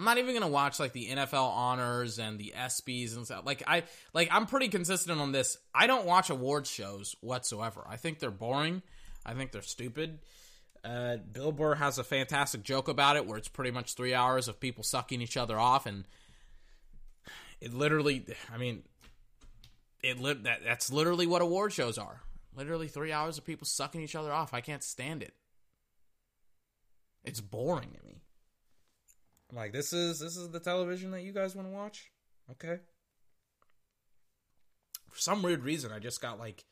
I'm 0.00 0.06
not 0.06 0.16
even 0.16 0.32
gonna 0.32 0.48
watch 0.48 0.80
like 0.80 0.94
the 0.94 1.08
NFL 1.08 1.50
honors 1.50 2.18
and 2.18 2.38
the 2.38 2.54
ESPYS 2.56 3.16
and 3.16 3.26
stuff. 3.26 3.44
Like 3.44 3.62
I, 3.66 3.82
like 4.14 4.30
I'm 4.32 4.46
pretty 4.46 4.68
consistent 4.68 5.20
on 5.20 5.30
this. 5.30 5.58
I 5.74 5.86
don't 5.86 6.06
watch 6.06 6.30
awards 6.30 6.70
shows 6.70 7.14
whatsoever. 7.20 7.84
I 7.86 7.96
think 7.96 8.18
they're 8.18 8.30
boring. 8.30 8.80
I 9.26 9.34
think 9.34 9.52
they're 9.52 9.60
stupid. 9.60 10.20
Uh, 10.82 11.18
Bill 11.18 11.52
Burr 11.52 11.74
has 11.74 11.98
a 11.98 12.04
fantastic 12.04 12.62
joke 12.62 12.88
about 12.88 13.16
it, 13.16 13.26
where 13.26 13.36
it's 13.36 13.48
pretty 13.48 13.72
much 13.72 13.92
three 13.92 14.14
hours 14.14 14.48
of 14.48 14.58
people 14.58 14.82
sucking 14.82 15.20
each 15.20 15.36
other 15.36 15.58
off, 15.58 15.84
and 15.84 16.06
it 17.60 17.74
literally, 17.74 18.24
I 18.50 18.56
mean, 18.56 18.84
it 20.02 20.18
li- 20.18 20.32
that 20.44 20.64
that's 20.64 20.90
literally 20.90 21.26
what 21.26 21.42
award 21.42 21.74
shows 21.74 21.98
are. 21.98 22.22
Literally 22.56 22.88
three 22.88 23.12
hours 23.12 23.36
of 23.36 23.44
people 23.44 23.66
sucking 23.66 24.00
each 24.00 24.16
other 24.16 24.32
off. 24.32 24.54
I 24.54 24.62
can't 24.62 24.82
stand 24.82 25.22
it. 25.22 25.34
It's 27.22 27.42
boring 27.42 27.90
to 27.90 28.06
me. 28.06 28.22
I'm 29.50 29.56
like, 29.56 29.72
this 29.72 29.92
is 29.92 30.20
this 30.20 30.36
is 30.36 30.50
the 30.50 30.60
television 30.60 31.10
that 31.10 31.22
you 31.22 31.32
guys 31.32 31.54
want 31.54 31.68
to 31.68 31.74
watch? 31.74 32.10
Okay. 32.50 32.78
For 35.10 35.18
some 35.18 35.42
weird 35.42 35.64
reason, 35.64 35.90
I 35.92 35.98
just 35.98 36.20
got 36.20 36.38
like 36.38 36.64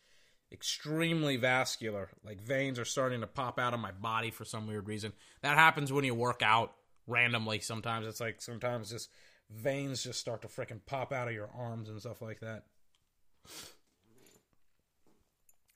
extremely 0.52 1.36
vascular. 1.36 2.08
Like 2.24 2.40
veins 2.40 2.78
are 2.78 2.84
starting 2.84 3.20
to 3.20 3.26
pop 3.26 3.58
out 3.58 3.74
of 3.74 3.80
my 3.80 3.92
body 3.92 4.30
for 4.30 4.44
some 4.44 4.66
weird 4.66 4.86
reason. 4.86 5.12
That 5.42 5.56
happens 5.56 5.92
when 5.92 6.04
you 6.04 6.14
work 6.14 6.42
out 6.42 6.72
randomly. 7.06 7.60
Sometimes 7.60 8.06
it's 8.06 8.20
like 8.20 8.40
sometimes 8.40 8.90
just 8.90 9.10
veins 9.50 10.04
just 10.04 10.20
start 10.20 10.42
to 10.42 10.48
freaking 10.48 10.80
pop 10.86 11.12
out 11.12 11.28
of 11.28 11.34
your 11.34 11.50
arms 11.56 11.88
and 11.88 12.00
stuff 12.00 12.22
like 12.22 12.40
that. 12.40 12.64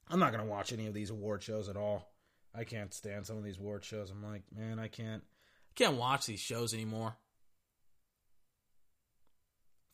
I'm 0.08 0.20
not 0.20 0.30
gonna 0.30 0.44
watch 0.44 0.72
any 0.72 0.86
of 0.86 0.94
these 0.94 1.10
award 1.10 1.42
shows 1.42 1.68
at 1.68 1.76
all. 1.76 2.12
I 2.54 2.64
can't 2.64 2.92
stand 2.92 3.26
some 3.26 3.38
of 3.38 3.44
these 3.44 3.58
award 3.58 3.82
shows. 3.82 4.10
I'm 4.10 4.22
like, 4.22 4.42
man, 4.54 4.78
I 4.78 4.88
can't, 4.88 5.22
can't 5.74 5.96
watch 5.96 6.26
these 6.26 6.40
shows 6.40 6.74
anymore. 6.74 7.16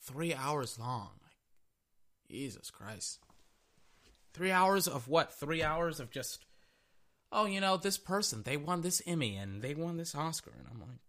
Three 0.03 0.35
hours 0.35 0.79
long, 0.79 1.11
Jesus 2.31 2.71
Christ. 2.71 3.19
Three 4.33 4.51
hours 4.51 4.89
of 4.89 5.09
what? 5.09 5.33
Three 5.33 5.63
hours 5.63 6.01
of 6.01 6.11
just, 6.11 6.45
oh, 7.31 7.47
you 7.47 7.61
know, 7.61 7.77
this 7.77 7.99
person 7.99 8.43
they 8.43 8.57
won 8.57 8.81
this 8.81 9.03
Emmy 9.07 9.37
and 9.37 9.61
they 9.63 9.75
won 9.75 9.97
this 9.97 10.15
Oscar, 10.15 10.53
and 10.59 10.67
I'm 10.73 10.81
like, 10.81 11.01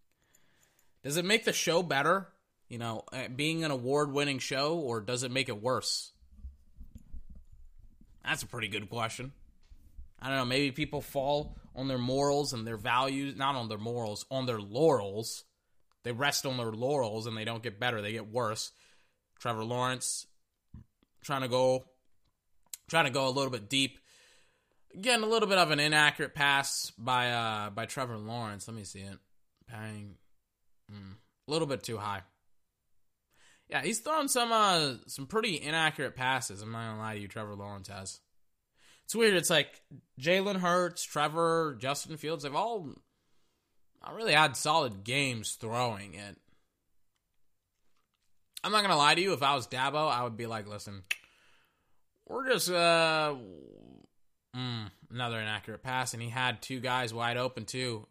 does 1.03 1.17
it 1.17 1.25
make 1.25 1.45
the 1.45 1.53
show 1.53 1.81
better? 1.81 2.27
You 2.67 2.77
know, 2.77 3.03
uh, 3.13 3.29
being 3.35 3.63
an 3.63 3.71
award-winning 3.71 4.39
show, 4.39 4.75
or 4.75 5.01
does 5.01 5.23
it 5.23 5.31
make 5.31 5.49
it 5.49 5.61
worse? 5.61 6.11
That's 8.23 8.43
a 8.43 8.47
pretty 8.47 8.67
good 8.67 8.89
question. 8.89 9.31
I 10.21 10.27
don't 10.27 10.37
know, 10.37 10.45
maybe 10.45 10.71
people 10.71 11.01
fall 11.01 11.55
on 11.79 11.87
their 11.87 11.97
morals 11.97 12.51
and 12.51 12.67
their 12.67 12.77
values, 12.77 13.37
not 13.37 13.55
on 13.55 13.69
their 13.69 13.77
morals, 13.77 14.25
on 14.29 14.45
their 14.45 14.59
laurels. 14.59 15.45
They 16.03 16.11
rest 16.11 16.45
on 16.45 16.57
their 16.57 16.71
laurels 16.71 17.25
and 17.25 17.37
they 17.37 17.45
don't 17.45 17.63
get 17.63 17.79
better, 17.79 18.01
they 18.01 18.11
get 18.11 18.29
worse. 18.29 18.71
Trevor 19.39 19.63
Lawrence 19.63 20.27
trying 21.23 21.41
to 21.41 21.47
go 21.47 21.85
trying 22.89 23.05
to 23.05 23.11
go 23.11 23.27
a 23.27 23.31
little 23.31 23.51
bit 23.51 23.69
deep. 23.69 23.99
Again, 24.93 25.23
a 25.23 25.27
little 25.27 25.47
bit 25.47 25.57
of 25.57 25.71
an 25.71 25.79
inaccurate 25.79 26.35
pass 26.35 26.91
by 26.97 27.31
uh 27.31 27.69
by 27.69 27.85
Trevor 27.85 28.17
Lawrence. 28.17 28.67
Let 28.67 28.75
me 28.75 28.83
see 28.83 28.99
it. 28.99 29.17
Bang. 29.69 30.15
Mm, 30.91 31.13
a 31.47 31.51
little 31.51 31.67
bit 31.67 31.83
too 31.83 31.97
high. 31.97 32.23
Yeah, 33.69 33.83
he's 33.83 33.99
thrown 33.99 34.27
some 34.27 34.51
uh 34.51 34.95
some 35.07 35.27
pretty 35.27 35.61
inaccurate 35.61 36.15
passes. 36.15 36.61
I'm 36.61 36.71
not 36.71 36.89
gonna 36.89 36.99
lie 36.99 37.15
to 37.15 37.21
you, 37.21 37.27
Trevor 37.29 37.55
Lawrence 37.55 37.87
has. 37.87 38.19
It's 39.09 39.15
weird. 39.15 39.33
It's 39.33 39.49
like 39.49 39.81
Jalen 40.21 40.57
Hurts, 40.57 41.03
Trevor, 41.03 41.75
Justin 41.79 42.17
Fields. 42.17 42.43
They've 42.43 42.53
all 42.53 42.89
not 44.03 44.13
really 44.13 44.33
had 44.33 44.55
solid 44.55 45.03
games 45.03 45.57
throwing 45.59 46.13
it. 46.13 46.37
I'm 48.63 48.71
not 48.71 48.83
gonna 48.83 48.95
lie 48.95 49.15
to 49.15 49.21
you. 49.21 49.33
If 49.33 49.41
I 49.41 49.55
was 49.55 49.65
Dabo, 49.65 50.11
I 50.11 50.23
would 50.23 50.37
be 50.37 50.45
like, 50.45 50.67
listen, 50.67 51.01
we're 52.27 52.49
just 52.49 52.69
uh, 52.69 53.33
mm, 54.55 54.91
another 55.09 55.39
inaccurate 55.39 55.81
pass, 55.81 56.13
and 56.13 56.21
he 56.21 56.29
had 56.29 56.61
two 56.61 56.79
guys 56.79 57.11
wide 57.11 57.37
open 57.37 57.65
too. 57.65 58.05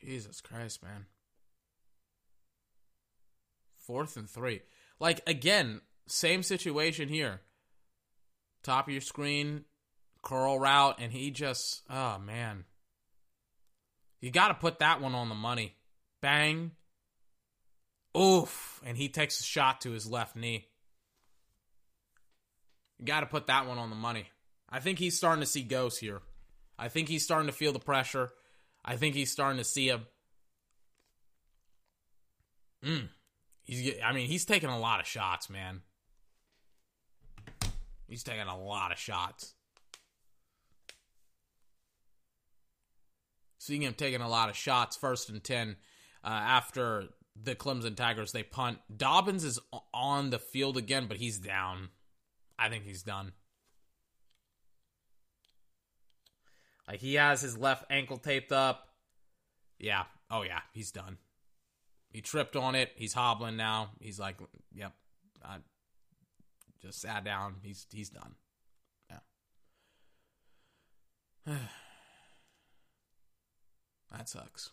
Jesus 0.00 0.40
Christ, 0.40 0.84
man. 0.84 1.06
Fourth 3.76 4.16
and 4.16 4.30
three. 4.30 4.60
Like 5.00 5.20
again, 5.26 5.80
same 6.06 6.44
situation 6.44 7.08
here. 7.08 7.40
Top 8.62 8.86
of 8.86 8.92
your 8.92 9.00
screen, 9.00 9.64
curl 10.22 10.58
route, 10.58 10.98
and 11.00 11.12
he 11.12 11.30
just 11.30 11.82
oh 11.90 12.18
man. 12.18 12.64
You 14.20 14.30
gotta 14.30 14.54
put 14.54 14.78
that 14.78 15.00
one 15.00 15.14
on 15.14 15.28
the 15.28 15.34
money. 15.34 15.74
Bang. 16.20 16.72
Oof. 18.16 18.80
And 18.84 18.96
he 18.96 19.08
takes 19.08 19.40
a 19.40 19.42
shot 19.42 19.80
to 19.80 19.90
his 19.90 20.06
left 20.06 20.36
knee. 20.36 20.66
You 22.98 23.06
gotta 23.06 23.26
put 23.26 23.48
that 23.48 23.66
one 23.66 23.78
on 23.78 23.90
the 23.90 23.96
money. 23.96 24.28
I 24.70 24.78
think 24.78 24.98
he's 24.98 25.16
starting 25.16 25.40
to 25.40 25.46
see 25.46 25.62
ghosts 25.62 25.98
here. 25.98 26.20
I 26.78 26.88
think 26.88 27.08
he's 27.08 27.24
starting 27.24 27.48
to 27.48 27.52
feel 27.52 27.72
the 27.72 27.78
pressure. 27.78 28.30
I 28.84 28.96
think 28.96 29.14
he's 29.14 29.30
starting 29.30 29.58
to 29.58 29.64
see 29.64 29.88
him. 29.88 30.06
Mm. 32.84 33.08
He's, 33.64 33.94
I 34.04 34.12
mean, 34.12 34.28
he's 34.28 34.44
taking 34.44 34.70
a 34.70 34.78
lot 34.78 35.00
of 35.00 35.06
shots, 35.06 35.48
man. 35.50 35.82
He's 38.12 38.22
taking 38.22 38.42
a 38.42 38.62
lot 38.62 38.92
of 38.92 38.98
shots. 38.98 39.54
Seeing 43.56 43.80
him 43.80 43.94
taking 43.94 44.20
a 44.20 44.28
lot 44.28 44.50
of 44.50 44.56
shots, 44.56 44.98
first 44.98 45.30
and 45.30 45.42
10 45.42 45.76
uh, 46.22 46.28
after 46.28 47.04
the 47.42 47.54
Clemson 47.54 47.96
Tigers, 47.96 48.32
they 48.32 48.42
punt. 48.42 48.80
Dobbins 48.94 49.44
is 49.44 49.58
on 49.94 50.28
the 50.28 50.38
field 50.38 50.76
again, 50.76 51.06
but 51.08 51.16
he's 51.16 51.38
down. 51.38 51.88
I 52.58 52.68
think 52.68 52.84
he's 52.84 53.02
done. 53.02 53.32
Like 56.86 57.00
he 57.00 57.14
has 57.14 57.40
his 57.40 57.56
left 57.56 57.86
ankle 57.88 58.18
taped 58.18 58.52
up. 58.52 58.88
Yeah. 59.78 60.02
Oh 60.30 60.42
yeah, 60.42 60.60
he's 60.74 60.90
done. 60.90 61.16
He 62.10 62.20
tripped 62.20 62.56
on 62.56 62.74
it. 62.74 62.90
He's 62.94 63.14
hobbling 63.14 63.56
now. 63.56 63.92
He's 64.00 64.20
like, 64.20 64.36
"Yep, 64.74 64.92
I 65.42 65.56
just 66.82 67.00
sat 67.00 67.24
down. 67.24 67.56
He's 67.62 67.86
he's 67.92 68.10
done." 68.10 68.34
Yeah. 71.46 71.54
that 74.12 74.28
sucks. 74.28 74.70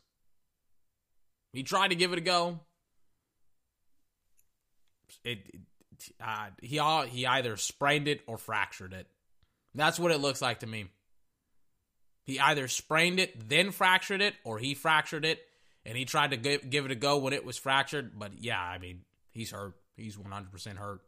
He 1.54 1.64
tried 1.64 1.90
to 1.90 1.96
give 1.96 2.12
it 2.14 2.20
a 2.20 2.22
go. 2.22 2.60
It, 5.24 5.40
it 5.54 5.62
uh, 6.24 6.48
he 6.62 6.80
he 7.10 7.26
either 7.26 7.58
sprained 7.58 8.08
it 8.08 8.22
or 8.28 8.38
fractured 8.38 8.94
it. 8.94 9.08
That's 9.76 10.00
what 10.00 10.12
it 10.12 10.20
looks 10.20 10.42
like 10.42 10.60
to 10.60 10.68
me. 10.68 10.86
He 12.24 12.40
either 12.40 12.68
sprained 12.68 13.20
it, 13.20 13.50
then 13.50 13.72
fractured 13.72 14.22
it, 14.22 14.36
or 14.44 14.60
he 14.60 14.76
fractured 14.76 15.26
it 15.26 15.40
and 15.86 15.98
he 15.98 16.06
tried 16.06 16.32
to 16.32 16.38
give, 16.38 16.70
give 16.70 16.86
it 16.86 16.92
a 16.92 16.96
go 16.96 17.18
when 17.18 17.34
it 17.34 17.44
was 17.44 17.58
fractured. 17.58 18.12
But 18.18 18.34
yeah, 18.40 18.62
I 18.62 18.78
mean, 18.78 19.02
he's 19.32 19.52
hurt. 19.52 19.74
He's 19.96 20.16
100% 20.16 20.78
hurt. 20.78 21.02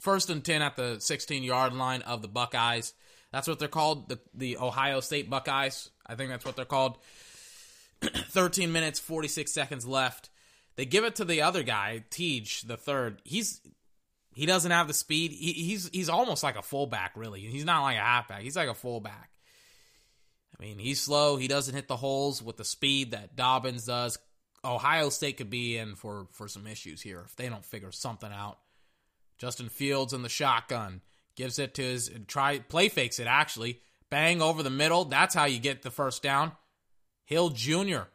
First 0.00 0.30
and 0.30 0.44
10 0.44 0.62
at 0.62 0.76
the 0.76 1.00
16 1.00 1.42
yard 1.42 1.72
line 1.72 2.02
of 2.02 2.22
the 2.22 2.28
Buckeyes. 2.28 2.94
That's 3.32 3.48
what 3.48 3.58
they're 3.58 3.68
called, 3.68 4.08
the, 4.08 4.18
the 4.34 4.56
Ohio 4.58 5.00
State 5.00 5.28
Buckeyes. 5.28 5.90
I 6.06 6.14
think 6.14 6.30
that's 6.30 6.44
what 6.44 6.56
they're 6.56 6.64
called. 6.64 6.98
13 8.02 8.72
minutes, 8.72 8.98
46 8.98 9.52
seconds 9.52 9.86
left. 9.86 10.30
They 10.76 10.86
give 10.86 11.04
it 11.04 11.16
to 11.16 11.24
the 11.24 11.42
other 11.42 11.62
guy, 11.62 12.04
Teej, 12.10 12.66
the 12.66 12.76
third. 12.76 13.20
He's 13.24 13.60
he 14.32 14.46
doesn't 14.46 14.70
have 14.70 14.86
the 14.86 14.94
speed. 14.94 15.32
He, 15.32 15.52
he's 15.52 15.90
he's 15.92 16.08
almost 16.08 16.44
like 16.44 16.56
a 16.56 16.62
fullback, 16.62 17.12
really. 17.16 17.40
He's 17.40 17.64
not 17.64 17.82
like 17.82 17.96
a 17.96 18.00
halfback. 18.00 18.42
He's 18.42 18.54
like 18.54 18.68
a 18.68 18.74
fullback. 18.74 19.30
I 20.58 20.62
mean, 20.62 20.78
he's 20.78 21.00
slow. 21.00 21.36
He 21.36 21.48
doesn't 21.48 21.74
hit 21.74 21.88
the 21.88 21.96
holes 21.96 22.42
with 22.42 22.56
the 22.56 22.64
speed 22.64 23.10
that 23.10 23.36
Dobbins 23.36 23.86
does. 23.86 24.18
Ohio 24.64 25.08
State 25.08 25.36
could 25.36 25.50
be 25.50 25.76
in 25.76 25.94
for, 25.94 26.26
for 26.32 26.48
some 26.48 26.66
issues 26.66 27.00
here 27.00 27.22
if 27.24 27.36
they 27.36 27.48
don't 27.48 27.64
figure 27.64 27.92
something 27.92 28.30
out. 28.32 28.58
Justin 29.38 29.68
Fields 29.68 30.12
in 30.12 30.22
the 30.22 30.28
shotgun 30.28 31.00
gives 31.36 31.58
it 31.58 31.74
to 31.74 31.82
his 31.82 32.10
try 32.26 32.58
play 32.58 32.88
fakes 32.88 33.18
it 33.18 33.26
actually 33.26 33.80
bang 34.10 34.42
over 34.42 34.62
the 34.62 34.70
middle. 34.70 35.04
That's 35.04 35.34
how 35.34 35.44
you 35.44 35.58
get 35.58 35.82
the 35.82 35.90
first 35.90 36.22
down. 36.22 36.52
Hill 37.24 37.50
Jr. 37.50 38.08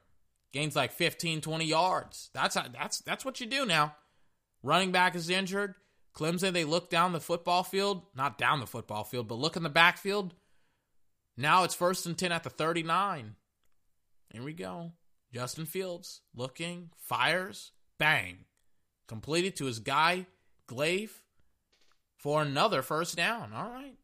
gains 0.51 0.75
like 0.75 0.91
15, 0.91 1.41
20 1.41 1.65
yards. 1.65 2.29
That's 2.33 2.55
how, 2.55 2.65
that's 2.67 2.99
that's 2.99 3.23
what 3.23 3.39
you 3.39 3.45
do 3.45 3.65
now. 3.65 3.95
Running 4.61 4.91
back 4.91 5.15
is 5.15 5.29
injured. 5.29 5.75
Clemson, 6.15 6.53
they 6.53 6.63
look 6.63 6.89
down 6.89 7.11
the 7.11 7.19
football 7.19 7.63
field, 7.63 8.03
not 8.15 8.37
down 8.37 8.59
the 8.59 8.67
football 8.67 9.03
field, 9.03 9.27
but 9.27 9.39
look 9.39 9.55
in 9.55 9.63
the 9.63 9.69
backfield. 9.69 10.35
Now 11.35 11.63
it's 11.63 11.73
first 11.73 12.05
and 12.05 12.17
10 12.17 12.31
at 12.31 12.43
the 12.43 12.49
39. 12.51 13.35
Here 14.29 14.43
we 14.43 14.53
go. 14.53 14.91
Justin 15.33 15.65
Fields 15.65 16.21
looking, 16.35 16.91
fires, 16.95 17.71
bang. 17.97 18.45
Completed 19.07 19.55
to 19.55 19.65
his 19.65 19.79
guy, 19.79 20.27
Glaive, 20.67 21.23
for 22.17 22.41
another 22.41 22.81
first 22.81 23.15
down. 23.15 23.51
All 23.53 23.69
right. 23.69 23.95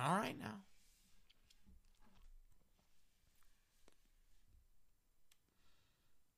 All 0.00 0.16
right 0.16 0.38
now. 0.38 0.60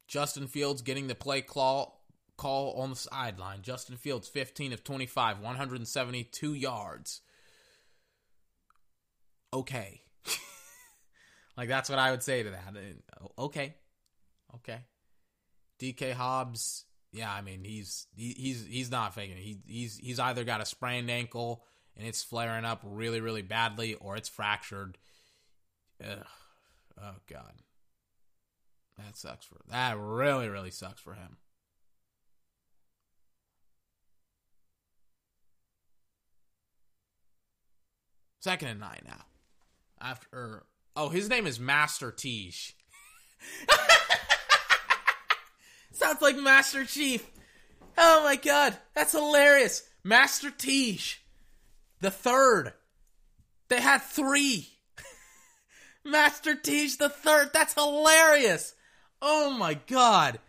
Justin 0.09 0.47
Fields 0.47 0.83
getting 0.83 1.09
the 1.09 1.15
play 1.15 1.43
call 1.43 2.05
call 2.37 2.81
on 2.81 2.91
the 2.91 2.97
sideline. 2.97 3.63
Justin 3.63 3.97
Fields 3.97 4.29
15 4.29 4.73
of 4.73 4.85
25, 4.85 5.41
172 5.41 6.55
yards. 6.55 7.21
Okay. 9.53 10.03
like 11.57 11.69
that's 11.69 11.91
what 11.91 11.99
I 11.99 12.11
would 12.11 12.23
say 12.23 12.43
to 12.43 12.51
that. 12.51 12.75
Uh, 12.77 13.43
okay. 13.43 13.75
Okay. 14.57 14.79
DK 15.81 16.13
Hobbs, 16.13 16.85
yeah, 17.15 17.33
I 17.33 17.43
mean, 17.43 17.63
he's 17.63 18.09
he, 18.17 18.35
he's 18.37 18.67
he's 18.67 18.91
not 18.91 19.15
faking 19.15 19.37
it. 19.37 19.43
He 19.43 19.59
he's 19.67 19.97
he's 19.97 20.19
either 20.19 20.43
got 20.43 20.61
a 20.61 20.67
sprained 20.67 21.09
ankle 21.09 21.65
and 21.97 22.07
it's 22.07 22.25
flaring 22.25 22.65
up 22.65 22.83
really 22.85 23.21
really 23.21 23.43
badly 23.43 23.95
or 23.95 24.17
it's 24.17 24.29
fractured. 24.29 24.99
Ugh. 26.05 26.27
Oh 27.01 27.15
god. 27.31 27.63
That 28.99 29.17
sucks 29.17 29.47
for 29.47 29.59
that 29.71 29.97
really 29.97 30.49
really 30.49 30.73
sucks 30.73 31.01
for 31.01 31.15
him. 31.15 31.37
Second 38.41 38.69
and 38.69 38.81
nine 38.81 39.03
now. 39.07 39.25
After 40.01 40.27
er, 40.35 40.67
oh, 40.97 41.11
his 41.11 41.31
name 41.31 41.47
is 41.47 41.61
Master 41.61 42.11
Teach. 42.11 42.77
Sounds 45.95 46.21
like 46.21 46.37
Master 46.37 46.85
Chief. 46.85 47.25
Oh 47.97 48.25
my 48.25 48.35
god, 48.37 48.77
that's 48.95 49.13
hilarious. 49.13 49.89
Master 50.03 50.51
Teach. 50.51 51.23
The 52.01 52.11
third. 52.11 52.73
They 53.69 53.81
had 53.81 54.03
three. 54.03 54.69
Master 56.05 56.57
Teach 56.57 56.99
the 56.99 57.09
third. 57.09 57.51
That's 57.53 57.75
hilarious. 57.75 58.75
Oh 59.23 59.51
my 59.51 59.75
god. 59.87 60.41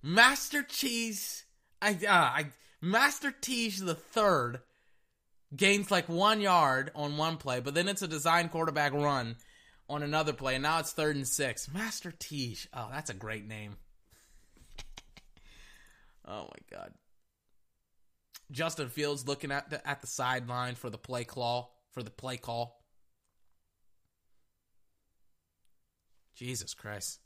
Master 0.00 0.62
Cheese. 0.62 1.44
I, 1.82 1.90
uh, 1.90 2.10
I, 2.10 2.46
Master 2.80 3.32
Teach 3.32 3.78
the 3.78 3.96
third 3.96 4.60
gains 5.54 5.90
like 5.90 6.08
one 6.08 6.40
yard 6.40 6.92
on 6.94 7.16
one 7.16 7.36
play, 7.36 7.58
but 7.58 7.74
then 7.74 7.88
it's 7.88 8.02
a 8.02 8.08
design 8.08 8.48
quarterback 8.48 8.92
run 8.92 9.36
on 9.88 10.04
another 10.04 10.32
play, 10.32 10.54
and 10.54 10.62
now 10.62 10.78
it's 10.78 10.92
third 10.92 11.16
and 11.16 11.26
six. 11.26 11.68
Master 11.74 12.14
Teach. 12.16 12.68
Oh, 12.72 12.88
that's 12.92 13.10
a 13.10 13.14
great 13.14 13.46
name. 13.46 13.76
Oh 16.26 16.42
my 16.42 16.78
god. 16.78 16.92
Justin 18.50 18.88
Fields 18.88 19.26
looking 19.26 19.50
at 19.50 19.70
the 19.70 19.86
at 19.86 20.00
the 20.00 20.06
sideline 20.06 20.74
for 20.74 20.90
the 20.90 20.98
play 20.98 21.24
call 21.24 21.74
for 21.90 22.02
the 22.02 22.10
play 22.10 22.36
call. 22.36 22.82
Jesus 26.34 26.74
Christ. 26.74 27.20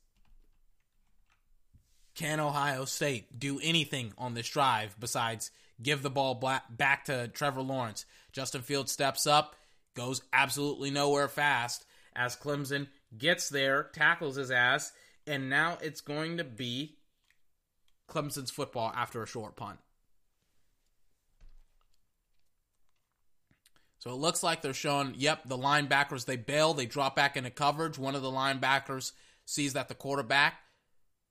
Can 2.15 2.41
Ohio 2.41 2.87
State 2.87 3.39
do 3.39 3.61
anything 3.63 4.13
on 4.17 4.35
this 4.35 4.49
drive 4.49 4.97
besides 4.99 5.51
give 5.83 6.03
the 6.03 6.11
ball 6.11 6.35
back 6.71 7.05
to 7.05 7.29
Trevor 7.29 7.63
Lawrence? 7.63 8.07
Justin 8.33 8.63
Fields 8.63 8.91
steps 8.91 9.27
up, 9.27 9.55
goes 9.95 10.23
absolutely 10.33 10.91
nowhere 10.91 11.29
fast 11.29 11.85
as 12.17 12.35
Clemson 12.35 12.89
gets 13.17 13.49
there, 13.51 13.91
tackles 13.93 14.37
his 14.37 14.51
ass, 14.51 14.93
and 15.27 15.51
now 15.51 15.79
it's 15.83 16.01
going 16.01 16.39
to 16.39 16.45
be 16.45 16.96
Clemson's 18.09 18.51
football 18.51 18.93
after 18.95 19.23
a 19.23 19.27
short 19.27 19.57
punt. 19.57 19.79
So 23.99 24.11
it 24.11 24.17
looks 24.17 24.43
like 24.43 24.63
they're 24.63 24.73
showing, 24.73 25.15
yep, 25.17 25.41
the 25.47 25.59
linebackers, 25.59 26.27
they 26.27 26.37
bail, 26.37 26.75
they 26.75 26.87
drop 26.87 27.17
back 27.17 27.37
into 27.37 27.51
coverage. 27.51 27.99
One 27.99 28.15
of 28.15 28.23
the 28.23 28.31
linebackers 28.31 29.13
sees 29.45 29.73
that 29.73 29.89
the 29.89 29.95
quarterback 29.95 30.61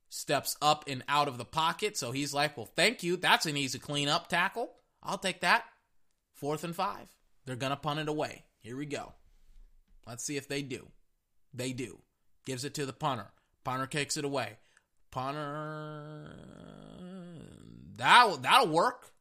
steps 0.09 0.57
up 0.61 0.83
and 0.87 1.03
out 1.07 1.27
of 1.27 1.37
the 1.37 1.45
pocket. 1.45 1.95
So 1.95 2.11
he's 2.11 2.33
like, 2.33 2.57
well, 2.57 2.69
thank 2.75 3.01
you. 3.03 3.15
That's 3.15 3.45
an 3.45 3.55
easy 3.55 3.79
clean 3.79 4.09
up 4.09 4.27
tackle. 4.27 4.71
I'll 5.01 5.17
take 5.17 5.41
that. 5.41 5.63
Fourth 6.33 6.63
and 6.65 6.75
five. 6.75 7.07
They're 7.45 7.55
going 7.55 7.71
to 7.71 7.77
punt 7.77 7.99
it 7.99 8.09
away. 8.09 8.43
Here 8.59 8.75
we 8.75 8.85
go. 8.85 9.13
Let's 10.05 10.25
see 10.25 10.35
if 10.35 10.47
they 10.47 10.61
do. 10.61 10.87
They 11.53 11.71
do. 11.71 11.99
Gives 12.45 12.65
it 12.65 12.73
to 12.73 12.85
the 12.85 12.93
punter. 12.93 13.27
Punter 13.63 13.87
kicks 13.87 14.17
it 14.17 14.25
away. 14.25 14.57
Punter. 15.15 16.35
That, 17.95 18.41
that'll 18.41 18.67
work. 18.67 19.11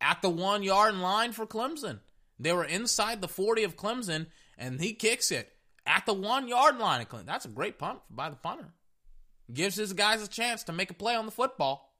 At 0.00 0.22
the 0.22 0.30
one 0.30 0.62
yard 0.62 0.94
line 0.94 1.32
for 1.32 1.46
Clemson. 1.46 2.00
They 2.38 2.52
were 2.52 2.64
inside 2.64 3.20
the 3.20 3.28
40 3.28 3.64
of 3.64 3.76
Clemson, 3.76 4.26
and 4.56 4.80
he 4.80 4.94
kicks 4.94 5.30
it 5.30 5.52
at 5.86 6.06
the 6.06 6.14
one 6.14 6.48
yard 6.48 6.78
line 6.78 7.02
of 7.02 7.10
Clemson. 7.10 7.26
That's 7.26 7.44
a 7.44 7.48
great 7.48 7.78
punt 7.78 8.00
by 8.08 8.30
the 8.30 8.36
punter. 8.36 8.72
Gives 9.52 9.76
his 9.76 9.92
guys 9.92 10.22
a 10.22 10.28
chance 10.28 10.62
to 10.64 10.72
make 10.72 10.90
a 10.90 10.94
play 10.94 11.14
on 11.14 11.26
the 11.26 11.32
football. 11.32 11.94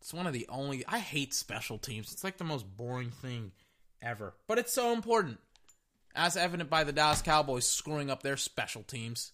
It's 0.00 0.14
one 0.14 0.28
of 0.28 0.32
the 0.32 0.46
only. 0.48 0.84
I 0.86 1.00
hate 1.00 1.34
special 1.34 1.78
teams. 1.78 2.12
It's 2.12 2.22
like 2.22 2.38
the 2.38 2.44
most 2.44 2.64
boring 2.76 3.10
thing 3.10 3.50
ever. 4.00 4.34
But 4.46 4.58
it's 4.58 4.72
so 4.72 4.92
important. 4.92 5.38
As 6.14 6.36
evident 6.36 6.70
by 6.70 6.84
the 6.84 6.92
Dallas 6.92 7.22
Cowboys 7.22 7.68
screwing 7.68 8.10
up 8.10 8.22
their 8.22 8.36
special 8.36 8.82
teams. 8.82 9.32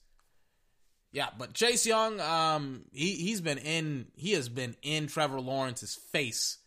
Yeah, 1.12 1.28
but 1.38 1.54
Chase 1.54 1.86
Young, 1.86 2.20
um, 2.20 2.84
he 2.92 3.12
he's 3.12 3.40
been 3.40 3.58
in 3.58 4.08
he 4.16 4.32
has 4.32 4.48
been 4.48 4.76
in 4.82 5.06
Trevor 5.06 5.40
Lawrence's 5.40 5.94
face 5.94 6.58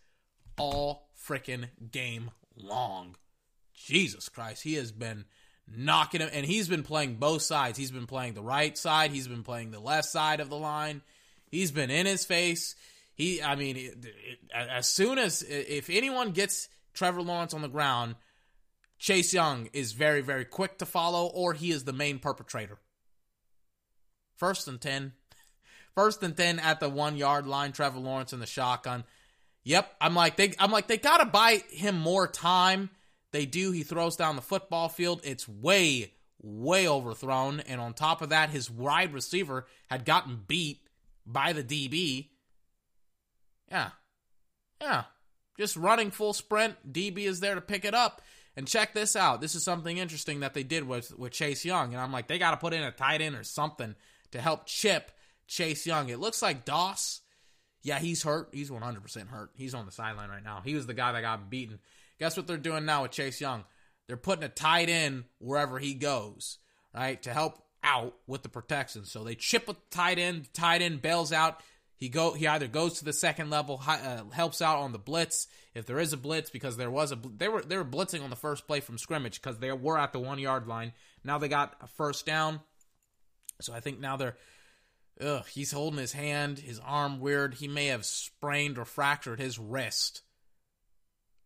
all 0.57 1.09
freaking 1.27 1.65
game 1.91 2.31
long. 2.55 3.15
Jesus 3.73 4.27
Christ, 4.29 4.63
he 4.63 4.73
has 4.75 4.91
been 4.91 5.25
knocking 5.67 6.21
him, 6.21 6.29
and 6.33 6.45
he's 6.45 6.67
been 6.67 6.83
playing 6.83 7.15
both 7.15 7.41
sides. 7.41 7.77
He's 7.77 7.91
been 7.91 8.07
playing 8.07 8.33
the 8.33 8.41
right 8.41 8.77
side. 8.77 9.11
He's 9.11 9.27
been 9.27 9.43
playing 9.43 9.71
the 9.71 9.79
left 9.79 10.07
side 10.07 10.39
of 10.39 10.49
the 10.49 10.57
line. 10.57 11.01
He's 11.51 11.71
been 11.71 11.89
in 11.89 12.05
his 12.05 12.25
face. 12.25 12.75
He, 13.15 13.41
I 13.41 13.55
mean, 13.55 13.75
it, 13.75 14.05
it, 14.05 14.39
as 14.53 14.87
soon 14.87 15.17
as 15.17 15.43
if 15.43 15.89
anyone 15.89 16.31
gets 16.31 16.69
Trevor 16.93 17.21
Lawrence 17.21 17.53
on 17.53 17.61
the 17.61 17.67
ground, 17.67 18.15
Chase 18.99 19.33
Young 19.33 19.69
is 19.73 19.93
very, 19.93 20.21
very 20.21 20.45
quick 20.45 20.77
to 20.77 20.85
follow, 20.85 21.27
or 21.27 21.53
he 21.53 21.71
is 21.71 21.85
the 21.85 21.93
main 21.93 22.19
perpetrator. 22.19 22.77
First 24.35 24.67
and 24.67 24.79
ten, 24.79 25.13
first 25.95 26.21
and 26.21 26.35
ten 26.35 26.59
at 26.59 26.79
the 26.79 26.89
one 26.89 27.17
yard 27.17 27.47
line. 27.47 27.71
Trevor 27.71 27.99
Lawrence 27.99 28.33
in 28.33 28.39
the 28.39 28.45
shotgun. 28.45 29.05
Yep, 29.63 29.93
I'm 29.99 30.15
like 30.15 30.37
they, 30.37 30.53
I'm 30.59 30.71
like 30.71 30.87
they 30.87 30.97
gotta 30.97 31.25
buy 31.25 31.61
him 31.69 31.97
more 31.97 32.27
time 32.27 32.89
they 33.31 33.45
do. 33.45 33.71
He 33.71 33.83
throws 33.83 34.15
down 34.15 34.35
the 34.35 34.41
football 34.41 34.89
field. 34.89 35.21
It's 35.23 35.47
way, 35.47 36.13
way 36.41 36.87
overthrown. 36.87 37.59
And 37.61 37.79
on 37.79 37.93
top 37.93 38.21
of 38.21 38.29
that, 38.29 38.49
his 38.49 38.69
wide 38.69 39.13
receiver 39.13 39.67
had 39.89 40.05
gotten 40.05 40.43
beat 40.47 40.81
by 41.25 41.53
the 41.53 41.63
DB. 41.63 42.29
Yeah. 43.69 43.89
Yeah. 44.81 45.03
Just 45.57 45.75
running 45.75 46.11
full 46.11 46.33
sprint. 46.33 46.75
DB 46.91 47.19
is 47.19 47.39
there 47.39 47.55
to 47.55 47.61
pick 47.61 47.85
it 47.85 47.93
up. 47.93 48.21
And 48.59 48.67
check 48.67 48.93
this 48.93 49.15
out. 49.15 49.39
This 49.39 49.55
is 49.55 49.63
something 49.63 49.99
interesting 49.99 50.41
that 50.41 50.53
they 50.53 50.63
did 50.63 50.85
with, 50.85 51.17
with 51.17 51.31
Chase 51.31 51.63
Young. 51.63 51.93
And 51.93 52.01
I'm 52.01 52.11
like, 52.11 52.27
they 52.27 52.37
got 52.37 52.51
to 52.51 52.57
put 52.57 52.73
in 52.73 52.83
a 52.83 52.91
tight 52.91 53.21
end 53.21 53.37
or 53.37 53.45
something 53.45 53.95
to 54.31 54.41
help 54.41 54.65
chip 54.65 55.13
Chase 55.47 55.87
Young. 55.87 56.09
It 56.09 56.19
looks 56.19 56.41
like 56.41 56.65
Doss. 56.65 57.21
Yeah, 57.83 57.99
he's 57.99 58.21
hurt. 58.21 58.49
He's 58.51 58.69
100% 58.69 59.29
hurt. 59.29 59.51
He's 59.55 59.73
on 59.73 59.85
the 59.85 59.93
sideline 59.93 60.29
right 60.29 60.43
now. 60.43 60.61
He 60.61 60.75
was 60.75 60.87
the 60.87 60.93
guy 60.93 61.13
that 61.13 61.21
got 61.21 61.49
beaten. 61.49 61.79
Guess 62.19 62.35
what 62.35 62.47
they're 62.47 62.57
doing 62.57 62.83
now 62.83 63.03
with 63.03 63.11
Chase 63.11 63.39
Young? 63.39 63.63
They're 64.07 64.17
putting 64.17 64.43
a 64.43 64.49
tight 64.49 64.89
end 64.89 65.23
wherever 65.37 65.79
he 65.79 65.93
goes, 65.93 66.57
right, 66.93 67.23
to 67.23 67.31
help 67.31 67.63
out 67.81 68.13
with 68.27 68.43
the 68.43 68.49
protection. 68.49 69.05
So 69.05 69.23
they 69.23 69.35
chip 69.35 69.67
the 69.67 69.77
tight 69.89 70.19
end. 70.19 70.53
Tight 70.53 70.81
end 70.81 71.01
bails 71.01 71.31
out. 71.31 71.61
He 71.99 72.07
go. 72.07 72.33
He 72.33 72.47
either 72.47 72.67
goes 72.67 72.99
to 72.99 73.05
the 73.05 73.11
second 73.11 73.49
level, 73.49 73.81
uh, 73.85 74.23
helps 74.31 74.61
out 74.61 74.79
on 74.79 74.93
the 74.93 74.97
blitz 74.97 75.47
if 75.75 75.85
there 75.85 75.99
is 75.99 76.13
a 76.13 76.17
blitz 76.17 76.49
because 76.49 76.77
there 76.77 76.89
was 76.89 77.11
a 77.11 77.19
they 77.35 77.49
were 77.49 77.61
they 77.61 77.75
were 77.75 77.83
blitzing 77.83 78.23
on 78.23 78.29
the 78.29 78.37
first 78.37 78.67
play 78.67 78.79
from 78.79 78.97
scrimmage 78.97 79.41
because 79.41 79.59
they 79.59 79.71
were 79.73 79.99
at 79.99 80.13
the 80.13 80.19
one 80.19 80.39
yard 80.39 80.65
line. 80.65 80.93
Now 81.25 81.37
they 81.37 81.49
got 81.49 81.75
a 81.81 81.87
first 81.87 82.25
down, 82.25 82.61
so 83.59 83.73
I 83.73 83.81
think 83.81 83.99
now 83.99 84.15
they're. 84.15 84.37
Ugh, 85.21 85.45
he's 85.47 85.73
holding 85.73 85.99
his 85.99 86.13
hand, 86.13 86.59
his 86.59 86.79
arm 86.79 87.19
weird. 87.19 87.55
He 87.55 87.67
may 87.67 87.87
have 87.87 88.05
sprained 88.05 88.77
or 88.77 88.85
fractured 88.85 89.41
his 89.41 89.59
wrist 89.59 90.21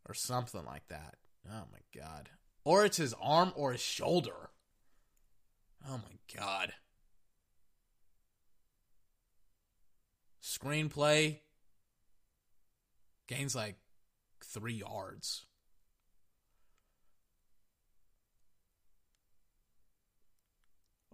or 0.08 0.14
something 0.14 0.64
like 0.64 0.88
that. 0.90 1.16
Oh 1.50 1.64
my 1.72 2.00
god. 2.00 2.30
Or 2.64 2.86
it's 2.86 2.98
his 2.98 3.16
arm 3.20 3.52
or 3.56 3.72
his 3.72 3.82
shoulder. 3.82 4.52
Oh 5.90 5.98
my 5.98 6.40
god. 6.40 6.74
Screenplay 10.44 11.40
gains 13.28 13.56
like 13.56 13.76
three 14.44 14.74
yards. 14.74 15.45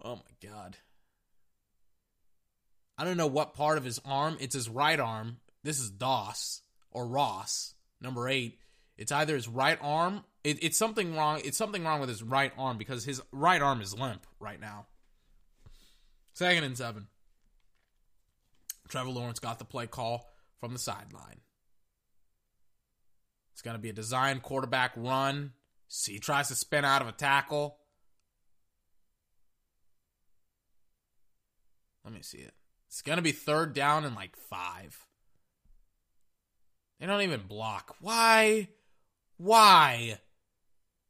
Oh 0.02 0.16
my 0.16 0.48
god. 0.48 0.76
I 2.98 3.04
don't 3.04 3.16
know 3.16 3.28
what 3.28 3.54
part 3.54 3.78
of 3.78 3.84
his 3.84 4.00
arm. 4.04 4.36
It's 4.40 4.54
his 4.54 4.68
right 4.68 4.98
arm. 4.98 5.38
This 5.62 5.78
is 5.78 5.90
Doss 5.90 6.62
or 6.90 7.06
Ross, 7.06 7.74
number 8.00 8.28
eight. 8.28 8.58
It's 8.98 9.12
either 9.12 9.34
his 9.34 9.48
right 9.48 9.78
arm. 9.80 10.24
It, 10.42 10.62
it's 10.62 10.76
something 10.76 11.14
wrong. 11.14 11.40
It's 11.44 11.56
something 11.56 11.84
wrong 11.84 12.00
with 12.00 12.08
his 12.08 12.22
right 12.22 12.52
arm 12.58 12.78
because 12.78 13.04
his 13.04 13.22
right 13.30 13.62
arm 13.62 13.80
is 13.80 13.98
limp 13.98 14.26
right 14.40 14.60
now. 14.60 14.86
Second 16.34 16.64
and 16.64 16.76
seven. 16.76 17.06
Trevor 18.90 19.10
Lawrence 19.10 19.38
got 19.38 19.58
the 19.58 19.64
play 19.64 19.86
call 19.86 20.28
from 20.58 20.72
the 20.72 20.78
sideline. 20.78 21.40
It's 23.52 23.62
going 23.62 23.76
to 23.76 23.82
be 23.82 23.90
a 23.90 23.94
design 23.94 24.40
quarterback 24.40 24.92
run. 24.96 25.52
See, 25.88 26.14
he 26.14 26.18
tries 26.18 26.48
to 26.48 26.54
spin 26.54 26.84
out 26.84 27.02
of 27.02 27.08
a 27.08 27.12
tackle. 27.12 27.78
Let 32.04 32.14
me 32.14 32.22
see 32.22 32.38
it. 32.38 32.54
It's 32.88 33.02
going 33.02 33.18
to 33.18 33.22
be 33.22 33.32
third 33.32 33.74
down 33.74 34.04
and 34.04 34.16
like 34.16 34.36
five. 34.36 35.06
They 36.98 37.06
don't 37.06 37.22
even 37.22 37.42
block. 37.46 37.96
Why? 38.00 38.68
Why? 39.36 40.18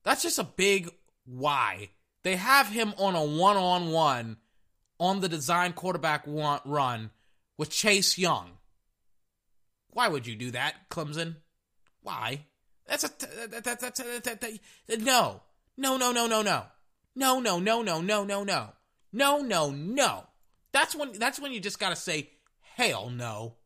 That's 0.05 0.23
just 0.23 0.39
a 0.39 0.45
big 0.45 0.91
why. 1.25 1.91
They 2.23 2.37
have 2.37 2.69
him 2.69 2.93
on 2.99 3.15
a 3.15 3.25
one 3.25 3.57
on 3.57 3.91
one 3.91 4.37
on 4.99 5.21
the 5.21 5.29
design 5.29 5.73
quarterback 5.73 6.25
run 6.27 7.11
with 7.61 7.69
Chase 7.69 8.17
Young. 8.17 8.53
Why 9.91 10.09
would 10.09 10.27
you 10.27 10.35
do 10.35 10.51
that, 10.53 10.89
Clemson? 10.89 11.37
Why? 12.01 12.47
That's 12.87 13.05
a 13.05 13.09
that, 13.51 13.65
that, 13.65 13.81
that's 13.81 14.01
a, 14.01 14.21
that, 14.25 14.41
that, 14.89 15.01
no. 15.03 15.43
No, 15.77 15.99
no, 15.99 16.11
no, 16.11 16.27
no, 16.27 16.41
no. 16.41 16.65
No, 17.15 17.39
no, 17.39 17.61
no, 17.61 17.83
no, 17.83 18.01
no, 18.01 18.25
no, 18.25 18.45
no. 18.45 18.69
No, 19.13 19.43
no, 19.43 19.71
no. 19.73 20.25
That's 20.73 20.97
when 20.97 21.13
that's 21.19 21.39
when 21.39 21.53
you 21.53 21.61
just 21.61 21.79
got 21.79 21.91
to 21.91 21.97
say 21.97 22.31
hell 22.77 23.11
no. 23.11 23.57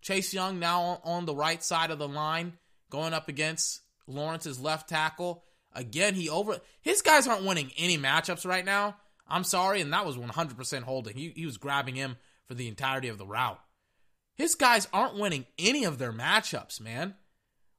Chase 0.00 0.32
Young 0.32 0.58
now 0.58 1.02
on 1.04 1.26
the 1.26 1.36
right 1.36 1.62
side 1.62 1.90
of 1.90 1.98
the 1.98 2.08
line 2.08 2.54
going 2.88 3.12
up 3.12 3.28
against 3.28 3.82
Lawrence's 4.06 4.58
left 4.58 4.88
tackle. 4.88 5.44
Again, 5.74 6.14
he 6.14 6.30
over 6.30 6.60
his 6.80 7.02
guys 7.02 7.28
aren't 7.28 7.44
winning 7.44 7.72
any 7.76 7.98
matchups 7.98 8.46
right 8.46 8.64
now. 8.64 8.96
I'm 9.28 9.44
sorry, 9.44 9.82
and 9.82 9.92
that 9.92 10.06
was 10.06 10.16
100% 10.16 10.82
holding. 10.82 11.14
He, 11.14 11.32
he 11.36 11.44
was 11.44 11.58
grabbing 11.58 11.94
him 11.94 12.16
for 12.46 12.54
the 12.54 12.68
entirety 12.68 13.08
of 13.08 13.18
the 13.18 13.26
route. 13.26 13.60
His 14.34 14.54
guys 14.54 14.88
aren't 14.92 15.18
winning 15.18 15.46
any 15.58 15.84
of 15.84 15.98
their 15.98 16.12
matchups, 16.12 16.80
man. 16.80 17.14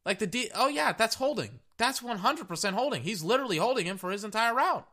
Like 0.06 0.19
the 0.19 0.27
D, 0.27 0.49
oh 0.53 0.68
yeah, 0.68 0.94
that's 0.94 1.15
holding. 1.15 1.60
That's 1.77 2.02
100% 2.02 2.73
holding. 2.73 3.03
He's 3.03 3.23
literally 3.23 3.57
holding 3.57 3.85
him 3.85 3.98
for 3.98 4.11
his 4.11 4.23
entire 4.23 4.53
route. 4.53 4.88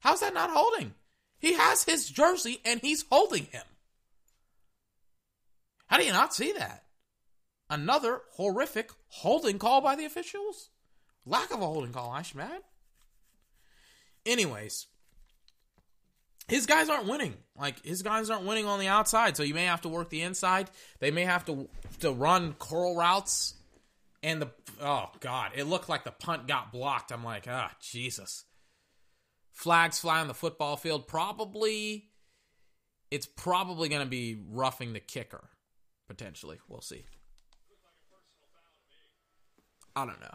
How's 0.00 0.20
that 0.20 0.34
not 0.34 0.50
holding? 0.50 0.94
He 1.38 1.54
has 1.54 1.84
his 1.84 2.08
jersey 2.08 2.60
and 2.64 2.80
he's 2.80 3.04
holding 3.10 3.44
him. 3.44 3.64
How 5.86 5.98
do 5.98 6.04
you 6.04 6.12
not 6.12 6.34
see 6.34 6.52
that? 6.52 6.84
Another 7.70 8.22
horrific 8.32 8.90
holding 9.08 9.58
call 9.58 9.80
by 9.80 9.96
the 9.96 10.04
officials. 10.04 10.70
Lack 11.26 11.52
of 11.52 11.60
a 11.60 11.66
holding 11.66 11.92
call, 11.92 12.10
I 12.10 12.22
should 12.22 12.40
add. 12.40 12.62
Anyways, 14.24 14.86
his 16.48 16.66
guys 16.66 16.88
aren't 16.88 17.06
winning. 17.06 17.34
Like 17.58 17.84
his 17.84 18.02
guys 18.02 18.30
aren't 18.30 18.44
winning 18.46 18.66
on 18.66 18.80
the 18.80 18.88
outside, 18.88 19.36
so 19.36 19.42
you 19.42 19.54
may 19.54 19.66
have 19.66 19.82
to 19.82 19.88
work 19.88 20.10
the 20.10 20.22
inside. 20.22 20.70
They 20.98 21.10
may 21.10 21.24
have 21.24 21.44
to 21.46 21.68
to 22.00 22.10
run 22.10 22.54
curl 22.58 22.96
routes. 22.96 23.54
And 24.22 24.42
the 24.42 24.48
oh 24.80 25.10
god, 25.20 25.52
it 25.54 25.64
looked 25.64 25.88
like 25.88 26.04
the 26.04 26.10
punt 26.10 26.48
got 26.48 26.72
blocked. 26.72 27.12
I'm 27.12 27.22
like, 27.22 27.46
ah, 27.48 27.70
Jesus. 27.80 28.44
Flags 29.52 29.98
fly 29.98 30.20
on 30.20 30.28
the 30.28 30.34
football 30.34 30.76
field. 30.76 31.08
Probably, 31.08 32.10
it's 33.10 33.26
probably 33.26 33.88
going 33.88 34.02
to 34.02 34.08
be 34.08 34.38
roughing 34.50 34.92
the 34.92 35.00
kicker. 35.00 35.48
Potentially, 36.06 36.60
we'll 36.68 36.80
see. 36.80 37.04
I 39.96 40.06
don't 40.06 40.20
know. 40.20 40.34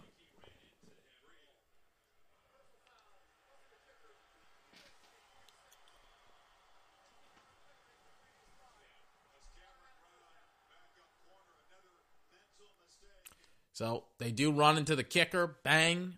So 13.73 14.05
they 14.19 14.31
do 14.31 14.51
run 14.51 14.77
into 14.77 14.95
the 14.95 15.03
kicker. 15.03 15.57
Bang, 15.63 16.15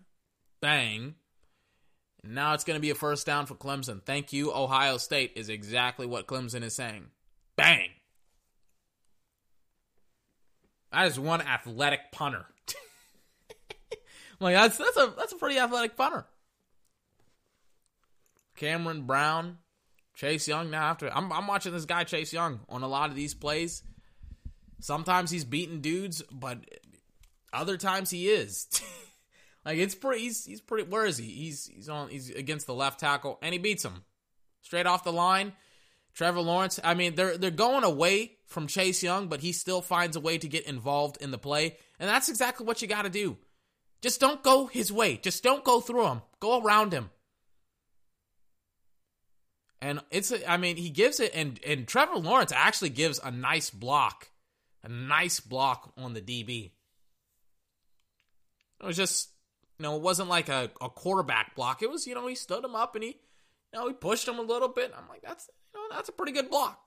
bang. 0.60 1.14
Now 2.22 2.54
it's 2.54 2.64
going 2.64 2.76
to 2.76 2.82
be 2.82 2.90
a 2.90 2.94
first 2.94 3.26
down 3.26 3.46
for 3.46 3.54
Clemson. 3.54 4.02
Thank 4.04 4.32
you, 4.32 4.52
Ohio 4.52 4.98
State, 4.98 5.32
is 5.36 5.48
exactly 5.48 6.06
what 6.06 6.26
Clemson 6.26 6.62
is 6.62 6.74
saying. 6.74 7.06
Bang. 7.56 7.90
That 10.92 11.06
is 11.06 11.18
one 11.18 11.40
athletic 11.40 12.12
punter. 12.12 12.46
like 14.40 14.54
that's 14.54 14.78
that's 14.78 14.96
a 14.96 15.12
that's 15.16 15.32
a 15.32 15.36
pretty 15.36 15.58
athletic 15.58 15.96
punter. 15.96 16.26
Cameron 18.56 19.02
Brown, 19.02 19.58
Chase 20.14 20.48
Young. 20.48 20.70
Now 20.70 20.84
after 20.84 21.10
I'm 21.14 21.32
I'm 21.32 21.46
watching 21.46 21.72
this 21.72 21.84
guy 21.84 22.04
Chase 22.04 22.32
Young 22.32 22.60
on 22.68 22.82
a 22.82 22.88
lot 22.88 23.10
of 23.10 23.16
these 23.16 23.34
plays. 23.34 23.82
Sometimes 24.80 25.30
he's 25.30 25.44
beating 25.44 25.80
dudes, 25.80 26.22
but 26.30 26.58
other 27.52 27.76
times 27.76 28.10
he 28.10 28.28
is. 28.28 28.66
like 29.64 29.78
it's 29.78 29.94
pretty. 29.94 30.22
He's 30.22 30.44
he's 30.44 30.60
pretty. 30.60 30.88
Where 30.88 31.04
is 31.04 31.18
he? 31.18 31.26
He's 31.26 31.66
he's 31.66 31.88
on. 31.88 32.08
He's 32.08 32.30
against 32.30 32.66
the 32.66 32.74
left 32.74 33.00
tackle, 33.00 33.38
and 33.42 33.52
he 33.52 33.58
beats 33.58 33.84
him 33.84 34.04
straight 34.62 34.86
off 34.86 35.04
the 35.04 35.12
line. 35.12 35.52
Trevor 36.14 36.40
Lawrence. 36.40 36.80
I 36.82 36.94
mean, 36.94 37.14
they're 37.14 37.36
they're 37.36 37.50
going 37.50 37.84
away 37.84 38.32
from 38.46 38.66
Chase 38.66 39.02
Young, 39.02 39.28
but 39.28 39.40
he 39.40 39.52
still 39.52 39.82
finds 39.82 40.16
a 40.16 40.20
way 40.20 40.38
to 40.38 40.48
get 40.48 40.66
involved 40.66 41.20
in 41.20 41.30
the 41.30 41.38
play, 41.38 41.76
and 41.98 42.08
that's 42.08 42.28
exactly 42.28 42.66
what 42.66 42.80
you 42.80 42.88
got 42.88 43.02
to 43.02 43.10
do. 43.10 43.36
Just 44.00 44.20
don't 44.20 44.42
go 44.42 44.66
his 44.66 44.92
way. 44.92 45.16
Just 45.16 45.42
don't 45.42 45.64
go 45.64 45.80
through 45.80 46.06
him. 46.06 46.22
Go 46.40 46.62
around 46.62 46.92
him. 46.92 47.10
And 49.80 50.00
it's, 50.10 50.30
a, 50.32 50.50
I 50.50 50.56
mean, 50.56 50.76
he 50.76 50.90
gives 50.90 51.20
it, 51.20 51.32
and 51.34 51.60
and 51.66 51.86
Trevor 51.86 52.16
Lawrence 52.16 52.52
actually 52.52 52.90
gives 52.90 53.20
a 53.22 53.30
nice 53.30 53.70
block, 53.70 54.30
a 54.82 54.88
nice 54.88 55.40
block 55.40 55.92
on 55.98 56.14
the 56.14 56.20
DB. 56.20 56.70
It 58.80 58.86
was 58.86 58.96
just, 58.96 59.30
you 59.78 59.84
know, 59.84 59.96
it 59.96 60.02
wasn't 60.02 60.28
like 60.28 60.48
a, 60.48 60.70
a 60.80 60.88
quarterback 60.88 61.54
block. 61.54 61.82
It 61.82 61.90
was, 61.90 62.06
you 62.06 62.14
know, 62.14 62.26
he 62.26 62.34
stood 62.34 62.64
him 62.64 62.74
up 62.74 62.94
and 62.94 63.04
he, 63.04 63.10
you 63.72 63.80
know, 63.80 63.88
he 63.88 63.94
pushed 63.94 64.28
him 64.28 64.38
a 64.38 64.42
little 64.42 64.68
bit. 64.68 64.92
I'm 64.96 65.08
like, 65.08 65.22
that's, 65.22 65.48
you 65.74 65.80
know, 65.80 65.94
that's 65.94 66.08
a 66.08 66.12
pretty 66.12 66.32
good 66.32 66.50
block. 66.50 66.80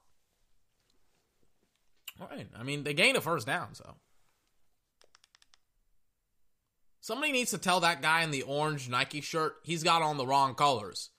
All 2.21 2.27
right. 2.27 2.47
I 2.57 2.63
mean, 2.63 2.83
they 2.83 2.93
gained 2.93 3.17
a 3.17 3.21
first 3.21 3.47
down, 3.47 3.73
so. 3.73 3.95
Somebody 7.01 7.31
needs 7.31 7.51
to 7.51 7.57
tell 7.57 7.79
that 7.79 8.01
guy 8.01 8.21
in 8.23 8.31
the 8.31 8.43
orange 8.43 8.89
Nike 8.89 9.21
shirt 9.21 9.55
he's 9.63 9.83
got 9.83 10.01
on 10.01 10.17
the 10.17 10.27
wrong 10.27 10.53
colors. 10.53 11.09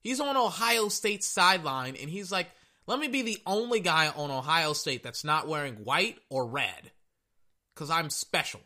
He's 0.00 0.20
on 0.20 0.36
Ohio 0.36 0.88
State's 0.88 1.26
sideline, 1.26 1.96
and 1.96 2.10
he's 2.10 2.30
like, 2.30 2.48
let 2.86 2.98
me 2.98 3.08
be 3.08 3.22
the 3.22 3.38
only 3.46 3.80
guy 3.80 4.08
on 4.08 4.30
Ohio 4.30 4.72
State 4.72 5.02
that's 5.02 5.24
not 5.24 5.48
wearing 5.48 5.84
white 5.84 6.18
or 6.28 6.46
red. 6.46 6.90
Because 7.74 7.90
I'm 7.90 8.10
special. 8.10 8.60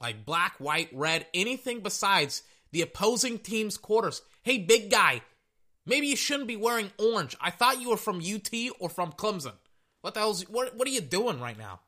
Like 0.00 0.26
black, 0.26 0.56
white, 0.58 0.90
red, 0.92 1.26
anything 1.32 1.80
besides 1.80 2.42
the 2.72 2.82
opposing 2.82 3.38
team's 3.38 3.76
quarters. 3.76 4.22
Hey, 4.42 4.58
big 4.58 4.90
guy, 4.90 5.22
maybe 5.86 6.08
you 6.08 6.16
shouldn't 6.16 6.48
be 6.48 6.56
wearing 6.56 6.92
orange. 6.98 7.36
I 7.40 7.50
thought 7.50 7.80
you 7.80 7.90
were 7.90 7.96
from 7.96 8.18
UT 8.18 8.52
or 8.78 8.88
from 8.88 9.12
Clemson. 9.12 9.54
What 10.02 10.14
the 10.14 10.20
hell's 10.20 10.42
what 10.48 10.76
what 10.76 10.86
are 10.86 10.92
you 10.92 11.00
doing 11.00 11.40
right 11.40 11.58
now? 11.58 11.80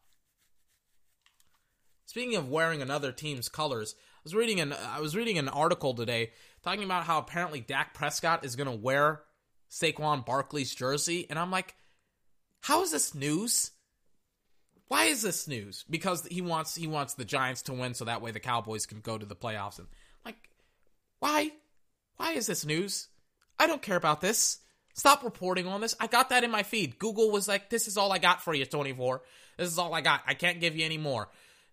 Speaking 2.07 2.37
of 2.37 2.49
wearing 2.49 2.81
another 2.81 3.13
team's 3.13 3.49
colors, 3.49 3.95
I 3.99 4.21
was 4.25 4.35
reading 4.35 4.61
an 4.61 4.73
I 4.73 5.01
was 5.01 5.15
reading 5.15 5.39
an 5.39 5.49
article 5.49 5.95
today 5.95 6.31
talking 6.63 6.85
about 6.85 7.05
how 7.05 7.19
apparently 7.19 7.61
Dak 7.61 7.95
Prescott 7.95 8.45
is 8.45 8.57
going 8.57 8.69
to 8.69 8.75
wear 8.75 9.21
Saquon 9.71 10.25
Barkley's 10.25 10.75
jersey, 10.75 11.27
and 11.29 11.39
I'm 11.39 11.51
like, 11.51 11.77
how 12.63 12.83
is 12.83 12.91
this 12.91 13.15
news? 13.15 13.71
Why 14.89 15.05
is 15.05 15.23
this 15.23 15.47
news? 15.47 15.85
Because 15.89 16.27
he 16.27 16.41
wants 16.41 16.75
he 16.75 16.87
wants 16.87 17.15
the 17.15 17.25
Giants 17.25 17.63
to 17.63 17.75
win 17.75 17.95
so 17.95 18.07
that 18.07 18.23
way 18.23 18.31
the 18.31 18.41
Cowboys 18.41 18.87
can 18.87 19.01
go 19.01 19.17
to 19.17 19.27
the 19.27 19.37
playoffs 19.37 19.79
and 19.79 19.89
like 20.25 20.37
why? 21.21 21.53
Why 22.17 22.33
is 22.33 22.47
this 22.47 22.65
news? 22.65 23.09
I 23.59 23.67
don't 23.67 23.83
care 23.83 23.97
about 23.97 24.21
this. 24.21 24.59
Stop 24.95 25.23
reporting 25.23 25.69
on 25.69 25.81
this. 25.81 25.95
I 26.01 26.09
got 26.09 26.31
that 26.31 26.43
in 26.43 26.51
my 26.51 26.63
feed. 26.65 26.99
Google 26.99 27.31
was 27.31 27.47
like, 27.47 27.71
"This 27.71 27.87
is 27.87 27.97
all 27.97 28.11
I 28.11 28.19
got 28.19 28.43
for 28.43 28.55
you, 28.55 28.65
24. 28.65 29.23
This 29.57 29.69
is 29.69 29.79
all 29.79 29.95
I 29.95 30.01
got. 30.01 30.23
I 30.27 30.35
can't 30.35 30.61
give 30.61 30.77
you 30.77 30.85
any 30.85 30.99
more." 30.99 31.29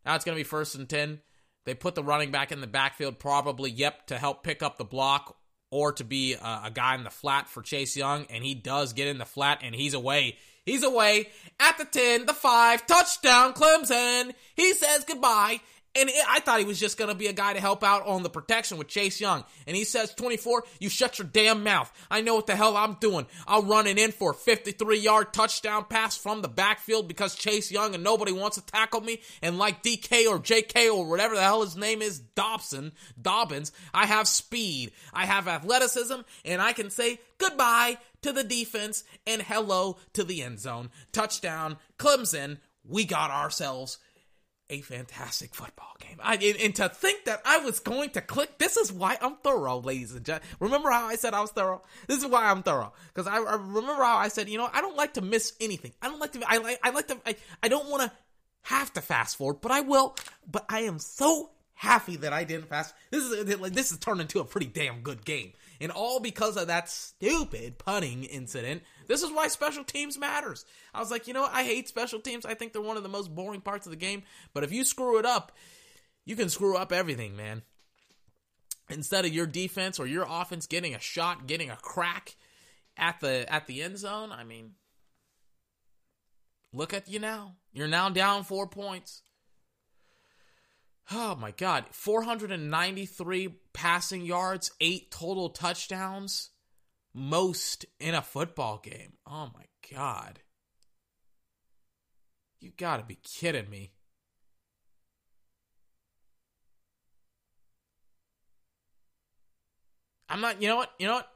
Now 0.06 0.16
it's 0.16 0.26
going 0.26 0.36
to 0.36 0.40
be 0.40 0.48
first 0.48 0.76
and 0.76 0.88
10. 0.88 1.22
They 1.66 1.74
put 1.74 1.96
the 1.96 2.04
running 2.04 2.32
back 2.32 2.52
in 2.52 2.62
the 2.62 2.68
backfield, 2.68 3.18
probably, 3.18 3.72
yep, 3.72 4.06
to 4.08 4.18
help 4.18 4.44
pick 4.44 4.62
up 4.62 4.78
the 4.78 4.86
block 4.86 5.36
or 5.72 5.92
to 5.94 6.04
be 6.04 6.34
a, 6.34 6.62
a, 6.66 6.72
guy 6.72 6.94
in 6.94 7.04
the 7.04 7.10
flat 7.10 7.50
for 7.50 7.64
Chase 7.64 7.98
Young. 7.98 8.28
And 8.30 8.44
he 8.44 8.54
does 8.54 8.94
get 8.94 9.08
in 9.08 9.18
the 9.18 9.26
flat 9.26 9.60
and 9.64 9.74
he's 9.74 9.96
away. 9.96 10.38
He's 10.66 10.84
away 10.84 11.30
at 11.60 11.78
the 11.78 11.86
10, 11.86 12.26
the 12.26 12.34
5, 12.34 12.88
touchdown, 12.88 13.54
Clemson. 13.54 14.34
He 14.56 14.74
says 14.74 15.06
goodbye. 15.06 15.62
And 15.98 16.10
it, 16.10 16.16
I 16.28 16.42
thought 16.42 16.60
he 16.60 16.66
was 16.66 16.80
just 16.80 16.98
going 16.98 17.10
to 17.10 17.16
be 17.16 17.28
a 17.28 17.34
guy 17.34 17.54
to 17.54 17.62
help 17.62 17.84
out 17.84 18.06
on 18.06 18.22
the 18.22 18.30
protection 18.30 18.78
with 18.78 18.90
Chase 18.90 19.22
Young. 19.22 19.46
And 19.66 19.78
he 19.78 19.86
says, 19.86 20.14
24, 20.14 20.66
you 20.80 20.90
shut 20.90 21.18
your 21.18 21.28
damn 21.28 21.64
mouth. 21.64 21.92
I 22.12 22.20
know 22.20 22.36
what 22.36 22.48
the 22.48 22.56
hell 22.56 22.76
I'm 22.76 22.96
doing. 22.96 23.26
I'll 23.48 23.64
run 23.64 23.88
it 23.88 23.98
in 23.98 24.12
for 24.12 24.32
a 24.32 24.34
53 24.34 25.00
yard 25.00 25.34
touchdown 25.34 25.86
pass 25.90 26.18
from 26.18 26.42
the 26.42 26.50
backfield 26.50 27.08
because 27.08 27.36
Chase 27.36 27.72
Young 27.72 27.96
and 27.96 28.04
nobody 28.04 28.34
wants 28.34 28.58
to 28.58 28.66
tackle 28.66 29.02
me. 29.02 29.22
And 29.42 29.58
like 29.58 29.84
DK 29.84 30.28
or 30.28 30.38
JK 30.38 30.94
or 30.94 31.10
whatever 31.10 31.36
the 31.36 31.42
hell 31.42 31.62
his 31.62 31.78
name 31.78 32.02
is, 32.02 32.20
Dobson, 32.20 32.92
Dobbins, 33.22 33.72
I 33.94 34.06
have 34.06 34.28
speed. 34.28 34.92
I 35.14 35.26
have 35.26 35.48
athleticism 35.48 36.20
and 36.44 36.62
I 36.62 36.74
can 36.74 36.90
say 36.90 37.22
goodbye 37.38 37.98
to 38.26 38.34
the 38.34 38.44
defense 38.44 39.04
and 39.28 39.44
hello 39.44 39.98
to 40.14 40.24
the 40.24 40.42
end 40.42 40.60
zone. 40.60 40.90
Touchdown, 41.12 41.78
Clemson. 42.00 42.58
We 42.84 43.06
got 43.06 43.30
ourselves 43.30 44.00
a 44.68 44.82
fantastic 44.82 45.54
football 45.54 45.96
game. 46.00 46.18
I, 46.24 46.34
and, 46.34 46.58
and, 46.58 46.76
to 46.78 46.90
think 46.90 47.26
that 47.26 47.42
I 47.46 47.60
was 47.60 47.80
going 47.80 48.10
to 48.12 48.22
click, 48.22 48.58
this 48.58 48.78
is 48.78 48.92
why 48.92 49.16
I'm 49.22 49.36
thorough, 49.44 49.80
ladies 49.80 50.12
and 50.16 50.26
gentlemen. 50.26 50.50
Remember 50.60 50.90
how 50.90 51.06
I 51.06 51.18
said 51.18 51.36
I 51.36 51.42
was 51.42 51.52
thorough? 51.52 51.84
This 52.08 52.18
is 52.18 52.26
why 52.26 52.50
I'm 52.50 52.64
thorough. 52.64 52.94
Because 53.14 53.28
I, 53.28 53.38
I, 53.38 53.56
remember 53.58 54.04
how 54.04 54.18
I 54.18 54.30
said, 54.30 54.50
you 54.50 54.58
know, 54.58 54.70
I 54.74 54.82
don't 54.82 54.98
like 54.98 55.14
to 55.16 55.22
miss 55.22 55.54
anything. 55.62 55.94
I 56.02 56.08
don't 56.08 56.20
like 56.20 56.32
to, 56.32 56.42
I 56.48 56.58
like, 56.58 56.80
I 56.84 56.90
like 56.90 57.08
to, 57.10 57.18
I, 57.28 57.36
I 57.62 57.68
don't 57.68 57.90
want 57.92 58.04
to 58.04 58.12
have 58.64 58.92
to 58.94 59.02
fast 59.02 59.38
forward, 59.38 59.62
but 59.62 59.72
I 59.72 59.82
will. 59.82 60.16
But 60.50 60.66
I 60.68 60.82
am 60.82 60.98
so 60.98 61.52
happy 61.76 62.16
that 62.18 62.34
I 62.34 62.44
didn't 62.44 62.70
fast. 62.70 62.96
This 63.12 63.24
is, 63.24 63.60
like, 63.60 63.74
this 63.74 63.92
is 63.92 64.00
turned 64.00 64.22
into 64.22 64.40
a 64.40 64.46
pretty 64.46 64.68
damn 64.68 65.02
good 65.02 65.24
game. 65.26 65.54
And 65.80 65.92
all 65.92 66.20
because 66.20 66.58
of 66.58 66.68
that 66.68 66.90
stupid 66.90 67.78
punting 67.78 68.24
incident 68.24 68.84
this 69.08 69.22
is 69.22 69.32
why 69.32 69.48
special 69.48 69.84
teams 69.84 70.18
matters. 70.18 70.66
I 70.94 71.00
was 71.00 71.12
like, 71.12 71.28
you 71.28 71.34
know 71.34 71.42
what? 71.42 71.54
I 71.54 71.64
hate 71.64 71.88
special 71.88 72.20
teams. 72.20 72.46
I 72.46 72.54
think 72.54 72.74
they're 72.74 72.82
one 72.82 72.98
of 72.98 73.04
the 73.04 73.10
most 73.10 73.34
boring 73.34 73.62
parts 73.62 73.86
of 73.86 73.92
the 73.92 73.98
game. 73.98 74.24
But 74.54 74.64
if 74.64 74.72
you 74.72 74.84
screw 74.84 75.20
it 75.20 75.26
up, 75.26 75.52
you 76.26 76.36
can 76.36 76.50
screw 76.50 76.76
up 76.76 76.92
everything, 76.92 77.36
man. 77.36 77.62
Instead 78.90 79.26
of 79.26 79.34
your 79.34 79.48
defense 79.48 80.00
or 80.00 80.08
your 80.08 80.26
offense 80.30 80.68
getting 80.68 80.94
a 80.96 81.00
shot, 81.00 81.48
getting 81.48 81.70
a 81.70 81.76
crack 81.76 82.36
at 82.98 83.20
the 83.20 83.52
at 83.52 83.68
the 83.68 83.82
end 83.82 83.98
zone, 83.98 84.32
I 84.32 84.44
mean, 84.44 84.72
look 86.72 86.94
at 86.94 87.10
you 87.10 87.20
now. 87.20 87.56
You're 87.74 87.88
now 87.88 88.10
down 88.10 88.44
4 88.44 88.68
points. 88.68 89.22
Oh 91.12 91.36
my 91.36 91.52
god, 91.52 91.86
493 91.92 93.56
passing 93.76 94.26
yards, 94.26 94.72
8 94.82 95.12
total 95.12 95.50
touchdowns 95.50 96.50
most 97.14 97.86
in 98.00 98.16
a 98.16 98.22
football 98.22 98.82
game. 98.84 99.14
Oh 99.28 99.52
my 99.54 99.66
god. 99.94 100.40
You 102.60 102.72
gotta 102.76 103.04
be 103.04 103.20
kidding 103.24 103.70
me. 103.70 103.92
I'm 110.28 110.42
not, 110.42 110.62
you 110.62 110.68
know 110.68 110.78
what? 110.78 110.92
You 110.98 111.08
know 111.08 111.16
what? 111.16 111.30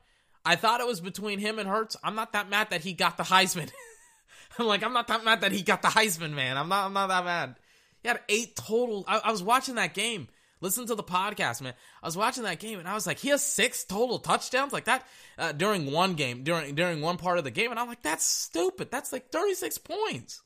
I 0.44 0.56
thought 0.56 0.82
it 0.82 0.88
was 0.88 1.02
between 1.02 1.38
him 1.38 1.60
and 1.60 1.70
Hurts. 1.70 1.96
I'm 2.04 2.16
not 2.16 2.34
that 2.34 2.50
mad 2.50 2.72
that 2.72 2.82
he 2.82 2.94
got 2.94 3.18
the 3.18 3.24
Heisman. 3.24 3.70
I'm 4.58 4.66
like, 4.66 4.84
I'm 4.84 4.94
not 4.94 5.08
that 5.08 5.24
mad 5.24 5.42
that 5.42 5.52
he 5.52 5.62
got 5.62 5.82
the 5.82 5.90
Heisman, 5.90 6.34
man. 6.34 6.58
I'm 6.58 6.70
not, 6.70 6.88
I'm 6.88 6.94
not 6.94 7.08
that 7.08 7.26
mad. 7.26 7.56
He 8.02 8.08
had 8.08 8.22
eight 8.30 8.56
total. 8.56 9.06
I, 9.08 9.20
I 9.26 9.32
was 9.32 9.44
watching 9.44 9.76
that 9.76 9.94
game. 9.94 10.28
Listen 10.62 10.86
to 10.88 10.96
the 10.96 11.04
podcast, 11.04 11.62
man. 11.62 11.74
I 12.04 12.08
was 12.08 12.18
watching 12.18 12.44
that 12.44 12.60
game 12.60 12.80
and 12.80 12.88
I 12.88 12.94
was 12.94 13.08
like, 13.08 13.20
he 13.20 13.30
has 13.30 13.44
six 13.44 13.84
total 13.86 14.20
touchdowns 14.20 14.74
like 14.74 14.86
that 14.86 15.06
uh, 15.38 15.52
during 15.54 15.92
one 15.92 16.16
game, 16.16 16.44
during 16.44 16.76
during 16.76 17.02
one 17.02 17.18
part 17.18 17.38
of 17.38 17.44
the 17.44 17.52
game, 17.52 17.72
and 17.72 17.80
I'm 17.80 17.88
like, 17.88 18.04
that's 18.04 18.26
stupid. 18.26 18.92
That's 18.92 19.14
like 19.14 19.32
36 19.32 19.78
points. 19.78 20.42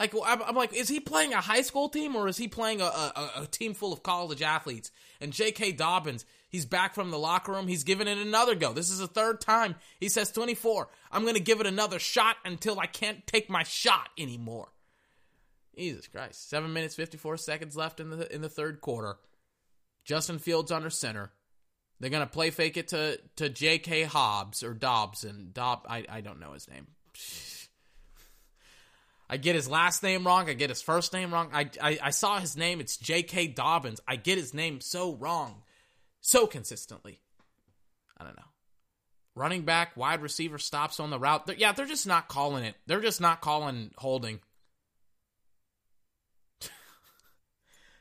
Like 0.00 0.14
I'm, 0.24 0.56
like, 0.56 0.72
is 0.72 0.88
he 0.88 0.98
playing 0.98 1.34
a 1.34 1.42
high 1.42 1.60
school 1.60 1.90
team 1.90 2.16
or 2.16 2.26
is 2.26 2.38
he 2.38 2.48
playing 2.48 2.80
a, 2.80 2.86
a, 2.86 3.30
a 3.42 3.46
team 3.46 3.74
full 3.74 3.92
of 3.92 4.02
college 4.02 4.40
athletes? 4.40 4.90
And 5.20 5.30
J.K. 5.30 5.72
Dobbins, 5.72 6.24
he's 6.48 6.64
back 6.64 6.94
from 6.94 7.10
the 7.10 7.18
locker 7.18 7.52
room. 7.52 7.68
He's 7.68 7.84
giving 7.84 8.08
it 8.08 8.16
another 8.16 8.54
go. 8.54 8.72
This 8.72 8.88
is 8.88 9.00
the 9.00 9.06
third 9.06 9.42
time 9.42 9.74
he 10.00 10.08
says 10.08 10.32
24. 10.32 10.88
I'm 11.12 11.26
to 11.26 11.38
give 11.38 11.60
it 11.60 11.66
another 11.66 11.98
shot 11.98 12.36
until 12.46 12.80
I 12.80 12.86
can't 12.86 13.26
take 13.26 13.50
my 13.50 13.62
shot 13.62 14.08
anymore. 14.16 14.68
Jesus 15.80 16.06
Christ. 16.06 16.48
Seven 16.48 16.72
minutes, 16.72 16.94
54 16.94 17.36
seconds 17.38 17.76
left 17.76 18.00
in 18.00 18.10
the 18.10 18.32
in 18.32 18.42
the 18.42 18.48
third 18.48 18.80
quarter. 18.80 19.16
Justin 20.04 20.38
Fields 20.38 20.70
under 20.70 20.90
center. 20.90 21.32
They're 21.98 22.10
gonna 22.10 22.26
play 22.26 22.50
fake 22.50 22.76
it 22.76 22.88
to 22.88 23.18
to 23.36 23.48
J.K. 23.48 24.04
Hobbs 24.04 24.62
or 24.62 24.74
Dobbs 24.74 25.24
and 25.24 25.52
Dob. 25.54 25.86
I 25.88 26.04
I 26.08 26.20
don't 26.20 26.40
know 26.40 26.52
his 26.52 26.68
name. 26.68 26.86
I 29.32 29.36
get 29.36 29.54
his 29.54 29.68
last 29.68 30.02
name 30.02 30.26
wrong. 30.26 30.50
I 30.50 30.54
get 30.54 30.70
his 30.70 30.82
first 30.82 31.12
name 31.12 31.32
wrong. 31.32 31.50
I, 31.52 31.70
I, 31.80 31.98
I 32.02 32.10
saw 32.10 32.40
his 32.40 32.56
name. 32.56 32.80
It's 32.80 32.96
J.K. 32.96 33.46
Dobbins. 33.48 34.00
I 34.08 34.16
get 34.16 34.38
his 34.38 34.52
name 34.52 34.80
so 34.80 35.14
wrong, 35.14 35.62
so 36.20 36.48
consistently. 36.48 37.20
I 38.18 38.24
don't 38.24 38.36
know. 38.36 38.42
Running 39.36 39.62
back, 39.62 39.96
wide 39.96 40.20
receiver 40.20 40.58
stops 40.58 40.98
on 40.98 41.10
the 41.10 41.18
route. 41.20 41.46
They're, 41.46 41.54
yeah, 41.54 41.70
they're 41.70 41.86
just 41.86 42.08
not 42.08 42.26
calling 42.26 42.64
it. 42.64 42.74
They're 42.86 43.00
just 43.00 43.20
not 43.20 43.40
calling 43.40 43.92
holding. 43.96 44.40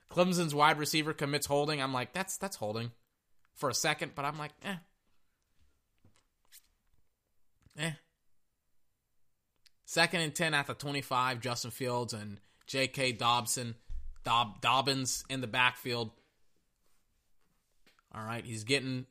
Clemson's 0.09 0.55
wide 0.55 0.79
receiver 0.79 1.13
commits 1.13 1.45
holding. 1.45 1.81
I'm 1.81 1.93
like, 1.93 2.13
that's 2.13 2.37
that's 2.37 2.57
holding 2.57 2.91
for 3.55 3.69
a 3.69 3.73
second, 3.73 4.13
but 4.15 4.25
I'm 4.25 4.37
like, 4.37 4.51
eh. 4.63 4.75
Eh. 7.77 7.91
Second 9.85 10.21
and 10.21 10.35
10 10.35 10.53
at 10.53 10.67
the 10.67 10.73
25, 10.73 11.39
Justin 11.39 11.71
Fields 11.71 12.13
and 12.13 12.39
J.K. 12.67 13.13
Dobson, 13.13 13.75
Dob, 14.23 14.61
Dobbins 14.61 15.23
in 15.29 15.41
the 15.41 15.47
backfield. 15.47 16.11
All 18.13 18.23
right, 18.23 18.45
he's 18.45 18.63
getting. 18.63 19.05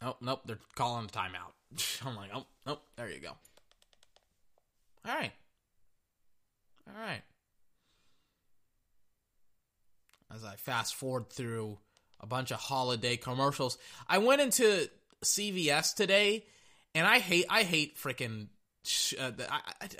Oh, 0.00 0.16
nope, 0.20 0.42
they're 0.46 0.58
calling 0.74 1.06
a 1.06 1.08
timeout. 1.08 2.02
I'm 2.06 2.16
like, 2.16 2.30
oh, 2.34 2.46
nope, 2.66 2.82
there 2.96 3.10
you 3.10 3.20
go. 3.20 3.32
All 5.06 5.14
right. 5.14 5.32
All 6.88 7.00
right 7.00 7.22
as 10.34 10.44
I 10.44 10.56
fast 10.56 10.94
forward 10.94 11.30
through 11.30 11.78
a 12.20 12.26
bunch 12.26 12.50
of 12.50 12.58
holiday 12.58 13.16
commercials. 13.16 13.78
I 14.08 14.18
went 14.18 14.40
into 14.40 14.88
CVS 15.24 15.94
today, 15.94 16.44
and 16.94 17.06
I 17.06 17.18
hate 17.18 17.46
I 17.48 17.62
hate 17.62 17.96
freaking. 17.96 18.48
Uh, 19.18 19.30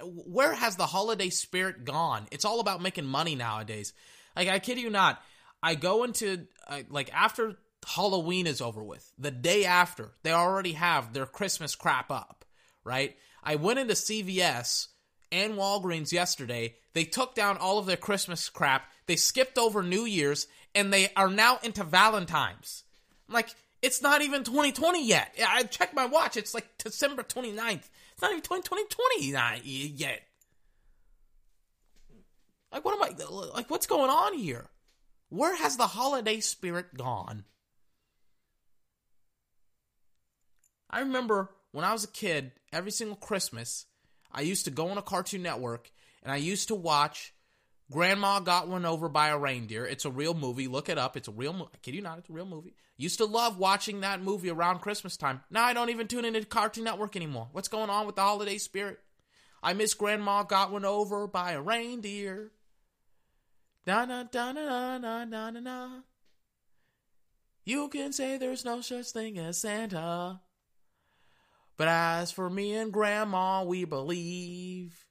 where 0.03 0.53
has 0.53 0.75
the 0.75 0.87
holiday 0.87 1.31
spirit 1.31 1.85
gone? 1.85 2.27
It's 2.33 2.45
all 2.45 2.59
about 2.59 2.83
making 2.83 3.07
money 3.07 3.37
nowadays. 3.37 3.93
Like 4.35 4.49
I 4.49 4.59
kid 4.59 4.79
you 4.79 4.91
not, 4.91 5.23
I 5.63 5.77
go 5.77 6.03
into 6.03 6.47
uh, 6.67 6.83
like 6.91 7.13
after 7.15 7.57
Halloween 7.87 8.47
is 8.47 8.61
over 8.61 8.83
with, 8.83 9.13
the 9.19 9.31
day 9.31 9.65
after 9.65 10.13
they 10.23 10.33
already 10.33 10.73
have 10.73 11.13
their 11.13 11.27
Christmas 11.27 11.77
crap 11.77 12.11
up, 12.11 12.45
right? 12.85 13.17
I 13.43 13.57
went 13.57 13.79
into 13.79 13.95
CVS 13.95 14.89
and 15.31 15.55
Walgreens 15.55 16.13
yesterday. 16.13 16.77
They 16.95 17.05
took 17.05 17.35
down 17.35 17.57
all 17.57 17.79
of 17.79 17.87
their 17.87 17.97
Christmas 17.97 18.49
crap 18.49 18.93
they 19.07 19.17
skipped 19.17 19.59
over 19.59 19.83
New 19.83 20.05
Year's 20.05 20.47
and 20.75 20.93
they 20.93 21.11
are 21.17 21.29
now 21.29 21.59
into 21.63 21.85
Valentine's. 21.85 22.85
Like, 23.29 23.55
it's 23.83 24.01
not 24.01 24.23
even 24.23 24.45
2020 24.45 25.07
yet. 25.07 25.35
I 25.47 25.65
checked 25.65 25.95
my 25.95 26.07
watch. 26.07 26.37
It's 26.37 26.55
like 26.55 26.67
December 26.79 27.23
29th. 27.23 27.89
It's 28.13 28.23
not 28.23 28.31
even 28.31 28.43
2020 28.43 29.93
yet. 29.97 30.23
Like, 32.73 32.85
what 32.85 32.95
am 32.95 33.03
I, 33.03 33.25
like, 33.55 33.71
what's 33.71 33.87
going 33.87 34.11
on 34.11 34.35
here? 34.39 34.67
Where 35.29 35.57
has 35.57 35.77
the 35.77 35.89
holiday 35.89 36.41
spirit 36.41 36.95
gone? 36.97 37.45
I 40.89 41.01
remember 41.01 41.51
when 41.73 41.85
I 41.85 41.93
was 41.93 42.05
a 42.05 42.09
kid, 42.09 42.53
every 42.73 42.91
single 42.91 43.17
Christmas, 43.17 43.87
I 44.31 44.43
used 44.43 44.65
to 44.67 44.71
go 44.71 44.89
on 44.89 44.99
a 44.99 45.03
Cartoon 45.03 45.43
Network 45.43 45.91
and 46.23 46.33
I 46.33 46.37
used 46.37 46.69
to 46.69 46.75
watch 46.75 47.35
Grandma 47.91 48.41
got 48.41 48.71
run 48.71 48.85
over 48.87 49.09
by 49.09 49.29
a 49.29 49.39
reindeer. 49.39 49.85
It's 49.85 50.05
a 50.05 50.11
real 50.11 50.35
movie. 50.35 50.67
Look 50.67 50.89
it 50.89 50.99
up. 50.99 51.17
It's 51.17 51.29
a 51.29 51.33
real 51.33 51.53
movie. 51.53 51.71
I 51.75 51.79
kid 51.79 51.95
you 51.95 52.03
not, 52.03 52.19
it's 52.19 52.31
a 52.31 52.33
real 52.33 52.47
movie. 52.47 52.75
Used 52.97 53.19
to 53.19 53.27
love 53.27 53.59
watching 53.59 54.01
that 54.01 54.23
movie 54.23 54.51
around 54.51 54.81
Christmas 54.81 55.17
time. 55.17 55.43
Now 55.51 55.65
I 55.65 55.75
don't 55.75 55.91
even 55.91 56.09
tune 56.09 56.25
into 56.25 56.45
Cartoon 56.45 56.85
Network 56.85 57.17
anymore. 57.17 57.49
What's 57.53 57.69
going 57.69 57.91
on 57.91 58.07
with 58.07 58.17
the 58.17 58.23
holiday 58.23 58.59
spirit? 58.59 58.99
I 59.63 59.75
miss 59.75 59.95
Grandma 59.95 60.43
got 60.43 60.73
run 60.73 60.85
over 60.85 61.27
by 61.27 61.53
a 61.53 61.61
reindeer. 61.61 62.53
Da 63.85 64.05
na 64.05 64.25
da 64.25 64.53
na 64.53 64.99
na 64.99 65.25
na 65.25 65.51
na 65.51 65.61
na. 65.61 65.89
You 67.65 67.89
can 67.89 68.13
say 68.13 68.37
there's 68.37 68.65
no 68.65 68.81
such 68.81 69.11
thing 69.11 69.39
as 69.39 69.61
Santa. 69.61 70.41
But 71.77 71.89
as 71.89 72.31
for 72.31 72.49
me 72.51 72.75
and 72.75 72.93
Grandma, 72.93 73.65
we 73.65 73.85
believe 73.85 75.05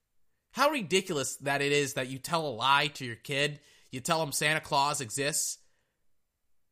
how 0.52 0.70
ridiculous 0.70 1.38
that 1.38 1.62
it 1.62 1.72
is 1.72 1.94
that 1.94 2.10
you 2.10 2.20
tell 2.20 2.48
a 2.48 2.50
lie 2.50 2.88
to 2.96 3.06
your 3.06 3.16
kid. 3.16 3.60
You 3.92 4.00
tell 4.00 4.20
them 4.20 4.32
Santa 4.32 4.60
Claus 4.60 5.02
exists. 5.02 5.58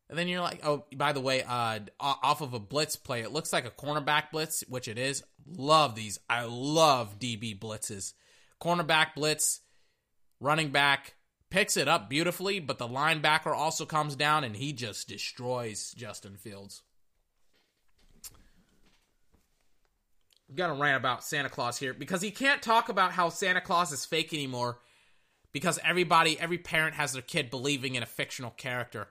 And 0.09 0.17
then 0.17 0.27
you're 0.27 0.41
like, 0.41 0.65
oh, 0.65 0.85
by 0.95 1.13
the 1.13 1.21
way, 1.21 1.43
uh, 1.43 1.79
off 1.99 2.41
of 2.41 2.53
a 2.53 2.59
blitz 2.59 2.95
play, 2.95 3.21
it 3.21 3.31
looks 3.31 3.53
like 3.53 3.65
a 3.65 3.71
cornerback 3.71 4.31
blitz, 4.31 4.63
which 4.67 4.87
it 4.87 4.97
is. 4.97 5.23
Love 5.45 5.95
these. 5.95 6.19
I 6.29 6.45
love 6.45 7.19
DB 7.19 7.57
blitzes. 7.57 8.13
Cornerback 8.59 9.13
blitz, 9.15 9.61
running 10.39 10.69
back 10.69 11.13
picks 11.49 11.77
it 11.77 11.87
up 11.87 12.09
beautifully, 12.09 12.59
but 12.59 12.77
the 12.77 12.87
linebacker 12.87 13.55
also 13.55 13.85
comes 13.85 14.15
down 14.15 14.43
and 14.43 14.55
he 14.55 14.73
just 14.73 15.07
destroys 15.07 15.91
Justin 15.95 16.37
Fields. 16.37 16.83
Gonna 20.55 20.75
rant 20.75 20.97
about 20.97 21.23
Santa 21.23 21.49
Claus 21.49 21.77
here 21.77 21.93
because 21.93 22.21
he 22.21 22.31
can't 22.31 22.61
talk 22.61 22.89
about 22.89 23.11
how 23.11 23.29
Santa 23.29 23.61
Claus 23.61 23.91
is 23.91 24.05
fake 24.05 24.33
anymore 24.33 24.79
because 25.51 25.79
everybody, 25.83 26.39
every 26.39 26.57
parent 26.57 26.95
has 26.95 27.13
their 27.13 27.21
kid 27.21 27.49
believing 27.49 27.95
in 27.95 28.03
a 28.03 28.07
fictional 28.07 28.51
character. 28.51 29.07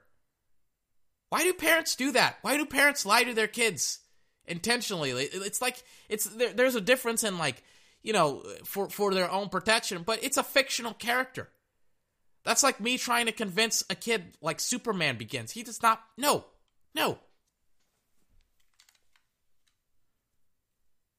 Why 1.31 1.43
do 1.43 1.53
parents 1.53 1.97
do 1.97 2.13
that? 2.13 2.39
Why 2.43 2.57
do 2.57 2.65
parents 2.65 3.05
lie 3.05 3.25
to 3.25 3.35
their 3.35 3.49
kids 3.49 3.99
intentionally? 4.47 5.11
It's 5.11 5.61
like 5.61 5.83
it's 6.09 6.25
there, 6.25 6.53
there's 6.53 6.75
a 6.75 6.81
difference 6.81 7.23
in 7.25 7.39
like 7.39 7.63
you 8.03 8.13
know 8.13 8.43
for 8.65 8.89
for 8.89 9.13
their 9.13 9.31
own 9.31 9.49
protection, 9.49 10.03
but 10.05 10.23
it's 10.23 10.37
a 10.37 10.43
fictional 10.43 10.95
character. 10.95 11.49
That's 12.45 12.63
like 12.63 12.81
me 12.81 12.97
trying 12.97 13.27
to 13.27 13.33
convince 13.33 13.85
a 13.91 13.95
kid 13.95 14.39
like 14.41 14.61
Superman 14.61 15.19
begins. 15.19 15.51
He 15.51 15.63
does 15.63 15.83
not. 15.83 16.01
No, 16.17 16.47
no. 16.95 17.19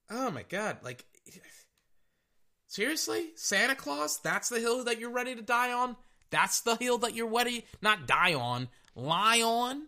Oh 0.10 0.32
my 0.32 0.44
god! 0.44 0.78
Like 0.84 1.06
seriously, 2.68 3.30
Santa 3.36 3.76
Claus? 3.76 4.20
That's 4.20 4.50
the 4.50 4.60
hill 4.60 4.84
that 4.86 5.00
you're 5.00 5.12
ready 5.12 5.36
to 5.36 5.42
die 5.42 5.72
on. 5.72 5.96
That's 6.30 6.62
the 6.62 6.76
hill 6.76 7.00
that 7.00 7.16
you're 7.16 7.30
ready 7.30 7.66
not 7.82 8.08
die 8.08 8.34
on, 8.34 8.70
lie 8.96 9.42
on. 9.42 9.88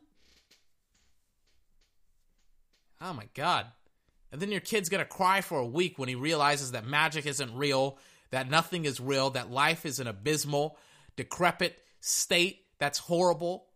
Oh 2.99 3.13
my 3.13 3.27
god. 3.33 3.67
And 4.31 4.41
then 4.41 4.51
your 4.51 4.61
kid's 4.61 4.89
gonna 4.89 5.05
cry 5.05 5.41
for 5.41 5.59
a 5.59 5.65
week 5.65 5.99
when 5.99 6.09
he 6.09 6.15
realizes 6.15 6.71
that 6.71 6.85
magic 6.85 7.25
isn't 7.25 7.55
real, 7.55 7.97
that 8.29 8.49
nothing 8.49 8.85
is 8.85 8.99
real, 8.99 9.31
that 9.31 9.51
life 9.51 9.85
is 9.85 9.99
an 9.99 10.07
abysmal, 10.07 10.77
decrepit 11.15 11.79
state 11.99 12.61
that's 12.81 12.97
horrible. 12.97 13.67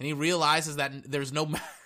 And 0.00 0.06
he 0.06 0.14
realizes 0.14 0.76
that 0.76 1.10
there's 1.10 1.32
no 1.32 1.44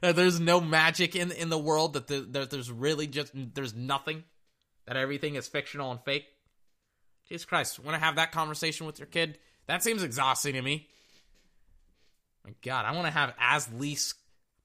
there's 0.00 0.40
no 0.40 0.60
magic 0.60 1.16
in 1.16 1.32
in 1.32 1.48
the 1.48 1.58
world 1.58 1.94
that, 1.94 2.06
the, 2.06 2.20
that 2.30 2.50
there's 2.50 2.70
really 2.70 3.06
just 3.06 3.32
there's 3.34 3.74
nothing 3.74 4.24
that 4.86 4.96
everything 4.96 5.34
is 5.34 5.48
fictional 5.48 5.90
and 5.90 6.00
fake. 6.04 6.26
Jesus 7.28 7.44
Christ, 7.44 7.78
want 7.80 7.96
to 7.96 8.04
have 8.04 8.16
that 8.16 8.32
conversation 8.32 8.86
with 8.86 8.98
your 8.98 9.06
kid? 9.06 9.38
That 9.66 9.82
seems 9.82 10.02
exhausting 10.02 10.54
to 10.54 10.62
me. 10.62 10.88
My 12.44 12.52
God, 12.62 12.84
I 12.84 12.92
want 12.92 13.06
to 13.06 13.12
have 13.12 13.34
as 13.40 13.68
least 13.72 14.14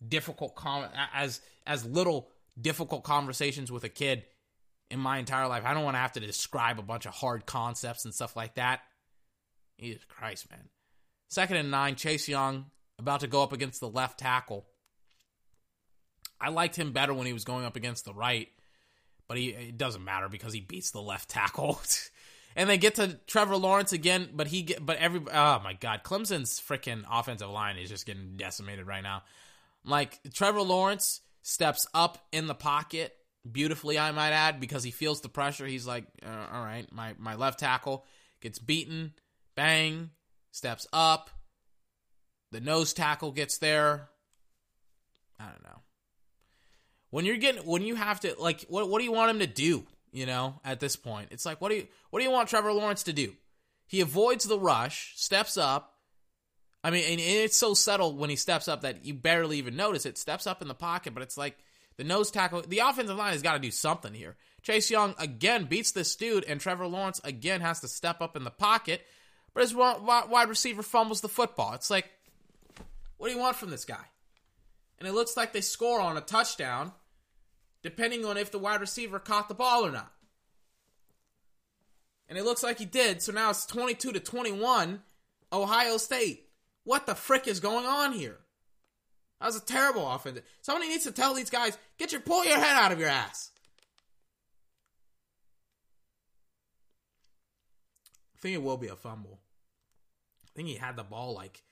difficult 0.08 0.56
com- 0.56 0.90
as 1.14 1.42
as 1.66 1.86
little 1.86 2.30
difficult 2.60 3.04
conversations 3.04 3.72
with 3.72 3.84
a 3.84 3.90
kid 3.90 4.24
in 4.92 5.00
my 5.00 5.18
entire 5.18 5.48
life. 5.48 5.64
I 5.66 5.74
don't 5.74 5.84
want 5.84 5.96
to 5.96 6.02
have 6.02 6.14
to 6.14 6.20
describe 6.20 6.78
a 6.78 6.84
bunch 6.84 7.06
of 7.06 7.14
hard 7.14 7.46
concepts 7.46 8.06
and 8.06 8.14
stuff 8.14 8.36
like 8.36 8.56
that. 8.56 8.82
Jesus 9.80 10.04
Christ, 10.06 10.50
man. 10.52 10.70
Second 11.30 11.58
and 11.58 11.72
nine, 11.72 11.96
Chase 11.96 12.28
Young 12.28 12.66
about 13.00 13.22
to 13.22 13.28
go 13.28 13.42
up 13.42 13.54
against 13.54 13.80
the 13.80 13.90
left 13.90 14.20
tackle. 14.20 14.68
I 16.42 16.50
liked 16.50 16.76
him 16.76 16.92
better 16.92 17.14
when 17.14 17.28
he 17.28 17.34
was 17.34 17.44
going 17.44 17.66
up 17.66 17.76
against 17.76 18.06
the 18.06 18.14
right, 18.14 18.50
but 19.28 19.38
he 19.38 19.50
it 19.50 19.78
doesn't 19.78 20.04
matter 20.04 20.30
because 20.30 20.54
he 20.54 20.62
beats 20.62 20.92
the 20.92 21.02
left 21.02 21.30
tackle. 21.30 21.80
and 22.56 22.70
they 22.70 22.78
get 22.78 22.96
to 22.96 23.20
Trevor 23.28 23.58
Lawrence 23.58 23.94
again, 23.94 24.30
but 24.34 24.48
he 24.48 24.64
get 24.64 24.86
but 24.86 24.98
every 24.98 25.22
oh 25.32 25.62
my 25.64 25.74
god, 25.74 26.02
Clemson's 26.04 26.60
freaking 26.60 27.04
offensive 27.10 27.50
line 27.50 27.78
is 27.78 27.90
just 27.90 28.06
getting 28.06 28.38
decimated 28.38 28.88
right 28.88 29.04
now. 29.04 29.24
Like 29.86 30.20
Trevor 30.34 30.62
Lawrence 30.62 31.22
steps 31.44 31.88
up 31.94 32.26
in 32.32 32.48
the 32.48 32.56
pocket 32.56 33.16
beautifully, 33.50 33.98
I 33.98 34.12
might 34.12 34.32
add, 34.32 34.60
because 34.60 34.84
he 34.84 34.92
feels 34.92 35.22
the 35.22 35.30
pressure. 35.30 35.66
He's 35.66 35.88
like, 35.88 36.06
uh, 36.26 36.48
all 36.52 36.64
right, 36.64 36.88
my, 36.92 37.14
my 37.18 37.36
left 37.36 37.60
tackle 37.60 38.06
gets 38.42 38.60
beaten, 38.60 39.14
bang, 39.56 40.12
steps 40.52 40.88
up. 40.94 41.30
The 42.52 42.60
nose 42.60 42.94
tackle 42.94 43.32
gets 43.32 43.58
there. 43.60 44.10
I 45.40 45.46
don't 45.46 45.64
know. 45.64 45.80
When 47.12 47.26
you're 47.26 47.38
getting, 47.38 47.64
when 47.64 47.84
you 47.84 47.96
have 47.96 48.20
to, 48.22 48.36
like, 48.40 48.66
what, 48.68 48.90
what 48.90 48.98
do 49.00 49.06
you 49.06 49.12
want 49.12 49.30
him 49.32 49.40
to 49.40 49.48
do? 49.48 49.86
You 50.12 50.26
know, 50.26 50.60
at 50.66 50.80
this 50.80 50.96
point, 50.96 51.30
it's 51.32 51.46
like, 51.46 51.62
what 51.62 51.70
do 51.70 51.76
you, 51.76 51.88
what 52.10 52.20
do 52.20 52.26
you 52.26 52.32
want 52.32 52.50
Trevor 52.50 52.74
Lawrence 52.74 53.04
to 53.04 53.14
do? 53.14 53.34
He 53.88 54.02
avoids 54.02 54.46
the 54.46 54.60
rush, 54.60 55.14
steps 55.16 55.58
up. 55.58 55.94
I 56.84 56.90
mean, 56.90 57.04
and 57.08 57.20
it's 57.20 57.56
so 57.56 57.74
subtle 57.74 58.16
when 58.16 58.30
he 58.30 58.36
steps 58.36 58.68
up 58.68 58.82
that 58.82 59.06
you 59.06 59.14
barely 59.14 59.60
even 59.60 59.76
notice 59.76 60.06
it. 60.06 60.18
Steps 60.18 60.48
up 60.48 60.62
in 60.62 60.68
the 60.68 60.74
pocket, 60.74 61.14
but 61.14 61.24
it's 61.24 61.38
like, 61.38 61.58
the 61.98 62.04
nose 62.06 62.32
tackle, 62.32 62.62
the 62.62 62.80
offensive 62.80 63.18
line 63.18 63.34
has 63.34 63.42
got 63.42 63.54
to 63.54 63.60
do 63.60 63.70
something 63.70 64.14
here. 64.14 64.38
Chase 64.64 64.90
Young 64.90 65.14
again 65.20 65.66
beats 65.66 65.92
this 65.92 66.16
dude, 66.16 66.46
and 66.46 66.60
Trevor 66.60 66.88
Lawrence 66.88 67.22
again 67.24 67.62
has 67.62 67.82
to 67.82 67.88
step 67.88 68.22
up 68.22 68.36
in 68.36 68.44
the 68.44 68.50
pocket, 68.50 69.06
but 69.54 69.62
his 69.62 69.76
wide 69.76 70.50
receiver 70.50 70.82
fumbles 70.82 71.22
the 71.22 71.30
football. 71.30 71.74
It's 71.74 71.90
like, 71.90 72.10
what 73.18 73.28
do 73.28 73.34
you 73.34 73.40
want 73.40 73.58
from 73.58 73.70
this 73.70 73.86
guy? 73.86 74.06
And 75.00 75.08
it 75.08 75.14
looks 75.14 75.36
like 75.36 75.52
they 75.52 75.62
score 75.62 76.00
on 76.00 76.18
a 76.18 76.22
touchdown, 76.22 76.94
depending 77.84 78.26
on 78.26 78.38
if 78.38 78.52
the 78.52 78.60
wide 78.60 78.82
receiver 78.82 79.20
caught 79.20 79.48
the 79.48 79.56
ball 79.56 79.86
or 79.86 79.92
not. 79.92 80.12
And 82.28 82.38
it 82.38 82.46
looks 82.46 82.64
like 82.64 82.80
he 82.80 82.86
did, 82.86 83.22
so 83.22 83.32
now 83.32 83.50
it's 83.50 83.66
22 83.66 84.14
to 84.14 84.20
21, 84.20 85.02
Ohio 85.52 85.98
State. 85.98 86.48
What 86.84 87.06
the 87.06 87.16
frick 87.16 87.48
is 87.48 87.60
going 87.60 87.86
on 87.86 88.14
here? 88.14 88.38
That 89.40 89.48
was 89.48 89.58
a 89.58 89.66
terrible 89.66 90.10
offense. 90.10 90.40
Somebody 90.62 90.90
needs 90.90 91.04
to 91.04 91.12
tell 91.12 91.34
these 91.34 91.50
guys, 91.50 91.78
get 91.98 92.12
your 92.12 92.22
pull 92.22 92.46
your 92.46 92.58
head 92.58 92.78
out 92.78 92.92
of 92.92 93.00
your 93.00 93.10
ass. 93.10 93.52
I 98.36 98.40
think 98.40 98.56
it 98.56 98.64
will 98.64 98.78
be 98.78 98.88
a 98.88 98.96
fumble. 98.96 99.40
I 100.46 100.50
think 100.56 100.68
he 100.68 100.76
had 100.76 100.96
the 100.96 101.04
ball 101.04 101.34
like 101.34 101.64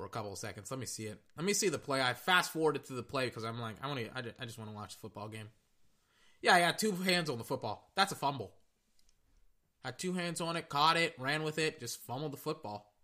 for 0.00 0.06
a 0.06 0.08
couple 0.08 0.32
of 0.32 0.38
seconds. 0.38 0.70
Let 0.70 0.80
me 0.80 0.86
see 0.86 1.04
it. 1.04 1.20
Let 1.36 1.44
me 1.44 1.52
see 1.52 1.68
the 1.68 1.78
play. 1.78 2.00
I 2.00 2.14
fast 2.14 2.52
forwarded 2.52 2.86
to 2.86 2.94
the 2.94 3.02
play 3.02 3.26
because 3.26 3.44
I'm 3.44 3.60
like, 3.60 3.76
I 3.82 3.86
want 3.86 4.00
to. 4.00 4.10
I 4.16 4.22
just, 4.22 4.40
just 4.40 4.58
want 4.58 4.70
to 4.70 4.74
watch 4.74 4.94
the 4.94 5.00
football 5.00 5.28
game. 5.28 5.48
Yeah, 6.40 6.54
I 6.54 6.60
had 6.60 6.78
two 6.78 6.92
hands 6.92 7.28
on 7.28 7.36
the 7.36 7.44
football. 7.44 7.92
That's 7.96 8.10
a 8.10 8.14
fumble. 8.14 8.52
Had 9.84 9.98
two 9.98 10.14
hands 10.14 10.40
on 10.40 10.56
it, 10.56 10.70
caught 10.70 10.96
it, 10.96 11.14
ran 11.18 11.42
with 11.42 11.58
it, 11.58 11.80
just 11.80 12.00
fumbled 12.00 12.32
the 12.32 12.38
football. 12.38 12.94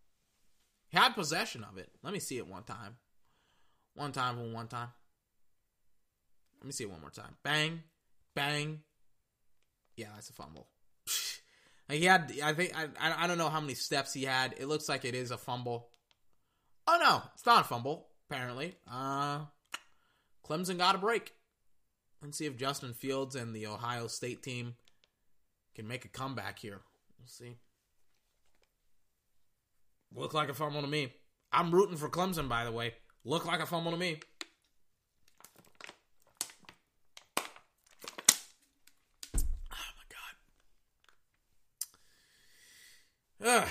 Had 0.90 1.10
possession 1.10 1.64
of 1.70 1.77
it. 1.77 1.90
Let 2.02 2.14
me 2.14 2.18
see 2.18 2.39
it 2.39 2.47
one 2.47 2.62
time. 2.62 2.97
One 3.94 4.12
time 4.12 4.36
from 4.36 4.55
one 4.55 4.68
time. 4.68 4.89
Let 6.60 6.66
me 6.66 6.73
see 6.73 6.85
it 6.85 6.90
one 6.90 7.02
more 7.02 7.10
time. 7.10 7.36
Bang, 7.43 7.82
bang. 8.35 8.81
Yeah, 9.97 10.09
that's 10.14 10.31
a 10.31 10.32
fumble. 10.32 10.68
he 11.90 12.06
had, 12.06 12.32
I 12.43 12.55
think, 12.55 12.73
I, 12.74 13.24
I 13.24 13.27
don't 13.27 13.39
know 13.39 13.51
how 13.51 13.60
many 13.60 13.74
steps 13.74 14.14
he 14.14 14.24
had. 14.24 14.55
It 14.56 14.66
looks 14.66 14.89
like 14.89 15.05
it 15.05 15.14
is 15.14 15.31
a 15.31 15.39
fumble. 15.39 15.90
Oh 16.88 16.98
no, 17.02 17.22
it's 17.34 17.46
not 17.46 17.62
a 17.62 17.64
fumble. 17.64 18.08
Apparently, 18.30 18.76
uh, 18.90 19.40
Clemson 20.44 20.78
got 20.78 20.94
a 20.94 20.98
break. 20.98 21.32
Let's 22.22 22.38
see 22.38 22.46
if 22.46 22.56
Justin 22.56 22.92
Fields 22.92 23.34
and 23.36 23.54
the 23.54 23.66
Ohio 23.66 24.06
State 24.06 24.42
team 24.42 24.74
can 25.74 25.86
make 25.86 26.04
a 26.04 26.08
comeback 26.08 26.58
here. 26.58 26.80
We'll 27.18 27.28
see. 27.28 27.56
Look 30.14 30.32
like 30.34 30.48
a 30.48 30.54
fumble 30.54 30.82
to 30.82 30.88
me. 30.88 31.12
I'm 31.52 31.70
rooting 31.72 31.96
for 31.96 32.08
Clemson, 32.08 32.48
by 32.48 32.64
the 32.64 32.72
way. 32.72 32.94
Look 33.24 33.44
like 33.44 33.60
a 33.60 33.66
fumble 33.66 33.92
to 33.92 33.96
me. 33.96 34.20
Oh 39.36 39.92
my 39.96 40.04
god. 43.40 43.62
Ugh. 43.62 43.68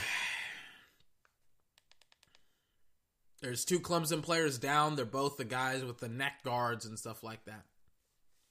There's 3.46 3.64
two 3.64 3.80
Clemson 3.80 4.24
players 4.24 4.58
down. 4.58 4.96
They're 4.96 5.06
both 5.06 5.38
the 5.38 5.46
guys 5.46 5.86
with 5.86 6.00
the 6.00 6.10
neck 6.10 6.44
guards 6.44 6.88
and 6.88 6.98
stuff 6.98 7.22
like 7.22 7.46
that. 7.46 7.64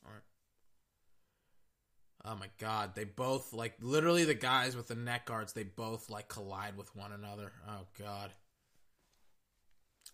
All 0.07 0.13
right. 0.13 0.23
Oh 2.25 2.37
my 2.37 2.47
god, 2.61 2.95
they 2.95 3.03
both 3.03 3.53
like 3.53 3.75
literally 3.81 4.25
the 4.25 4.35
guys 4.35 4.77
with 4.77 4.87
the 4.87 4.95
neck 4.95 5.27
guards, 5.27 5.53
they 5.53 5.65
both 5.65 6.11
like 6.11 6.29
collide 6.29 6.77
with 6.77 6.95
one 6.95 7.11
another. 7.11 7.51
Oh 7.69 7.87
god. 7.99 8.31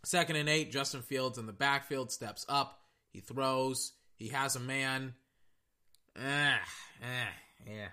Second 0.02 0.36
and 0.36 0.48
eight, 0.48 0.72
Justin 0.72 1.02
Fields 1.02 1.36
in 1.36 1.44
the 1.44 1.52
backfield 1.52 2.10
steps 2.10 2.46
up. 2.48 2.80
He 3.10 3.20
throws. 3.20 3.92
He 4.16 4.28
has 4.28 4.56
a 4.56 4.60
man. 4.60 5.12
Ah, 6.18 6.58
ah, 7.02 7.28
yeah. 7.66 7.88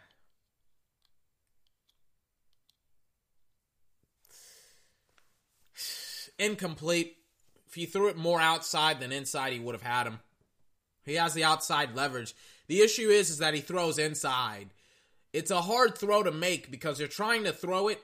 Incomplete. 6.40 7.18
If 7.68 7.74
he 7.76 7.86
threw 7.86 8.08
it 8.08 8.18
more 8.18 8.40
outside 8.40 9.00
than 9.00 9.12
inside, 9.12 9.54
he 9.54 9.60
would 9.60 9.76
have 9.76 9.82
had 9.82 10.08
him. 10.08 10.20
He 11.06 11.16
has 11.16 11.34
the 11.34 11.44
outside 11.44 11.96
leverage. 11.96 12.34
The 12.68 12.82
issue 12.82 13.10
is, 13.10 13.30
is 13.30 13.38
that 13.40 13.54
he 13.54 13.62
throws 13.62 13.98
inside. 13.98 14.70
It's 15.34 15.52
a 15.52 15.62
hard 15.62 15.98
throw 15.98 16.24
to 16.24 16.32
make 16.32 16.72
because 16.72 17.00
you're 17.00 17.08
trying 17.08 17.44
to 17.44 17.54
throw 17.54 17.88
it 17.88 18.02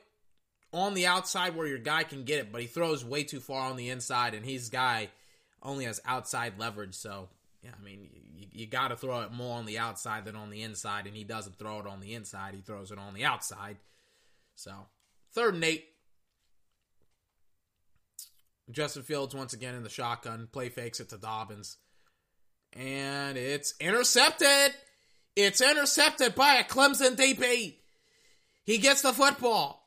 on 0.73 0.93
the 0.93 1.05
outside 1.05 1.55
where 1.55 1.67
your 1.67 1.77
guy 1.77 2.03
can 2.03 2.23
get 2.23 2.39
it, 2.39 2.51
but 2.51 2.61
he 2.61 2.67
throws 2.67 3.05
way 3.05 3.23
too 3.23 3.39
far 3.39 3.69
on 3.69 3.75
the 3.75 3.89
inside, 3.89 4.33
and 4.33 4.45
his 4.45 4.69
guy 4.69 5.09
only 5.61 5.85
has 5.85 6.01
outside 6.05 6.57
leverage. 6.57 6.95
So, 6.95 7.29
yeah, 7.61 7.71
I 7.79 7.83
mean, 7.83 8.09
you, 8.35 8.47
you 8.51 8.65
got 8.65 8.87
to 8.87 8.95
throw 8.95 9.21
it 9.21 9.31
more 9.31 9.57
on 9.57 9.65
the 9.65 9.77
outside 9.77 10.25
than 10.25 10.35
on 10.35 10.49
the 10.49 10.63
inside, 10.63 11.05
and 11.05 11.15
he 11.15 11.23
doesn't 11.23 11.59
throw 11.59 11.79
it 11.79 11.87
on 11.87 11.99
the 11.99 12.15
inside. 12.15 12.55
He 12.55 12.61
throws 12.61 12.91
it 12.91 12.97
on 12.97 13.13
the 13.13 13.23
outside. 13.23 13.77
So, 14.55 14.71
third 15.31 15.53
and 15.53 15.63
eight. 15.63 15.92
Justin 18.71 19.03
Fields 19.03 19.35
once 19.35 19.53
again 19.53 19.75
in 19.75 19.83
the 19.83 19.89
shotgun, 19.89 20.47
play 20.51 20.69
fakes 20.69 20.99
it 20.99 21.09
to 21.09 21.17
Dobbins. 21.17 21.77
And 22.73 23.37
it's 23.37 23.73
intercepted. 23.79 24.73
It's 25.35 25.61
intercepted 25.61 26.35
by 26.35 26.55
a 26.55 26.63
Clemson 26.63 27.15
DB. 27.15 27.75
He 28.65 28.77
gets 28.77 29.01
the 29.01 29.13
football. 29.13 29.83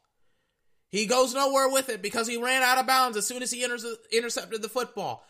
He 0.89 1.07
goes 1.07 1.35
nowhere 1.35 1.69
with 1.69 1.89
it 1.89 2.03
because 2.03 2.29
he 2.29 2.37
ran 2.37 2.63
out 2.63 2.79
of 2.79 2.87
bounds 2.87 3.17
as 3.17 3.27
soon 3.27 3.43
as 3.43 3.51
he 3.51 3.65
inter- 3.65 3.97
intercepted 4.13 4.63
the 4.63 4.69
football. 4.69 5.25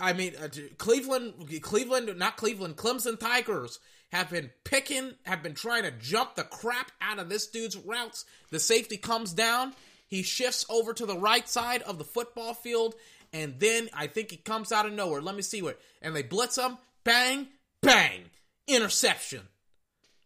I 0.00 0.12
mean, 0.12 0.34
uh, 0.40 0.48
Cleveland, 0.78 1.34
Cleveland, 1.60 2.16
not 2.18 2.36
Cleveland, 2.36 2.76
Clemson 2.76 3.18
Tigers 3.18 3.80
have 4.12 4.30
been 4.30 4.50
picking, 4.64 5.12
have 5.24 5.42
been 5.42 5.54
trying 5.54 5.82
to 5.82 5.90
jump 5.90 6.34
the 6.34 6.44
crap 6.44 6.92
out 7.00 7.18
of 7.18 7.28
this 7.28 7.46
dude's 7.48 7.76
routes. 7.76 8.24
The 8.50 8.60
safety 8.60 8.96
comes 8.96 9.32
down. 9.32 9.74
He 10.12 10.22
shifts 10.22 10.66
over 10.68 10.92
to 10.92 11.06
the 11.06 11.16
right 11.16 11.48
side 11.48 11.80
of 11.80 11.96
the 11.96 12.04
football 12.04 12.52
field, 12.52 12.94
and 13.32 13.58
then 13.58 13.88
I 13.94 14.08
think 14.08 14.30
he 14.30 14.36
comes 14.36 14.70
out 14.70 14.84
of 14.84 14.92
nowhere. 14.92 15.22
Let 15.22 15.34
me 15.34 15.40
see 15.40 15.62
where. 15.62 15.76
And 16.02 16.14
they 16.14 16.22
blitz 16.22 16.58
him. 16.58 16.76
Bang, 17.02 17.48
bang. 17.80 18.24
Interception. 18.66 19.48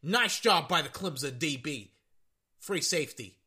Nice 0.03 0.41
job 0.41 0.69
by 0.69 0.83
the 0.83 0.89
Clemson 0.89 1.39
DB. 1.39 1.91
Free 2.59 2.81
safety. 2.81 3.39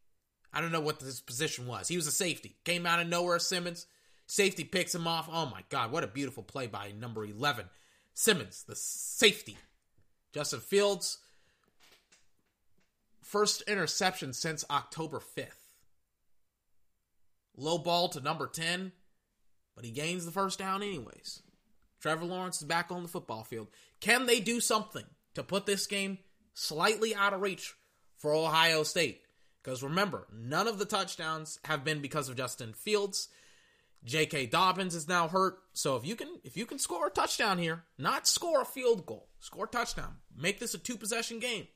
I 0.54 0.62
don't 0.62 0.72
know 0.72 0.80
what 0.80 1.02
his 1.02 1.20
position 1.20 1.68
was. 1.68 1.90
He 1.90 1.98
was 1.98 2.08
a 2.08 2.12
safety. 2.12 2.56
Came 2.64 2.86
out 2.86 3.02
of 3.02 3.10
nowhere, 3.10 3.38
Simmons. 3.40 3.86
Safety 4.26 4.64
picks 4.64 4.96
him 4.96 5.08
off. 5.08 5.28
Oh 5.30 5.48
my 5.48 5.66
God, 5.68 5.92
what 5.92 6.06
a 6.06 6.08
beautiful 6.08 6.44
play 6.44 6.68
by 6.68 6.94
number 6.98 7.26
11. 7.26 7.66
Simmons, 8.14 8.64
the 8.66 8.78
safety. 8.78 9.58
Justin 10.32 10.62
Fields, 10.62 11.18
first 13.22 13.62
interception 13.64 14.32
since 14.32 14.64
October 14.70 15.20
5th. 15.20 15.59
Low 17.60 17.78
ball 17.78 18.08
to 18.10 18.22
number 18.22 18.48
10, 18.48 18.94
but 19.76 19.84
he 19.84 19.92
gains 19.92 20.26
the 20.26 20.32
first 20.32 20.58
down 20.58 20.82
anyways. 20.82 21.42
Trevor 22.00 22.24
Lawrence 22.24 22.62
is 22.62 22.68
back 22.68 22.90
on 22.90 23.04
the 23.04 23.10
football 23.10 23.44
field. 23.44 23.68
Can 24.00 24.26
they 24.26 24.40
do 24.40 24.62
something 24.62 25.04
to 25.36 25.44
put 25.44 25.66
this 25.66 25.86
game 25.86 26.20
slightly 26.54 27.14
out 27.14 27.34
of 27.34 27.42
reach 27.42 27.74
for 28.18 28.34
Ohio 28.34 28.84
State? 28.84 29.24
Because 29.62 29.84
remember, 29.84 30.26
none 30.34 30.70
of 30.70 30.80
the 30.80 30.86
touchdowns 30.86 31.60
have 31.66 31.84
been 31.84 32.02
because 32.02 32.30
of 32.30 32.38
Justin 32.38 32.72
Fields. 32.72 33.28
J.K. 34.06 34.46
Dobbins 34.46 34.96
is 34.96 35.10
now 35.10 35.28
hurt. 35.28 35.58
So 35.74 35.98
if 35.98 36.06
you 36.06 36.16
can 36.16 36.40
if 36.46 36.56
you 36.56 36.66
can 36.66 36.80
score 36.80 37.08
a 37.08 37.12
touchdown 37.12 37.58
here, 37.58 37.84
not 37.98 38.26
score 38.26 38.62
a 38.62 38.66
field 38.66 39.06
goal, 39.06 39.28
score 39.42 39.66
a 39.66 39.68
touchdown, 39.68 40.16
make 40.34 40.60
this 40.60 40.74
a 40.74 40.78
two 40.78 40.96
possession 40.96 41.40
game. 41.40 41.68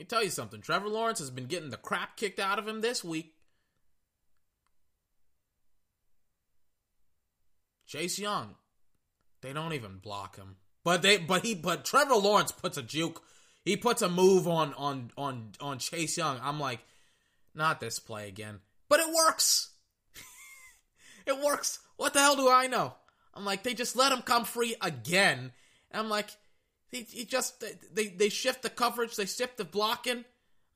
Let 0.00 0.04
me 0.04 0.08
tell 0.08 0.24
you 0.24 0.30
something. 0.30 0.62
Trevor 0.62 0.88
Lawrence 0.88 1.18
has 1.18 1.30
been 1.30 1.44
getting 1.44 1.68
the 1.68 1.76
crap 1.76 2.16
kicked 2.16 2.40
out 2.40 2.58
of 2.58 2.66
him 2.66 2.80
this 2.80 3.04
week. 3.04 3.34
Chase 7.86 8.18
Young, 8.18 8.54
they 9.42 9.52
don't 9.52 9.74
even 9.74 9.98
block 9.98 10.36
him. 10.36 10.56
But 10.84 11.02
they 11.02 11.18
but 11.18 11.44
he 11.44 11.54
but 11.54 11.84
Trevor 11.84 12.14
Lawrence 12.14 12.50
puts 12.50 12.78
a 12.78 12.82
juke 12.82 13.22
he 13.62 13.76
puts 13.76 14.00
a 14.00 14.08
move 14.08 14.48
on 14.48 14.72
on 14.72 15.10
on 15.18 15.50
on 15.60 15.78
Chase 15.78 16.16
Young. 16.16 16.40
I'm 16.42 16.58
like, 16.58 16.80
not 17.54 17.78
this 17.78 17.98
play 17.98 18.26
again. 18.26 18.60
But 18.88 19.00
it 19.00 19.14
works. 19.14 19.68
it 21.26 21.38
works. 21.38 21.78
What 21.98 22.14
the 22.14 22.20
hell 22.20 22.36
do 22.36 22.48
I 22.48 22.68
know? 22.68 22.94
I'm 23.34 23.44
like, 23.44 23.64
they 23.64 23.74
just 23.74 23.96
let 23.96 24.12
him 24.12 24.22
come 24.22 24.46
free 24.46 24.76
again. 24.80 25.52
And 25.90 26.00
I'm 26.00 26.08
like, 26.08 26.30
he, 26.90 27.02
he 27.02 27.24
just 27.24 27.64
they 27.94 28.08
they 28.08 28.28
shift 28.28 28.62
the 28.62 28.70
coverage, 28.70 29.16
they 29.16 29.26
shift 29.26 29.56
the 29.56 29.64
blocking. 29.64 30.24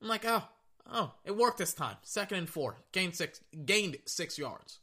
I'm 0.01 0.07
like, 0.07 0.25
oh, 0.25 0.43
oh, 0.91 1.13
it 1.23 1.35
worked 1.35 1.57
this 1.57 1.73
time. 1.73 1.97
Second 2.03 2.37
and 2.37 2.49
four, 2.49 2.77
gained 2.91 3.15
six, 3.15 3.41
gained 3.65 3.97
six 4.05 4.37
yards. 4.37 4.79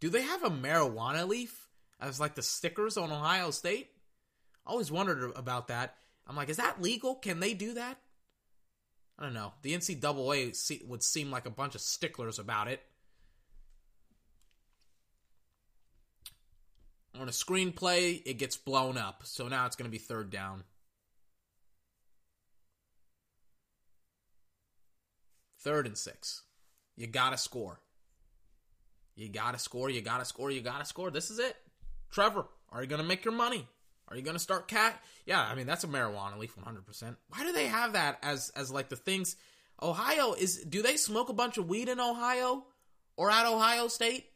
Do 0.00 0.10
they 0.10 0.22
have 0.22 0.42
a 0.42 0.50
marijuana 0.50 1.26
leaf 1.26 1.68
as 2.00 2.20
like 2.20 2.34
the 2.34 2.42
stickers 2.42 2.96
on 2.96 3.12
Ohio 3.12 3.50
State? 3.50 3.90
I 4.66 4.70
always 4.70 4.90
wondered 4.90 5.32
about 5.36 5.68
that. 5.68 5.96
I'm 6.26 6.36
like, 6.36 6.48
is 6.48 6.56
that 6.56 6.82
legal? 6.82 7.14
Can 7.14 7.40
they 7.40 7.54
do 7.54 7.74
that? 7.74 7.98
I 9.18 9.22
don't 9.22 9.34
know. 9.34 9.52
The 9.62 9.74
NCAA 9.74 10.86
would 10.86 11.02
seem 11.02 11.30
like 11.30 11.46
a 11.46 11.50
bunch 11.50 11.74
of 11.74 11.80
sticklers 11.80 12.38
about 12.38 12.68
it. 12.68 12.82
On 17.18 17.28
a 17.28 17.32
screenplay, 17.32 18.22
it 18.26 18.34
gets 18.34 18.56
blown 18.56 18.98
up. 18.98 19.22
So 19.24 19.48
now 19.48 19.66
it's 19.66 19.76
going 19.76 19.88
to 19.88 19.92
be 19.92 19.98
third 19.98 20.30
down. 20.30 20.64
Third 25.60 25.86
and 25.86 25.96
six. 25.96 26.42
You 26.96 27.06
got 27.06 27.30
to 27.30 27.38
score. 27.38 27.80
You 29.16 29.28
got 29.28 29.52
to 29.52 29.58
score. 29.58 29.88
You 29.88 30.00
got 30.00 30.18
to 30.18 30.24
score. 30.24 30.50
You 30.50 30.60
got 30.60 30.80
to 30.80 30.84
score. 30.84 31.10
This 31.10 31.30
is 31.30 31.38
it. 31.38 31.56
Trevor, 32.10 32.46
are 32.70 32.82
you 32.82 32.88
going 32.88 33.00
to 33.00 33.06
make 33.06 33.24
your 33.24 33.34
money? 33.34 33.66
Are 34.08 34.16
you 34.16 34.22
going 34.22 34.36
to 34.36 34.42
start 34.42 34.68
cat? 34.68 35.00
Yeah, 35.24 35.40
I 35.40 35.54
mean 35.54 35.66
that's 35.66 35.84
a 35.84 35.88
marijuana 35.88 36.38
leaf 36.38 36.54
100%. 36.56 37.16
Why 37.28 37.44
do 37.44 37.52
they 37.52 37.66
have 37.66 37.94
that 37.94 38.18
as 38.22 38.50
as 38.54 38.70
like 38.70 38.88
the 38.88 38.96
things 38.96 39.36
Ohio 39.82 40.34
is 40.34 40.58
do 40.58 40.82
they 40.82 40.96
smoke 40.96 41.28
a 41.28 41.34
bunch 41.34 41.58
of 41.58 41.68
weed 41.68 41.88
in 41.88 41.98
Ohio 41.98 42.64
or 43.16 43.30
at 43.30 43.46
Ohio 43.46 43.88
State? 43.88 44.26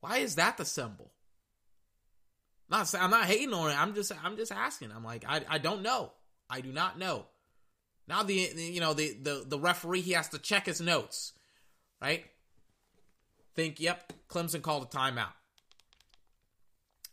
Why 0.00 0.18
is 0.18 0.36
that 0.36 0.56
the 0.56 0.64
symbol? 0.64 1.11
Not 2.70 2.94
I'm 2.98 3.10
not 3.10 3.26
hating 3.26 3.52
on 3.52 3.70
it. 3.70 3.78
I'm 3.78 3.94
just 3.94 4.12
I'm 4.24 4.36
just 4.36 4.52
asking. 4.52 4.90
I'm 4.92 5.04
like 5.04 5.24
I 5.26 5.42
I 5.48 5.58
don't 5.58 5.82
know. 5.82 6.12
I 6.48 6.60
do 6.60 6.72
not 6.72 6.98
know. 6.98 7.26
Now 8.08 8.22
the 8.22 8.34
you 8.34 8.80
know 8.80 8.94
the 8.94 9.16
the 9.20 9.44
the 9.46 9.58
referee 9.58 10.00
he 10.00 10.12
has 10.12 10.28
to 10.30 10.38
check 10.38 10.66
his 10.66 10.80
notes, 10.80 11.32
right? 12.00 12.24
Think, 13.54 13.80
yep, 13.80 14.12
Clemson 14.28 14.62
called 14.62 14.84
a 14.84 14.86
timeout. 14.86 15.32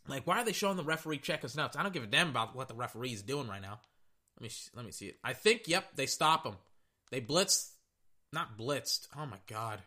Like, 0.07 0.25
why 0.25 0.39
are 0.39 0.45
they 0.45 0.53
showing 0.53 0.77
the 0.77 0.83
referee 0.83 1.19
check 1.19 1.41
his 1.41 1.55
notes? 1.55 1.75
I 1.75 1.83
don't 1.83 1.93
give 1.93 2.03
a 2.03 2.07
damn 2.07 2.29
about 2.29 2.55
what 2.55 2.67
the 2.67 2.73
referee 2.73 3.11
is 3.11 3.21
doing 3.21 3.47
right 3.47 3.61
now. 3.61 3.79
Let 4.39 4.43
me 4.43 4.55
let 4.75 4.85
me 4.85 4.91
see 4.91 5.07
it. 5.07 5.17
I 5.23 5.33
think, 5.33 5.67
yep, 5.67 5.95
they 5.95 6.05
stop 6.05 6.45
him. 6.45 6.55
They 7.11 7.21
blitzed, 7.21 7.71
not 8.31 8.57
blitzed. 8.57 9.07
Oh 9.17 9.25
my 9.25 9.39
god. 9.47 9.81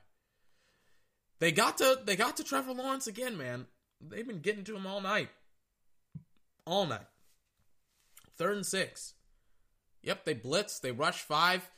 They 1.39 1.53
got 1.53 1.79
to 1.79 1.99
they 2.05 2.17
got 2.17 2.37
to 2.37 2.45
Trevor 2.45 2.73
Lawrence 2.73 3.07
again, 3.07 3.37
man. 3.37 3.67
They've 4.01 4.27
been 4.27 4.41
getting 4.41 4.65
to 4.65 4.77
him 4.77 4.87
all 4.87 5.01
night, 5.01 5.31
all 6.67 6.87
night. 6.87 7.07
Third 8.37 8.57
and 8.57 8.67
six. 8.67 9.15
Yep, 10.03 10.25
they 10.25 10.35
blitz. 10.35 10.79
They 10.79 10.91
rush 10.91 11.21
five. 11.21 11.69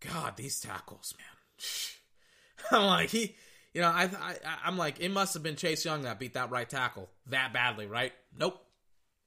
God, 0.00 0.36
these 0.36 0.60
tackles, 0.60 1.14
man. 1.18 2.80
I'm 2.80 2.86
like 2.86 3.10
he 3.10 3.36
you 3.72 3.80
know, 3.80 3.88
I, 3.88 4.04
I 4.04 4.34
I'm 4.64 4.76
like, 4.76 5.00
it 5.00 5.10
must 5.10 5.34
have 5.34 5.42
been 5.42 5.56
Chase 5.56 5.84
Young 5.84 6.02
that 6.02 6.18
beat 6.18 6.34
that 6.34 6.50
right 6.50 6.68
tackle 6.68 7.08
that 7.26 7.52
badly, 7.52 7.86
right? 7.86 8.12
Nope, 8.36 8.60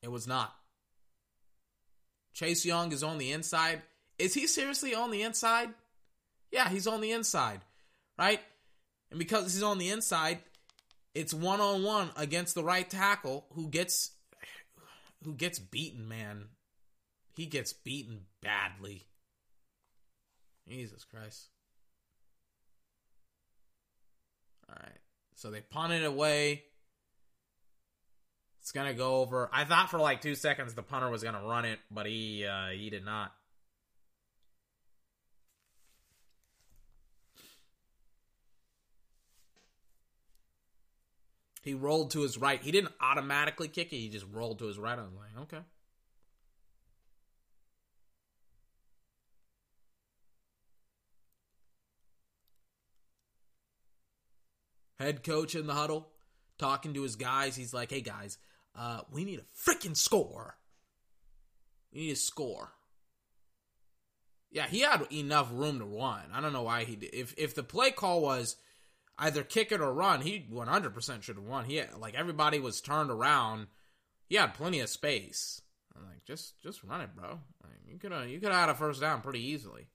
it 0.01 0.11
was 0.11 0.27
not. 0.27 0.53
Chase 2.33 2.65
Young 2.65 2.91
is 2.91 3.03
on 3.03 3.17
the 3.17 3.31
inside. 3.31 3.81
Is 4.19 4.33
he 4.33 4.47
seriously 4.47 4.93
on 4.93 5.11
the 5.11 5.21
inside? 5.21 5.69
Yeah, 6.51 6.69
he's 6.69 6.87
on 6.87 7.01
the 7.01 7.11
inside, 7.11 7.61
right? 8.17 8.41
And 9.09 9.19
because 9.19 9.53
he's 9.53 9.63
on 9.63 9.77
the 9.77 9.89
inside, 9.89 10.39
it's 11.15 11.33
one 11.33 11.61
on 11.61 11.83
one 11.83 12.09
against 12.17 12.55
the 12.55 12.63
right 12.63 12.89
tackle 12.89 13.45
who 13.53 13.69
gets 13.69 14.11
who 15.23 15.33
gets 15.33 15.59
beaten, 15.59 16.07
man. 16.07 16.45
He 17.35 17.45
gets 17.45 17.73
beaten 17.73 18.21
badly. 18.41 19.07
Jesus 20.67 21.03
Christ. 21.03 21.47
All 24.69 24.75
right. 24.81 24.99
So 25.35 25.51
they 25.51 25.61
punt 25.61 25.93
it 25.93 26.05
away. 26.05 26.63
It's 28.61 28.71
gonna 28.71 28.93
go 28.93 29.17
over. 29.17 29.49
I 29.51 29.65
thought 29.65 29.89
for 29.89 29.99
like 29.99 30.21
two 30.21 30.35
seconds 30.35 30.73
the 30.73 30.83
punter 30.83 31.09
was 31.09 31.23
gonna 31.23 31.43
run 31.43 31.65
it, 31.65 31.79
but 31.91 32.05
he 32.05 32.45
uh, 32.45 32.69
he 32.69 32.89
did 32.89 33.03
not. 33.03 33.33
He 41.63 41.73
rolled 41.73 42.11
to 42.11 42.21
his 42.21 42.37
right. 42.37 42.61
He 42.61 42.71
didn't 42.71 42.93
automatically 43.01 43.67
kick 43.67 43.91
it. 43.91 43.97
He 43.97 44.09
just 44.09 44.27
rolled 44.31 44.59
to 44.59 44.65
his 44.65 44.77
right. 44.77 44.99
I 44.99 45.01
was 45.01 45.13
like, 45.13 45.43
okay. 45.43 45.63
head 55.03 55.23
coach 55.23 55.55
in 55.55 55.67
the 55.67 55.73
huddle, 55.73 56.07
talking 56.57 56.93
to 56.93 57.03
his 57.03 57.15
guys. 57.15 57.55
He's 57.55 57.73
like, 57.73 57.91
hey 57.91 58.01
guys, 58.01 58.37
uh, 58.75 59.01
we 59.11 59.25
need 59.25 59.39
a 59.39 59.69
freaking 59.69 59.95
score. 59.95 60.57
We 61.93 62.01
need 62.01 62.11
a 62.11 62.15
score. 62.15 62.71
Yeah, 64.51 64.67
he 64.67 64.81
had 64.81 65.07
enough 65.11 65.49
room 65.51 65.79
to 65.79 65.85
run. 65.85 66.21
I 66.31 66.39
don't 66.39 66.53
know 66.53 66.63
why 66.63 66.83
he 66.83 66.95
did. 66.95 67.13
If 67.13 67.33
if 67.37 67.55
the 67.55 67.63
play 67.63 67.91
call 67.91 68.21
was 68.21 68.55
either 69.17 69.43
kick 69.43 69.71
it 69.71 69.81
or 69.81 69.93
run, 69.93 70.21
he 70.21 70.45
100% 70.51 71.21
should 71.21 71.35
have 71.35 71.45
won. 71.45 71.65
He 71.65 71.77
had, 71.77 71.97
like 71.97 72.15
everybody 72.15 72.59
was 72.59 72.81
turned 72.81 73.11
around. 73.11 73.67
He 74.27 74.35
had 74.35 74.53
plenty 74.53 74.79
of 74.79 74.89
space. 74.89 75.61
I'm 75.95 76.05
like, 76.05 76.25
just 76.25 76.59
just 76.61 76.83
run 76.83 77.01
it, 77.01 77.15
bro. 77.15 77.39
Like, 77.61 77.73
you 77.87 77.97
could 77.97 78.11
have 78.11 78.27
you 78.27 78.39
could 78.39 78.51
have 78.51 78.61
had 78.61 78.69
a 78.69 78.75
first 78.75 79.01
down 79.01 79.21
pretty 79.21 79.45
easily. 79.45 79.87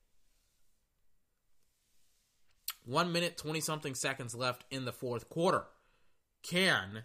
One 2.85 3.11
minute 3.11 3.37
twenty 3.37 3.59
something 3.59 3.95
seconds 3.95 4.33
left 4.33 4.63
in 4.71 4.85
the 4.85 4.93
fourth 4.93 5.29
quarter. 5.29 5.65
Can 6.41 7.03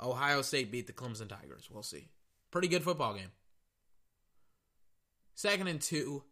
Ohio 0.00 0.40
State 0.40 0.72
beat 0.72 0.86
the 0.86 0.94
Clemson 0.94 1.28
Tigers? 1.28 1.68
We'll 1.70 1.82
see. 1.82 2.08
Pretty 2.50 2.68
good 2.68 2.82
football 2.84 3.14
game. 3.14 3.32
Second 5.34 5.68
and 5.68 5.80
two. 5.80 6.24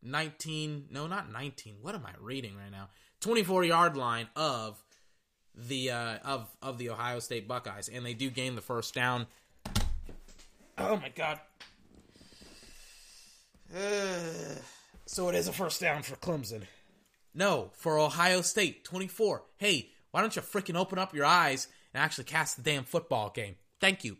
19 0.00 0.86
no 0.92 1.08
not 1.08 1.32
19 1.32 1.78
what 1.82 1.96
am 1.96 2.06
i 2.06 2.12
reading 2.20 2.56
right 2.56 2.70
now 2.70 2.88
24 3.20 3.64
yard 3.64 3.96
line 3.96 4.28
of 4.36 4.82
the 5.54 5.90
uh 5.90 6.18
of 6.24 6.48
of 6.62 6.78
the 6.78 6.90
ohio 6.90 7.18
state 7.18 7.48
buckeyes 7.48 7.88
and 7.88 8.06
they 8.06 8.14
do 8.14 8.30
gain 8.30 8.54
the 8.54 8.60
first 8.60 8.94
down. 8.94 9.26
Oh 10.76 10.96
my 10.96 11.10
god. 11.14 11.40
Uh, 13.74 13.78
so 15.06 15.28
it 15.28 15.34
is 15.34 15.48
a 15.48 15.52
first 15.52 15.80
down 15.80 16.02
for 16.02 16.16
clemson. 16.16 16.62
No 17.34 17.70
for 17.74 17.98
ohio 17.98 18.40
state 18.40 18.84
24 18.84 19.42
hey 19.56 19.90
why 20.10 20.20
don't 20.20 20.34
you 20.36 20.42
freaking 20.42 20.76
open 20.76 20.98
up 20.98 21.14
your 21.14 21.24
eyes 21.24 21.68
and 21.92 22.02
actually 22.02 22.24
cast 22.24 22.56
the 22.56 22.62
damn 22.62 22.84
football 22.84 23.30
game? 23.30 23.56
Thank 23.80 24.04
you. 24.04 24.16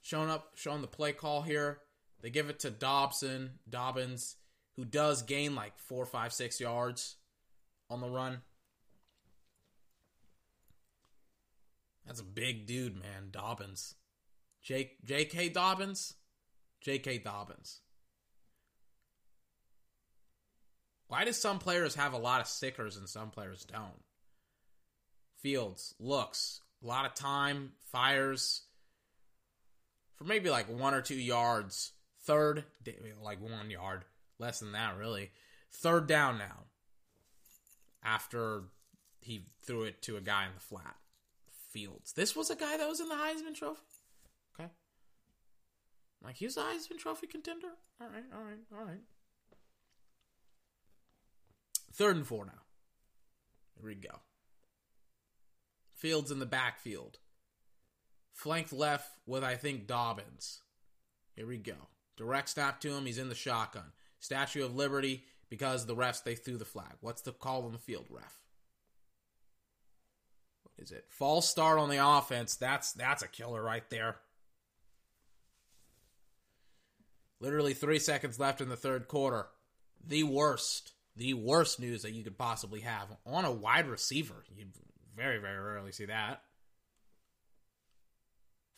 Showing 0.00 0.30
up, 0.30 0.50
showing 0.54 0.82
the 0.82 0.86
play 0.86 1.12
call 1.12 1.42
here. 1.42 1.78
They 2.20 2.30
give 2.30 2.48
it 2.48 2.60
to 2.60 2.70
Dobson, 2.70 3.58
Dobbins, 3.68 4.36
who 4.76 4.84
does 4.84 5.22
gain 5.22 5.54
like 5.54 5.78
four, 5.78 6.04
five, 6.06 6.32
six 6.32 6.60
yards 6.60 7.16
on 7.90 8.00
the 8.00 8.08
run. 8.08 8.42
That's 12.06 12.20
a 12.20 12.24
big 12.24 12.66
dude, 12.66 12.96
man. 12.96 13.28
Dobbins. 13.30 13.94
J.K. 14.62 15.50
Dobbins? 15.50 16.14
J.K. 16.80 17.18
Dobbins. 17.18 17.80
Why 21.08 21.24
do 21.24 21.32
some 21.32 21.58
players 21.58 21.94
have 21.94 22.12
a 22.12 22.18
lot 22.18 22.40
of 22.40 22.46
stickers 22.46 22.96
and 22.96 23.08
some 23.08 23.30
players 23.30 23.64
don't? 23.64 24.02
Fields 25.36 25.94
looks, 26.00 26.60
a 26.82 26.86
lot 26.86 27.06
of 27.06 27.14
time, 27.14 27.72
fires, 27.92 28.62
for 30.16 30.24
maybe 30.24 30.50
like 30.50 30.68
one 30.68 30.94
or 30.94 31.02
two 31.02 31.14
yards. 31.14 31.92
Third, 32.22 32.64
like 33.22 33.42
one 33.42 33.70
yard, 33.70 34.04
less 34.44 34.60
than 34.60 34.72
that, 34.72 34.96
really. 34.98 35.30
Third 35.70 36.06
down 36.06 36.38
now. 36.38 36.64
After 38.04 38.64
he 39.20 39.46
threw 39.62 39.84
it 39.84 40.02
to 40.02 40.16
a 40.16 40.20
guy 40.20 40.44
in 40.44 40.52
the 40.54 40.60
flat. 40.60 40.96
Fields. 41.70 42.12
This 42.12 42.36
was 42.36 42.50
a 42.50 42.56
guy 42.56 42.76
that 42.76 42.88
was 42.88 43.00
in 43.00 43.08
the 43.08 43.16
Heisman 43.16 43.54
Trophy. 43.54 43.80
Okay. 44.54 44.68
Like 46.22 46.36
he's 46.36 46.56
a 46.56 46.60
Heisman 46.60 46.98
Trophy 46.98 47.26
contender. 47.26 47.70
All 48.00 48.06
right, 48.06 48.24
all 48.32 48.44
right, 48.44 48.78
all 48.78 48.84
right. 48.84 49.00
Third 51.92 52.16
and 52.16 52.26
four 52.26 52.44
now. 52.44 52.62
Here 53.76 53.88
we 53.88 53.94
go. 53.96 54.20
Fields 55.96 56.30
in 56.30 56.38
the 56.38 56.46
backfield 56.46 57.18
flanked 58.32 58.72
left 58.72 59.10
with, 59.26 59.42
I 59.42 59.54
think, 59.54 59.86
Dobbins. 59.86 60.60
Here 61.34 61.46
we 61.46 61.56
go. 61.56 61.88
Direct 62.16 62.50
snap 62.50 62.80
to 62.80 62.92
him. 62.92 63.06
He's 63.06 63.18
in 63.18 63.28
the 63.28 63.34
shotgun. 63.34 63.92
Statue 64.24 64.64
of 64.64 64.74
Liberty 64.74 65.24
because 65.50 65.86
the 65.86 65.94
refs, 65.94 66.22
they 66.22 66.34
threw 66.34 66.56
the 66.56 66.64
flag. 66.64 66.94
What's 67.00 67.22
the 67.22 67.32
call 67.32 67.66
on 67.66 67.72
the 67.72 67.78
field, 67.78 68.06
ref? 68.08 68.40
What 70.62 70.82
is 70.82 70.92
it? 70.92 71.04
False 71.10 71.48
start 71.48 71.78
on 71.78 71.90
the 71.90 72.04
offense. 72.04 72.56
That's 72.56 72.92
that's 72.92 73.22
a 73.22 73.28
killer 73.28 73.62
right 73.62 73.88
there. 73.90 74.16
Literally 77.40 77.74
three 77.74 77.98
seconds 77.98 78.40
left 78.40 78.60
in 78.60 78.68
the 78.68 78.76
third 78.76 79.08
quarter. 79.08 79.48
The 80.06 80.22
worst, 80.22 80.92
the 81.16 81.34
worst 81.34 81.78
news 81.78 82.02
that 82.02 82.12
you 82.12 82.24
could 82.24 82.38
possibly 82.38 82.80
have 82.80 83.08
on 83.26 83.44
a 83.44 83.52
wide 83.52 83.86
receiver. 83.86 84.44
You 84.56 84.66
very, 85.14 85.38
very 85.38 85.58
rarely 85.58 85.92
see 85.92 86.06
that 86.06 86.40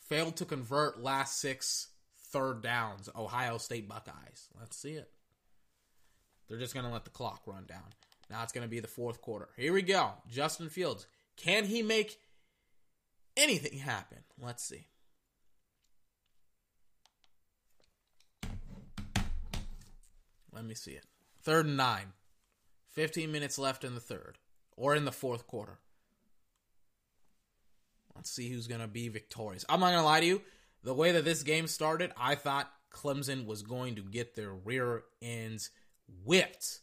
failed 0.07 0.37
to 0.37 0.45
convert 0.45 1.01
last 1.01 1.39
six 1.39 1.89
third 2.31 2.61
downs, 2.61 3.09
Ohio 3.15 3.57
State 3.57 3.87
Buckeyes. 3.87 4.47
Let's 4.59 4.77
see 4.77 4.93
it. 4.93 5.09
They're 6.47 6.59
just 6.59 6.73
going 6.73 6.85
to 6.85 6.91
let 6.91 7.03
the 7.03 7.09
clock 7.11 7.41
run 7.45 7.65
down. 7.67 7.83
Now 8.29 8.43
it's 8.43 8.53
going 8.53 8.65
to 8.65 8.69
be 8.69 8.79
the 8.79 8.87
fourth 8.87 9.21
quarter. 9.21 9.49
Here 9.57 9.73
we 9.73 9.81
go. 9.81 10.11
Justin 10.29 10.69
Fields. 10.69 11.07
Can 11.35 11.65
he 11.65 11.81
make 11.83 12.19
anything 13.35 13.79
happen? 13.79 14.19
Let's 14.41 14.63
see. 14.63 14.87
Let 20.53 20.65
me 20.65 20.73
see 20.73 20.91
it. 20.91 21.05
Third 21.43 21.67
and 21.67 21.77
nine. 21.77 22.13
15 22.93 23.31
minutes 23.31 23.59
left 23.59 23.83
in 23.83 23.93
the 23.93 24.01
third 24.01 24.39
or 24.75 24.95
in 24.95 25.05
the 25.05 25.11
fourth 25.11 25.45
quarter. 25.45 25.79
Let's 28.15 28.31
see 28.31 28.49
who's 28.49 28.67
going 28.67 28.81
to 28.81 28.87
be 28.87 29.07
victorious. 29.09 29.63
I'm 29.69 29.79
not 29.79 29.91
going 29.91 29.99
to 29.99 30.05
lie 30.05 30.21
to 30.21 30.25
you. 30.25 30.41
The 30.83 30.95
way 30.95 31.11
that 31.11 31.23
this 31.23 31.43
game 31.43 31.67
started, 31.67 32.11
I 32.17 32.33
thought 32.33 32.71
Clemson 32.91 33.45
was 33.45 33.61
going 33.61 33.95
to 33.95 34.01
get 34.01 34.35
their 34.35 34.51
rear 34.51 35.03
ends 35.21 35.69
whipped. 36.23 36.79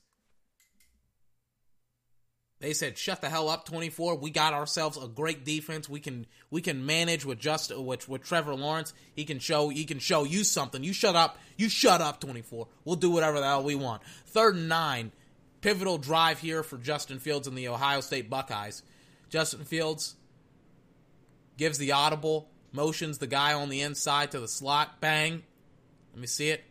They 2.60 2.72
said, 2.72 2.96
"Shut 2.96 3.20
the 3.20 3.28
hell 3.28 3.50
up, 3.50 3.66
24. 3.66 4.16
We 4.16 4.30
got 4.30 4.54
ourselves 4.54 4.96
a 4.96 5.06
great 5.06 5.44
defense. 5.44 5.86
We 5.86 6.00
can 6.00 6.26
we 6.50 6.62
can 6.62 6.86
manage 6.86 7.26
with 7.26 7.38
just 7.38 7.76
with, 7.76 8.08
with 8.08 8.22
Trevor 8.22 8.54
Lawrence. 8.54 8.94
He 9.14 9.24
can 9.24 9.38
show 9.38 9.68
he 9.68 9.84
can 9.84 9.98
show 9.98 10.24
you 10.24 10.44
something. 10.44 10.82
You 10.82 10.94
shut 10.94 11.14
up. 11.14 11.36
You 11.58 11.68
shut 11.68 12.00
up, 12.00 12.20
24. 12.20 12.66
We'll 12.84 12.96
do 12.96 13.10
whatever 13.10 13.38
the 13.38 13.46
hell 13.46 13.62
we 13.62 13.74
want." 13.74 14.02
Third 14.26 14.54
and 14.54 14.68
9. 14.68 15.12
Pivotal 15.60 15.98
drive 15.98 16.40
here 16.40 16.62
for 16.62 16.78
Justin 16.78 17.18
Fields 17.18 17.46
and 17.46 17.56
the 17.56 17.68
Ohio 17.68 18.00
State 18.00 18.30
Buckeyes. 18.30 18.82
Justin 19.28 19.64
Fields 19.64 20.14
gives 21.56 21.78
the 21.78 21.92
audible, 21.92 22.48
motions 22.72 23.18
the 23.18 23.26
guy 23.26 23.52
on 23.52 23.68
the 23.68 23.80
inside 23.80 24.30
to 24.30 24.40
the 24.40 24.48
slot, 24.48 25.00
bang. 25.00 25.42
Let 26.12 26.20
me 26.20 26.26
see 26.26 26.50
it. 26.50 26.64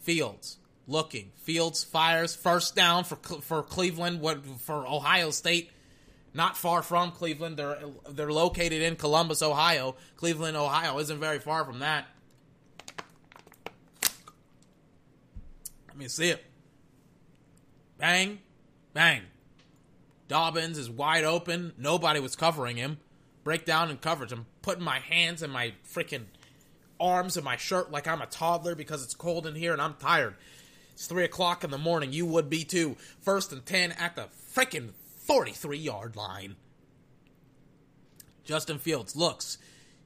Fields 0.00 0.58
looking. 0.86 1.32
Fields 1.36 1.84
fires 1.84 2.34
first 2.34 2.74
down 2.74 3.04
for 3.04 3.16
for 3.16 3.62
Cleveland. 3.62 4.20
What 4.20 4.44
for 4.60 4.86
Ohio 4.86 5.30
State? 5.30 5.70
Not 6.34 6.56
far 6.56 6.82
from 6.82 7.12
Cleveland. 7.12 7.56
They're 7.56 7.78
they're 8.08 8.32
located 8.32 8.82
in 8.82 8.96
Columbus, 8.96 9.42
Ohio. 9.42 9.96
Cleveland, 10.16 10.56
Ohio 10.56 10.98
isn't 10.98 11.18
very 11.20 11.38
far 11.38 11.64
from 11.64 11.80
that. 11.80 12.06
Let 15.88 15.96
me 15.96 16.08
see 16.08 16.30
it. 16.30 16.44
Bang, 17.98 18.40
bang. 18.94 19.22
Dobbins 20.26 20.78
is 20.78 20.88
wide 20.88 21.24
open. 21.24 21.74
Nobody 21.76 22.18
was 22.18 22.34
covering 22.34 22.76
him 22.76 22.98
break 23.44 23.64
down 23.64 23.90
in 23.90 23.96
coverage. 23.98 24.32
I'm 24.32 24.46
putting 24.62 24.84
my 24.84 25.00
hands 25.00 25.42
and 25.42 25.52
my 25.52 25.72
freaking 25.86 26.24
arms 27.00 27.36
in 27.36 27.44
my 27.44 27.56
shirt 27.56 27.90
like 27.90 28.06
I'm 28.06 28.22
a 28.22 28.26
toddler 28.26 28.74
because 28.74 29.02
it's 29.02 29.14
cold 29.14 29.46
in 29.46 29.54
here 29.54 29.72
and 29.72 29.82
I'm 29.82 29.94
tired. 29.94 30.34
It's 30.92 31.06
three 31.06 31.24
o'clock 31.24 31.64
in 31.64 31.70
the 31.70 31.78
morning. 31.78 32.12
You 32.12 32.26
would 32.26 32.50
be 32.50 32.64
too. 32.64 32.96
First 33.20 33.52
and 33.52 33.64
ten 33.64 33.92
at 33.92 34.16
the 34.16 34.28
freaking 34.54 34.90
43 35.26 35.78
yard 35.78 36.16
line. 36.16 36.56
Justin 38.44 38.78
Fields 38.78 39.16
looks. 39.16 39.58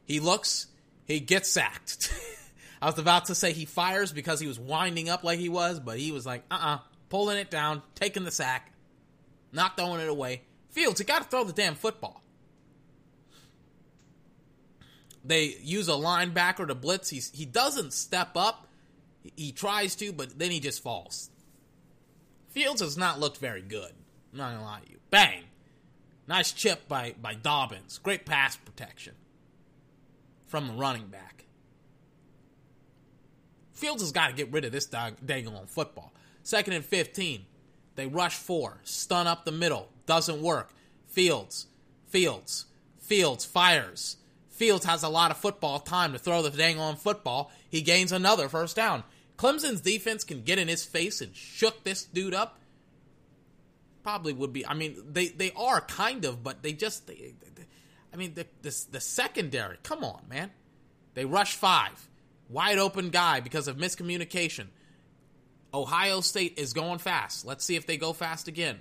He 0.04 0.20
looks. 0.20 0.66
He 1.06 1.20
gets 1.20 1.48
sacked. 1.48 2.12
I 2.82 2.86
was 2.86 2.98
about 2.98 3.26
to 3.26 3.34
say 3.34 3.52
he 3.52 3.64
fires 3.64 4.12
because 4.12 4.38
he 4.40 4.46
was 4.46 4.58
winding 4.58 5.08
up 5.08 5.24
like 5.24 5.38
he 5.38 5.48
was, 5.48 5.80
but 5.80 5.98
he 5.98 6.12
was 6.12 6.26
like, 6.26 6.44
uh 6.50 6.54
uh-uh, 6.54 6.74
uh, 6.74 6.78
pulling 7.08 7.38
it 7.38 7.50
down, 7.50 7.82
taking 7.94 8.24
the 8.24 8.30
sack, 8.30 8.72
not 9.52 9.76
throwing 9.76 10.00
it 10.00 10.08
away. 10.08 10.42
Fields, 10.70 11.00
you 11.00 11.06
got 11.06 11.22
to 11.22 11.28
throw 11.28 11.44
the 11.44 11.52
damn 11.52 11.74
football. 11.74 12.22
They 15.24 15.56
use 15.62 15.88
a 15.88 15.92
linebacker 15.92 16.68
to 16.68 16.74
blitz. 16.74 17.08
He's, 17.08 17.32
he 17.32 17.44
doesn't 17.46 17.92
step 17.92 18.36
up. 18.36 18.65
He 19.36 19.52
tries 19.52 19.94
to, 19.96 20.12
but 20.12 20.38
then 20.38 20.50
he 20.50 20.60
just 20.60 20.82
falls. 20.82 21.30
Fields 22.50 22.80
has 22.80 22.96
not 22.96 23.20
looked 23.20 23.38
very 23.38 23.62
good. 23.62 23.92
I'm 24.32 24.38
not 24.38 24.52
gonna 24.52 24.64
lie 24.64 24.80
to 24.84 24.90
you. 24.90 24.98
Bang! 25.10 25.44
Nice 26.28 26.52
chip 26.52 26.88
by, 26.88 27.14
by 27.20 27.34
Dobbins. 27.34 27.98
Great 27.98 28.26
pass 28.26 28.56
protection 28.56 29.14
from 30.46 30.68
the 30.68 30.74
running 30.74 31.06
back. 31.06 31.44
Fields 33.72 34.02
has 34.02 34.12
got 34.12 34.28
to 34.28 34.32
get 34.32 34.50
rid 34.50 34.64
of 34.64 34.72
this 34.72 34.86
dang, 34.86 35.48
on 35.48 35.66
football. 35.66 36.12
Second 36.42 36.72
and 36.72 36.84
15. 36.84 37.44
They 37.94 38.06
rush 38.06 38.36
four. 38.36 38.78
Stun 38.84 39.26
up 39.26 39.44
the 39.44 39.52
middle. 39.52 39.90
Doesn't 40.06 40.40
work. 40.40 40.70
Fields. 41.06 41.66
Fields. 42.06 42.66
Fields 42.98 43.44
fires. 43.44 44.16
Fields 44.48 44.86
has 44.86 45.02
a 45.02 45.08
lot 45.08 45.30
of 45.30 45.36
football 45.36 45.78
time 45.78 46.12
to 46.12 46.18
throw 46.18 46.40
the 46.40 46.50
dang 46.50 46.78
on 46.78 46.96
football. 46.96 47.50
He 47.68 47.82
gains 47.82 48.12
another 48.12 48.48
first 48.48 48.76
down. 48.76 49.04
Clemson's 49.36 49.80
defense 49.80 50.24
can 50.24 50.42
get 50.42 50.58
in 50.58 50.68
his 50.68 50.84
face 50.84 51.20
and 51.20 51.34
shook 51.34 51.84
this 51.84 52.04
dude 52.04 52.34
up. 52.34 52.58
Probably 54.02 54.32
would 54.32 54.52
be. 54.52 54.66
I 54.66 54.74
mean, 54.74 54.96
they 55.10 55.28
they 55.28 55.52
are 55.52 55.80
kind 55.80 56.24
of, 56.24 56.42
but 56.42 56.62
they 56.62 56.72
just. 56.72 57.06
They, 57.06 57.34
they, 57.54 57.64
I 58.12 58.16
mean, 58.16 58.34
the, 58.34 58.46
the 58.62 58.84
the 58.92 59.00
secondary. 59.00 59.78
Come 59.82 60.04
on, 60.04 60.22
man. 60.28 60.50
They 61.14 61.24
rush 61.24 61.54
five, 61.54 62.08
wide 62.48 62.78
open 62.78 63.10
guy 63.10 63.40
because 63.40 63.68
of 63.68 63.76
miscommunication. 63.76 64.66
Ohio 65.74 66.20
State 66.20 66.58
is 66.58 66.72
going 66.72 66.98
fast. 66.98 67.44
Let's 67.44 67.64
see 67.64 67.76
if 67.76 67.86
they 67.86 67.96
go 67.96 68.12
fast 68.12 68.48
again. 68.48 68.80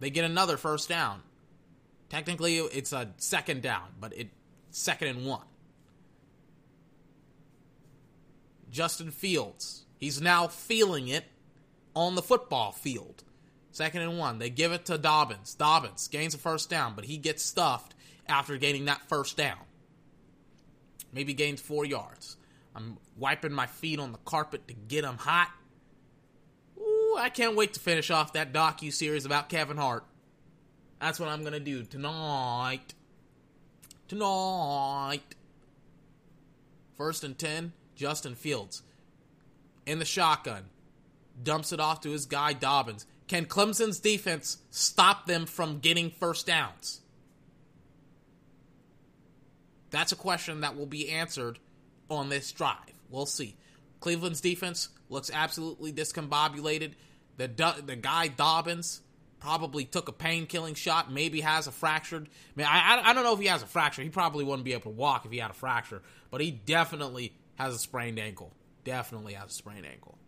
They 0.00 0.10
get 0.10 0.24
another 0.24 0.56
first 0.56 0.88
down. 0.88 1.22
Technically, 2.08 2.56
it's 2.56 2.92
a 2.92 3.10
second 3.18 3.62
down, 3.62 3.88
but 4.00 4.16
it 4.16 4.28
second 4.70 5.08
and 5.08 5.26
one. 5.26 5.44
Justin 8.70 9.10
Fields, 9.10 9.84
he's 9.98 10.20
now 10.20 10.46
feeling 10.46 11.08
it 11.08 11.24
on 11.94 12.14
the 12.14 12.22
football 12.22 12.72
field. 12.72 13.24
Second 13.72 14.02
and 14.02 14.18
one. 14.18 14.38
They 14.38 14.50
give 14.50 14.72
it 14.72 14.86
to 14.86 14.98
Dobbins. 14.98 15.54
Dobbins 15.54 16.08
gains 16.08 16.34
a 16.34 16.38
first 16.38 16.70
down, 16.70 16.94
but 16.94 17.04
he 17.04 17.16
gets 17.16 17.44
stuffed 17.44 17.94
after 18.28 18.56
gaining 18.56 18.86
that 18.86 19.08
first 19.08 19.36
down. 19.36 19.58
Maybe 21.12 21.34
gains 21.34 21.60
four 21.60 21.84
yards. 21.84 22.36
I'm 22.74 22.98
wiping 23.16 23.52
my 23.52 23.66
feet 23.66 23.98
on 23.98 24.12
the 24.12 24.18
carpet 24.18 24.68
to 24.68 24.74
get 24.74 25.04
him 25.04 25.16
hot. 25.18 25.50
Ooh, 26.78 27.16
I 27.18 27.28
can't 27.28 27.56
wait 27.56 27.74
to 27.74 27.80
finish 27.80 28.10
off 28.10 28.32
that 28.34 28.52
docu 28.52 28.92
series 28.92 29.24
about 29.24 29.48
Kevin 29.48 29.76
Hart. 29.76 30.04
That's 31.00 31.18
what 31.18 31.28
I'm 31.28 31.42
gonna 31.42 31.60
do 31.60 31.82
tonight. 31.84 32.94
Tonight. 34.06 35.34
First 36.96 37.24
and 37.24 37.38
ten, 37.38 37.72
Justin 38.00 38.34
Fields. 38.34 38.82
In 39.84 39.98
the 39.98 40.06
shotgun. 40.06 40.64
Dumps 41.42 41.72
it 41.72 41.80
off 41.80 42.00
to 42.00 42.10
his 42.10 42.24
guy 42.24 42.54
Dobbins. 42.54 43.06
Can 43.28 43.44
Clemson's 43.44 44.00
defense 44.00 44.58
stop 44.70 45.26
them 45.26 45.44
from 45.44 45.80
getting 45.80 46.10
first 46.10 46.46
downs? 46.46 47.02
That's 49.90 50.12
a 50.12 50.16
question 50.16 50.62
that 50.62 50.76
will 50.76 50.86
be 50.86 51.10
answered 51.10 51.58
on 52.08 52.30
this 52.30 52.50
drive. 52.52 52.76
We'll 53.10 53.26
see. 53.26 53.56
Cleveland's 54.00 54.40
defense 54.40 54.88
looks 55.10 55.30
absolutely 55.32 55.92
discombobulated. 55.92 56.92
The 57.36 57.48
the 57.84 57.96
guy 57.96 58.28
Dobbins 58.28 59.02
probably 59.40 59.84
took 59.84 60.08
a 60.08 60.12
pain 60.12 60.46
killing 60.46 60.74
shot. 60.74 61.12
Maybe 61.12 61.40
has 61.40 61.66
a 61.66 61.72
fractured. 61.72 62.28
I 62.28 62.52
mean, 62.56 62.66
I, 62.68 63.02
I 63.04 63.12
don't 63.12 63.24
know 63.24 63.34
if 63.34 63.40
he 63.40 63.46
has 63.46 63.62
a 63.62 63.66
fracture. 63.66 64.02
He 64.02 64.08
probably 64.08 64.44
wouldn't 64.44 64.64
be 64.64 64.72
able 64.72 64.82
to 64.82 64.88
walk 64.90 65.24
if 65.24 65.32
he 65.32 65.38
had 65.38 65.50
a 65.50 65.54
fracture. 65.54 66.02
But 66.30 66.40
he 66.40 66.50
definitely 66.50 67.32
has 67.60 67.74
a 67.74 67.78
sprained 67.78 68.18
ankle. 68.18 68.52
Definitely 68.84 69.34
has 69.34 69.50
a 69.50 69.54
sprained 69.54 69.86
ankle. 69.86 70.18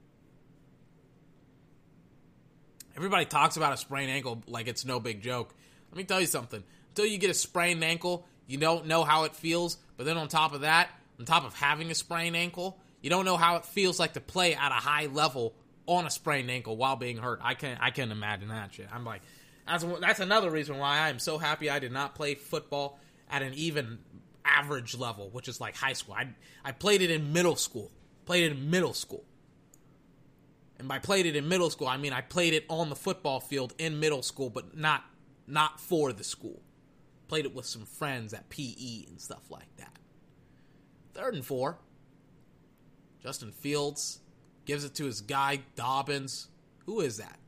Everybody 2.94 3.24
talks 3.24 3.56
about 3.56 3.72
a 3.72 3.78
sprained 3.78 4.10
ankle 4.10 4.42
like 4.46 4.68
it's 4.68 4.84
no 4.84 5.00
big 5.00 5.22
joke. 5.22 5.54
Let 5.90 5.96
me 5.96 6.04
tell 6.04 6.20
you 6.20 6.26
something. 6.26 6.62
Until 6.90 7.06
you 7.06 7.16
get 7.16 7.30
a 7.30 7.34
sprained 7.34 7.82
ankle, 7.82 8.26
you 8.46 8.58
don't 8.58 8.86
know 8.86 9.02
how 9.02 9.24
it 9.24 9.34
feels. 9.34 9.78
But 9.96 10.04
then 10.04 10.18
on 10.18 10.28
top 10.28 10.52
of 10.52 10.60
that, 10.60 10.90
on 11.18 11.24
top 11.24 11.46
of 11.46 11.54
having 11.54 11.90
a 11.90 11.94
sprained 11.94 12.36
ankle, 12.36 12.78
you 13.00 13.08
don't 13.08 13.24
know 13.24 13.38
how 13.38 13.56
it 13.56 13.64
feels 13.64 13.98
like 13.98 14.12
to 14.12 14.20
play 14.20 14.54
at 14.54 14.70
a 14.70 14.74
high 14.74 15.06
level 15.06 15.54
on 15.86 16.06
a 16.06 16.10
sprained 16.10 16.50
ankle 16.50 16.76
while 16.76 16.96
being 16.96 17.16
hurt. 17.16 17.40
I 17.42 17.54
can't 17.54 17.80
I 17.80 17.90
can't 17.90 18.12
imagine 18.12 18.48
that 18.48 18.74
shit. 18.74 18.88
I'm 18.92 19.06
like 19.06 19.22
that's 19.66 19.84
that's 20.00 20.20
another 20.20 20.50
reason 20.50 20.76
why 20.76 20.98
I 20.98 21.08
am 21.08 21.18
so 21.18 21.38
happy 21.38 21.70
I 21.70 21.78
did 21.78 21.92
not 21.92 22.14
play 22.14 22.34
football 22.34 22.98
at 23.30 23.40
an 23.40 23.54
even 23.54 24.00
average 24.44 24.96
level, 24.96 25.30
which 25.30 25.48
is 25.48 25.60
like 25.60 25.76
high 25.76 25.92
school. 25.92 26.14
I 26.14 26.28
I 26.64 26.72
played 26.72 27.02
it 27.02 27.10
in 27.10 27.32
middle 27.32 27.56
school. 27.56 27.90
Played 28.24 28.44
it 28.44 28.52
in 28.52 28.70
middle 28.70 28.94
school. 28.94 29.24
And 30.78 30.88
by 30.88 30.98
played 30.98 31.26
it 31.26 31.36
in 31.36 31.48
middle 31.48 31.70
school, 31.70 31.86
I 31.88 31.96
mean 31.96 32.12
I 32.12 32.20
played 32.20 32.54
it 32.54 32.64
on 32.68 32.88
the 32.88 32.96
football 32.96 33.40
field 33.40 33.74
in 33.78 34.00
middle 34.00 34.22
school, 34.22 34.50
but 34.50 34.76
not 34.76 35.04
not 35.46 35.80
for 35.80 36.12
the 36.12 36.24
school. 36.24 36.62
Played 37.28 37.46
it 37.46 37.54
with 37.54 37.66
some 37.66 37.86
friends 37.86 38.34
at 38.34 38.48
PE 38.50 39.06
and 39.08 39.20
stuff 39.20 39.50
like 39.50 39.74
that. 39.76 39.96
Third 41.14 41.34
and 41.34 41.44
four. 41.44 41.78
Justin 43.22 43.52
Fields 43.52 44.18
gives 44.64 44.84
it 44.84 44.94
to 44.96 45.04
his 45.04 45.20
guy 45.20 45.60
Dobbins. 45.76 46.48
Who 46.86 47.00
is 47.00 47.18
that? 47.18 47.38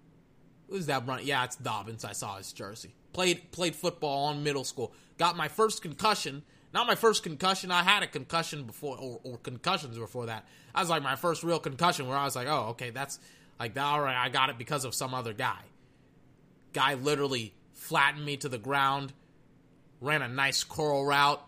Who 0.69 0.77
is 0.77 0.87
that 0.87 1.07
run? 1.07 1.21
Yeah, 1.25 1.45
it's 1.45 1.57
Dobbins. 1.57 2.05
I 2.05 2.12
saw 2.12 2.37
his 2.37 2.53
jersey. 2.53 2.95
Played 3.12 3.53
played 3.53 3.75
football 3.75 4.27
on 4.27 4.43
middle 4.43 4.65
school. 4.65 4.93
Got 5.19 5.37
my 5.37 5.49
first 5.49 5.83
concussion. 5.83 6.43
Not 6.74 6.86
my 6.86 6.96
first 6.96 7.22
concussion. 7.22 7.70
I 7.70 7.82
had 7.82 8.02
a 8.02 8.06
concussion 8.06 8.64
before, 8.64 8.98
or, 8.98 9.20
or 9.22 9.38
concussions 9.38 9.96
before 9.96 10.26
that. 10.26 10.46
I 10.74 10.80
was 10.80 10.90
like 10.90 11.02
my 11.02 11.16
first 11.16 11.42
real 11.42 11.60
concussion, 11.60 12.06
where 12.06 12.18
I 12.18 12.24
was 12.24 12.36
like, 12.36 12.48
oh, 12.48 12.70
okay, 12.70 12.90
that's 12.90 13.18
like 13.59 13.74
that. 13.74 13.84
All 13.84 14.01
right, 14.01 14.16
I 14.16 14.28
got 14.28 14.51
it 14.51 14.59
because 14.59 14.84
of 14.84 14.94
some 14.94 15.14
other 15.14 15.32
guy. 15.32 15.60
Guy 16.72 16.94
literally 16.94 17.55
flattened 17.72 18.24
me 18.24 18.36
to 18.38 18.48
the 18.48 18.59
ground. 18.59 19.12
Ran 20.01 20.20
a 20.20 20.28
nice 20.28 20.64
curl 20.64 21.06
route 21.06 21.40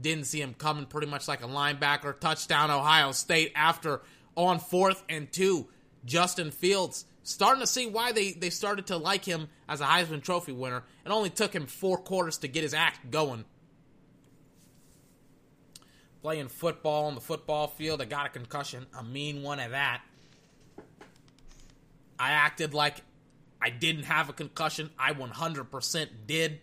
didn't 0.00 0.24
see 0.24 0.40
him 0.40 0.54
coming 0.54 0.86
pretty 0.86 1.06
much 1.06 1.28
like 1.28 1.42
a 1.42 1.48
linebacker. 1.48 2.18
Touchdown, 2.18 2.70
Ohio 2.70 3.12
State 3.12 3.52
after 3.54 4.00
on 4.34 4.58
fourth 4.58 5.02
and 5.08 5.30
two. 5.30 5.66
Justin 6.04 6.50
Fields 6.50 7.04
starting 7.22 7.60
to 7.60 7.66
see 7.66 7.86
why 7.86 8.12
they, 8.12 8.32
they 8.32 8.50
started 8.50 8.86
to 8.86 8.96
like 8.96 9.24
him 9.24 9.48
as 9.68 9.80
a 9.80 9.84
Heisman 9.84 10.22
Trophy 10.22 10.52
winner. 10.52 10.84
It 11.04 11.10
only 11.10 11.30
took 11.30 11.54
him 11.54 11.66
four 11.66 11.98
quarters 11.98 12.38
to 12.38 12.48
get 12.48 12.62
his 12.62 12.72
act 12.74 13.10
going. 13.10 13.44
Playing 16.22 16.48
football 16.48 17.06
on 17.06 17.14
the 17.14 17.20
football 17.20 17.66
field, 17.66 18.02
I 18.02 18.04
got 18.04 18.26
a 18.26 18.28
concussion, 18.28 18.86
a 18.98 19.02
mean 19.02 19.42
one 19.42 19.58
at 19.58 19.70
that. 19.70 20.02
I 22.18 22.32
acted 22.32 22.74
like 22.74 23.02
I 23.62 23.70
didn't 23.70 24.04
have 24.04 24.28
a 24.28 24.34
concussion. 24.34 24.90
I 24.98 25.12
100% 25.12 26.08
did. 26.26 26.60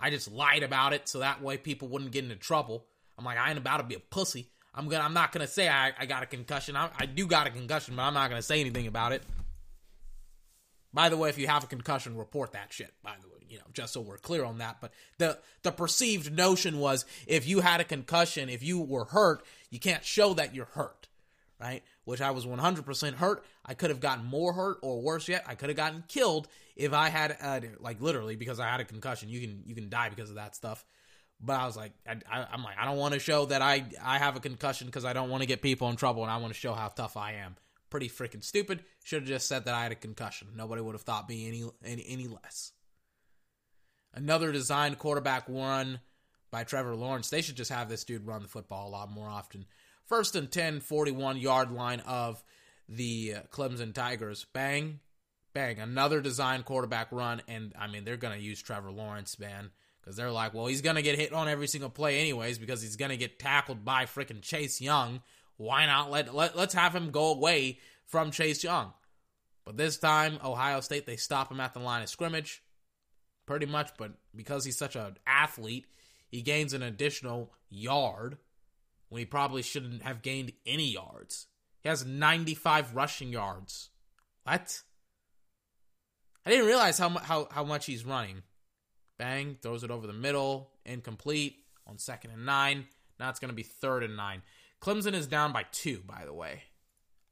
I 0.00 0.10
just 0.10 0.30
lied 0.30 0.62
about 0.62 0.92
it 0.92 1.08
so 1.08 1.18
that 1.18 1.42
way 1.42 1.56
people 1.56 1.88
wouldn't 1.88 2.12
get 2.12 2.24
into 2.24 2.36
trouble. 2.36 2.86
I'm 3.18 3.24
like, 3.24 3.36
I 3.36 3.50
ain't 3.50 3.58
about 3.58 3.78
to 3.78 3.82
be 3.82 3.96
a 3.96 4.00
pussy. 4.00 4.48
I'm 4.72 4.88
gonna. 4.88 5.04
I'm 5.04 5.12
not 5.12 5.32
gonna 5.32 5.48
say 5.48 5.68
I, 5.68 5.92
I 5.98 6.06
got 6.06 6.22
a 6.22 6.26
concussion. 6.26 6.76
I, 6.76 6.90
I 6.96 7.06
do 7.06 7.26
got 7.26 7.46
a 7.46 7.50
concussion, 7.50 7.96
but 7.96 8.02
I'm 8.02 8.14
not 8.14 8.30
gonna 8.30 8.40
say 8.40 8.60
anything 8.60 8.86
about 8.86 9.12
it. 9.12 9.22
By 10.94 11.08
the 11.08 11.16
way, 11.16 11.28
if 11.28 11.38
you 11.38 11.48
have 11.48 11.64
a 11.64 11.66
concussion, 11.66 12.16
report 12.16 12.52
that 12.52 12.72
shit. 12.72 12.92
By 13.02 13.14
the 13.20 13.28
way, 13.28 13.39
you 13.50 13.58
know, 13.58 13.64
just 13.72 13.92
so 13.92 14.00
we're 14.00 14.16
clear 14.16 14.44
on 14.44 14.58
that. 14.58 14.78
But 14.80 14.92
the 15.18 15.38
the 15.62 15.72
perceived 15.72 16.32
notion 16.32 16.78
was 16.78 17.04
if 17.26 17.46
you 17.46 17.60
had 17.60 17.80
a 17.80 17.84
concussion, 17.84 18.48
if 18.48 18.62
you 18.62 18.80
were 18.80 19.04
hurt, 19.04 19.44
you 19.70 19.80
can't 19.80 20.04
show 20.04 20.34
that 20.34 20.54
you're 20.54 20.66
hurt, 20.66 21.08
right? 21.60 21.82
Which 22.04 22.20
I 22.20 22.30
was 22.30 22.46
100% 22.46 23.14
hurt. 23.14 23.44
I 23.66 23.74
could 23.74 23.90
have 23.90 24.00
gotten 24.00 24.24
more 24.24 24.52
hurt, 24.52 24.78
or 24.82 25.02
worse 25.02 25.28
yet, 25.28 25.44
I 25.46 25.56
could 25.56 25.68
have 25.68 25.76
gotten 25.76 26.04
killed 26.08 26.48
if 26.76 26.92
I 26.92 27.08
had, 27.08 27.36
uh, 27.40 27.60
like 27.80 28.00
literally, 28.00 28.36
because 28.36 28.58
I 28.60 28.68
had 28.68 28.80
a 28.80 28.84
concussion. 28.84 29.28
You 29.28 29.40
can 29.40 29.62
you 29.66 29.74
can 29.74 29.90
die 29.90 30.08
because 30.08 30.30
of 30.30 30.36
that 30.36 30.54
stuff. 30.54 30.84
But 31.42 31.54
I 31.54 31.66
was 31.66 31.76
like, 31.76 31.92
I, 32.06 32.46
am 32.52 32.62
like, 32.62 32.76
I 32.78 32.84
don't 32.84 32.98
want 32.98 33.14
to 33.14 33.20
show 33.20 33.46
that 33.46 33.62
I 33.62 33.84
I 34.02 34.18
have 34.18 34.36
a 34.36 34.40
concussion 34.40 34.86
because 34.86 35.04
I 35.04 35.12
don't 35.12 35.30
want 35.30 35.42
to 35.42 35.46
get 35.46 35.62
people 35.62 35.88
in 35.88 35.96
trouble, 35.96 36.22
and 36.22 36.30
I 36.30 36.36
want 36.36 36.52
to 36.52 36.58
show 36.58 36.72
how 36.72 36.88
tough 36.88 37.16
I 37.16 37.32
am. 37.32 37.56
Pretty 37.88 38.08
freaking 38.08 38.44
stupid. 38.44 38.84
Should 39.02 39.22
have 39.22 39.28
just 39.28 39.48
said 39.48 39.64
that 39.64 39.74
I 39.74 39.82
had 39.82 39.92
a 39.92 39.96
concussion. 39.96 40.48
Nobody 40.54 40.80
would 40.80 40.94
have 40.94 41.02
thought 41.02 41.28
me 41.28 41.48
any 41.48 41.64
any 41.84 42.04
any 42.06 42.28
less. 42.28 42.72
Another 44.14 44.52
designed 44.52 44.98
quarterback 44.98 45.44
run 45.48 46.00
by 46.50 46.64
Trevor 46.64 46.96
Lawrence. 46.96 47.30
They 47.30 47.42
should 47.42 47.56
just 47.56 47.70
have 47.70 47.88
this 47.88 48.04
dude 48.04 48.26
run 48.26 48.42
the 48.42 48.48
football 48.48 48.88
a 48.88 48.90
lot 48.90 49.10
more 49.10 49.28
often. 49.28 49.66
First 50.04 50.34
and 50.34 50.50
10, 50.50 50.80
41 50.80 51.36
yard 51.36 51.70
line 51.70 52.00
of 52.00 52.42
the 52.88 53.34
uh, 53.36 53.40
Clemson 53.52 53.94
Tigers. 53.94 54.46
Bang, 54.52 54.98
bang. 55.54 55.78
Another 55.78 56.20
designed 56.20 56.64
quarterback 56.64 57.12
run, 57.12 57.42
and 57.46 57.72
I 57.78 57.86
mean 57.86 58.04
they're 58.04 58.16
gonna 58.16 58.36
use 58.36 58.60
Trevor 58.60 58.90
Lawrence, 58.90 59.38
man 59.38 59.70
because 60.00 60.16
they're 60.16 60.30
like, 60.30 60.54
well, 60.54 60.66
he's 60.66 60.80
gonna 60.82 61.02
get 61.02 61.18
hit 61.18 61.32
on 61.32 61.48
every 61.48 61.66
single 61.66 61.90
play 61.90 62.18
anyways 62.20 62.58
because 62.58 62.82
he's 62.82 62.96
gonna 62.96 63.16
get 63.16 63.38
tackled 63.38 63.84
by 63.84 64.06
freaking 64.06 64.42
Chase 64.42 64.80
Young. 64.80 65.22
Why 65.56 65.86
not 65.86 66.10
let, 66.10 66.34
let 66.34 66.56
let's 66.56 66.74
have 66.74 66.94
him 66.94 67.10
go 67.10 67.32
away 67.32 67.78
from 68.06 68.30
Chase 68.30 68.64
Young? 68.64 68.92
But 69.64 69.76
this 69.76 69.98
time, 69.98 70.38
Ohio 70.42 70.80
State 70.80 71.06
they 71.06 71.16
stop 71.16 71.52
him 71.52 71.60
at 71.60 71.74
the 71.74 71.80
line 71.80 72.02
of 72.02 72.08
scrimmage, 72.08 72.62
pretty 73.50 73.66
much. 73.66 73.90
But 73.98 74.12
because 74.34 74.64
he's 74.64 74.78
such 74.78 74.94
an 74.94 75.16
athlete, 75.26 75.86
he 76.28 76.40
gains 76.40 76.72
an 76.72 76.84
additional 76.84 77.52
yard 77.68 78.38
when 79.08 79.18
he 79.18 79.26
probably 79.26 79.62
shouldn't 79.62 80.02
have 80.02 80.22
gained 80.22 80.52
any 80.64 80.92
yards. 80.92 81.48
He 81.82 81.88
has 81.88 82.06
95 82.06 82.94
rushing 82.94 83.32
yards. 83.32 83.90
What? 84.44 84.82
I 86.46 86.50
didn't 86.50 86.66
realize 86.66 86.96
how 86.96 87.08
how 87.10 87.48
how 87.50 87.64
much 87.64 87.86
he's 87.86 88.06
running. 88.06 88.44
Bang, 89.18 89.58
throws 89.60 89.82
it 89.82 89.90
over 89.90 90.06
the 90.06 90.12
middle, 90.12 90.70
incomplete 90.86 91.56
on 91.88 91.98
second 91.98 92.30
and 92.30 92.46
nine. 92.46 92.86
Now 93.18 93.30
it's 93.30 93.40
going 93.40 93.50
to 93.50 93.54
be 93.54 93.64
third 93.64 94.04
and 94.04 94.16
nine. 94.16 94.42
Clemson 94.80 95.12
is 95.12 95.26
down 95.26 95.52
by 95.52 95.64
two, 95.72 96.02
by 96.06 96.24
the 96.24 96.32
way, 96.32 96.62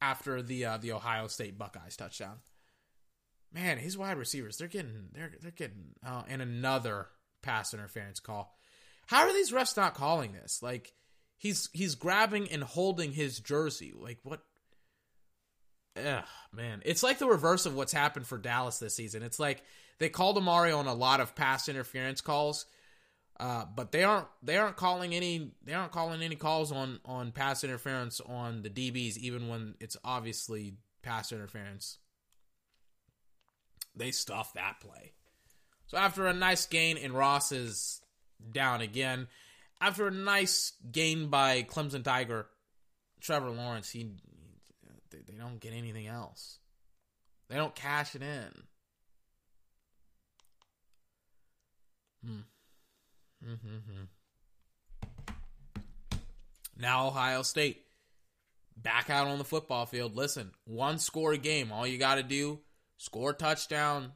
after 0.02 0.42
the 0.42 0.64
uh, 0.64 0.78
the 0.78 0.92
Ohio 0.92 1.28
State 1.28 1.56
Buckeyes 1.56 1.96
touchdown. 1.96 2.38
Man, 3.52 3.78
his 3.78 3.96
wide 3.96 4.18
receivers, 4.18 4.58
they're 4.58 4.68
getting 4.68 5.08
they're 5.12 5.32
they're 5.40 5.50
getting 5.50 5.94
uh, 6.06 6.22
and 6.28 6.42
another 6.42 7.08
pass 7.42 7.72
interference 7.72 8.20
call. 8.20 8.54
How 9.06 9.26
are 9.26 9.32
these 9.32 9.52
refs 9.52 9.76
not 9.76 9.94
calling 9.94 10.32
this? 10.32 10.62
Like 10.62 10.92
he's 11.38 11.70
he's 11.72 11.94
grabbing 11.94 12.50
and 12.50 12.62
holding 12.62 13.12
his 13.12 13.40
jersey. 13.40 13.94
Like 13.96 14.18
what? 14.22 14.42
Ugh, 15.96 16.24
man, 16.52 16.82
it's 16.84 17.02
like 17.02 17.18
the 17.18 17.26
reverse 17.26 17.66
of 17.66 17.74
what's 17.74 17.92
happened 17.92 18.26
for 18.26 18.38
Dallas 18.38 18.78
this 18.78 18.94
season. 18.94 19.22
It's 19.22 19.40
like 19.40 19.62
they 19.98 20.08
called 20.08 20.36
Amari 20.36 20.72
on 20.72 20.86
a 20.86 20.94
lot 20.94 21.20
of 21.20 21.34
pass 21.34 21.68
interference 21.68 22.20
calls, 22.20 22.66
uh, 23.40 23.64
but 23.74 23.92
they 23.92 24.04
aren't 24.04 24.28
they 24.42 24.58
aren't 24.58 24.76
calling 24.76 25.14
any 25.14 25.52
they 25.64 25.72
aren't 25.72 25.92
calling 25.92 26.22
any 26.22 26.36
calls 26.36 26.70
on 26.70 27.00
on 27.04 27.32
pass 27.32 27.64
interference 27.64 28.20
on 28.20 28.62
the 28.62 28.70
DBs, 28.70 29.16
even 29.16 29.48
when 29.48 29.74
it's 29.80 29.96
obviously 30.04 30.74
pass 31.02 31.32
interference. 31.32 31.98
They 33.98 34.10
stuff 34.12 34.54
that 34.54 34.80
play. 34.80 35.12
So 35.86 35.96
after 35.96 36.26
a 36.26 36.34
nice 36.34 36.66
gain 36.66 36.98
and 36.98 37.12
Ross 37.12 37.52
is 37.52 38.00
down 38.52 38.80
again, 38.80 39.28
after 39.80 40.06
a 40.06 40.10
nice 40.10 40.72
gain 40.90 41.28
by 41.28 41.62
Clemson 41.62 42.04
Tiger, 42.04 42.46
Trevor 43.20 43.50
Lawrence, 43.50 43.90
he 43.90 44.12
they, 45.10 45.34
don't 45.38 45.60
get 45.60 45.72
anything 45.72 46.06
else. 46.06 46.58
They 47.48 47.56
don't 47.56 47.74
cash 47.74 48.14
it 48.14 48.22
in. 48.22 48.62
Hmm. 52.24 52.40
Now 56.76 57.06
Ohio 57.08 57.42
State 57.42 57.84
back 58.76 59.10
out 59.10 59.26
on 59.26 59.38
the 59.38 59.44
football 59.44 59.86
field. 59.86 60.16
Listen, 60.16 60.52
one 60.64 60.98
score 60.98 61.36
game. 61.36 61.72
All 61.72 61.86
you 61.86 61.98
got 61.98 62.16
to 62.16 62.22
do 62.22 62.60
score 62.98 63.32
touchdown, 63.32 64.12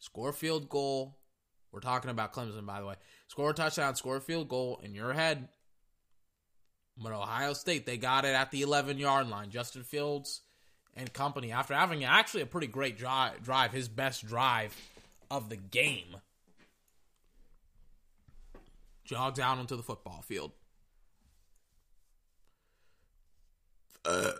score 0.00 0.32
field 0.32 0.68
goal. 0.68 1.18
We're 1.70 1.80
talking 1.80 2.10
about 2.10 2.34
Clemson, 2.34 2.66
by 2.66 2.80
the 2.80 2.86
way. 2.86 2.96
Score 3.28 3.52
touchdown, 3.52 3.94
score 3.94 4.20
field 4.20 4.48
goal, 4.48 4.80
in 4.82 4.94
your 4.94 5.12
head. 5.12 5.48
But 6.98 7.12
Ohio 7.12 7.52
State, 7.54 7.86
they 7.86 7.96
got 7.96 8.24
it 8.24 8.34
at 8.34 8.50
the 8.50 8.62
11 8.62 8.98
yard 8.98 9.28
line. 9.28 9.50
Justin 9.50 9.82
Fields 9.82 10.42
and 10.94 11.10
company, 11.12 11.52
after 11.52 11.72
having 11.72 12.04
actually 12.04 12.42
a 12.42 12.46
pretty 12.46 12.66
great 12.66 12.98
drive, 12.98 13.42
drive 13.42 13.72
his 13.72 13.88
best 13.88 14.26
drive 14.26 14.76
of 15.30 15.48
the 15.48 15.56
game, 15.56 16.16
jogs 19.04 19.38
out 19.38 19.56
onto 19.56 19.76
the 19.76 19.82
football 19.82 20.22
field. 20.22 20.52
Uh. 24.04 24.32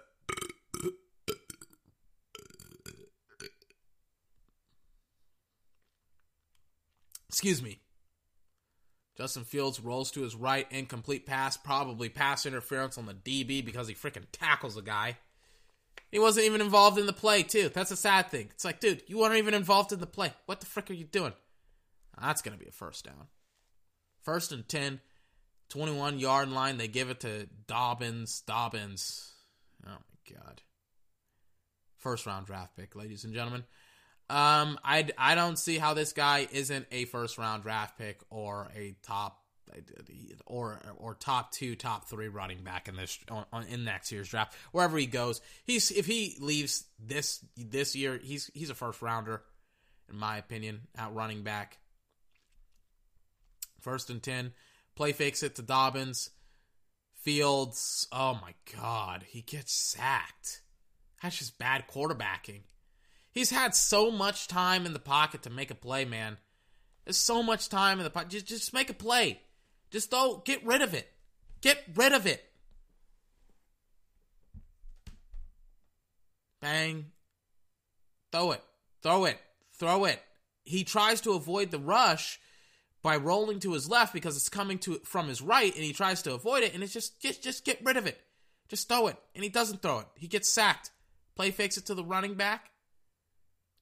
Excuse 7.32 7.62
me. 7.62 7.80
Justin 9.16 9.44
Fields 9.44 9.80
rolls 9.80 10.10
to 10.10 10.22
his 10.22 10.36
right, 10.36 10.66
incomplete 10.70 11.26
pass, 11.26 11.56
probably 11.56 12.08
pass 12.08 12.46
interference 12.46 12.98
on 12.98 13.06
the 13.06 13.14
DB 13.14 13.64
because 13.64 13.88
he 13.88 13.94
freaking 13.94 14.26
tackles 14.32 14.76
a 14.76 14.82
guy. 14.82 15.16
He 16.10 16.18
wasn't 16.18 16.46
even 16.46 16.60
involved 16.60 16.98
in 16.98 17.06
the 17.06 17.12
play, 17.12 17.42
too. 17.42 17.70
That's 17.72 17.90
a 17.90 17.96
sad 17.96 18.30
thing. 18.30 18.48
It's 18.50 18.64
like, 18.64 18.80
dude, 18.80 19.02
you 19.06 19.18
weren't 19.18 19.36
even 19.36 19.54
involved 19.54 19.92
in 19.92 20.00
the 20.00 20.06
play. 20.06 20.32
What 20.46 20.60
the 20.60 20.66
frick 20.66 20.90
are 20.90 20.94
you 20.94 21.04
doing? 21.04 21.32
That's 22.20 22.42
going 22.42 22.56
to 22.56 22.62
be 22.62 22.68
a 22.68 22.72
first 22.72 23.04
down. 23.04 23.28
First 24.20 24.52
and 24.52 24.68
10, 24.68 25.00
21 25.70 26.18
yard 26.18 26.50
line. 26.50 26.76
They 26.76 26.88
give 26.88 27.08
it 27.08 27.20
to 27.20 27.48
Dobbins. 27.66 28.42
Dobbins. 28.42 29.32
Oh, 29.86 29.90
my 29.90 30.36
God. 30.36 30.62
First 31.96 32.26
round 32.26 32.46
draft 32.46 32.76
pick, 32.76 32.94
ladies 32.94 33.24
and 33.24 33.32
gentlemen. 33.32 33.64
Um, 34.32 34.78
I, 34.82 35.06
I 35.18 35.34
don't 35.34 35.58
see 35.58 35.76
how 35.76 35.92
this 35.92 36.14
guy 36.14 36.48
isn't 36.50 36.86
a 36.90 37.04
first 37.04 37.36
round 37.36 37.64
draft 37.64 37.98
pick 37.98 38.18
or 38.30 38.70
a 38.74 38.96
top 39.02 39.38
or 40.46 40.80
or 40.96 41.14
top 41.14 41.52
two, 41.52 41.76
top 41.76 42.08
three 42.08 42.28
running 42.28 42.64
back 42.64 42.88
in 42.88 42.96
this 42.96 43.18
on, 43.30 43.66
in 43.68 43.84
next 43.84 44.10
year's 44.10 44.30
draft. 44.30 44.54
Wherever 44.72 44.96
he 44.96 45.04
goes, 45.04 45.42
he's 45.64 45.90
if 45.90 46.06
he 46.06 46.36
leaves 46.40 46.84
this 46.98 47.44
this 47.58 47.94
year, 47.94 48.18
he's 48.22 48.50
he's 48.54 48.70
a 48.70 48.74
first 48.74 49.02
rounder, 49.02 49.42
in 50.10 50.16
my 50.16 50.38
opinion, 50.38 50.80
at 50.96 51.12
running 51.12 51.42
back. 51.42 51.76
First 53.82 54.08
and 54.08 54.22
ten, 54.22 54.52
play 54.94 55.12
fakes 55.12 55.42
it 55.42 55.56
to 55.56 55.62
Dobbins. 55.62 56.30
Fields, 57.16 58.08
oh 58.10 58.38
my 58.40 58.54
god, 58.80 59.26
he 59.28 59.42
gets 59.42 59.74
sacked. 59.74 60.62
That's 61.22 61.36
just 61.36 61.58
bad 61.58 61.84
quarterbacking. 61.86 62.62
He's 63.32 63.50
had 63.50 63.74
so 63.74 64.10
much 64.10 64.46
time 64.46 64.84
in 64.86 64.92
the 64.92 64.98
pocket 64.98 65.42
to 65.42 65.50
make 65.50 65.70
a 65.70 65.74
play, 65.74 66.04
man. 66.04 66.36
There's 67.04 67.16
so 67.16 67.42
much 67.42 67.68
time 67.68 67.98
in 67.98 68.04
the 68.04 68.10
pocket. 68.10 68.28
Just, 68.28 68.46
just 68.46 68.74
make 68.74 68.90
a 68.90 68.94
play. 68.94 69.40
Just 69.90 70.10
don't 70.10 70.44
get 70.44 70.64
rid 70.64 70.82
of 70.82 70.94
it. 70.94 71.10
Get 71.62 71.82
rid 71.94 72.12
of 72.12 72.26
it. 72.26 72.44
Bang. 76.60 77.06
Throw 78.30 78.52
it. 78.52 78.62
Throw 79.02 79.24
it. 79.24 79.38
Throw 79.78 80.04
it. 80.04 80.22
He 80.64 80.84
tries 80.84 81.20
to 81.22 81.32
avoid 81.32 81.70
the 81.70 81.78
rush 81.78 82.38
by 83.02 83.16
rolling 83.16 83.58
to 83.60 83.72
his 83.72 83.88
left 83.88 84.12
because 84.12 84.36
it's 84.36 84.48
coming 84.48 84.78
to 84.78 85.00
from 85.04 85.26
his 85.26 85.42
right 85.42 85.74
and 85.74 85.82
he 85.82 85.92
tries 85.92 86.22
to 86.22 86.34
avoid 86.34 86.62
it 86.62 86.72
and 86.72 86.84
it's 86.84 86.92
just 86.92 87.20
just 87.20 87.42
just 87.42 87.64
get 87.64 87.80
rid 87.82 87.96
of 87.96 88.06
it. 88.06 88.20
Just 88.68 88.88
throw 88.88 89.08
it. 89.08 89.16
And 89.34 89.42
he 89.42 89.50
doesn't 89.50 89.82
throw 89.82 90.00
it. 90.00 90.06
He 90.16 90.28
gets 90.28 90.48
sacked. 90.48 90.90
Play 91.34 91.50
fakes 91.50 91.76
it 91.76 91.86
to 91.86 91.94
the 91.94 92.04
running 92.04 92.34
back. 92.34 92.71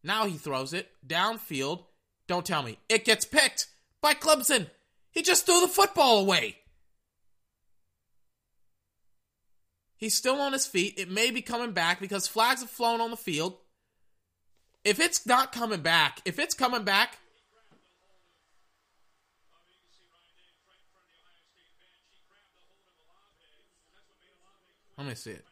Now 0.02 0.26
he 0.26 0.36
throws 0.36 0.72
it 0.72 0.90
downfield. 1.06 1.84
Don't 2.26 2.46
tell 2.46 2.62
me. 2.62 2.78
It 2.88 3.04
gets 3.04 3.24
picked 3.24 3.66
by 4.00 4.14
Clemson. 4.14 4.68
He 5.10 5.22
just 5.22 5.46
threw 5.46 5.60
the 5.60 5.68
football 5.68 6.20
away. 6.20 6.56
He's 9.96 10.14
still 10.14 10.40
on 10.40 10.54
his 10.54 10.66
feet. 10.66 10.94
It 10.96 11.10
may 11.10 11.30
be 11.30 11.42
coming 11.42 11.72
back 11.72 12.00
because 12.00 12.26
flags 12.26 12.62
have 12.62 12.70
flown 12.70 13.02
on 13.02 13.10
the 13.10 13.16
field. 13.16 13.58
If 14.82 14.98
it's 14.98 15.26
not 15.26 15.52
coming 15.52 15.82
back, 15.82 16.22
if 16.24 16.38
it's 16.38 16.54
coming 16.54 16.84
back, 16.84 17.18
let 24.96 25.06
me 25.06 25.14
see 25.14 25.32
it. 25.32 25.44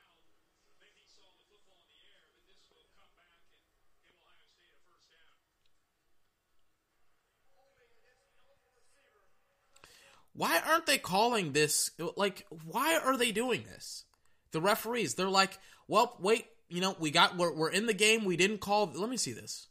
Why 10.38 10.60
aren't 10.64 10.86
they 10.86 10.98
calling 10.98 11.50
this? 11.52 11.90
Like, 12.16 12.46
why 12.64 12.96
are 12.96 13.16
they 13.16 13.32
doing 13.32 13.64
this? 13.64 14.04
The 14.52 14.60
referees, 14.60 15.14
they're 15.14 15.28
like, 15.28 15.58
well, 15.88 16.16
wait, 16.20 16.46
you 16.68 16.80
know, 16.80 16.94
we 17.00 17.10
got, 17.10 17.36
we're, 17.36 17.52
we're 17.52 17.72
in 17.72 17.86
the 17.86 17.92
game. 17.92 18.24
We 18.24 18.36
didn't 18.36 18.60
call. 18.60 18.88
Let 18.94 19.10
me 19.10 19.16
see 19.16 19.32
this. 19.32 19.66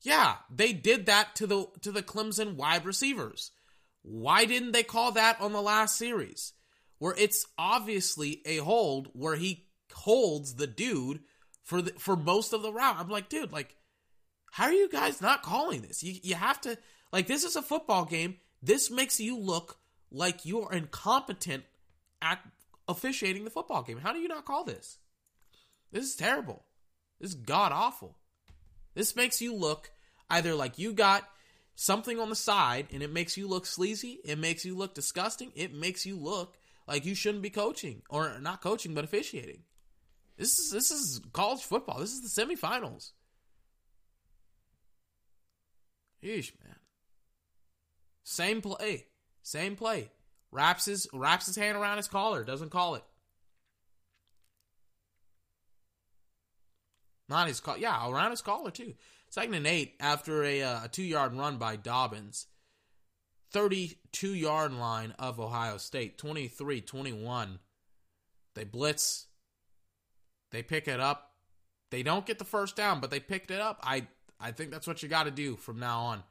Yeah, 0.00 0.36
they 0.50 0.72
did 0.72 1.04
that 1.06 1.36
to 1.36 1.46
the 1.46 1.66
to 1.82 1.92
the 1.92 2.02
Clemson 2.02 2.56
wide 2.56 2.86
receivers. 2.86 3.52
Why 4.00 4.46
didn't 4.46 4.72
they 4.72 4.82
call 4.82 5.12
that 5.12 5.42
on 5.42 5.52
the 5.52 5.62
last 5.62 5.96
series? 5.96 6.54
Where 6.98 7.14
it's 7.18 7.46
obviously 7.58 8.40
a 8.46 8.56
hold 8.56 9.08
where 9.12 9.36
he 9.36 9.66
holds 9.92 10.54
the 10.54 10.66
dude 10.66 11.20
for 11.62 11.82
the 11.82 11.92
for 11.98 12.16
most 12.16 12.54
of 12.54 12.62
the 12.62 12.72
route. 12.72 12.96
I'm 12.98 13.10
like, 13.10 13.28
dude, 13.28 13.52
like 13.52 13.76
how 14.52 14.64
are 14.64 14.72
you 14.72 14.86
guys 14.90 15.22
not 15.22 15.42
calling 15.42 15.80
this? 15.80 16.02
You 16.02 16.20
you 16.22 16.34
have 16.34 16.60
to 16.60 16.76
like 17.10 17.26
this 17.26 17.42
is 17.42 17.56
a 17.56 17.62
football 17.62 18.04
game. 18.04 18.36
This 18.62 18.90
makes 18.90 19.18
you 19.18 19.38
look 19.38 19.78
like 20.10 20.44
you 20.44 20.60
are 20.60 20.72
incompetent 20.74 21.64
at 22.20 22.38
officiating 22.86 23.44
the 23.44 23.50
football 23.50 23.82
game. 23.82 23.96
How 23.96 24.12
do 24.12 24.18
you 24.18 24.28
not 24.28 24.44
call 24.44 24.64
this? 24.64 24.98
This 25.90 26.04
is 26.04 26.16
terrible. 26.16 26.64
This 27.18 27.30
is 27.30 27.34
god 27.34 27.72
awful. 27.72 28.18
This 28.94 29.16
makes 29.16 29.40
you 29.40 29.54
look 29.54 29.90
either 30.28 30.54
like 30.54 30.78
you 30.78 30.92
got 30.92 31.26
something 31.74 32.20
on 32.20 32.28
the 32.28 32.36
side 32.36 32.88
and 32.92 33.02
it 33.02 33.10
makes 33.10 33.38
you 33.38 33.48
look 33.48 33.64
sleazy, 33.64 34.20
it 34.22 34.38
makes 34.38 34.66
you 34.66 34.76
look 34.76 34.94
disgusting, 34.94 35.50
it 35.54 35.72
makes 35.72 36.04
you 36.04 36.16
look 36.18 36.58
like 36.86 37.06
you 37.06 37.14
shouldn't 37.14 37.42
be 37.42 37.48
coaching 37.48 38.02
or 38.10 38.38
not 38.38 38.60
coaching 38.60 38.92
but 38.92 39.04
officiating. 39.04 39.62
This 40.36 40.58
is 40.58 40.70
this 40.70 40.90
is 40.90 41.22
college 41.32 41.62
football. 41.62 42.00
This 42.00 42.12
is 42.12 42.20
the 42.20 42.42
semifinals. 42.42 43.12
Yeesh, 46.22 46.52
man. 46.64 46.76
Same 48.22 48.60
play. 48.60 49.06
Same 49.42 49.76
play. 49.76 50.10
Wraps 50.50 50.84
his 50.84 51.08
wraps 51.12 51.46
his 51.46 51.56
hand 51.56 51.76
around 51.76 51.96
his 51.96 52.08
collar, 52.08 52.44
doesn't 52.44 52.70
call 52.70 52.94
it. 52.94 53.04
Not 57.28 57.48
his 57.48 57.60
collar. 57.60 57.78
Yeah, 57.78 58.08
around 58.08 58.30
his 58.30 58.42
collar 58.42 58.70
too. 58.70 58.94
Second 59.30 59.54
and 59.54 59.66
eight 59.66 59.94
after 59.98 60.44
a, 60.44 60.62
uh, 60.62 60.84
a 60.84 60.88
two 60.88 61.02
yard 61.02 61.34
run 61.34 61.56
by 61.56 61.76
Dobbins. 61.76 62.46
32 63.52 64.34
yard 64.34 64.72
line 64.74 65.14
of 65.18 65.40
Ohio 65.40 65.78
State. 65.78 66.18
23 66.18 66.82
21. 66.82 67.58
They 68.54 68.64
blitz. 68.64 69.26
They 70.50 70.62
pick 70.62 70.86
it 70.86 71.00
up. 71.00 71.30
They 71.90 72.02
don't 72.02 72.26
get 72.26 72.38
the 72.38 72.44
first 72.44 72.76
down, 72.76 73.00
but 73.00 73.10
they 73.10 73.20
picked 73.20 73.50
it 73.50 73.60
up. 73.60 73.80
I 73.82 74.06
I 74.42 74.50
think 74.50 74.70
that's 74.70 74.86
what 74.86 75.02
you 75.02 75.08
got 75.08 75.24
to 75.24 75.30
do 75.30 75.56
from 75.56 75.78
now 75.78 76.00
on. 76.00 76.22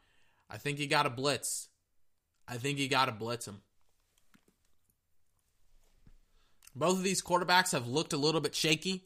I 0.49 0.57
think 0.57 0.79
you 0.79 0.87
got 0.87 1.03
to 1.03 1.09
blitz. 1.09 1.69
I 2.47 2.57
think 2.57 2.77
you 2.77 2.89
got 2.89 3.05
to 3.05 3.13
blitz 3.13 3.47
him. 3.47 3.61
Both 6.75 6.97
of 6.97 7.03
these 7.03 7.21
quarterbacks 7.21 7.71
have 7.71 7.87
looked 7.87 8.13
a 8.13 8.17
little 8.17 8.41
bit 8.41 8.53
shaky. 8.53 9.05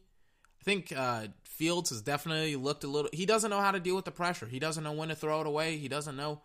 I 0.59 0.63
think 0.63 0.91
uh, 0.95 1.27
Fields 1.43 1.91
has 1.91 2.01
definitely 2.01 2.55
looked 2.55 2.83
a 2.83 2.87
little. 2.87 3.09
He 3.13 3.25
doesn't 3.25 3.49
know 3.49 3.61
how 3.61 3.71
to 3.71 3.79
deal 3.79 3.95
with 3.95 4.05
the 4.05 4.11
pressure. 4.11 4.47
He 4.47 4.59
doesn't 4.59 4.83
know 4.83 4.93
when 4.93 5.09
to 5.09 5.15
throw 5.15 5.41
it 5.41 5.47
away. 5.47 5.77
He 5.77 5.87
doesn't 5.87 6.15
know. 6.15 6.41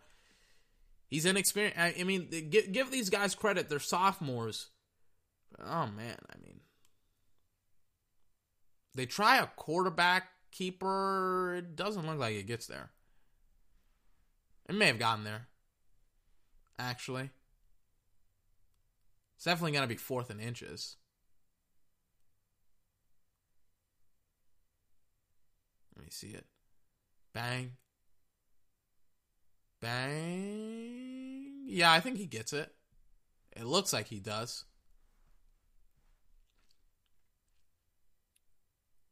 He's 1.07 1.25
inexperienced. 1.25 1.77
I, 1.77 2.03
mean, 2.03 2.29
give, 2.49 2.71
give 2.71 2.91
these 2.91 3.09
guys 3.09 3.35
credit. 3.35 3.69
They're 3.69 3.79
sophomores. 3.79 4.69
Oh 5.59 5.87
man, 5.87 6.15
I 6.29 6.37
mean, 6.41 6.61
they 8.95 9.05
try 9.05 9.37
a 9.37 9.47
quarterback 9.47 10.29
keeper. 10.51 11.55
It 11.55 11.75
doesn't 11.75 12.05
look 12.05 12.19
like 12.19 12.35
it 12.35 12.47
gets 12.47 12.67
there. 12.67 12.91
It 14.69 14.75
may 14.75 14.87
have 14.87 14.99
gotten 14.99 15.23
there. 15.23 15.47
Actually, 16.79 17.29
it's 19.35 19.45
definitely 19.45 19.71
going 19.71 19.83
to 19.83 19.87
be 19.87 19.95
fourth 19.95 20.31
in 20.31 20.39
inches. 20.39 20.95
Let 25.95 26.05
me 26.05 26.09
see 26.11 26.29
it. 26.29 26.45
Bang. 27.33 27.73
Bang. 29.81 31.65
Yeah, 31.65 31.91
I 31.91 31.99
think 31.99 32.17
he 32.17 32.25
gets 32.25 32.53
it. 32.53 32.73
It 33.55 33.65
looks 33.65 33.93
like 33.93 34.07
he 34.07 34.19
does. 34.19 34.65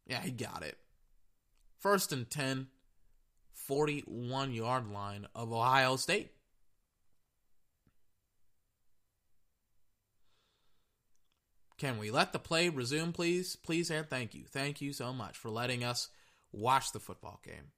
Yeah, 0.08 0.22
he 0.22 0.32
got 0.32 0.64
it. 0.64 0.78
First 1.80 2.12
and 2.12 2.30
10, 2.30 2.68
41 3.54 4.54
yard 4.54 4.92
line 4.92 5.28
of 5.34 5.54
Ohio 5.54 5.96
State. 5.96 6.32
Can 11.78 11.98
we 11.98 12.12
let 12.12 12.34
the 12.34 12.40
play 12.40 12.68
resume, 12.68 13.14
please? 13.14 13.56
Please 13.56 13.90
and 13.90 14.10
thank 14.10 14.36
you. 14.36 14.44
Thank 14.52 14.82
you 14.82 14.92
so 14.92 15.14
much 15.14 15.38
for 15.38 15.50
letting 15.50 15.86
us 15.86 16.10
watch 16.52 16.92
the 16.92 17.00
football 17.00 17.40
game. 17.46 17.72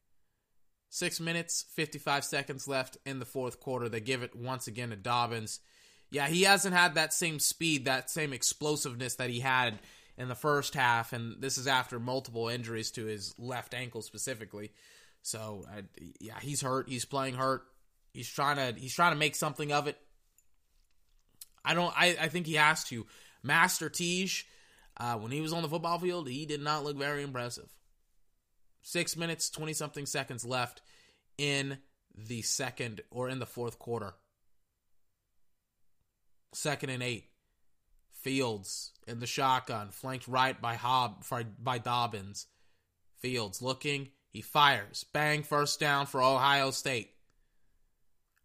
Six 0.90 1.19
minutes, 1.19 1.65
55 1.76 2.26
seconds 2.26 2.68
left 2.68 2.98
in 3.06 3.19
the 3.19 3.26
fourth 3.26 3.60
quarter. 3.60 3.88
They 3.88 4.02
give 4.02 4.23
it 4.23 4.36
once 4.36 4.68
again 4.68 4.90
to 4.90 4.95
Dobbins. 4.95 5.60
Yeah, 6.10 6.28
he 6.28 6.41
hasn't 6.41 6.73
had 6.73 6.95
that 6.95 7.14
same 7.14 7.38
speed, 7.38 7.86
that 7.86 8.10
same 8.10 8.34
explosiveness 8.34 9.15
that 9.15 9.30
he 9.30 9.40
had 9.40 9.80
in 10.18 10.28
the 10.28 10.36
first 10.36 10.74
half, 10.74 11.14
and 11.14 11.42
this 11.42 11.58
is 11.58 11.68
after 11.68 12.00
multiple 12.00 12.48
injuries 12.48 12.92
to 12.92 13.06
his 13.06 13.34
left 13.38 13.74
ankle 13.74 14.02
specifically. 14.02 14.72
So, 15.22 15.66
uh, 15.76 15.82
yeah, 16.20 16.40
he's 16.42 16.62
hurt. 16.62 16.90
He's 16.90 17.06
playing 17.06 17.36
hurt. 17.36 17.64
He's 18.14 18.30
trying 18.30 18.58
to 18.58 18.80
he's 18.80 18.94
trying 18.94 19.14
to 19.14 19.18
make 19.18 19.36
something 19.36 19.72
of 19.72 19.88
it. 19.88 19.98
I 21.64 21.74
don't. 21.74 21.94
I, 21.96 22.18
I 22.20 22.28
think 22.28 22.48
he 22.48 22.56
has 22.56 22.84
to. 22.86 23.06
Master 23.44 23.90
Teague, 23.90 24.32
uh, 24.98 25.16
when 25.16 25.32
he 25.32 25.42
was 25.42 25.54
on 25.54 25.62
the 25.62 25.70
football 25.70 26.00
field, 26.00 26.28
he 26.28 26.46
did 26.46 26.62
not 26.62 26.84
look 26.84 26.98
very 26.98 27.24
impressive. 27.24 27.70
Six 28.84 29.16
minutes, 29.16 29.50
20 29.50 29.74
something 29.74 30.06
seconds 30.06 30.44
left 30.44 30.82
in 31.38 31.78
the 32.16 32.42
second 32.42 33.02
or 33.12 33.30
in 33.30 33.40
the 33.40 33.46
fourth 33.46 33.80
quarter. 33.80 34.14
Second 36.54 36.90
and 36.90 37.04
eight. 37.04 37.31
Fields 38.22 38.91
in 39.07 39.19
the 39.19 39.27
shotgun, 39.27 39.89
flanked 39.89 40.27
right 40.27 40.60
by 40.60 40.76
Hob 40.76 41.23
by 41.60 41.77
Dobbins. 41.77 42.48
Fields 43.18 43.61
looking, 43.61 44.10
he 44.30 44.41
fires. 44.41 45.06
Bang, 45.11 45.43
first 45.43 45.80
down 45.80 46.06
for 46.06 46.22
Ohio 46.22 46.72
State. 46.72 47.11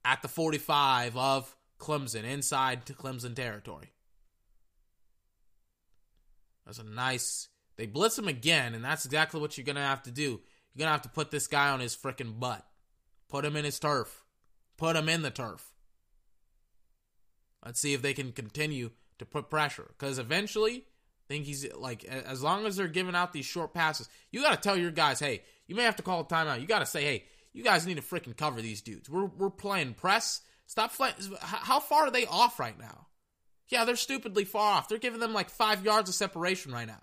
At 0.05 0.23
the 0.23 0.29
45 0.29 1.17
of 1.17 1.57
Clemson, 1.79 2.25
inside 2.25 2.87
to 2.87 2.95
Clemson 2.95 3.35
territory. 3.35 3.93
That's 6.65 6.79
a 6.79 6.85
nice 6.85 7.49
they 7.77 7.87
blitz 7.87 8.19
him 8.19 8.29
again, 8.29 8.75
and 8.75 8.85
that's 8.85 9.05
exactly 9.05 9.41
what 9.41 9.57
you're 9.57 9.65
going 9.65 9.77
to 9.77 9.83
have 9.83 10.03
to 10.05 10.11
do. 10.11 10.41
You're 10.73 10.79
going 10.79 10.89
to 10.89 10.93
have 10.93 11.03
to 11.03 11.09
put 11.09 11.31
this 11.31 11.47
guy 11.47 11.69
on 11.71 11.81
his 11.81 11.95
freaking 11.95 12.39
butt. 12.39 12.65
Put 13.29 13.45
him 13.45 13.57
in 13.57 13.65
his 13.65 13.79
turf. 13.79 14.25
Put 14.77 14.97
him 14.97 15.09
in 15.09 15.23
the 15.23 15.31
turf. 15.31 15.73
Let's 17.65 17.81
see 17.81 17.93
if 17.95 18.03
they 18.03 18.15
can 18.15 18.33
continue 18.33 18.91
to 19.19 19.27
put 19.27 19.51
pressure. 19.51 19.87
Because 19.89 20.19
eventually, 20.19 20.77
I 20.77 21.25
think 21.29 21.45
he's 21.45 21.67
like, 21.75 22.05
as 22.05 22.43
long 22.43 22.67
as 22.67 22.77
they're 22.77 22.89
giving 22.89 23.15
out 23.15 23.33
these 23.33 23.47
short 23.47 23.75
passes, 23.75 24.09
you 24.31 24.43
got 24.43 24.55
to 24.55 24.61
tell 24.61 24.77
your 24.77 24.91
guys, 24.91 25.19
hey, 25.21 25.43
you 25.67 25.75
may 25.75 25.85
have 25.85 25.97
to 25.97 26.03
call 26.03 26.21
a 26.21 26.25
timeout. 26.25 26.61
You 26.61 26.67
got 26.67 26.81
to 26.81 26.87
say, 26.87 27.03
hey, 27.05 27.25
you 27.53 27.65
guys 27.65 27.87
need 27.87 27.97
to 27.97 28.03
freaking 28.03 28.37
cover 28.37 28.61
these 28.61 28.83
dudes. 28.83 29.09
We're, 29.09 29.27
we're 29.27 29.51
playing 29.51 29.95
press. 29.95 30.43
Stop 30.67 30.95
playing. 30.95 31.15
How 31.41 31.81
far 31.81 32.07
are 32.07 32.11
they 32.11 32.27
off 32.27 32.61
right 32.61 32.79
now? 32.79 33.07
Yeah, 33.69 33.85
they're 33.85 33.97
stupidly 33.97 34.45
far 34.45 34.75
off. 34.75 34.89
They're 34.89 34.99
giving 34.99 35.21
them 35.21 35.33
like 35.33 35.51
five 35.51 35.85
yards 35.85 36.09
of 36.09 36.15
separation 36.15 36.73
right 36.73 36.87
now. 36.87 37.03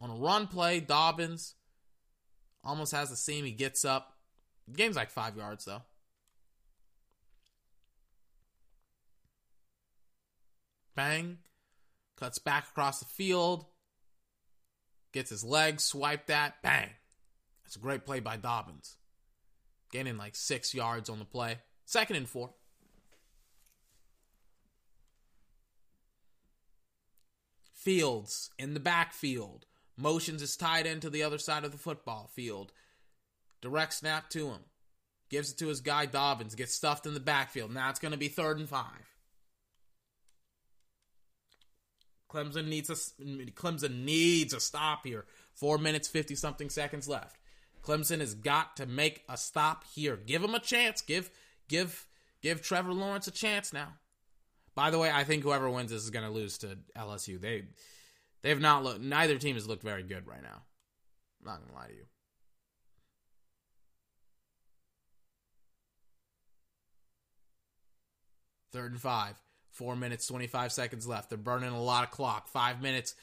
On 0.00 0.10
a 0.10 0.14
run 0.14 0.46
play, 0.46 0.80
Dobbins 0.80 1.54
almost 2.62 2.92
has 2.92 3.10
the 3.10 3.16
seam. 3.16 3.44
He 3.44 3.52
gets 3.52 3.84
up. 3.84 4.12
The 4.68 4.76
game's 4.76 4.96
like 4.96 5.10
five 5.10 5.36
yards, 5.36 5.64
though. 5.64 5.82
Bang. 10.94 11.38
Cuts 12.16 12.38
back 12.38 12.68
across 12.68 13.00
the 13.00 13.06
field. 13.06 13.66
Gets 15.12 15.30
his 15.30 15.44
legs 15.44 15.84
swiped 15.84 16.30
at. 16.30 16.62
Bang. 16.62 16.90
That's 17.64 17.76
a 17.76 17.80
great 17.80 18.04
play 18.04 18.20
by 18.20 18.36
Dobbins. 18.36 18.96
Gaining 19.90 20.16
like 20.16 20.36
six 20.36 20.74
yards 20.74 21.08
on 21.08 21.18
the 21.18 21.24
play. 21.24 21.58
Second 21.84 22.16
and 22.16 22.28
four. 22.28 22.50
Fields 27.72 28.50
in 28.58 28.74
the 28.74 28.80
backfield 28.80 29.66
motions 29.96 30.42
is 30.42 30.56
tied 30.56 30.86
into 30.86 31.10
the 31.10 31.22
other 31.22 31.38
side 31.38 31.64
of 31.64 31.72
the 31.72 31.78
football 31.78 32.30
field. 32.34 32.72
Direct 33.60 33.92
snap 33.92 34.30
to 34.30 34.48
him. 34.48 34.60
Gives 35.30 35.52
it 35.52 35.58
to 35.58 35.68
his 35.68 35.80
guy 35.80 36.06
Dobbins. 36.06 36.54
Gets 36.54 36.74
stuffed 36.74 37.06
in 37.06 37.14
the 37.14 37.20
backfield. 37.20 37.72
Now 37.72 37.90
it's 37.90 38.00
going 38.00 38.12
to 38.12 38.18
be 38.18 38.28
third 38.28 38.58
and 38.58 38.68
five. 38.68 39.13
Clemson 42.34 42.66
needs 42.66 42.90
a 42.90 42.94
Clemson 43.52 44.04
needs 44.04 44.52
a 44.52 44.60
stop 44.60 45.06
here. 45.06 45.24
Four 45.54 45.78
minutes 45.78 46.08
fifty 46.08 46.34
something 46.34 46.68
seconds 46.68 47.08
left. 47.08 47.38
Clemson 47.82 48.18
has 48.20 48.34
got 48.34 48.76
to 48.78 48.86
make 48.86 49.22
a 49.28 49.36
stop 49.36 49.84
here. 49.94 50.16
Give 50.16 50.42
him 50.42 50.54
a 50.54 50.58
chance. 50.58 51.00
Give 51.00 51.30
give 51.68 52.08
give 52.42 52.60
Trevor 52.60 52.92
Lawrence 52.92 53.28
a 53.28 53.30
chance 53.30 53.72
now. 53.72 53.92
By 54.74 54.90
the 54.90 54.98
way, 54.98 55.12
I 55.12 55.22
think 55.22 55.44
whoever 55.44 55.70
wins 55.70 55.92
this 55.92 56.02
is 56.02 56.10
going 56.10 56.24
to 56.24 56.32
lose 56.32 56.58
to 56.58 56.78
LSU. 56.96 57.40
They 57.40 57.62
they 58.42 58.48
have 58.48 58.60
not 58.60 58.82
looked. 58.82 59.00
Neither 59.00 59.38
team 59.38 59.54
has 59.54 59.68
looked 59.68 59.84
very 59.84 60.02
good 60.02 60.26
right 60.26 60.42
now. 60.42 60.62
I'm 61.40 61.46
not 61.46 61.60
gonna 61.60 61.78
lie 61.78 61.86
to 61.86 61.94
you. 61.94 62.06
Third 68.72 68.90
and 68.90 69.00
five. 69.00 69.40
Four 69.74 69.96
minutes, 69.96 70.28
25 70.28 70.70
seconds 70.70 71.04
left. 71.04 71.30
They're 71.30 71.36
burning 71.36 71.70
a 71.70 71.82
lot 71.82 72.04
of 72.04 72.12
clock. 72.12 72.46
Five 72.46 72.80
minutes. 72.80 73.16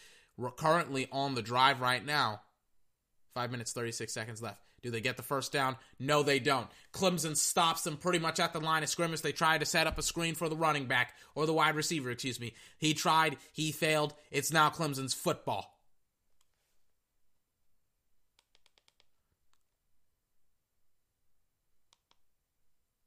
Currently 0.57 1.07
on 1.10 1.34
the 1.34 1.41
drive 1.41 1.80
right 1.80 2.06
now. 2.06 2.41
Five 3.34 3.52
minutes, 3.52 3.72
36 3.72 4.11
seconds 4.11 4.41
left. 4.41 4.61
Do 4.82 4.91
they 4.91 4.99
get 4.99 5.15
the 5.15 5.23
first 5.23 5.53
down? 5.53 5.78
No, 5.98 6.23
they 6.23 6.40
don't. 6.40 6.68
Clemson 6.91 7.38
stops 7.38 7.84
them 7.84 7.95
pretty 7.95 8.19
much 8.19 8.38
at 8.38 8.52
the 8.52 8.60
line 8.60 8.84
of 8.84 8.90
scrimmage. 8.90 9.22
They 9.22 9.32
try 9.32 9.57
to 9.57 9.65
set 9.65 9.88
up 9.88 9.98
a 9.98 10.03
screen 10.03 10.36
for 10.36 10.49
the 10.49 10.57
running 10.57 10.88
back 10.88 11.14
or 11.36 11.45
the 11.45 11.53
wide 11.53 11.76
receiver, 11.76 12.11
excuse 12.11 12.40
me. 12.40 12.53
He 12.78 12.94
tried, 12.94 13.38
he 13.53 13.72
failed. 13.72 14.14
It's 14.30 14.52
now 14.52 14.69
Clemson's 14.69 15.14
football. 15.14 15.78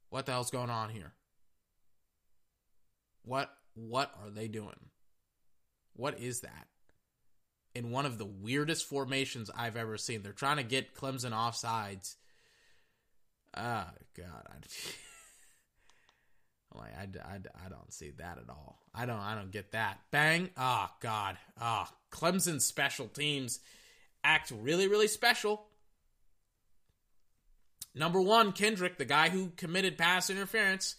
What 0.09 0.25
the 0.25 0.31
hell's 0.31 0.49
going 0.49 0.71
on 0.71 0.89
here? 0.89 1.13
What 3.25 3.51
what 3.73 4.13
are 4.23 4.29
they 4.29 4.47
doing? 4.47 4.89
What 5.95 6.19
is 6.19 6.41
that? 6.41 6.67
in 7.75 7.91
one 7.91 8.05
of 8.05 8.17
the 8.17 8.25
weirdest 8.25 8.85
formations 8.85 9.51
I've 9.55 9.75
ever 9.75 9.97
seen. 9.97 10.23
They're 10.23 10.31
trying 10.31 10.57
to 10.57 10.63
get 10.63 10.95
Clemson 10.95 11.31
offsides. 11.31 12.15
Oh 13.55 13.85
God, 14.17 14.47
I, 14.49 14.53
I'm 16.71 16.79
like 16.79 16.97
I, 16.97 17.33
I, 17.33 17.39
I 17.65 17.69
don't 17.69 17.93
see 17.93 18.11
that 18.17 18.37
at 18.37 18.49
all. 18.49 18.79
I 18.93 19.05
don't 19.05 19.19
I 19.19 19.35
don't 19.35 19.51
get 19.51 19.73
that. 19.73 19.99
Bang! 20.09 20.49
Oh 20.57 20.87
God! 21.01 21.37
Oh, 21.61 21.85
Clemson 22.11 22.61
special 22.61 23.07
teams 23.07 23.59
act 24.23 24.51
really 24.51 24.87
really 24.87 25.09
special. 25.09 25.67
Number 27.93 28.19
one, 28.21 28.51
Kendrick, 28.51 28.97
the 28.97 29.05
guy 29.05 29.29
who 29.29 29.51
committed 29.55 29.97
pass 29.97 30.29
interference, 30.29 30.95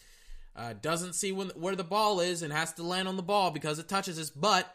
uh, 0.57 0.73
doesn't 0.81 1.13
see 1.13 1.33
when, 1.33 1.51
where 1.51 1.77
the 1.77 1.85
ball 1.85 2.21
is 2.21 2.43
and 2.43 2.53
has 2.53 2.73
to 2.75 2.83
land 2.83 3.07
on 3.07 3.17
the 3.17 3.23
ball 3.23 3.51
because 3.51 3.79
it 3.79 3.89
touches 3.89 4.17
his 4.17 4.31
butt. 4.31 4.75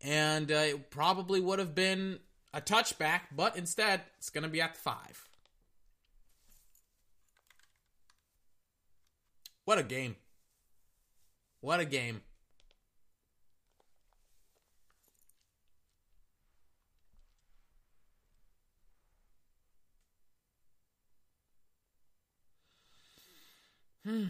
And 0.00 0.50
uh, 0.50 0.54
it 0.54 0.90
probably 0.90 1.40
would 1.40 1.60
have 1.60 1.76
been 1.76 2.18
a 2.52 2.60
touchback, 2.60 3.20
but 3.34 3.56
instead 3.56 4.02
it's 4.18 4.30
going 4.30 4.42
to 4.42 4.50
be 4.50 4.60
at 4.60 4.74
the 4.74 4.80
five. 4.80 5.28
What 9.64 9.78
a 9.78 9.84
game. 9.84 10.16
What 11.60 11.78
a 11.78 11.84
game. 11.84 12.22
Hmm. 24.04 24.24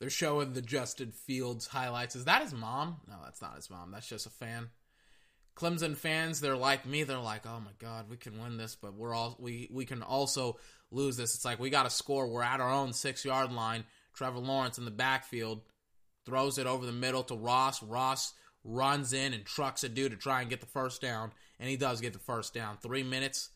They're 0.00 0.10
showing 0.10 0.54
the 0.54 0.62
Justin 0.62 1.12
Fields 1.12 1.66
highlights. 1.66 2.16
Is 2.16 2.24
that 2.24 2.42
his 2.42 2.54
mom? 2.54 2.96
No, 3.06 3.16
that's 3.22 3.42
not 3.42 3.56
his 3.56 3.68
mom. 3.68 3.90
That's 3.90 4.08
just 4.08 4.26
a 4.26 4.30
fan. 4.30 4.70
Clemson 5.54 5.94
fans, 5.94 6.40
they're 6.40 6.56
like 6.56 6.86
me. 6.86 7.02
They're 7.02 7.18
like, 7.18 7.46
"Oh 7.46 7.60
my 7.60 7.72
God, 7.78 8.08
we 8.08 8.16
can 8.16 8.40
win 8.40 8.56
this, 8.56 8.76
but 8.80 8.94
we're 8.94 9.12
all 9.14 9.36
we 9.38 9.68
we 9.70 9.84
can 9.84 10.02
also 10.02 10.58
lose 10.90 11.18
this." 11.18 11.34
It's 11.34 11.44
like 11.44 11.60
we 11.60 11.68
got 11.68 11.82
to 11.82 11.90
score. 11.90 12.26
We're 12.26 12.42
at 12.42 12.60
our 12.60 12.70
own 12.70 12.94
six 12.94 13.26
yard 13.26 13.52
line. 13.52 13.84
Trevor 14.14 14.38
Lawrence 14.38 14.78
in 14.78 14.86
the 14.86 14.90
backfield 14.90 15.60
throws 16.24 16.56
it 16.56 16.66
over 16.66 16.86
the 16.86 16.92
middle 16.92 17.22
to 17.24 17.34
Ross. 17.34 17.82
Ross 17.82 18.32
runs 18.64 19.12
in 19.12 19.34
and 19.34 19.44
trucks 19.44 19.84
a 19.84 19.88
dude 19.88 20.12
to 20.12 20.16
try 20.16 20.40
and 20.40 20.48
get 20.48 20.60
the 20.60 20.66
first 20.66 21.02
down, 21.02 21.32
and 21.58 21.68
he 21.68 21.76
does 21.76 22.00
get 22.00 22.14
the 22.14 22.18
first 22.18 22.54
down. 22.54 22.78
Three 22.78 23.02
minutes. 23.02 23.50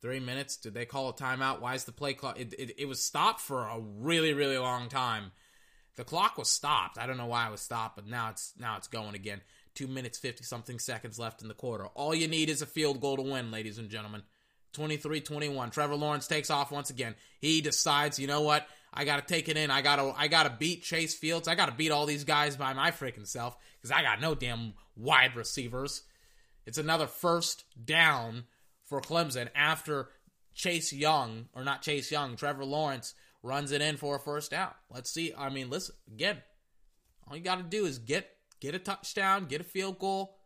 Three 0.00 0.20
minutes. 0.20 0.56
Did 0.56 0.74
they 0.74 0.84
call 0.86 1.08
a 1.08 1.12
timeout? 1.12 1.60
Why 1.60 1.74
is 1.74 1.82
the 1.82 1.90
play 1.90 2.14
clock? 2.14 2.38
It, 2.38 2.54
it, 2.56 2.74
it 2.78 2.88
was 2.88 3.02
stopped 3.02 3.40
for 3.40 3.66
a 3.66 3.80
really, 3.80 4.32
really 4.32 4.58
long 4.58 4.88
time. 4.88 5.32
The 5.98 6.04
clock 6.04 6.38
was 6.38 6.48
stopped. 6.48 6.96
I 6.96 7.08
don't 7.08 7.16
know 7.16 7.26
why 7.26 7.48
it 7.48 7.50
was 7.50 7.60
stopped, 7.60 7.96
but 7.96 8.06
now 8.06 8.30
it's 8.30 8.52
now 8.56 8.76
it's 8.76 8.86
going 8.86 9.16
again. 9.16 9.40
Two 9.74 9.88
minutes 9.88 10.16
fifty 10.16 10.44
something 10.44 10.78
seconds 10.78 11.18
left 11.18 11.42
in 11.42 11.48
the 11.48 11.54
quarter. 11.54 11.86
All 11.86 12.14
you 12.14 12.28
need 12.28 12.50
is 12.50 12.62
a 12.62 12.66
field 12.66 13.00
goal 13.00 13.16
to 13.16 13.22
win, 13.22 13.50
ladies 13.50 13.78
and 13.78 13.90
gentlemen. 13.90 14.22
23-21. 14.74 15.72
Trevor 15.72 15.96
Lawrence 15.96 16.28
takes 16.28 16.50
off 16.50 16.70
once 16.70 16.90
again. 16.90 17.16
He 17.40 17.60
decides, 17.62 18.18
you 18.20 18.28
know 18.28 18.42
what? 18.42 18.68
I 18.94 19.04
got 19.04 19.16
to 19.16 19.34
take 19.34 19.48
it 19.48 19.56
in. 19.56 19.72
I 19.72 19.82
got 19.82 19.96
to 19.96 20.14
I 20.16 20.28
got 20.28 20.44
to 20.44 20.54
beat 20.56 20.84
Chase 20.84 21.16
Fields. 21.16 21.48
I 21.48 21.56
got 21.56 21.66
to 21.66 21.74
beat 21.74 21.90
all 21.90 22.06
these 22.06 22.22
guys 22.22 22.56
by 22.56 22.74
my 22.74 22.92
freaking 22.92 23.26
self 23.26 23.56
cuz 23.82 23.90
I 23.90 24.02
got 24.02 24.20
no 24.20 24.36
damn 24.36 24.74
wide 24.94 25.34
receivers. 25.34 26.02
It's 26.64 26.78
another 26.78 27.08
first 27.08 27.64
down 27.84 28.44
for 28.84 29.00
Clemson 29.00 29.48
after 29.52 30.10
Chase 30.54 30.92
Young 30.92 31.48
or 31.56 31.64
not 31.64 31.82
Chase 31.82 32.12
Young, 32.12 32.36
Trevor 32.36 32.64
Lawrence 32.64 33.14
runs 33.42 33.72
it 33.72 33.82
in 33.82 33.96
for 33.96 34.16
a 34.16 34.20
first 34.20 34.50
down. 34.50 34.72
Let's 34.90 35.10
see. 35.10 35.32
I 35.36 35.48
mean, 35.48 35.70
listen, 35.70 35.94
again, 36.12 36.38
all 37.26 37.36
you 37.36 37.42
got 37.42 37.56
to 37.56 37.62
do 37.62 37.86
is 37.86 37.98
get 37.98 38.28
get 38.60 38.74
a 38.74 38.78
touchdown, 38.78 39.46
get 39.46 39.60
a 39.60 39.64
field 39.64 39.98
goal. 39.98 40.36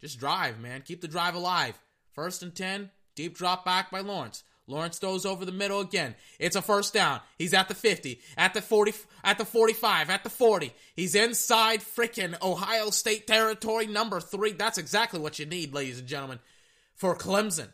Just 0.00 0.18
drive, 0.18 0.58
man. 0.58 0.82
Keep 0.82 1.02
the 1.02 1.08
drive 1.08 1.34
alive. 1.34 1.78
First 2.12 2.42
and 2.42 2.54
10, 2.54 2.90
deep 3.14 3.36
drop 3.36 3.64
back 3.64 3.90
by 3.90 4.00
Lawrence. 4.00 4.42
Lawrence 4.66 4.98
throws 4.98 5.26
over 5.26 5.44
the 5.44 5.52
middle 5.52 5.80
again. 5.80 6.14
It's 6.38 6.56
a 6.56 6.62
first 6.62 6.94
down. 6.94 7.20
He's 7.36 7.52
at 7.52 7.68
the 7.68 7.74
50, 7.74 8.20
at 8.36 8.54
the 8.54 8.62
40, 8.62 8.92
at 9.24 9.36
the 9.36 9.44
45, 9.44 10.10
at 10.10 10.22
the 10.22 10.30
40. 10.30 10.72
He's 10.94 11.14
inside 11.14 11.80
freaking 11.80 12.40
Ohio 12.40 12.90
State 12.90 13.26
territory, 13.26 13.86
number 13.86 14.20
three. 14.20 14.52
That's 14.52 14.78
exactly 14.78 15.18
what 15.18 15.38
you 15.38 15.46
need, 15.46 15.74
ladies 15.74 15.98
and 15.98 16.06
gentlemen, 16.06 16.38
for 16.94 17.16
Clemson. 17.16 17.68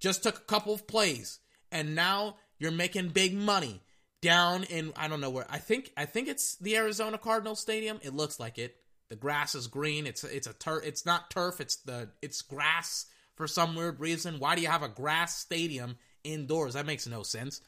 Just 0.00 0.22
took 0.22 0.38
a 0.38 0.42
couple 0.42 0.72
of 0.72 0.86
plays 0.86 1.40
and 1.70 1.94
now 1.94 2.36
you're 2.58 2.70
making 2.70 3.08
big 3.08 3.34
money 3.34 3.80
down 4.20 4.64
in 4.64 4.92
I 4.96 5.08
don't 5.08 5.20
know 5.20 5.30
where. 5.30 5.46
I 5.48 5.58
think 5.58 5.92
I 5.96 6.04
think 6.04 6.28
it's 6.28 6.56
the 6.56 6.76
Arizona 6.76 7.18
Cardinals 7.18 7.60
Stadium. 7.60 7.98
It 8.02 8.14
looks 8.14 8.40
like 8.40 8.58
it. 8.58 8.76
The 9.08 9.16
grass 9.16 9.54
is 9.54 9.66
green. 9.66 10.06
It's 10.06 10.24
it's 10.24 10.46
a 10.46 10.52
turf. 10.52 10.84
It's 10.84 11.06
not 11.06 11.30
turf. 11.30 11.60
It's 11.60 11.76
the 11.76 12.10
it's 12.20 12.42
grass 12.42 13.06
for 13.36 13.46
some 13.46 13.74
weird 13.74 14.00
reason. 14.00 14.38
Why 14.38 14.54
do 14.54 14.62
you 14.62 14.68
have 14.68 14.82
a 14.82 14.88
grass 14.88 15.38
stadium 15.38 15.96
indoors? 16.24 16.74
That 16.74 16.86
makes 16.86 17.06
no 17.06 17.22
sense. 17.22 17.60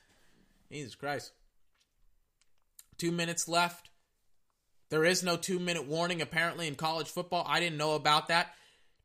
Jesus 0.71 0.95
Christ. 0.95 1.33
Two 2.99 3.13
minutes 3.13 3.49
left. 3.49 3.91
There 4.91 5.05
is 5.05 5.23
no 5.23 5.37
two 5.37 5.59
minute 5.59 5.87
warning 5.87 6.21
apparently 6.21 6.67
in 6.67 6.75
college 6.75 7.09
football. 7.09 7.45
I 7.49 7.61
didn't 7.61 7.79
know 7.79 7.95
about 7.95 8.29
that. 8.29 8.55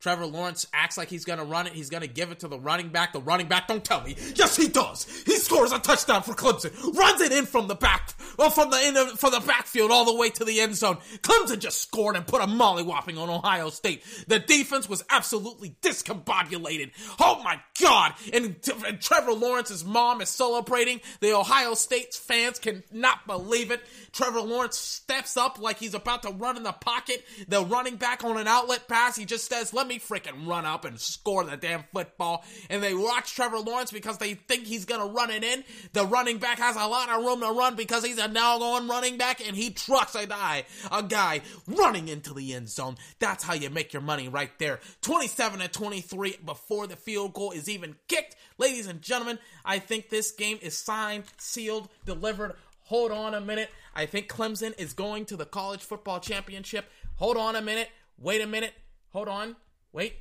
Trevor 0.06 0.26
Lawrence 0.26 0.68
acts 0.72 0.96
like 0.96 1.08
he's 1.08 1.24
going 1.24 1.40
to 1.40 1.44
run 1.44 1.66
it. 1.66 1.72
He's 1.72 1.90
going 1.90 2.02
to 2.02 2.06
give 2.06 2.30
it 2.30 2.38
to 2.38 2.46
the 2.46 2.60
running 2.60 2.90
back. 2.90 3.12
The 3.12 3.20
running 3.20 3.48
back, 3.48 3.66
don't 3.66 3.84
tell 3.84 4.02
me. 4.02 4.14
Yes, 4.36 4.56
he 4.56 4.68
does. 4.68 5.04
He 5.26 5.36
scores 5.36 5.72
a 5.72 5.80
touchdown 5.80 6.22
for 6.22 6.32
Clemson. 6.32 6.96
Runs 6.96 7.20
it 7.20 7.32
in 7.32 7.44
from 7.44 7.66
the 7.66 7.74
back, 7.74 8.14
well, 8.38 8.50
from 8.50 8.70
the 8.70 8.78
end 8.80 8.96
of, 8.96 9.18
from 9.18 9.32
the 9.32 9.40
backfield 9.40 9.90
all 9.90 10.04
the 10.04 10.14
way 10.14 10.30
to 10.30 10.44
the 10.44 10.60
end 10.60 10.76
zone. 10.76 10.98
Clemson 11.22 11.58
just 11.58 11.80
scored 11.80 12.14
and 12.14 12.24
put 12.24 12.40
a 12.40 12.46
mollywhopping 12.46 13.18
on 13.20 13.28
Ohio 13.28 13.68
State. 13.68 14.04
The 14.28 14.38
defense 14.38 14.88
was 14.88 15.02
absolutely 15.10 15.74
discombobulated. 15.82 16.92
Oh 17.18 17.42
my 17.42 17.60
God! 17.80 18.12
And, 18.32 18.54
and 18.86 19.00
Trevor 19.00 19.32
Lawrence's 19.32 19.84
mom 19.84 20.20
is 20.20 20.28
celebrating. 20.28 21.00
The 21.18 21.34
Ohio 21.34 21.74
State 21.74 22.14
fans 22.14 22.60
cannot 22.60 23.26
believe 23.26 23.72
it. 23.72 23.82
Trevor 24.12 24.40
Lawrence 24.40 24.78
steps 24.78 25.36
up 25.36 25.58
like 25.60 25.80
he's 25.80 25.94
about 25.94 26.22
to 26.22 26.30
run 26.30 26.56
in 26.56 26.62
the 26.62 26.70
pocket. 26.70 27.24
The 27.48 27.64
running 27.64 27.96
back 27.96 28.22
on 28.22 28.38
an 28.38 28.46
outlet 28.46 28.86
pass, 28.86 29.16
he 29.16 29.24
just 29.24 29.48
says, 29.48 29.74
"Let 29.74 29.88
me 29.88 29.95
freaking 29.98 30.46
run 30.46 30.64
up 30.64 30.84
and 30.84 31.00
score 31.00 31.44
the 31.44 31.56
damn 31.56 31.84
football. 31.92 32.44
And 32.70 32.82
they 32.82 32.94
watch 32.94 33.34
Trevor 33.34 33.58
Lawrence 33.58 33.90
because 33.90 34.18
they 34.18 34.34
think 34.34 34.66
he's 34.66 34.84
going 34.84 35.00
to 35.00 35.12
run 35.12 35.30
it 35.30 35.44
in. 35.44 35.64
The 35.92 36.06
running 36.06 36.38
back 36.38 36.58
has 36.58 36.76
a 36.76 36.86
lot 36.86 37.08
of 37.08 37.24
room 37.24 37.40
to 37.40 37.50
run 37.50 37.76
because 37.76 38.04
he's 38.04 38.18
a 38.18 38.28
now 38.28 38.58
going 38.58 38.88
running 38.88 39.16
back 39.18 39.46
and 39.46 39.56
he 39.56 39.70
trucks 39.70 40.14
a 40.14 40.26
guy, 40.26 40.64
a 40.90 41.02
guy 41.02 41.42
running 41.66 42.08
into 42.08 42.34
the 42.34 42.54
end 42.54 42.68
zone. 42.68 42.96
That's 43.18 43.44
how 43.44 43.54
you 43.54 43.70
make 43.70 43.92
your 43.92 44.02
money 44.02 44.28
right 44.28 44.56
there. 44.58 44.80
27 45.02 45.60
to 45.60 45.68
23 45.68 46.38
before 46.44 46.86
the 46.86 46.96
field 46.96 47.34
goal 47.34 47.52
is 47.52 47.68
even 47.68 47.96
kicked. 48.08 48.36
Ladies 48.58 48.86
and 48.86 49.02
gentlemen, 49.02 49.38
I 49.64 49.78
think 49.78 50.08
this 50.08 50.30
game 50.30 50.58
is 50.62 50.76
signed, 50.76 51.24
sealed, 51.38 51.88
delivered. 52.04 52.54
Hold 52.84 53.10
on 53.10 53.34
a 53.34 53.40
minute. 53.40 53.70
I 53.94 54.06
think 54.06 54.28
Clemson 54.28 54.78
is 54.78 54.92
going 54.92 55.24
to 55.26 55.36
the 55.36 55.44
college 55.44 55.80
football 55.80 56.20
championship. 56.20 56.88
Hold 57.16 57.36
on 57.36 57.56
a 57.56 57.62
minute. 57.62 57.88
Wait 58.18 58.40
a 58.40 58.46
minute. 58.46 58.72
Hold 59.12 59.28
on. 59.28 59.56
Wait, 59.96 60.12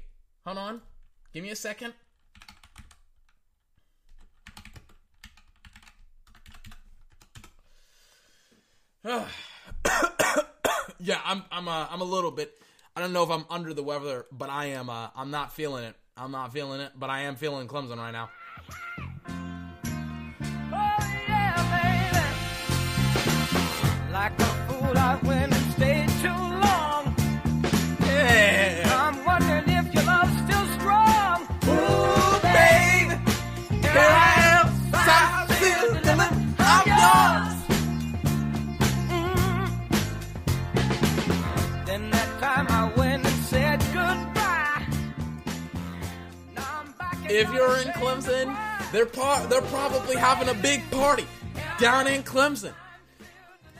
hold 0.45 0.57
on. 0.57 0.81
Give 1.33 1.43
me 1.43 1.49
a 1.49 1.55
second. 1.55 1.93
yeah, 10.97 11.19
I'm 11.25 11.43
I'm 11.51 11.67
uh, 11.67 11.87
I'm 11.91 11.99
a 11.99 12.05
little 12.05 12.31
bit. 12.31 12.53
I 12.95 13.01
don't 13.01 13.11
know 13.11 13.23
if 13.23 13.29
I'm 13.29 13.43
under 13.49 13.73
the 13.73 13.83
weather, 13.83 14.27
but 14.31 14.49
I 14.49 14.67
am. 14.67 14.89
Uh, 14.89 15.09
I'm 15.13 15.29
not 15.29 15.51
feeling 15.51 15.83
it. 15.83 15.97
I'm 16.15 16.31
not 16.31 16.53
feeling 16.53 16.79
it, 16.79 16.93
but 16.95 17.09
I 17.09 17.23
am 17.23 17.35
feeling 17.35 17.67
Clemson 17.67 17.97
right 17.97 18.11
now. 18.11 18.29
Oh, 20.71 20.97
yeah, 21.27 21.85
If 47.35 47.51
you're 47.51 47.75
in 47.79 47.89
Clemson, 47.89 48.55
they're 48.93 49.03
they're 49.49 49.61
probably 49.61 50.15
having 50.15 50.47
a 50.47 50.53
big 50.53 50.89
party 50.89 51.25
down 51.81 52.07
in 52.07 52.23
Clemson. 52.23 52.71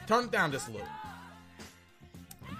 Turn 0.08 0.26
it 0.26 0.32
down 0.32 0.52
just 0.52 0.68
a 0.68 0.72
little. 0.72 0.88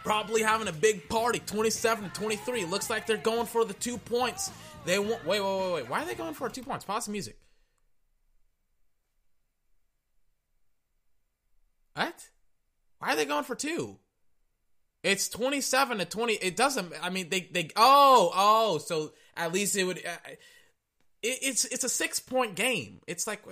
Probably 0.06 0.42
having 0.42 0.70
a 0.70 0.72
big 0.72 1.10
party, 1.10 1.40
27 1.40 2.06
to 2.06 2.10
23. 2.12 2.64
Looks 2.64 2.90
like 2.90 3.08
they're 3.08 3.18
going 3.18 3.46
for 3.46 3.66
the 3.66 3.74
two 3.74 3.98
points. 3.98 4.52
They 4.86 4.98
want. 4.98 5.26
Wait, 5.26 5.42
wait, 5.42 5.60
wait, 5.60 5.74
wait. 5.74 5.90
Why 5.90 6.02
are 6.02 6.06
they 6.06 6.16
going 6.16 6.34
for 6.34 6.48
two 6.48 6.64
points? 6.64 6.86
Pause 6.86 7.08
the 7.08 7.12
music. 7.12 7.38
What? 11.96 12.30
Why 13.00 13.12
are 13.12 13.16
they 13.18 13.26
going 13.26 13.44
for 13.44 13.56
two? 13.56 13.98
It's 15.04 15.28
27 15.28 15.98
to 15.98 16.06
20. 16.06 16.34
It 16.36 16.56
doesn't, 16.56 16.94
I 17.02 17.10
mean, 17.10 17.30
they, 17.30 17.42
they, 17.52 17.70
oh, 17.76 18.32
oh, 18.34 18.78
so 18.80 19.12
at 19.38 19.54
least 19.54 19.76
it 19.76 19.84
would, 19.84 20.00
uh, 20.00 20.32
it, 21.26 21.40
it's, 21.42 21.66
it's 21.66 21.84
a 21.84 21.90
six 21.90 22.20
point 22.20 22.56
game. 22.56 23.00
It's 23.08 23.28
like, 23.28 23.44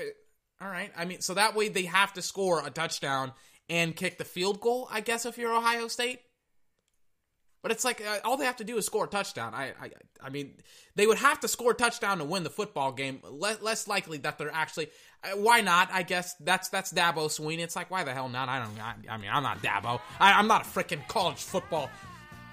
all 0.61 0.69
right. 0.69 0.91
I 0.95 1.05
mean, 1.05 1.21
so 1.21 1.33
that 1.33 1.55
way 1.55 1.69
they 1.69 1.83
have 1.83 2.13
to 2.13 2.21
score 2.21 2.65
a 2.65 2.69
touchdown 2.69 3.33
and 3.69 3.95
kick 3.95 4.17
the 4.17 4.25
field 4.25 4.59
goal, 4.59 4.87
I 4.91 5.01
guess, 5.01 5.25
if 5.25 5.37
you're 5.37 5.53
Ohio 5.53 5.87
State. 5.87 6.19
But 7.61 7.71
it's 7.71 7.85
like 7.85 8.05
uh, 8.05 8.19
all 8.25 8.35
they 8.35 8.43
have 8.45 8.57
to 8.57 8.65
do 8.65 8.77
is 8.77 8.85
score 8.85 9.05
a 9.05 9.07
touchdown. 9.07 9.53
I, 9.53 9.67
I, 9.81 9.89
I 10.21 10.29
mean, 10.29 10.55
they 10.95 11.07
would 11.07 11.17
have 11.17 11.39
to 11.39 11.47
score 11.47 11.71
a 11.71 11.73
touchdown 11.73 12.17
to 12.17 12.25
win 12.25 12.43
the 12.43 12.49
football 12.49 12.91
game. 12.91 13.21
Le- 13.23 13.57
less 13.61 13.87
likely 13.87 14.17
that 14.19 14.37
they're 14.37 14.53
actually. 14.53 14.89
Uh, 15.23 15.37
why 15.37 15.61
not? 15.61 15.89
I 15.89 16.03
guess 16.03 16.35
that's 16.41 16.67
that's 16.67 16.91
Dabo 16.91 17.29
Swinney. 17.29 17.59
It's 17.59 17.77
like 17.77 17.89
why 17.89 18.03
the 18.03 18.13
hell 18.13 18.27
not? 18.27 18.49
I 18.49 18.59
don't. 18.59 18.81
I, 18.81 19.13
I 19.13 19.17
mean, 19.17 19.29
I'm 19.31 19.43
not 19.43 19.63
Dabo. 19.63 20.01
I, 20.19 20.37
am 20.37 20.47
not 20.47 20.63
a 20.63 20.65
freaking 20.65 21.07
college 21.07 21.37
football 21.37 21.89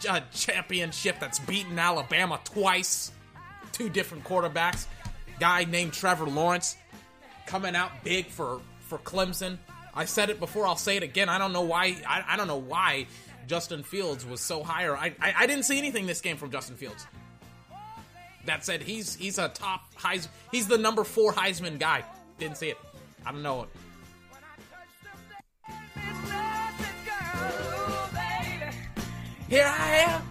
uh, 0.08 0.20
championship 0.32 1.16
that's 1.18 1.40
beaten 1.40 1.76
Alabama 1.76 2.38
twice. 2.44 3.10
Two 3.72 3.88
different 3.88 4.22
quarterbacks. 4.22 4.86
Guy 5.40 5.64
named 5.64 5.92
Trevor 5.92 6.26
Lawrence 6.26 6.76
coming 7.46 7.74
out 7.74 8.04
big 8.04 8.26
for 8.26 8.60
for 8.80 8.98
Clemson. 8.98 9.58
I 9.94 10.04
said 10.04 10.30
it 10.30 10.38
before. 10.38 10.66
I'll 10.66 10.76
say 10.76 10.96
it 10.96 11.02
again. 11.02 11.28
I 11.28 11.38
don't 11.38 11.52
know 11.52 11.62
why. 11.62 11.96
I, 12.06 12.24
I 12.28 12.36
don't 12.36 12.46
know 12.46 12.58
why 12.58 13.06
Justin 13.48 13.82
Fields 13.82 14.24
was 14.24 14.40
so 14.40 14.62
higher. 14.62 14.96
I, 14.96 15.14
I, 15.20 15.34
I 15.38 15.46
didn't 15.46 15.64
see 15.64 15.78
anything 15.78 16.06
this 16.06 16.20
game 16.20 16.36
from 16.36 16.52
Justin 16.52 16.76
Fields. 16.76 17.06
That 18.44 18.64
said, 18.64 18.82
he's 18.82 19.16
he's 19.16 19.38
a 19.38 19.48
top 19.48 19.92
Heis. 19.94 20.28
He's 20.52 20.68
the 20.68 20.78
number 20.78 21.04
four 21.04 21.32
Heisman 21.32 21.78
guy. 21.78 22.04
Didn't 22.38 22.56
see 22.58 22.68
it. 22.68 22.78
I 23.26 23.32
don't 23.32 23.42
know. 23.42 23.62
It. 23.62 23.68
Here 29.48 29.66
I 29.66 29.96
am. 30.06 30.29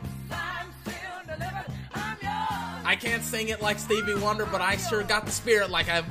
I 2.89 2.95
can't 2.95 3.21
sing 3.21 3.49
it 3.49 3.61
like 3.61 3.77
Stevie 3.77 4.15
Wonder, 4.15 4.47
but 4.47 4.61
I 4.61 4.75
sure 4.75 5.03
got 5.03 5.23
the 5.23 5.31
spirit 5.31 5.69
like 5.69 5.87
I've. 5.89 6.05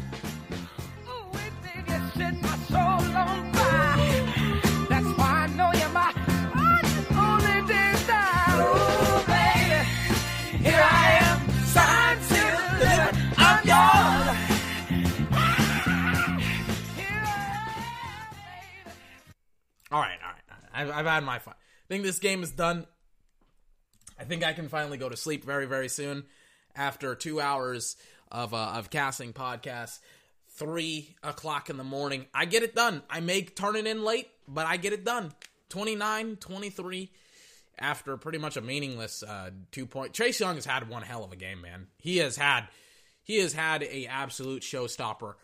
All 19.91 20.01
right, 20.01 20.19
all 20.23 20.31
right. 20.31 20.45
I've, 20.73 20.91
I've 20.91 21.07
had 21.07 21.25
my 21.25 21.41
fun. 21.41 21.55
I 21.57 21.87
think 21.89 22.05
this 22.05 22.21
game 22.21 22.45
is 22.45 22.53
done. 22.53 22.87
I 24.17 24.23
think 24.23 24.45
I 24.45 24.53
can 24.53 24.69
finally 24.69 24.97
go 24.97 25.09
to 25.09 25.17
sleep 25.17 25.45
very, 25.45 25.67
very 25.67 25.89
soon 25.89 26.27
after 26.79 27.15
two 27.15 27.41
hours 27.41 27.97
of 28.31 28.55
uh, 28.55 28.73
of 28.77 28.89
casting 28.89 29.33
podcasts. 29.33 29.99
Three 30.51 31.15
o'clock 31.23 31.71
in 31.71 31.77
the 31.77 31.85
morning. 31.85 32.27
I 32.35 32.47
get 32.47 32.63
it 32.63 32.75
done. 32.75 33.03
I 33.11 33.21
may 33.21 33.43
turn 33.43 33.77
it 33.77 33.87
in 33.87 34.03
late, 34.03 34.29
but 34.49 34.67
I 34.67 34.77
get 34.77 34.93
it 34.93 35.05
done. 35.05 35.33
29, 35.69 36.37
23 36.37 37.11
after 37.79 38.17
pretty 38.17 38.39
much 38.39 38.57
a 38.57 38.61
meaningless 38.61 39.23
uh, 39.23 39.51
two 39.71 39.87
point. 39.87 40.13
Chase 40.13 40.41
Young 40.41 40.57
has 40.57 40.65
had 40.65 40.89
one 40.89 41.03
hell 41.03 41.25
of 41.25 41.33
a 41.33 41.37
game, 41.37 41.61
man. 41.61 41.87
He 41.99 42.19
has 42.19 42.37
had 42.37 42.69
he 43.23 43.39
has 43.39 43.53
had 43.53 43.83
a 43.83 44.07
absolute 44.07 44.63
showstopper 44.63 45.35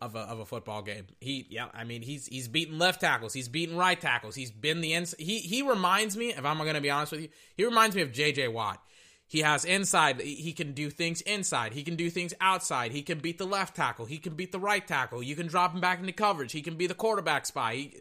of 0.00 0.14
a, 0.14 0.20
of 0.20 0.38
a 0.38 0.46
football 0.46 0.82
game. 0.82 1.06
He, 1.20 1.46
yeah, 1.50 1.68
I 1.74 1.84
mean, 1.84 2.02
he's 2.02 2.26
he's 2.26 2.48
beaten 2.48 2.78
left 2.78 3.00
tackles, 3.00 3.32
he's 3.32 3.48
beaten 3.48 3.76
right 3.76 4.00
tackles, 4.00 4.34
he's 4.34 4.50
been 4.50 4.80
the 4.80 4.94
ins. 4.94 5.14
He 5.18 5.38
he 5.40 5.62
reminds 5.62 6.16
me, 6.16 6.30
if 6.30 6.44
I'm 6.44 6.58
going 6.58 6.74
to 6.74 6.80
be 6.80 6.90
honest 6.90 7.12
with 7.12 7.22
you, 7.22 7.28
he 7.56 7.64
reminds 7.64 7.96
me 7.96 8.02
of 8.02 8.12
J.J. 8.12 8.48
Watt. 8.48 8.82
He 9.30 9.42
has 9.42 9.64
inside. 9.64 10.20
He 10.20 10.52
can 10.52 10.72
do 10.72 10.90
things 10.90 11.20
inside. 11.20 11.72
He 11.72 11.84
can 11.84 11.94
do 11.94 12.10
things 12.10 12.34
outside. 12.40 12.90
He 12.90 13.02
can 13.02 13.20
beat 13.20 13.38
the 13.38 13.46
left 13.46 13.76
tackle. 13.76 14.06
He 14.06 14.18
can 14.18 14.34
beat 14.34 14.50
the 14.50 14.58
right 14.58 14.84
tackle. 14.84 15.22
You 15.22 15.36
can 15.36 15.46
drop 15.46 15.72
him 15.72 15.80
back 15.80 16.00
into 16.00 16.12
coverage. 16.12 16.50
He 16.50 16.62
can 16.62 16.74
be 16.74 16.88
the 16.88 16.94
quarterback 16.94 17.46
spy. 17.46 17.74
He, 17.76 18.00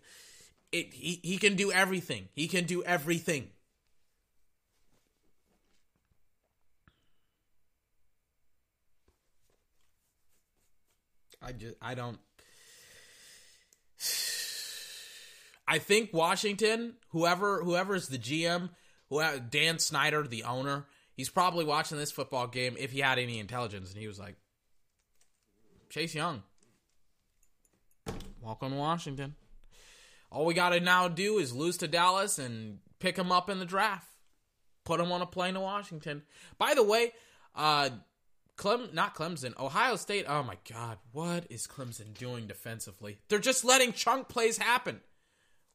it, 0.71 0.91
he, 0.91 1.19
he 1.21 1.37
can 1.37 1.55
do 1.55 1.71
everything. 1.71 2.29
He 2.33 2.47
can 2.47 2.65
do 2.65 2.83
everything. 2.83 3.49
I 11.43 11.51
just 11.51 11.75
I 11.79 11.93
don't. 11.93 12.17
I 15.67 15.77
think 15.77 16.11
Washington, 16.11 16.95
whoever 17.09 17.63
whoever 17.63 17.93
is 17.93 18.07
the 18.07 18.17
GM, 18.17 18.71
who 19.09 19.21
Dan 19.51 19.77
Snyder, 19.77 20.23
the 20.23 20.43
owner, 20.43 20.87
he's 21.19 21.29
probably 21.29 21.65
watching 21.65 21.97
this 21.97 22.13
football 22.13 22.47
game 22.47 22.77
if 22.79 22.93
he 22.93 23.01
had 23.01 23.19
any 23.19 23.39
intelligence, 23.39 23.91
and 23.91 23.99
he 23.99 24.07
was 24.07 24.17
like, 24.17 24.37
Chase 25.89 26.15
Young, 26.15 26.43
welcome 28.41 28.71
to 28.71 28.77
Washington. 28.77 29.35
All 30.31 30.45
we 30.45 30.53
got 30.53 30.69
to 30.69 30.79
now 30.79 31.09
do 31.09 31.37
is 31.37 31.53
lose 31.53 31.75
to 31.79 31.89
Dallas 31.89 32.39
and 32.39 32.77
pick 32.99 33.17
him 33.17 33.33
up 33.33 33.49
in 33.49 33.59
the 33.59 33.65
draft, 33.65 34.07
put 34.85 35.01
him 35.01 35.11
on 35.11 35.21
a 35.21 35.25
plane 35.25 35.55
to 35.55 35.59
Washington. 35.59 36.21
By 36.57 36.73
the 36.73 36.83
way, 36.83 37.11
uh, 37.53 37.89
Clem, 38.55 38.87
not 38.93 39.13
Clemson, 39.13 39.59
Ohio 39.59 39.97
State. 39.97 40.25
Oh 40.25 40.43
my 40.43 40.55
God, 40.71 40.99
what 41.11 41.47
is 41.49 41.67
Clemson 41.67 42.17
doing 42.17 42.47
defensively? 42.47 43.19
They're 43.27 43.39
just 43.39 43.65
letting 43.65 43.91
chunk 43.91 44.29
plays 44.29 44.57
happen. 44.57 45.01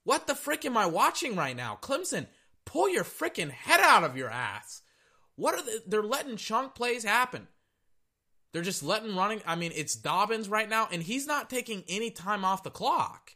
What 0.05 0.27
the 0.27 0.35
frick 0.35 0.65
am 0.65 0.79
I 0.79 0.87
watching 0.87 1.37
right 1.37 1.55
now? 1.55 1.79
Clemson, 1.83 2.29
pull 2.65 2.89
your 2.89 3.05
freaking 3.05 3.51
head 3.51 3.81
out 3.81 4.05
of 4.05 4.17
your 4.17 4.31
ass. 4.31 4.81
What 5.37 5.55
are 5.55 5.63
they? 5.63 5.79
They're 5.87 6.03
letting 6.03 6.37
chunk 6.37 6.75
plays 6.75 7.05
happen. 7.05 7.49
They're 8.53 8.63
just 8.63 8.85
letting 8.85 9.17
running. 9.17 9.43
I 9.47 9.57
mean, 9.57 9.73
it's 9.75 9.97
Dobbins 9.97 10.49
right 10.49 10.69
now, 10.69 10.89
and 10.93 11.03
he's 11.03 11.27
not 11.27 11.51
taking 11.51 11.83
any 11.89 12.11
time 12.11 12.45
off 12.45 12.63
the 12.63 12.71
clock. 12.71 13.33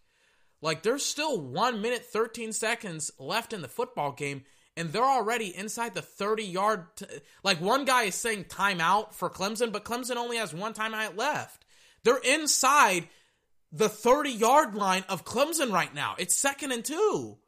Like, 0.60 0.82
there's 0.82 1.04
still 1.04 1.40
one 1.40 1.82
minute, 1.82 2.04
13 2.04 2.52
seconds 2.52 3.10
left 3.18 3.52
in 3.52 3.60
the 3.60 3.68
football 3.68 4.12
game, 4.12 4.44
and 4.76 4.92
they're 4.92 5.02
already 5.02 5.54
inside 5.56 5.94
the 5.94 6.02
30 6.02 6.44
yard. 6.44 6.86
T- 6.96 7.06
like 7.42 7.60
one 7.60 7.84
guy 7.84 8.04
is 8.04 8.14
saying 8.14 8.44
timeout 8.44 9.12
for 9.12 9.28
Clemson, 9.28 9.72
but 9.72 9.84
Clemson 9.84 10.16
only 10.16 10.36
has 10.36 10.54
one 10.54 10.72
timeout 10.72 11.16
left. 11.16 11.64
They're 12.04 12.18
inside 12.18 13.08
the 13.72 13.88
30 13.88 14.30
yard 14.30 14.74
line 14.74 15.04
of 15.08 15.24
Clemson 15.24 15.72
right 15.72 15.92
now. 15.92 16.14
It's 16.18 16.36
second 16.36 16.72
and 16.72 16.84
two. 16.84 17.38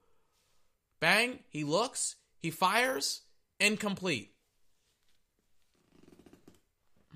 Bang, 1.00 1.38
he 1.48 1.64
looks, 1.64 2.16
he 2.40 2.50
fires, 2.50 3.22
incomplete. 3.58 4.29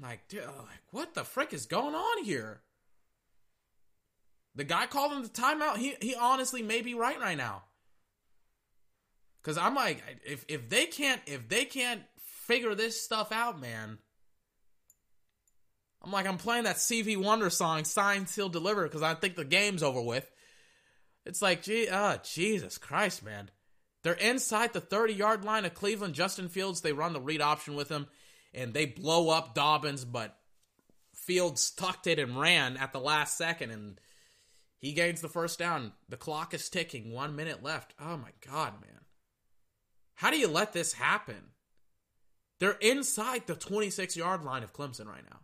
Like, 0.00 0.26
dude, 0.28 0.44
like, 0.44 0.82
what 0.90 1.14
the 1.14 1.24
frick 1.24 1.52
is 1.52 1.66
going 1.66 1.94
on 1.94 2.24
here? 2.24 2.62
The 4.56 4.64
guy 4.64 4.86
called 4.86 5.12
him 5.12 5.22
the 5.22 5.28
timeout. 5.28 5.76
He 5.78 5.96
he 6.00 6.14
honestly 6.14 6.62
may 6.62 6.80
be 6.80 6.94
right 6.94 7.18
right 7.18 7.36
now. 7.36 7.64
Cause 9.42 9.58
I'm 9.58 9.74
like, 9.74 10.02
if 10.24 10.44
if 10.48 10.68
they 10.68 10.86
can't 10.86 11.20
if 11.26 11.48
they 11.48 11.64
can't 11.64 12.02
figure 12.46 12.74
this 12.74 13.00
stuff 13.00 13.32
out, 13.32 13.60
man. 13.60 13.98
I'm 16.02 16.12
like, 16.12 16.26
I'm 16.26 16.36
playing 16.36 16.64
that 16.64 16.78
Stevie 16.78 17.16
Wonder 17.16 17.50
song, 17.50 17.84
"Signed, 17.84 18.28
Sealed, 18.28 18.52
Delivered," 18.52 18.84
because 18.84 19.02
I 19.02 19.14
think 19.14 19.36
the 19.36 19.44
game's 19.44 19.82
over 19.82 20.02
with. 20.02 20.30
It's 21.24 21.40
like, 21.40 21.62
gee, 21.62 21.88
oh, 21.90 22.16
Jesus 22.22 22.76
Christ, 22.76 23.24
man. 23.24 23.50
They're 24.02 24.12
inside 24.12 24.74
the 24.74 24.82
30 24.82 25.14
yard 25.14 25.44
line 25.44 25.64
of 25.64 25.72
Cleveland. 25.72 26.14
Justin 26.14 26.48
Fields, 26.48 26.82
they 26.82 26.92
run 26.92 27.14
the 27.14 27.20
read 27.20 27.40
option 27.40 27.74
with 27.74 27.88
him, 27.88 28.06
and 28.54 28.72
they 28.72 28.86
blow 28.86 29.30
up 29.30 29.54
Dobbins, 29.54 30.04
but 30.04 30.36
Fields 31.14 31.70
tucked 31.70 32.06
it 32.06 32.18
and 32.18 32.38
ran 32.38 32.76
at 32.76 32.92
the 32.92 33.00
last 33.00 33.36
second, 33.36 33.70
and 33.70 34.00
he 34.78 34.92
gains 34.92 35.20
the 35.20 35.28
first 35.28 35.58
down. 35.58 35.92
The 36.08 36.16
clock 36.16 36.54
is 36.54 36.68
ticking. 36.68 37.12
One 37.12 37.36
minute 37.36 37.62
left. 37.62 37.94
Oh 38.00 38.16
my 38.16 38.30
God, 38.46 38.74
man. 38.80 39.00
How 40.16 40.30
do 40.30 40.38
you 40.38 40.48
let 40.48 40.72
this 40.72 40.92
happen? 40.92 41.52
They're 42.60 42.72
inside 42.72 43.46
the 43.46 43.56
26 43.56 44.16
yard 44.16 44.44
line 44.44 44.62
of 44.62 44.72
Clemson 44.72 45.06
right 45.06 45.24
now. 45.28 45.40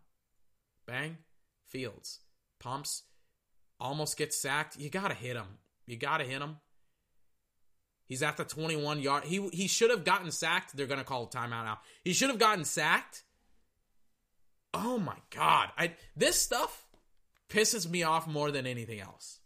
Bang. 0.87 1.19
Fields. 1.67 2.21
Pumps. 2.59 3.05
Almost 3.79 4.17
gets 4.17 4.41
sacked. 4.41 4.79
You 4.79 4.91
got 4.91 5.09
to 5.09 5.15
hit 5.15 5.37
him. 5.37 5.59
You 5.87 5.97
got 5.97 6.19
to 6.19 6.25
hit 6.25 6.43
him. 6.43 6.57
He's 8.11 8.25
at 8.25 8.37
the 8.37 8.43
21 8.43 9.01
yard. 9.01 9.23
He 9.23 9.49
he 9.53 9.69
should 9.69 9.91
have 9.91 10.05
gotten 10.05 10.33
sacked. 10.33 10.77
They're 10.77 10.89
to 10.89 11.05
call 11.05 11.23
a 11.23 11.27
timeout 11.29 11.65
now. 11.65 11.79
He 12.03 12.13
should 12.13 12.29
have 12.29 12.41
gotten 12.41 12.65
sacked. 12.65 13.23
Oh 14.75 14.99
my 14.99 15.15
god. 15.31 15.69
I 15.79 15.93
this 16.17 16.35
stuff 16.43 16.89
pisses 17.49 17.89
me 17.89 18.03
off 18.03 18.27
more 18.27 18.51
than 18.51 18.67
anything 18.67 19.01
else. 19.01 19.39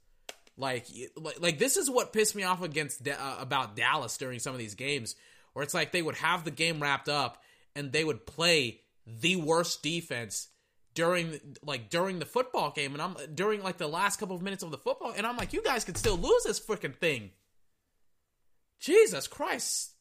Like, 0.57 0.87
like, 1.15 1.41
like 1.43 1.59
this 1.59 1.77
is 1.77 1.91
what 1.91 2.15
pissed 2.15 2.35
me 2.35 2.43
off 2.43 2.63
against 2.63 3.07
uh, 3.07 3.37
about 3.39 3.77
Dallas 3.77 4.17
during 4.17 4.39
some 4.39 4.55
of 4.55 4.59
these 4.59 4.75
games, 4.75 5.15
where 5.53 5.63
it's 5.63 5.75
like 5.75 5.93
they 5.93 6.01
would 6.01 6.17
have 6.17 6.45
the 6.45 6.51
game 6.51 6.81
wrapped 6.81 7.11
up 7.11 7.43
and 7.77 7.93
they 7.93 8.03
would 8.03 8.25
play 8.25 8.81
the 9.07 9.37
worst 9.37 9.83
defense 9.83 10.49
during 10.95 11.39
like 11.63 11.91
during 11.91 12.19
the 12.19 12.25
football 12.25 12.71
game, 12.71 12.95
and 12.95 13.03
I'm 13.03 13.15
during 13.35 13.63
like 13.63 13.77
the 13.77 13.89
last 13.89 14.19
couple 14.19 14.37
of 14.37 14.41
minutes 14.41 14.63
of 14.63 14.71
the 14.71 14.79
football, 14.79 15.13
and 15.15 15.27
I'm 15.27 15.37
like, 15.37 15.53
you 15.53 15.63
guys 15.63 15.85
could 15.85 15.99
still 15.99 16.17
lose 16.17 16.45
this 16.45 16.59
freaking 16.59 16.97
thing. 16.97 17.33
Jesus 18.81 19.27
Christ! 19.27 19.93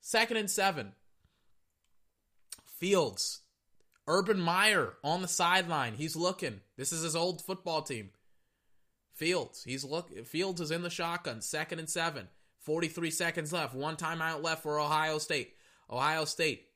Second 0.00 0.36
and 0.36 0.50
seven. 0.50 0.92
Fields, 2.78 3.40
Urban 4.06 4.38
Meyer 4.38 4.94
on 5.02 5.22
the 5.22 5.28
sideline. 5.28 5.94
He's 5.94 6.16
looking. 6.16 6.60
This 6.76 6.92
is 6.92 7.02
his 7.02 7.16
old 7.16 7.42
football 7.42 7.82
team. 7.82 8.10
Fields, 9.14 9.64
he's 9.64 9.84
look. 9.84 10.10
Fields 10.26 10.60
is 10.60 10.70
in 10.70 10.82
the 10.82 10.90
shotgun. 10.90 11.40
Second 11.40 11.78
and 11.78 11.88
seven. 11.88 12.28
43 12.60 13.10
seconds 13.10 13.52
left. 13.52 13.74
One 13.74 13.96
timeout 13.96 14.42
left 14.42 14.62
for 14.62 14.80
Ohio 14.80 15.18
State. 15.18 15.54
Ohio 15.90 16.24
State. 16.24 16.66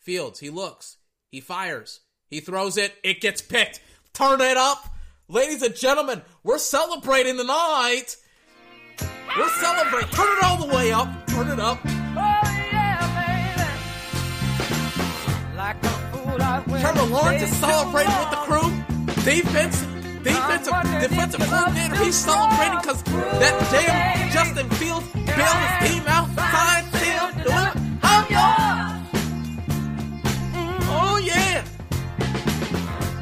Fields, 0.00 0.40
he 0.40 0.50
looks. 0.50 0.96
He 1.30 1.40
fires. 1.40 2.00
He 2.28 2.40
throws 2.40 2.76
it. 2.76 2.94
It 3.02 3.20
gets 3.20 3.40
picked. 3.40 3.80
Turn 4.12 4.40
it 4.40 4.56
up. 4.56 4.94
Ladies 5.28 5.62
and 5.62 5.74
gentlemen, 5.74 6.22
we're 6.42 6.58
celebrating 6.58 7.36
the 7.36 7.44
night. 7.44 8.16
We're 9.36 9.48
celebrating. 9.60 10.10
Turn 10.10 10.38
it 10.38 10.44
all 10.44 10.66
the 10.66 10.74
way 10.74 10.92
up. 10.92 11.26
Turn 11.26 11.48
it 11.48 11.60
up. 11.60 11.78
Oh, 11.84 11.88
yeah, 12.16 13.08
Trevor 16.80 17.06
Lawrence 17.06 17.42
is 17.42 17.56
celebrating 17.56 18.12
with 18.18 18.30
the 18.30 18.36
crew. 18.46 18.70
Defense, 19.24 19.80
defensive, 20.22 20.72
defensive 21.00 21.40
coordinator, 21.40 21.96
he's 21.96 22.14
celebrating 22.14 22.78
because 22.80 23.02
that 23.02 23.54
damn 23.70 24.30
Justin 24.30 24.70
Fields 24.70 25.06
bailed 25.12 25.56
his 25.56 25.90
team 25.90 26.02
out. 26.06 26.28
Signed, 26.34 26.86
sealed, 26.94 27.34
delivered. 27.44 27.82
I'm 28.02 28.24
yours. 28.30 29.02
Oh 30.90 31.20
yeah. 31.22 31.64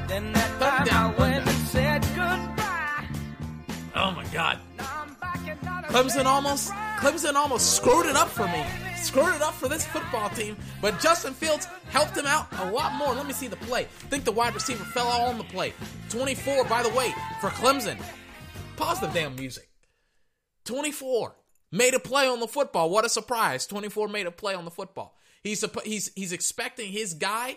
Then 0.06 0.32
that 0.32 0.50
time 0.60 0.88
I 0.90 1.18
went 1.18 1.48
and 1.48 1.58
said 1.68 2.02
goodbye. 2.14 3.08
Oh 3.94 4.10
my 4.12 4.24
God. 4.32 4.58
Clemson 5.96 6.26
almost, 6.26 6.72
Clemson 6.98 7.36
almost 7.36 7.74
screwed 7.74 8.04
it 8.04 8.16
up 8.16 8.28
for 8.28 8.46
me. 8.48 8.62
Screwed 8.96 9.34
it 9.34 9.40
up 9.40 9.54
for 9.54 9.66
this 9.66 9.86
football 9.86 10.28
team. 10.28 10.54
But 10.82 11.00
Justin 11.00 11.32
Fields 11.32 11.68
helped 11.88 12.14
him 12.14 12.26
out 12.26 12.48
a 12.58 12.70
lot 12.70 12.92
more. 12.98 13.14
Let 13.14 13.26
me 13.26 13.32
see 13.32 13.46
the 13.46 13.56
play. 13.56 13.84
I 13.84 14.08
think 14.10 14.24
the 14.24 14.32
wide 14.32 14.52
receiver 14.52 14.84
fell 14.84 15.08
out 15.08 15.22
on 15.22 15.38
the 15.38 15.44
play. 15.44 15.72
24, 16.10 16.66
by 16.66 16.82
the 16.82 16.90
way, 16.90 17.14
for 17.40 17.48
Clemson. 17.48 17.98
Pause 18.76 19.00
the 19.00 19.06
damn 19.06 19.36
music. 19.36 19.70
24 20.66 21.34
made 21.72 21.94
a 21.94 21.98
play 21.98 22.28
on 22.28 22.40
the 22.40 22.46
football. 22.46 22.90
What 22.90 23.06
a 23.06 23.08
surprise! 23.08 23.66
24 23.66 24.08
made 24.08 24.26
a 24.26 24.30
play 24.30 24.54
on 24.54 24.66
the 24.66 24.70
football. 24.70 25.16
He's 25.42 25.64
he's 25.82 26.12
he's 26.14 26.32
expecting 26.32 26.92
his 26.92 27.14
guy. 27.14 27.56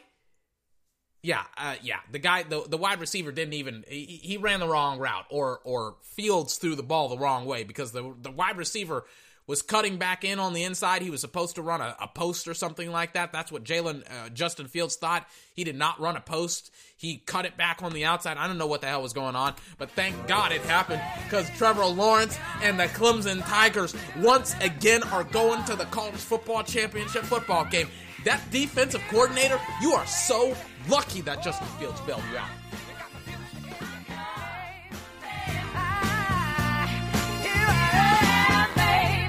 Yeah, 1.22 1.44
uh, 1.58 1.76
yeah. 1.82 2.00
The 2.12 2.20
guy, 2.20 2.44
the 2.44 2.64
the 2.68 2.78
wide 2.78 3.00
receiver 3.00 3.32
didn't 3.32 3.54
even 3.54 3.84
he, 3.88 4.20
he 4.24 4.38
ran 4.38 4.62
the 4.62 4.68
wrong 4.68 5.00
route, 5.00 5.26
or 5.30 5.60
or 5.64 5.96
Fields 6.02 6.58
threw 6.58 6.76
the 6.76 6.84
ball 6.84 7.10
the 7.10 7.18
wrong 7.18 7.46
way 7.46 7.64
because 7.64 7.92
the 7.92 8.14
the 8.22 8.32
wide 8.32 8.58
receiver 8.58 9.04
was 9.50 9.64
cutting 9.64 9.98
back 9.98 10.24
in 10.24 10.38
on 10.38 10.54
the 10.54 10.64
inside. 10.64 11.02
He 11.02 11.10
was 11.10 11.22
supposed 11.22 11.56
to 11.56 11.64
run 11.64 11.82
a, 11.82 11.96
a 12.00 12.08
post 12.08 12.48
or 12.48 12.54
something 12.54 12.92
like 12.92 13.14
that. 13.14 13.34
That's 13.34 13.52
what 13.52 13.64
Jalen 13.64 14.04
uh, 14.10 14.30
Justin 14.30 14.68
Fields 14.68 14.96
thought. 14.96 15.28
He 15.56 15.64
did 15.64 15.76
not 15.76 16.00
run 16.00 16.16
a 16.16 16.22
post. 16.22 16.72
He 16.96 17.18
cut 17.18 17.46
it 17.46 17.58
back 17.58 17.82
on 17.82 17.92
the 17.92 18.06
outside. 18.06 18.38
I 18.38 18.48
don't 18.48 18.60
know 18.60 18.68
what 18.68 18.82
the 18.82 18.88
hell 18.88 19.02
was 19.02 19.12
going 19.12 19.36
on, 19.36 19.56
but 19.80 19.90
thank 19.90 20.28
God 20.28 20.52
it 20.52 20.62
happened 20.62 21.02
because 21.24 21.50
Trevor 21.58 21.86
Lawrence 21.86 22.38
and 22.62 22.80
the 22.80 22.86
Clemson 22.86 23.42
Tigers 23.44 23.96
once 24.20 24.56
again 24.62 25.02
are 25.04 25.24
going 25.24 25.64
to 25.66 25.76
the 25.76 25.86
college 25.86 26.14
football 26.14 26.62
championship 26.62 27.24
football 27.24 27.66
game. 27.66 27.88
That 28.26 28.42
defensive 28.52 29.02
coordinator, 29.10 29.60
you 29.82 29.94
are 29.94 30.06
so 30.06 30.56
lucky 30.88 31.22
that 31.22 31.44
Justin 31.44 31.68
Fields 31.80 32.00
bailed 32.02 32.24
you 32.32 32.38
out. 32.38 32.50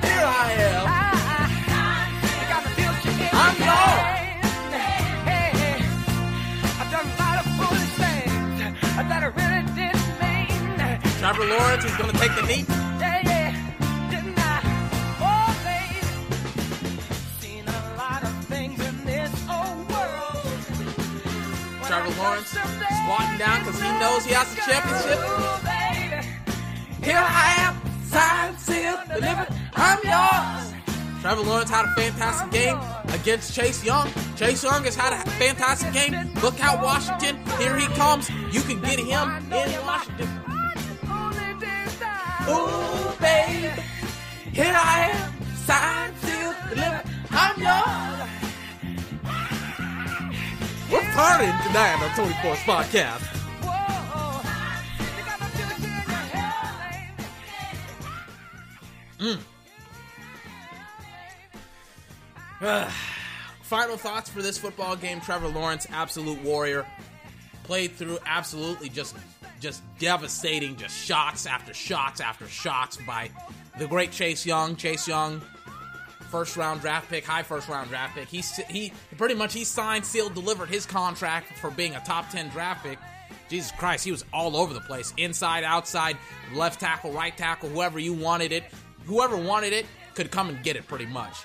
Here 0.03 0.25
I 0.27 0.53
am. 0.59 0.87
I'm 3.33 3.57
yours. 3.59 4.21
Trevor 11.19 11.45
Lawrence 11.45 11.85
is 11.85 11.97
going 11.97 12.11
to 12.11 12.19
take 12.19 12.35
the 12.35 12.43
knee. 12.43 12.65
Trevor 21.91 22.23
Lawrence 22.23 22.47
squatting 22.47 23.39
down 23.39 23.59
because 23.65 23.83
he 23.83 23.91
knows 23.99 24.25
he 24.25 24.33
has 24.33 24.55
the 24.55 24.61
championship. 24.62 25.19
Here 27.03 27.19
I 27.19 27.55
am, 27.67 27.75
signed, 28.05 28.57
sealed, 28.61 29.01
delivered. 29.09 29.49
I'm 29.75 29.99
yours. 30.07 30.73
Trevor 31.21 31.43
Lawrence 31.43 31.69
had 31.69 31.87
a 31.87 31.93
fantastic 32.01 32.52
game 32.52 32.78
against 33.09 33.57
Chase 33.57 33.85
Young. 33.85 34.09
Chase 34.36 34.62
Young 34.62 34.85
has 34.85 34.94
had 34.94 35.15
a 35.15 35.31
fantastic 35.31 35.93
game. 35.93 36.33
Look 36.41 36.62
out, 36.62 36.81
Washington. 36.81 37.44
Here 37.59 37.77
he 37.77 37.86
comes. 37.97 38.31
You 38.52 38.60
can 38.60 38.81
get 38.83 39.01
him 39.01 39.28
in 39.52 39.85
Washington. 39.85 40.28
Ooh, 42.49 43.12
baby. 43.19 43.83
Here 44.52 44.77
I 44.77 45.10
am, 45.10 45.33
signed, 45.57 46.17
sealed, 46.19 46.55
delivered. 46.69 47.02
I'm 47.33 47.60
yours. 47.60 48.19
We're 50.91 50.99
partying 50.99 51.62
tonight 51.62 52.02
on 52.02 52.10
24's 52.10 52.59
Podcast. 52.62 53.36
Mm. 59.20 59.39
Final 63.62 63.97
thoughts 63.97 64.31
for 64.31 64.43
this 64.43 64.59
football 64.59 64.97
game. 64.97 65.20
Trevor 65.20 65.47
Lawrence, 65.47 65.86
absolute 65.93 66.43
warrior. 66.43 66.85
Played 67.62 67.93
through 67.93 68.19
absolutely 68.27 68.89
just 68.89 69.15
just 69.60 69.83
devastating, 70.01 70.75
just 70.75 70.97
shots 70.97 71.47
after 71.47 71.73
shots 71.73 72.20
after 72.20 72.49
shots 72.49 72.97
by 73.07 73.31
the 73.78 73.86
great 73.86 74.10
Chase 74.10 74.44
Young. 74.44 74.75
Chase 74.75 75.07
Young, 75.07 75.41
first 76.31 76.57
round 76.57 76.81
draft 76.81 77.09
pick, 77.09 77.25
high 77.25 77.42
first 77.42 77.68
round 77.68 77.89
draft 77.91 78.15
pick. 78.15 78.28
He 78.28 78.42
he 78.68 78.92
pretty 79.18 79.34
much 79.34 79.52
he 79.52 79.65
signed, 79.65 80.05
sealed, 80.05 80.34
delivered 80.34 80.68
his 80.68 80.86
contract 80.86 81.59
for 81.59 81.70
being 81.70 81.94
a 81.94 82.00
top 82.00 82.31
10 82.31 82.49
draft 82.50 82.84
pick. 82.84 82.99
Jesus 83.49 83.73
Christ, 83.73 84.05
he 84.05 84.12
was 84.12 84.25
all 84.33 84.57
over 84.57 84.73
the 84.73 84.81
place. 84.81 85.12
Inside, 85.17 85.65
outside, 85.65 86.17
left 86.55 86.81
tackle, 86.81 87.12
right 87.12 87.36
tackle, 87.36 87.68
whoever 87.68 87.99
you 87.99 88.12
wanted 88.12 88.52
it. 88.52 88.65
Whoever 89.07 89.36
wanted 89.36 89.73
it 89.73 89.86
could 90.15 90.31
come 90.31 90.49
and 90.49 90.62
get 90.62 90.76
it 90.76 90.86
pretty 90.86 91.07
much. 91.07 91.36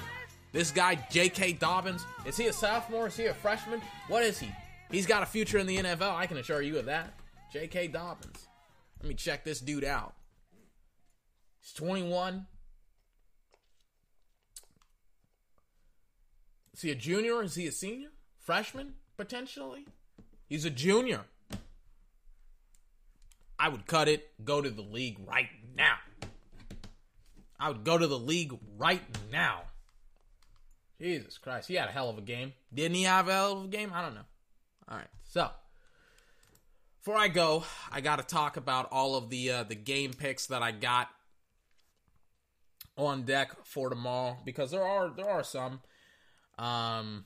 This 0.52 0.72
guy, 0.72 0.96
J.K. 1.10 1.54
Dobbins, 1.54 2.06
is 2.26 2.38
he 2.38 2.48
a 2.48 2.54
sophomore? 2.54 3.08
Is 3.08 3.18
he 3.18 3.26
a 3.26 3.34
freshman? 3.34 3.82
What 4.08 4.24
is 4.24 4.40
he? 4.40 4.50
He's 4.92 5.08
got 5.08 5.24
a 5.24 5.26
future 5.26 5.58
in 5.58 5.68
the 5.68 5.78
NFL, 5.78 6.16
I 6.16 6.28
can 6.28 6.38
assure 6.38 6.62
you 6.62 6.78
of 6.78 6.86
that. 6.86 7.14
J.K. 7.52 7.88
Dobbins. 7.88 8.48
Let 9.02 9.10
me 9.10 9.16
check 9.16 9.44
this 9.44 9.60
dude 9.60 9.84
out. 9.84 10.14
He's 11.62 11.74
21. 11.74 12.46
Is 16.76 16.82
he 16.82 16.92
a 16.92 16.96
junior? 16.96 17.42
Is 17.42 17.56
he 17.56 17.68
a 17.68 17.72
senior? 17.72 18.10
Freshman, 18.38 18.96
potentially? 19.16 19.86
He's 20.46 20.66
a 20.66 20.70
junior. 20.70 21.22
I 23.58 23.70
would 23.70 23.88
cut 23.88 24.10
it, 24.10 24.30
go 24.44 24.62
to 24.62 24.70
the 24.70 24.82
league 24.82 25.18
right 25.26 25.48
now. 25.74 25.96
I 27.58 27.70
would 27.70 27.86
go 27.86 27.98
to 27.98 28.08
the 28.08 28.20
league 28.20 28.54
right 28.78 29.02
now. 29.32 29.62
Jesus 31.00 31.38
Christ, 31.38 31.70
he 31.70 31.76
had 31.76 31.88
a 31.88 31.94
hell 31.94 32.10
of 32.10 32.18
a 32.18 32.22
game. 32.22 32.52
Didn't 32.74 32.96
he 32.96 33.04
have 33.04 33.30
a 33.30 33.32
hell 33.32 33.60
of 33.60 33.66
a 33.66 33.68
game? 33.70 33.92
I 33.94 34.02
don't 34.02 34.14
know. 34.14 34.26
All 34.90 34.98
right, 34.98 35.08
so 35.24 35.50
before 37.00 37.16
I 37.16 37.30
go, 37.30 37.64
I 37.90 38.02
got 38.02 38.18
to 38.18 38.24
talk 38.24 38.58
about 38.58 38.90
all 38.92 39.16
of 39.16 39.30
the 39.30 39.50
uh, 39.50 39.64
the 39.64 39.76
game 39.76 40.12
picks 40.12 40.48
that 40.48 40.62
I 40.62 40.74
got 40.74 41.08
on 42.98 43.24
deck 43.24 43.56
for 43.64 43.90
tomorrow 43.90 44.38
because 44.44 44.72
there 44.72 44.84
are 44.84 45.10
there 45.16 45.30
are 45.30 45.44
some. 45.44 45.80
Um, 46.58 47.26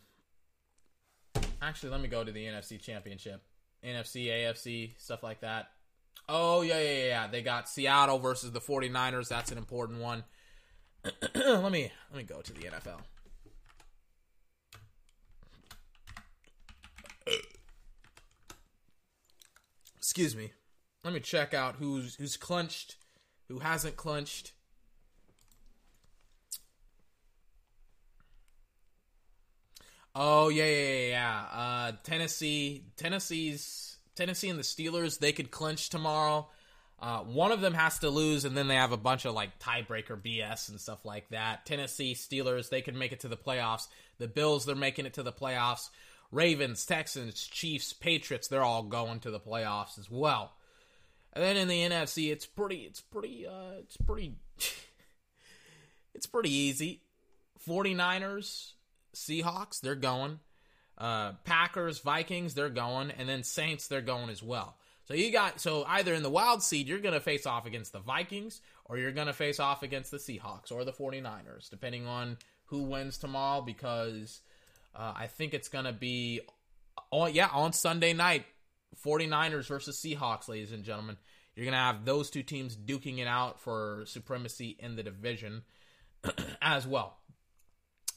actually, 1.62 1.92
let 1.92 2.02
me 2.02 2.08
go 2.08 2.24
to 2.24 2.32
the 2.32 2.46
NFC 2.46 2.82
Championship, 2.82 3.42
NFC, 3.86 4.28
AFC, 4.28 5.00
stuff 5.00 5.24
like 5.24 5.42
that. 5.42 5.70
Oh 6.28 6.62
yeah, 6.62 6.80
yeah, 6.80 7.06
yeah. 7.06 7.28
They 7.28 7.42
got 7.42 7.70
Seattle 7.70 8.20
versus 8.20 8.52
the 8.52 8.62
49ers. 8.62 9.30
That's 9.30 9.52
an 9.52 9.58
important 9.58 10.00
one. 10.00 10.24
let 11.36 11.72
me 11.72 11.92
let 12.12 12.18
me 12.18 12.24
go 12.24 12.42
to 12.42 12.54
the 12.54 12.62
NFL. 12.62 13.02
Excuse 19.98 20.36
me. 20.36 20.52
Let 21.04 21.14
me 21.14 21.20
check 21.20 21.54
out 21.54 21.76
who's 21.76 22.16
who's 22.16 22.36
clinched, 22.36 22.98
who 23.48 23.60
hasn't 23.60 23.96
clinched. 23.96 24.54
Oh 30.22 30.50
yeah, 30.50 30.66
yeah, 30.66 30.94
yeah, 30.94 31.08
yeah. 31.08 31.46
Uh, 31.54 31.92
Tennessee, 32.04 32.84
Tennessee's 32.98 33.96
Tennessee 34.16 34.50
and 34.50 34.60
the 34.60 34.64
Steelers. 34.64 35.18
They 35.18 35.32
could 35.32 35.50
clinch 35.50 35.90
tomorrow. 35.90 36.50
Uh, 37.02 37.20
one 37.20 37.54
of 37.54 37.62
them 37.62 37.74
has 37.74 38.00
to 38.00 38.10
lose, 38.10 38.44
and 38.44 38.58
then 38.58 38.68
they 38.68 38.76
have 38.76 38.92
a 38.92 38.98
bunch 38.98 39.24
of 39.24 39.34
like 39.34 39.60
tiebreaker 39.60 40.22
BS 40.22 40.68
and 40.68 40.82
stuff 40.82 41.06
like 41.06 41.30
that. 41.30 41.66
Tennessee, 41.66 42.16
Steelers, 42.16 42.70
they 42.70 42.82
could 42.82 42.96
make 42.96 43.14
it 43.14 43.22
to 43.22 43.30
the 43.30 43.38
playoffs. 43.38 43.88
The 44.18 44.28
Bills, 44.28 44.66
they're 44.66 44.76
making 44.76 45.06
it 45.06 45.14
to 45.14 45.24
the 45.24 45.32
playoffs. 45.32 45.90
Ravens, 46.34 46.86
Texans, 46.86 47.48
Chiefs, 47.48 47.94
Patriots, 47.94 48.50
they're 48.50 48.62
all 48.62 48.84
going 48.84 49.22
to 49.22 49.32
the 49.32 49.40
playoffs 49.40 49.98
as 49.98 50.12
well. 50.12 50.52
And 51.32 51.42
then 51.42 51.56
in 51.56 51.70
the 51.70 51.80
NFC, 51.80 52.30
it's 52.30 52.46
pretty, 52.46 52.82
it's 52.82 53.00
pretty, 53.00 53.48
uh, 53.48 53.80
it's 53.80 53.96
pretty, 53.96 54.36
it's 56.14 56.26
pretty 56.26 56.52
easy. 56.52 57.04
49ers, 57.66 58.74
Seahawks, 59.16 59.82
they're 59.82 59.96
going. 59.96 60.40
Uh, 60.98 61.34
Packers, 61.46 62.00
Vikings, 62.00 62.54
they're 62.54 62.70
going. 62.70 63.12
And 63.12 63.28
then 63.28 63.44
Saints, 63.44 63.88
they're 63.88 64.02
going 64.02 64.30
as 64.30 64.44
well. 64.44 64.76
So 65.06 65.14
you 65.16 65.32
got, 65.32 65.60
so 65.60 65.84
either 65.88 66.14
in 66.14 66.22
the 66.22 66.30
wild 66.30 66.62
seed, 66.62 66.88
you're 66.88 67.00
going 67.00 67.16
to 67.16 67.20
face 67.20 67.48
off 67.48 67.66
against 67.66 67.94
the 67.94 68.00
Vikings, 68.00 68.62
or 68.86 68.98
you're 68.98 69.12
going 69.12 69.28
to 69.28 69.34
face 69.34 69.60
off 69.60 69.82
against 69.82 70.12
the 70.12 70.18
Seahawks 70.18 70.72
or 70.72 70.86
the 70.86 70.92
49ers, 70.92 71.70
depending 71.70 72.06
on 72.06 72.38
who 72.66 72.84
wins 72.84 73.18
tomorrow, 73.18 73.62
because 73.62 74.42
uh, 74.96 75.14
I 75.16 75.26
think 75.26 75.56
it's 75.56 75.70
going 75.70 75.86
to 75.86 75.94
be 75.94 76.42
Oh 77.12 77.26
yeah, 77.26 77.50
on 77.52 77.74
Sunday 77.74 78.14
night, 78.14 78.46
49ers 79.04 79.68
versus 79.68 79.98
Seahawks, 79.98 80.48
ladies 80.48 80.72
and 80.72 80.84
gentlemen. 80.84 81.18
You're 81.56 81.66
going 81.66 81.74
to 81.74 81.80
have 81.80 82.06
those 82.06 82.30
two 82.30 82.44
teams 82.44 82.76
duking 82.76 83.18
it 83.20 83.28
out 83.28 83.60
for 83.60 84.04
supremacy 84.06 84.78
in 84.80 84.96
the 84.96 85.04
division 85.04 85.64
as 86.62 86.88
well. 86.88 87.18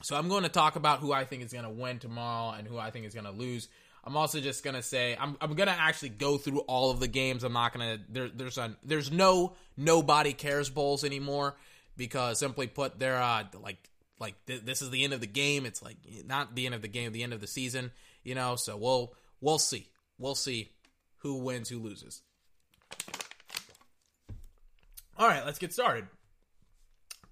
So 0.03 0.17
I'm 0.17 0.29
going 0.29 0.43
to 0.43 0.49
talk 0.49 0.77
about 0.77 0.99
who 0.99 1.13
I 1.13 1.25
think 1.25 1.43
is 1.43 1.53
going 1.53 1.65
to 1.65 1.71
win 1.71 1.99
tomorrow 1.99 2.57
and 2.57 2.67
who 2.67 2.79
I 2.79 2.91
think 2.91 3.07
is 3.07 3.15
going 3.15 3.27
to 3.27 3.33
lose. 3.33 3.69
I'm 4.05 4.17
also 4.17 4.41
just 4.41 4.65
gonna 4.65 4.83
say 4.83 5.17
I'm 5.19 5.37
I'm 5.41 5.55
gonna 5.55 5.77
actually 5.79 6.09
go 6.09 6.37
through 6.37 6.61
all 6.61 6.91
of 6.91 6.99
the 6.99 7.07
games. 7.07 7.45
I'm 7.45 7.53
not 7.53 7.73
gonna 7.73 7.99
there 8.09 8.29
there's 8.29 8.59
a 8.59 8.77
there's 8.83 9.13
no 9.13 9.53
nobody 9.77 10.33
cares 10.33 10.69
bowls 10.69 11.05
anymore 11.05 11.57
because 11.97 12.41
simply 12.41 12.67
put 12.67 12.99
they're 12.99 13.23
uh 13.23 13.45
like 13.63 13.79
like 14.19 14.35
th- 14.47 14.63
this 14.65 14.83
is 14.83 14.91
the 14.91 15.05
end 15.05 15.13
of 15.13 15.21
the 15.21 15.27
game. 15.27 15.67
It's 15.67 15.83
like 15.83 15.99
not 16.27 16.55
the 16.55 16.67
end 16.67 16.75
of 16.75 16.83
the 16.83 16.89
game, 16.89 17.13
the 17.13 17.23
end 17.23 17.33
of 17.33 17.41
the 17.41 17.47
season. 17.47 17.93
You 18.25 18.35
know, 18.35 18.57
so 18.57 18.77
we'll 18.77 19.15
we'll 19.41 19.59
see 19.59 19.89
we'll 20.19 20.35
see 20.35 20.71
who 21.19 21.37
wins, 21.37 21.69
who 21.69 21.79
loses. 21.79 22.23
All 25.17 25.29
right, 25.29 25.45
let's 25.47 25.59
get 25.59 25.73
started. 25.73 26.09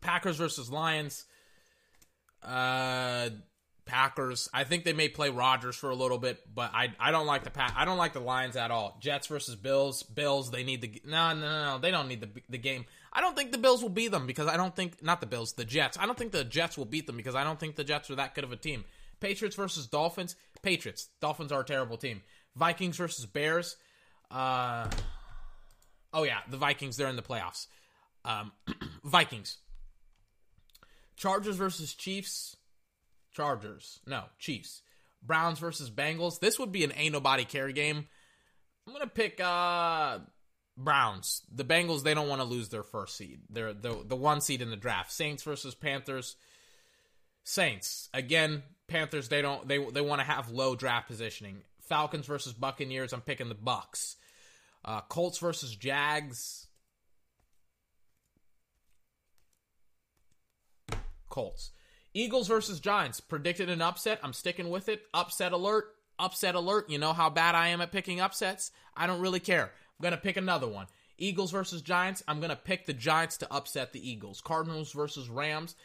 Packers 0.01 0.37
versus 0.37 0.71
Lions. 0.71 1.25
Uh 2.43 3.31
Packers. 3.91 4.49
I 4.55 4.63
think 4.63 4.85
they 4.85 4.93
may 4.93 5.09
play 5.09 5.31
Rodgers 5.31 5.75
for 5.75 5.91
a 5.91 5.97
little 5.97 6.17
bit, 6.19 6.41
but 6.55 6.71
I 6.73 6.95
I 7.01 7.11
don't 7.11 7.27
like 7.27 7.43
the 7.43 7.51
pack. 7.51 7.75
I 7.77 7.85
don't 7.85 7.99
like 7.99 8.13
the 8.13 8.21
Lions 8.21 8.55
at 8.55 8.71
all. 8.71 8.97
Jets 9.01 9.27
versus 9.27 9.57
Bills. 9.57 10.05
Bills. 10.05 10.53
They 10.53 10.63
need 10.63 10.81
the 10.81 11.03
no 11.05 11.35
no 11.35 11.41
no. 11.41 11.65
no 11.65 11.79
they 11.79 11.91
don't 11.91 12.07
need 12.07 12.21
the 12.21 12.29
the 12.49 12.59
game. 12.59 12.85
I 13.13 13.21
don't 13.21 13.37
think 13.37 13.51
the 13.51 13.59
Bills 13.59 13.83
will 13.83 13.89
beat 13.89 14.13
them 14.13 14.29
because 14.29 14.47
I 14.47 14.57
don't 14.57 14.77
think 14.77 15.03
not 15.03 15.21
the 15.21 15.27
Bills 15.27 15.55
the 15.55 15.65
Jets. 15.65 15.99
I 15.99 16.07
don't 16.07 16.17
think 16.17 16.31
the 16.31 16.45
Jets 16.45 16.79
will 16.79 16.85
beat 16.85 17.09
them 17.09 17.17
because 17.17 17.35
I 17.35 17.43
don't 17.43 17.59
think 17.59 17.75
the 17.75 17.83
Jets 17.83 18.11
are 18.11 18.15
that 18.15 18.37
good 18.37 18.45
of 18.45 18.53
a 18.53 18.57
team. 18.57 18.85
Patriots 19.19 19.57
versus 19.57 19.89
Dolphins. 19.89 20.37
Patriots. 20.63 21.09
Dolphins 21.21 21.51
are 21.51 21.63
a 21.63 21.65
terrible 21.65 21.97
team. 21.97 22.23
Vikings 22.55 22.97
versus 22.97 23.27
Bears. 23.27 23.77
Uh, 24.31 24.89
oh 26.13 26.23
yeah, 26.23 26.39
the 26.49 26.59
Vikings. 26.59 26.97
They're 26.97 27.09
in 27.09 27.17
the 27.17 27.23
playoffs. 27.23 27.67
Um, 28.25 28.53
Vikings. 29.05 29.59
Chargers 31.21 31.57
versus 31.57 31.93
Chiefs. 31.93 32.57
Chargers. 33.31 34.01
No, 34.07 34.25
Chiefs. 34.39 34.81
Browns 35.23 35.59
versus 35.59 35.91
Bengals. 35.91 36.41
This 36.41 36.59
would 36.59 36.73
be 36.73 36.83
an 36.83 36.95
ain't 36.97 37.13
nobody 37.13 37.45
care 37.45 37.71
game. 37.73 38.09
I'm 38.87 38.93
gonna 38.95 39.07
pick 39.07 39.39
uh 39.39 40.21
Browns. 40.79 41.43
The 41.55 41.65
Bengals 41.65 42.05
they 42.05 42.15
don't 42.15 42.29
want 42.29 42.41
to 42.41 42.47
lose 42.47 42.71
their 42.71 42.83
first 42.83 43.19
seed. 43.19 43.41
They're 43.51 43.75
the 43.75 44.03
the 44.03 44.17
one 44.17 44.41
seed 44.41 44.63
in 44.63 44.71
the 44.71 44.77
draft. 44.77 45.13
Saints 45.13 45.43
versus 45.43 45.75
Panthers. 45.75 46.37
Saints 47.45 48.09
again. 48.15 48.63
Panthers 48.89 49.29
they 49.29 49.43
don't 49.43 49.69
they 49.69 49.77
they 49.77 50.01
want 50.01 50.21
to 50.21 50.27
have 50.27 50.51
low 50.51 50.75
draft 50.75 51.07
positioning. 51.07 51.59
Falcons 51.83 52.25
versus 52.25 52.55
Buccaneers. 52.55 53.13
I'm 53.13 53.21
picking 53.21 53.51
the 53.51 53.55
Bucks. 53.55 54.17
Uh, 54.83 55.03
Colts 55.03 55.37
versus 55.37 55.77
Jags. 55.77 56.67
Colts. 61.31 61.71
Eagles 62.13 62.49
versus 62.49 62.81
Giants. 62.81 63.21
Predicted 63.21 63.71
an 63.71 63.81
upset. 63.81 64.21
I'm 64.23 64.33
sticking 64.33 64.69
with 64.69 64.89
it. 64.89 65.03
Upset 65.15 65.53
alert. 65.53 65.95
Upset 66.19 66.55
alert. 66.55 66.91
You 66.91 66.99
know 66.99 67.13
how 67.13 67.31
bad 67.31 67.55
I 67.55 67.69
am 67.69 67.81
at 67.81 67.93
picking 67.93 68.21
upsets? 68.21 68.73
I 68.97 69.07
don't 69.07 69.21
really 69.21 69.41
care. 69.41 69.65
I'm 69.65 70.03
going 70.03 70.13
to 70.13 70.21
pick 70.21 70.37
another 70.37 70.69
one. 70.69 70.87
Eagles 71.17 71.51
versus 71.51 71.83
Giants. 71.83 72.23
I'm 72.27 72.41
going 72.41 72.51
to 72.51 72.57
pick 72.57 72.87
the 72.87 72.93
Giants 72.93 73.37
to 73.39 73.53
upset 73.53 73.93
the 73.93 74.11
Eagles. 74.11 74.41
Cardinals 74.41 74.93
versus 74.93 75.29
Rams. 75.29 75.77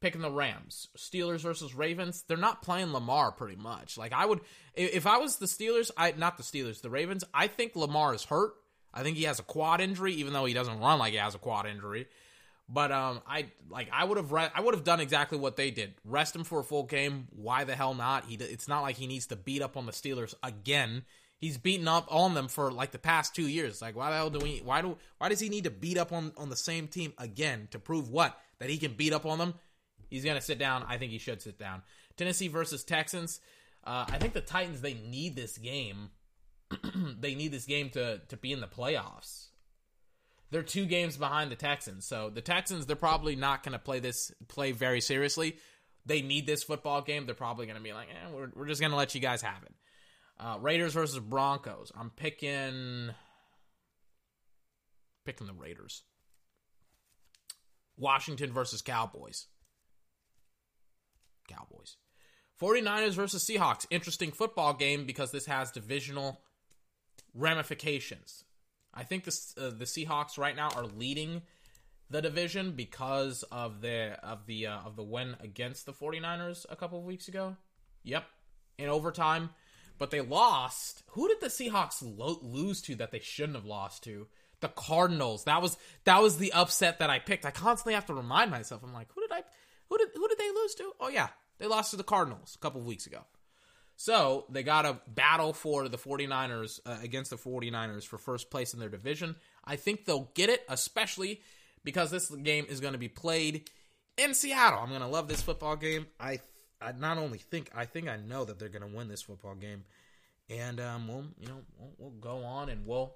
Picking 0.00 0.22
the 0.22 0.30
Rams. 0.30 0.88
Steelers 0.96 1.40
versus 1.40 1.74
Ravens. 1.74 2.24
They're 2.26 2.36
not 2.36 2.62
playing 2.62 2.92
Lamar 2.92 3.32
pretty 3.32 3.56
much. 3.56 3.98
Like 3.98 4.12
I 4.12 4.26
would 4.26 4.40
if 4.74 5.06
I 5.06 5.18
was 5.18 5.36
the 5.36 5.46
Steelers, 5.46 5.90
I 5.96 6.14
not 6.16 6.38
the 6.38 6.42
Steelers, 6.42 6.80
the 6.80 6.88
Ravens, 6.88 7.22
I 7.34 7.48
think 7.48 7.76
Lamar 7.76 8.14
is 8.14 8.24
hurt. 8.24 8.52
I 8.94 9.02
think 9.02 9.18
he 9.18 9.24
has 9.24 9.38
a 9.38 9.42
quad 9.42 9.80
injury 9.80 10.14
even 10.14 10.32
though 10.32 10.46
he 10.46 10.54
doesn't 10.54 10.80
run 10.80 10.98
like 10.98 11.12
he 11.12 11.18
has 11.18 11.34
a 11.34 11.38
quad 11.38 11.66
injury. 11.66 12.06
But 12.72 12.92
um, 12.92 13.20
I 13.26 13.46
like 13.68 13.88
I 13.92 14.04
would 14.04 14.16
have 14.16 14.30
re- 14.30 14.50
I 14.54 14.60
would 14.60 14.74
have 14.74 14.84
done 14.84 15.00
exactly 15.00 15.36
what 15.36 15.56
they 15.56 15.72
did. 15.72 15.94
Rest 16.04 16.36
him 16.36 16.44
for 16.44 16.60
a 16.60 16.64
full 16.64 16.84
game. 16.84 17.26
Why 17.30 17.64
the 17.64 17.74
hell 17.74 17.94
not? 17.94 18.26
He 18.26 18.36
it's 18.36 18.68
not 18.68 18.82
like 18.82 18.96
he 18.96 19.08
needs 19.08 19.26
to 19.26 19.36
beat 19.36 19.60
up 19.60 19.76
on 19.76 19.86
the 19.86 19.92
Steelers 19.92 20.34
again. 20.42 21.02
He's 21.38 21.58
beaten 21.58 21.88
up 21.88 22.06
on 22.10 22.34
them 22.34 22.46
for 22.46 22.70
like 22.70 22.92
the 22.92 22.98
past 22.98 23.34
two 23.34 23.48
years. 23.48 23.82
Like 23.82 23.96
why 23.96 24.10
the 24.10 24.16
hell 24.16 24.30
do 24.30 24.38
we? 24.38 24.62
Why 24.64 24.82
do? 24.82 24.96
Why 25.18 25.28
does 25.28 25.40
he 25.40 25.48
need 25.48 25.64
to 25.64 25.70
beat 25.70 25.98
up 25.98 26.12
on 26.12 26.32
on 26.36 26.48
the 26.48 26.56
same 26.56 26.86
team 26.86 27.12
again 27.18 27.66
to 27.72 27.80
prove 27.80 28.08
what 28.08 28.38
that 28.60 28.70
he 28.70 28.78
can 28.78 28.92
beat 28.92 29.12
up 29.12 29.26
on 29.26 29.38
them? 29.38 29.54
He's 30.08 30.24
gonna 30.24 30.40
sit 30.40 30.58
down. 30.58 30.84
I 30.86 30.96
think 30.96 31.10
he 31.10 31.18
should 31.18 31.42
sit 31.42 31.58
down. 31.58 31.82
Tennessee 32.16 32.48
versus 32.48 32.84
Texans. 32.84 33.40
Uh, 33.82 34.04
I 34.08 34.18
think 34.18 34.32
the 34.32 34.40
Titans 34.40 34.80
they 34.80 34.94
need 34.94 35.34
this 35.34 35.58
game. 35.58 36.10
they 37.18 37.34
need 37.34 37.50
this 37.50 37.66
game 37.66 37.90
to 37.90 38.18
to 38.28 38.36
be 38.36 38.52
in 38.52 38.60
the 38.60 38.68
playoffs 38.68 39.49
they're 40.50 40.62
two 40.62 40.86
games 40.86 41.16
behind 41.16 41.50
the 41.50 41.56
Texans. 41.56 42.06
So 42.06 42.30
the 42.30 42.40
Texans, 42.40 42.86
they're 42.86 42.96
probably 42.96 43.36
not 43.36 43.62
going 43.62 43.72
to 43.72 43.78
play 43.78 44.00
this 44.00 44.32
play 44.48 44.72
very 44.72 45.00
seriously. 45.00 45.56
They 46.06 46.22
need 46.22 46.46
this 46.46 46.62
football 46.62 47.02
game. 47.02 47.26
They're 47.26 47.34
probably 47.34 47.66
going 47.66 47.78
to 47.78 47.82
be 47.82 47.92
like, 47.92 48.08
eh, 48.08 48.30
we're, 48.32 48.50
we're 48.54 48.66
just 48.66 48.80
going 48.80 48.90
to 48.90 48.96
let 48.96 49.14
you 49.14 49.20
guys 49.20 49.42
have 49.42 49.62
it. 49.62 49.74
Uh, 50.38 50.58
Raiders 50.58 50.94
versus 50.94 51.18
Broncos. 51.18 51.92
I'm 51.96 52.10
picking 52.10 53.10
picking 55.24 55.46
the 55.46 55.52
Raiders. 55.52 56.02
Washington 57.96 58.52
versus 58.52 58.80
Cowboys. 58.80 59.46
Cowboys. 61.48 61.96
49ers 62.60 63.12
versus 63.12 63.44
Seahawks. 63.44 63.86
Interesting 63.90 64.32
football 64.32 64.74
game 64.74 65.04
because 65.06 65.30
this 65.30 65.46
has 65.46 65.70
divisional 65.70 66.40
ramifications. 67.34 68.44
I 68.92 69.04
think 69.04 69.24
the 69.24 69.36
uh, 69.56 69.70
the 69.70 69.84
Seahawks 69.84 70.38
right 70.38 70.56
now 70.56 70.70
are 70.70 70.86
leading 70.86 71.42
the 72.10 72.20
division 72.20 72.72
because 72.72 73.44
of 73.44 73.80
the 73.80 74.18
of 74.22 74.46
the 74.46 74.66
uh, 74.66 74.78
of 74.84 74.96
the 74.96 75.02
win 75.02 75.36
against 75.40 75.86
the 75.86 75.92
49ers 75.92 76.66
a 76.68 76.76
couple 76.76 76.98
of 76.98 77.04
weeks 77.04 77.28
ago. 77.28 77.56
Yep, 78.02 78.24
in 78.78 78.88
overtime, 78.88 79.50
but 79.98 80.10
they 80.10 80.20
lost. 80.20 81.02
Who 81.10 81.28
did 81.28 81.40
the 81.40 81.46
Seahawks 81.48 82.02
lo- 82.02 82.40
lose 82.42 82.82
to 82.82 82.96
that 82.96 83.12
they 83.12 83.20
shouldn't 83.20 83.56
have 83.56 83.66
lost 83.66 84.02
to? 84.04 84.26
The 84.60 84.68
Cardinals. 84.68 85.44
That 85.44 85.62
was 85.62 85.76
that 86.04 86.20
was 86.20 86.38
the 86.38 86.52
upset 86.52 86.98
that 86.98 87.10
I 87.10 87.18
picked. 87.18 87.46
I 87.46 87.50
constantly 87.50 87.94
have 87.94 88.06
to 88.06 88.14
remind 88.14 88.50
myself. 88.50 88.82
I'm 88.82 88.92
like, 88.92 89.08
who 89.14 89.20
did 89.20 89.32
I 89.32 89.42
who 89.88 89.98
did 89.98 90.08
who 90.14 90.28
did 90.28 90.38
they 90.38 90.50
lose 90.50 90.74
to? 90.76 90.92
Oh 91.00 91.08
yeah, 91.08 91.28
they 91.58 91.66
lost 91.66 91.92
to 91.92 91.96
the 91.96 92.04
Cardinals 92.04 92.56
a 92.56 92.58
couple 92.58 92.80
of 92.80 92.86
weeks 92.86 93.06
ago. 93.06 93.20
So 94.00 94.46
they 94.48 94.62
got 94.62 94.86
a 94.86 94.98
battle 95.06 95.52
for 95.52 95.86
the 95.86 95.98
49ers 95.98 96.80
uh, 96.86 96.96
against 97.02 97.28
the 97.28 97.36
49ers 97.36 98.04
for 98.04 98.16
first 98.16 98.50
place 98.50 98.72
in 98.72 98.80
their 98.80 98.88
division. 98.88 99.36
I 99.62 99.76
think 99.76 100.06
they'll 100.06 100.30
get 100.32 100.48
it, 100.48 100.64
especially 100.70 101.42
because 101.84 102.10
this 102.10 102.30
game 102.30 102.64
is 102.66 102.80
going 102.80 102.94
to 102.94 102.98
be 102.98 103.10
played 103.10 103.68
in 104.16 104.32
Seattle. 104.32 104.78
I'm 104.78 104.88
going 104.88 105.02
to 105.02 105.06
love 105.06 105.28
this 105.28 105.42
football 105.42 105.76
game. 105.76 106.06
I 106.18 106.40
I 106.80 106.92
not 106.92 107.18
only 107.18 107.36
think 107.36 107.68
I 107.74 107.84
think 107.84 108.08
I 108.08 108.16
know 108.16 108.46
that 108.46 108.58
they're 108.58 108.70
going 108.70 108.90
to 108.90 108.96
win 108.96 109.08
this 109.08 109.20
football 109.20 109.54
game, 109.54 109.84
and 110.48 110.80
um, 110.80 111.06
we'll 111.06 111.26
you 111.38 111.48
know 111.48 111.60
we'll, 111.78 111.92
we'll 111.98 112.20
go 112.20 112.42
on 112.42 112.70
and 112.70 112.86
we'll 112.86 113.14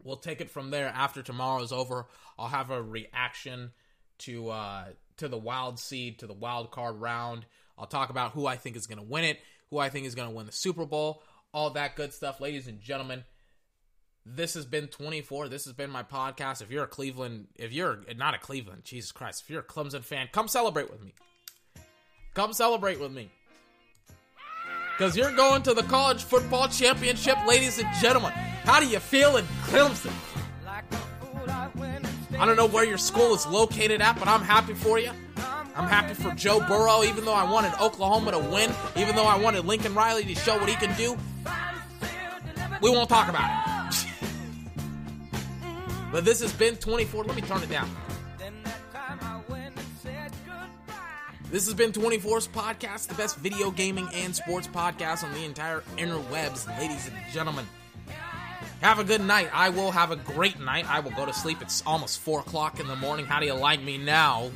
we'll 0.00 0.14
take 0.14 0.42
it 0.42 0.50
from 0.50 0.70
there. 0.70 0.92
After 0.94 1.24
tomorrow's 1.24 1.72
over, 1.72 2.06
I'll 2.38 2.46
have 2.46 2.70
a 2.70 2.80
reaction 2.80 3.72
to 4.18 4.50
uh, 4.50 4.84
to 5.16 5.26
the 5.26 5.36
wild 5.36 5.80
seed 5.80 6.20
to 6.20 6.28
the 6.28 6.34
wild 6.34 6.70
card 6.70 7.00
round. 7.00 7.46
I'll 7.78 7.86
talk 7.86 8.10
about 8.10 8.32
who 8.32 8.46
I 8.46 8.56
think 8.56 8.76
is 8.76 8.86
going 8.86 8.98
to 8.98 9.04
win 9.04 9.24
it, 9.24 9.38
who 9.70 9.78
I 9.78 9.88
think 9.88 10.06
is 10.06 10.14
going 10.14 10.28
to 10.28 10.34
win 10.34 10.46
the 10.46 10.52
Super 10.52 10.86
Bowl, 10.86 11.22
all 11.52 11.70
that 11.70 11.96
good 11.96 12.12
stuff. 12.12 12.40
Ladies 12.40 12.68
and 12.68 12.80
gentlemen, 12.80 13.24
this 14.26 14.54
has 14.54 14.64
been 14.64 14.88
24. 14.88 15.48
This 15.48 15.64
has 15.64 15.74
been 15.74 15.90
my 15.90 16.02
podcast. 16.02 16.62
If 16.62 16.70
you're 16.70 16.84
a 16.84 16.88
Cleveland, 16.88 17.48
if 17.56 17.72
you're 17.72 18.00
not 18.16 18.34
a 18.34 18.38
Cleveland, 18.38 18.84
Jesus 18.84 19.12
Christ, 19.12 19.42
if 19.42 19.50
you're 19.50 19.60
a 19.60 19.64
Clemson 19.64 20.02
fan, 20.02 20.28
come 20.32 20.48
celebrate 20.48 20.90
with 20.90 21.04
me. 21.04 21.14
Come 22.34 22.52
celebrate 22.52 23.00
with 23.00 23.12
me. 23.12 23.30
Because 24.96 25.16
you're 25.16 25.34
going 25.34 25.62
to 25.62 25.74
the 25.74 25.82
college 25.82 26.22
football 26.22 26.68
championship, 26.68 27.36
ladies 27.46 27.78
and 27.80 27.88
gentlemen. 28.00 28.30
How 28.30 28.78
do 28.78 28.86
you 28.86 29.00
feel 29.00 29.36
in 29.36 29.44
Clemson? 29.64 30.12
I 32.38 32.46
don't 32.46 32.56
know 32.56 32.66
where 32.66 32.84
your 32.84 32.98
school 32.98 33.34
is 33.34 33.46
located 33.46 34.00
at, 34.00 34.18
but 34.18 34.28
I'm 34.28 34.42
happy 34.42 34.74
for 34.74 34.98
you. 34.98 35.10
I'm 35.74 35.88
happy 35.88 36.14
for 36.14 36.30
Joe 36.32 36.60
Burrow, 36.60 37.02
even 37.02 37.24
though 37.24 37.34
I 37.34 37.50
wanted 37.50 37.72
Oklahoma 37.80 38.30
to 38.30 38.38
win, 38.38 38.72
even 38.96 39.16
though 39.16 39.26
I 39.26 39.36
wanted 39.36 39.64
Lincoln 39.64 39.94
Riley 39.94 40.24
to 40.24 40.34
show 40.34 40.56
what 40.56 40.68
he 40.68 40.76
can 40.76 40.96
do. 40.96 41.16
We 42.80 42.90
won't 42.90 43.08
talk 43.08 43.28
about 43.28 43.92
it. 43.92 44.06
but 46.12 46.24
this 46.24 46.40
has 46.40 46.52
been 46.52 46.76
24. 46.76 47.24
Let 47.24 47.34
me 47.34 47.42
turn 47.42 47.62
it 47.62 47.70
down. 47.70 47.90
This 51.50 51.66
has 51.66 51.74
been 51.74 51.92
24's 51.92 52.48
podcast, 52.48 53.06
the 53.06 53.14
best 53.14 53.36
video 53.36 53.70
gaming 53.70 54.08
and 54.12 54.34
sports 54.34 54.66
podcast 54.66 55.22
on 55.22 55.32
the 55.32 55.44
entire 55.44 55.82
interwebs, 55.96 56.66
ladies 56.78 57.06
and 57.06 57.16
gentlemen. 57.32 57.64
Have 58.80 58.98
a 58.98 59.04
good 59.04 59.20
night. 59.20 59.50
I 59.52 59.68
will 59.68 59.92
have 59.92 60.10
a 60.10 60.16
great 60.16 60.58
night. 60.58 60.90
I 60.90 61.00
will 61.00 61.12
go 61.12 61.24
to 61.24 61.32
sleep. 61.32 61.62
It's 61.62 61.82
almost 61.86 62.20
4 62.20 62.40
o'clock 62.40 62.80
in 62.80 62.88
the 62.88 62.96
morning. 62.96 63.24
How 63.24 63.38
do 63.38 63.46
you 63.46 63.54
like 63.54 63.80
me 63.80 63.98
now? 63.98 64.50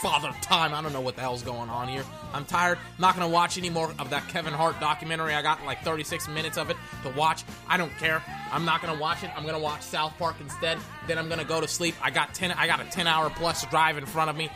Father 0.00 0.32
Time. 0.40 0.72
I 0.74 0.80
don't 0.80 0.92
know 0.92 1.00
what 1.00 1.14
the 1.14 1.20
hell's 1.20 1.42
going 1.42 1.68
on 1.68 1.88
here. 1.88 2.04
I'm 2.32 2.44
tired. 2.44 2.78
I'm 2.78 3.00
not 3.00 3.16
going 3.16 3.28
to 3.28 3.32
watch 3.32 3.58
any 3.58 3.70
more 3.70 3.92
of 3.98 4.10
that 4.10 4.26
Kevin 4.28 4.54
Hart 4.54 4.80
documentary. 4.80 5.34
I 5.34 5.42
got 5.42 5.64
like 5.64 5.82
36 5.82 6.28
minutes 6.28 6.56
of 6.56 6.70
it 6.70 6.76
to 7.02 7.10
watch. 7.10 7.44
I 7.68 7.76
don't 7.76 7.96
care. 7.98 8.22
I'm 8.50 8.64
not 8.64 8.80
going 8.82 8.94
to 8.94 9.00
watch 9.00 9.22
it. 9.22 9.30
I'm 9.36 9.42
going 9.42 9.54
to 9.54 9.60
watch 9.60 9.82
South 9.82 10.16
Park 10.18 10.36
instead. 10.40 10.78
Then 11.06 11.18
I'm 11.18 11.28
going 11.28 11.40
to 11.40 11.46
go 11.46 11.60
to 11.60 11.68
sleep. 11.68 11.94
I 12.02 12.10
got 12.10 12.34
10 12.34 12.52
I 12.52 12.66
got 12.66 12.80
a 12.80 12.84
10 12.84 13.06
hour 13.06 13.30
plus 13.30 13.64
drive 13.66 13.98
in 13.98 14.06
front 14.06 14.30
of 14.30 14.36
me. 14.36 14.48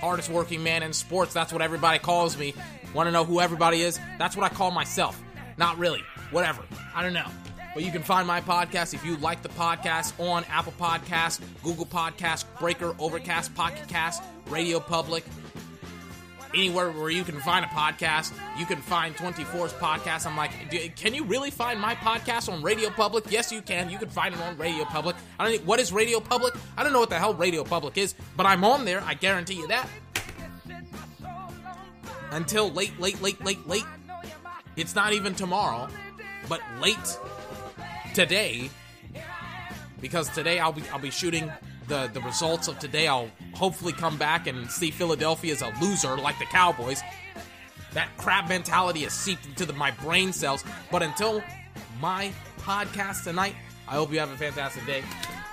Hardest 0.00 0.30
working 0.30 0.62
man 0.62 0.82
in 0.82 0.92
sports. 0.92 1.34
That's 1.34 1.52
what 1.52 1.62
everybody 1.62 1.98
calls 1.98 2.36
me. 2.36 2.54
Want 2.94 3.08
to 3.08 3.10
know 3.10 3.24
who 3.24 3.40
everybody 3.40 3.82
is? 3.82 3.98
That's 4.18 4.36
what 4.36 4.50
I 4.50 4.54
call 4.54 4.70
myself. 4.70 5.20
Not 5.56 5.78
really. 5.78 6.02
Whatever. 6.30 6.62
I 6.94 7.02
don't 7.02 7.12
know. 7.12 7.28
But 7.74 7.82
you 7.82 7.90
can 7.90 8.02
find 8.02 8.26
my 8.26 8.40
podcast 8.40 8.94
if 8.94 9.04
you 9.04 9.16
like 9.16 9.42
the 9.42 9.48
podcast 9.50 10.18
on 10.24 10.44
Apple 10.48 10.74
Podcasts, 10.78 11.40
Google 11.64 11.86
Podcasts, 11.86 12.44
Breaker, 12.60 12.94
Overcast, 13.00 13.52
Pocket 13.56 13.88
Cast, 13.88 14.22
Radio 14.48 14.78
Public, 14.78 15.24
anywhere 16.54 16.92
where 16.92 17.10
you 17.10 17.24
can 17.24 17.40
find 17.40 17.64
a 17.64 17.68
podcast. 17.68 18.32
You 18.58 18.64
can 18.64 18.78
find 18.78 19.16
24's 19.16 19.72
podcast. 19.72 20.24
I'm 20.24 20.36
like, 20.36 20.52
can 20.94 21.14
you 21.14 21.24
really 21.24 21.50
find 21.50 21.80
my 21.80 21.96
podcast 21.96 22.52
on 22.52 22.62
Radio 22.62 22.90
Public? 22.90 23.24
Yes, 23.28 23.50
you 23.50 23.60
can. 23.60 23.90
You 23.90 23.98
can 23.98 24.08
find 24.08 24.32
it 24.32 24.40
on 24.40 24.56
Radio 24.56 24.84
Public. 24.84 25.16
I 25.40 25.50
don't. 25.50 25.66
What 25.66 25.80
is 25.80 25.92
Radio 25.92 26.20
Public? 26.20 26.54
I 26.76 26.84
don't 26.84 26.92
know 26.92 27.00
what 27.00 27.10
the 27.10 27.18
hell 27.18 27.34
Radio 27.34 27.64
Public 27.64 27.98
is, 27.98 28.14
but 28.36 28.46
I'm 28.46 28.62
on 28.62 28.84
there. 28.84 29.02
I 29.02 29.14
guarantee 29.14 29.54
you 29.54 29.66
that. 29.66 29.88
Until 32.30 32.70
late, 32.70 32.98
late, 33.00 33.20
late, 33.20 33.44
late, 33.44 33.66
late. 33.66 33.84
It's 34.76 34.94
not 34.94 35.12
even 35.12 35.34
tomorrow, 35.34 35.88
but 36.48 36.60
late 36.80 37.18
today 38.14 38.70
because 40.00 40.28
today 40.30 40.58
I'll 40.58 40.72
be 40.72 40.82
I'll 40.92 40.98
be 40.98 41.10
shooting 41.10 41.50
the 41.88 42.10
the 42.12 42.20
results 42.20 42.68
of 42.68 42.78
today. 42.78 43.08
I'll 43.08 43.30
hopefully 43.54 43.92
come 43.92 44.16
back 44.16 44.46
and 44.46 44.70
see 44.70 44.90
Philadelphia 44.90 45.52
as 45.52 45.62
a 45.62 45.72
loser 45.80 46.16
like 46.16 46.38
the 46.38 46.46
Cowboys. 46.46 47.02
That 47.92 48.08
crab 48.16 48.48
mentality 48.48 49.00
has 49.00 49.12
seeped 49.12 49.46
into 49.46 49.64
the, 49.66 49.72
my 49.72 49.92
brain 49.92 50.32
cells. 50.32 50.64
But 50.90 51.02
until 51.02 51.42
my 52.00 52.32
podcast 52.58 53.24
tonight, 53.24 53.54
I 53.86 53.94
hope 53.94 54.12
you 54.12 54.18
have 54.18 54.32
a 54.32 54.36
fantastic 54.36 54.84
day, 54.84 55.04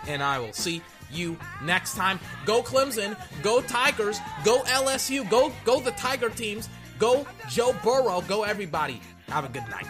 and 0.07 0.23
I 0.23 0.39
will 0.39 0.53
see 0.53 0.81
you 1.11 1.37
next 1.63 1.95
time. 1.95 2.19
Go 2.45 2.63
Clemson, 2.63 3.15
go 3.43 3.61
Tigers, 3.61 4.19
go 4.43 4.61
LSU, 4.63 5.29
go 5.29 5.51
go 5.65 5.79
the 5.79 5.91
Tiger 5.91 6.29
teams, 6.29 6.69
go 6.99 7.25
Joe 7.49 7.75
Burrow, 7.83 8.21
go 8.21 8.43
everybody. 8.43 9.01
Have 9.27 9.45
a 9.45 9.49
good 9.49 9.67
night. 9.69 9.87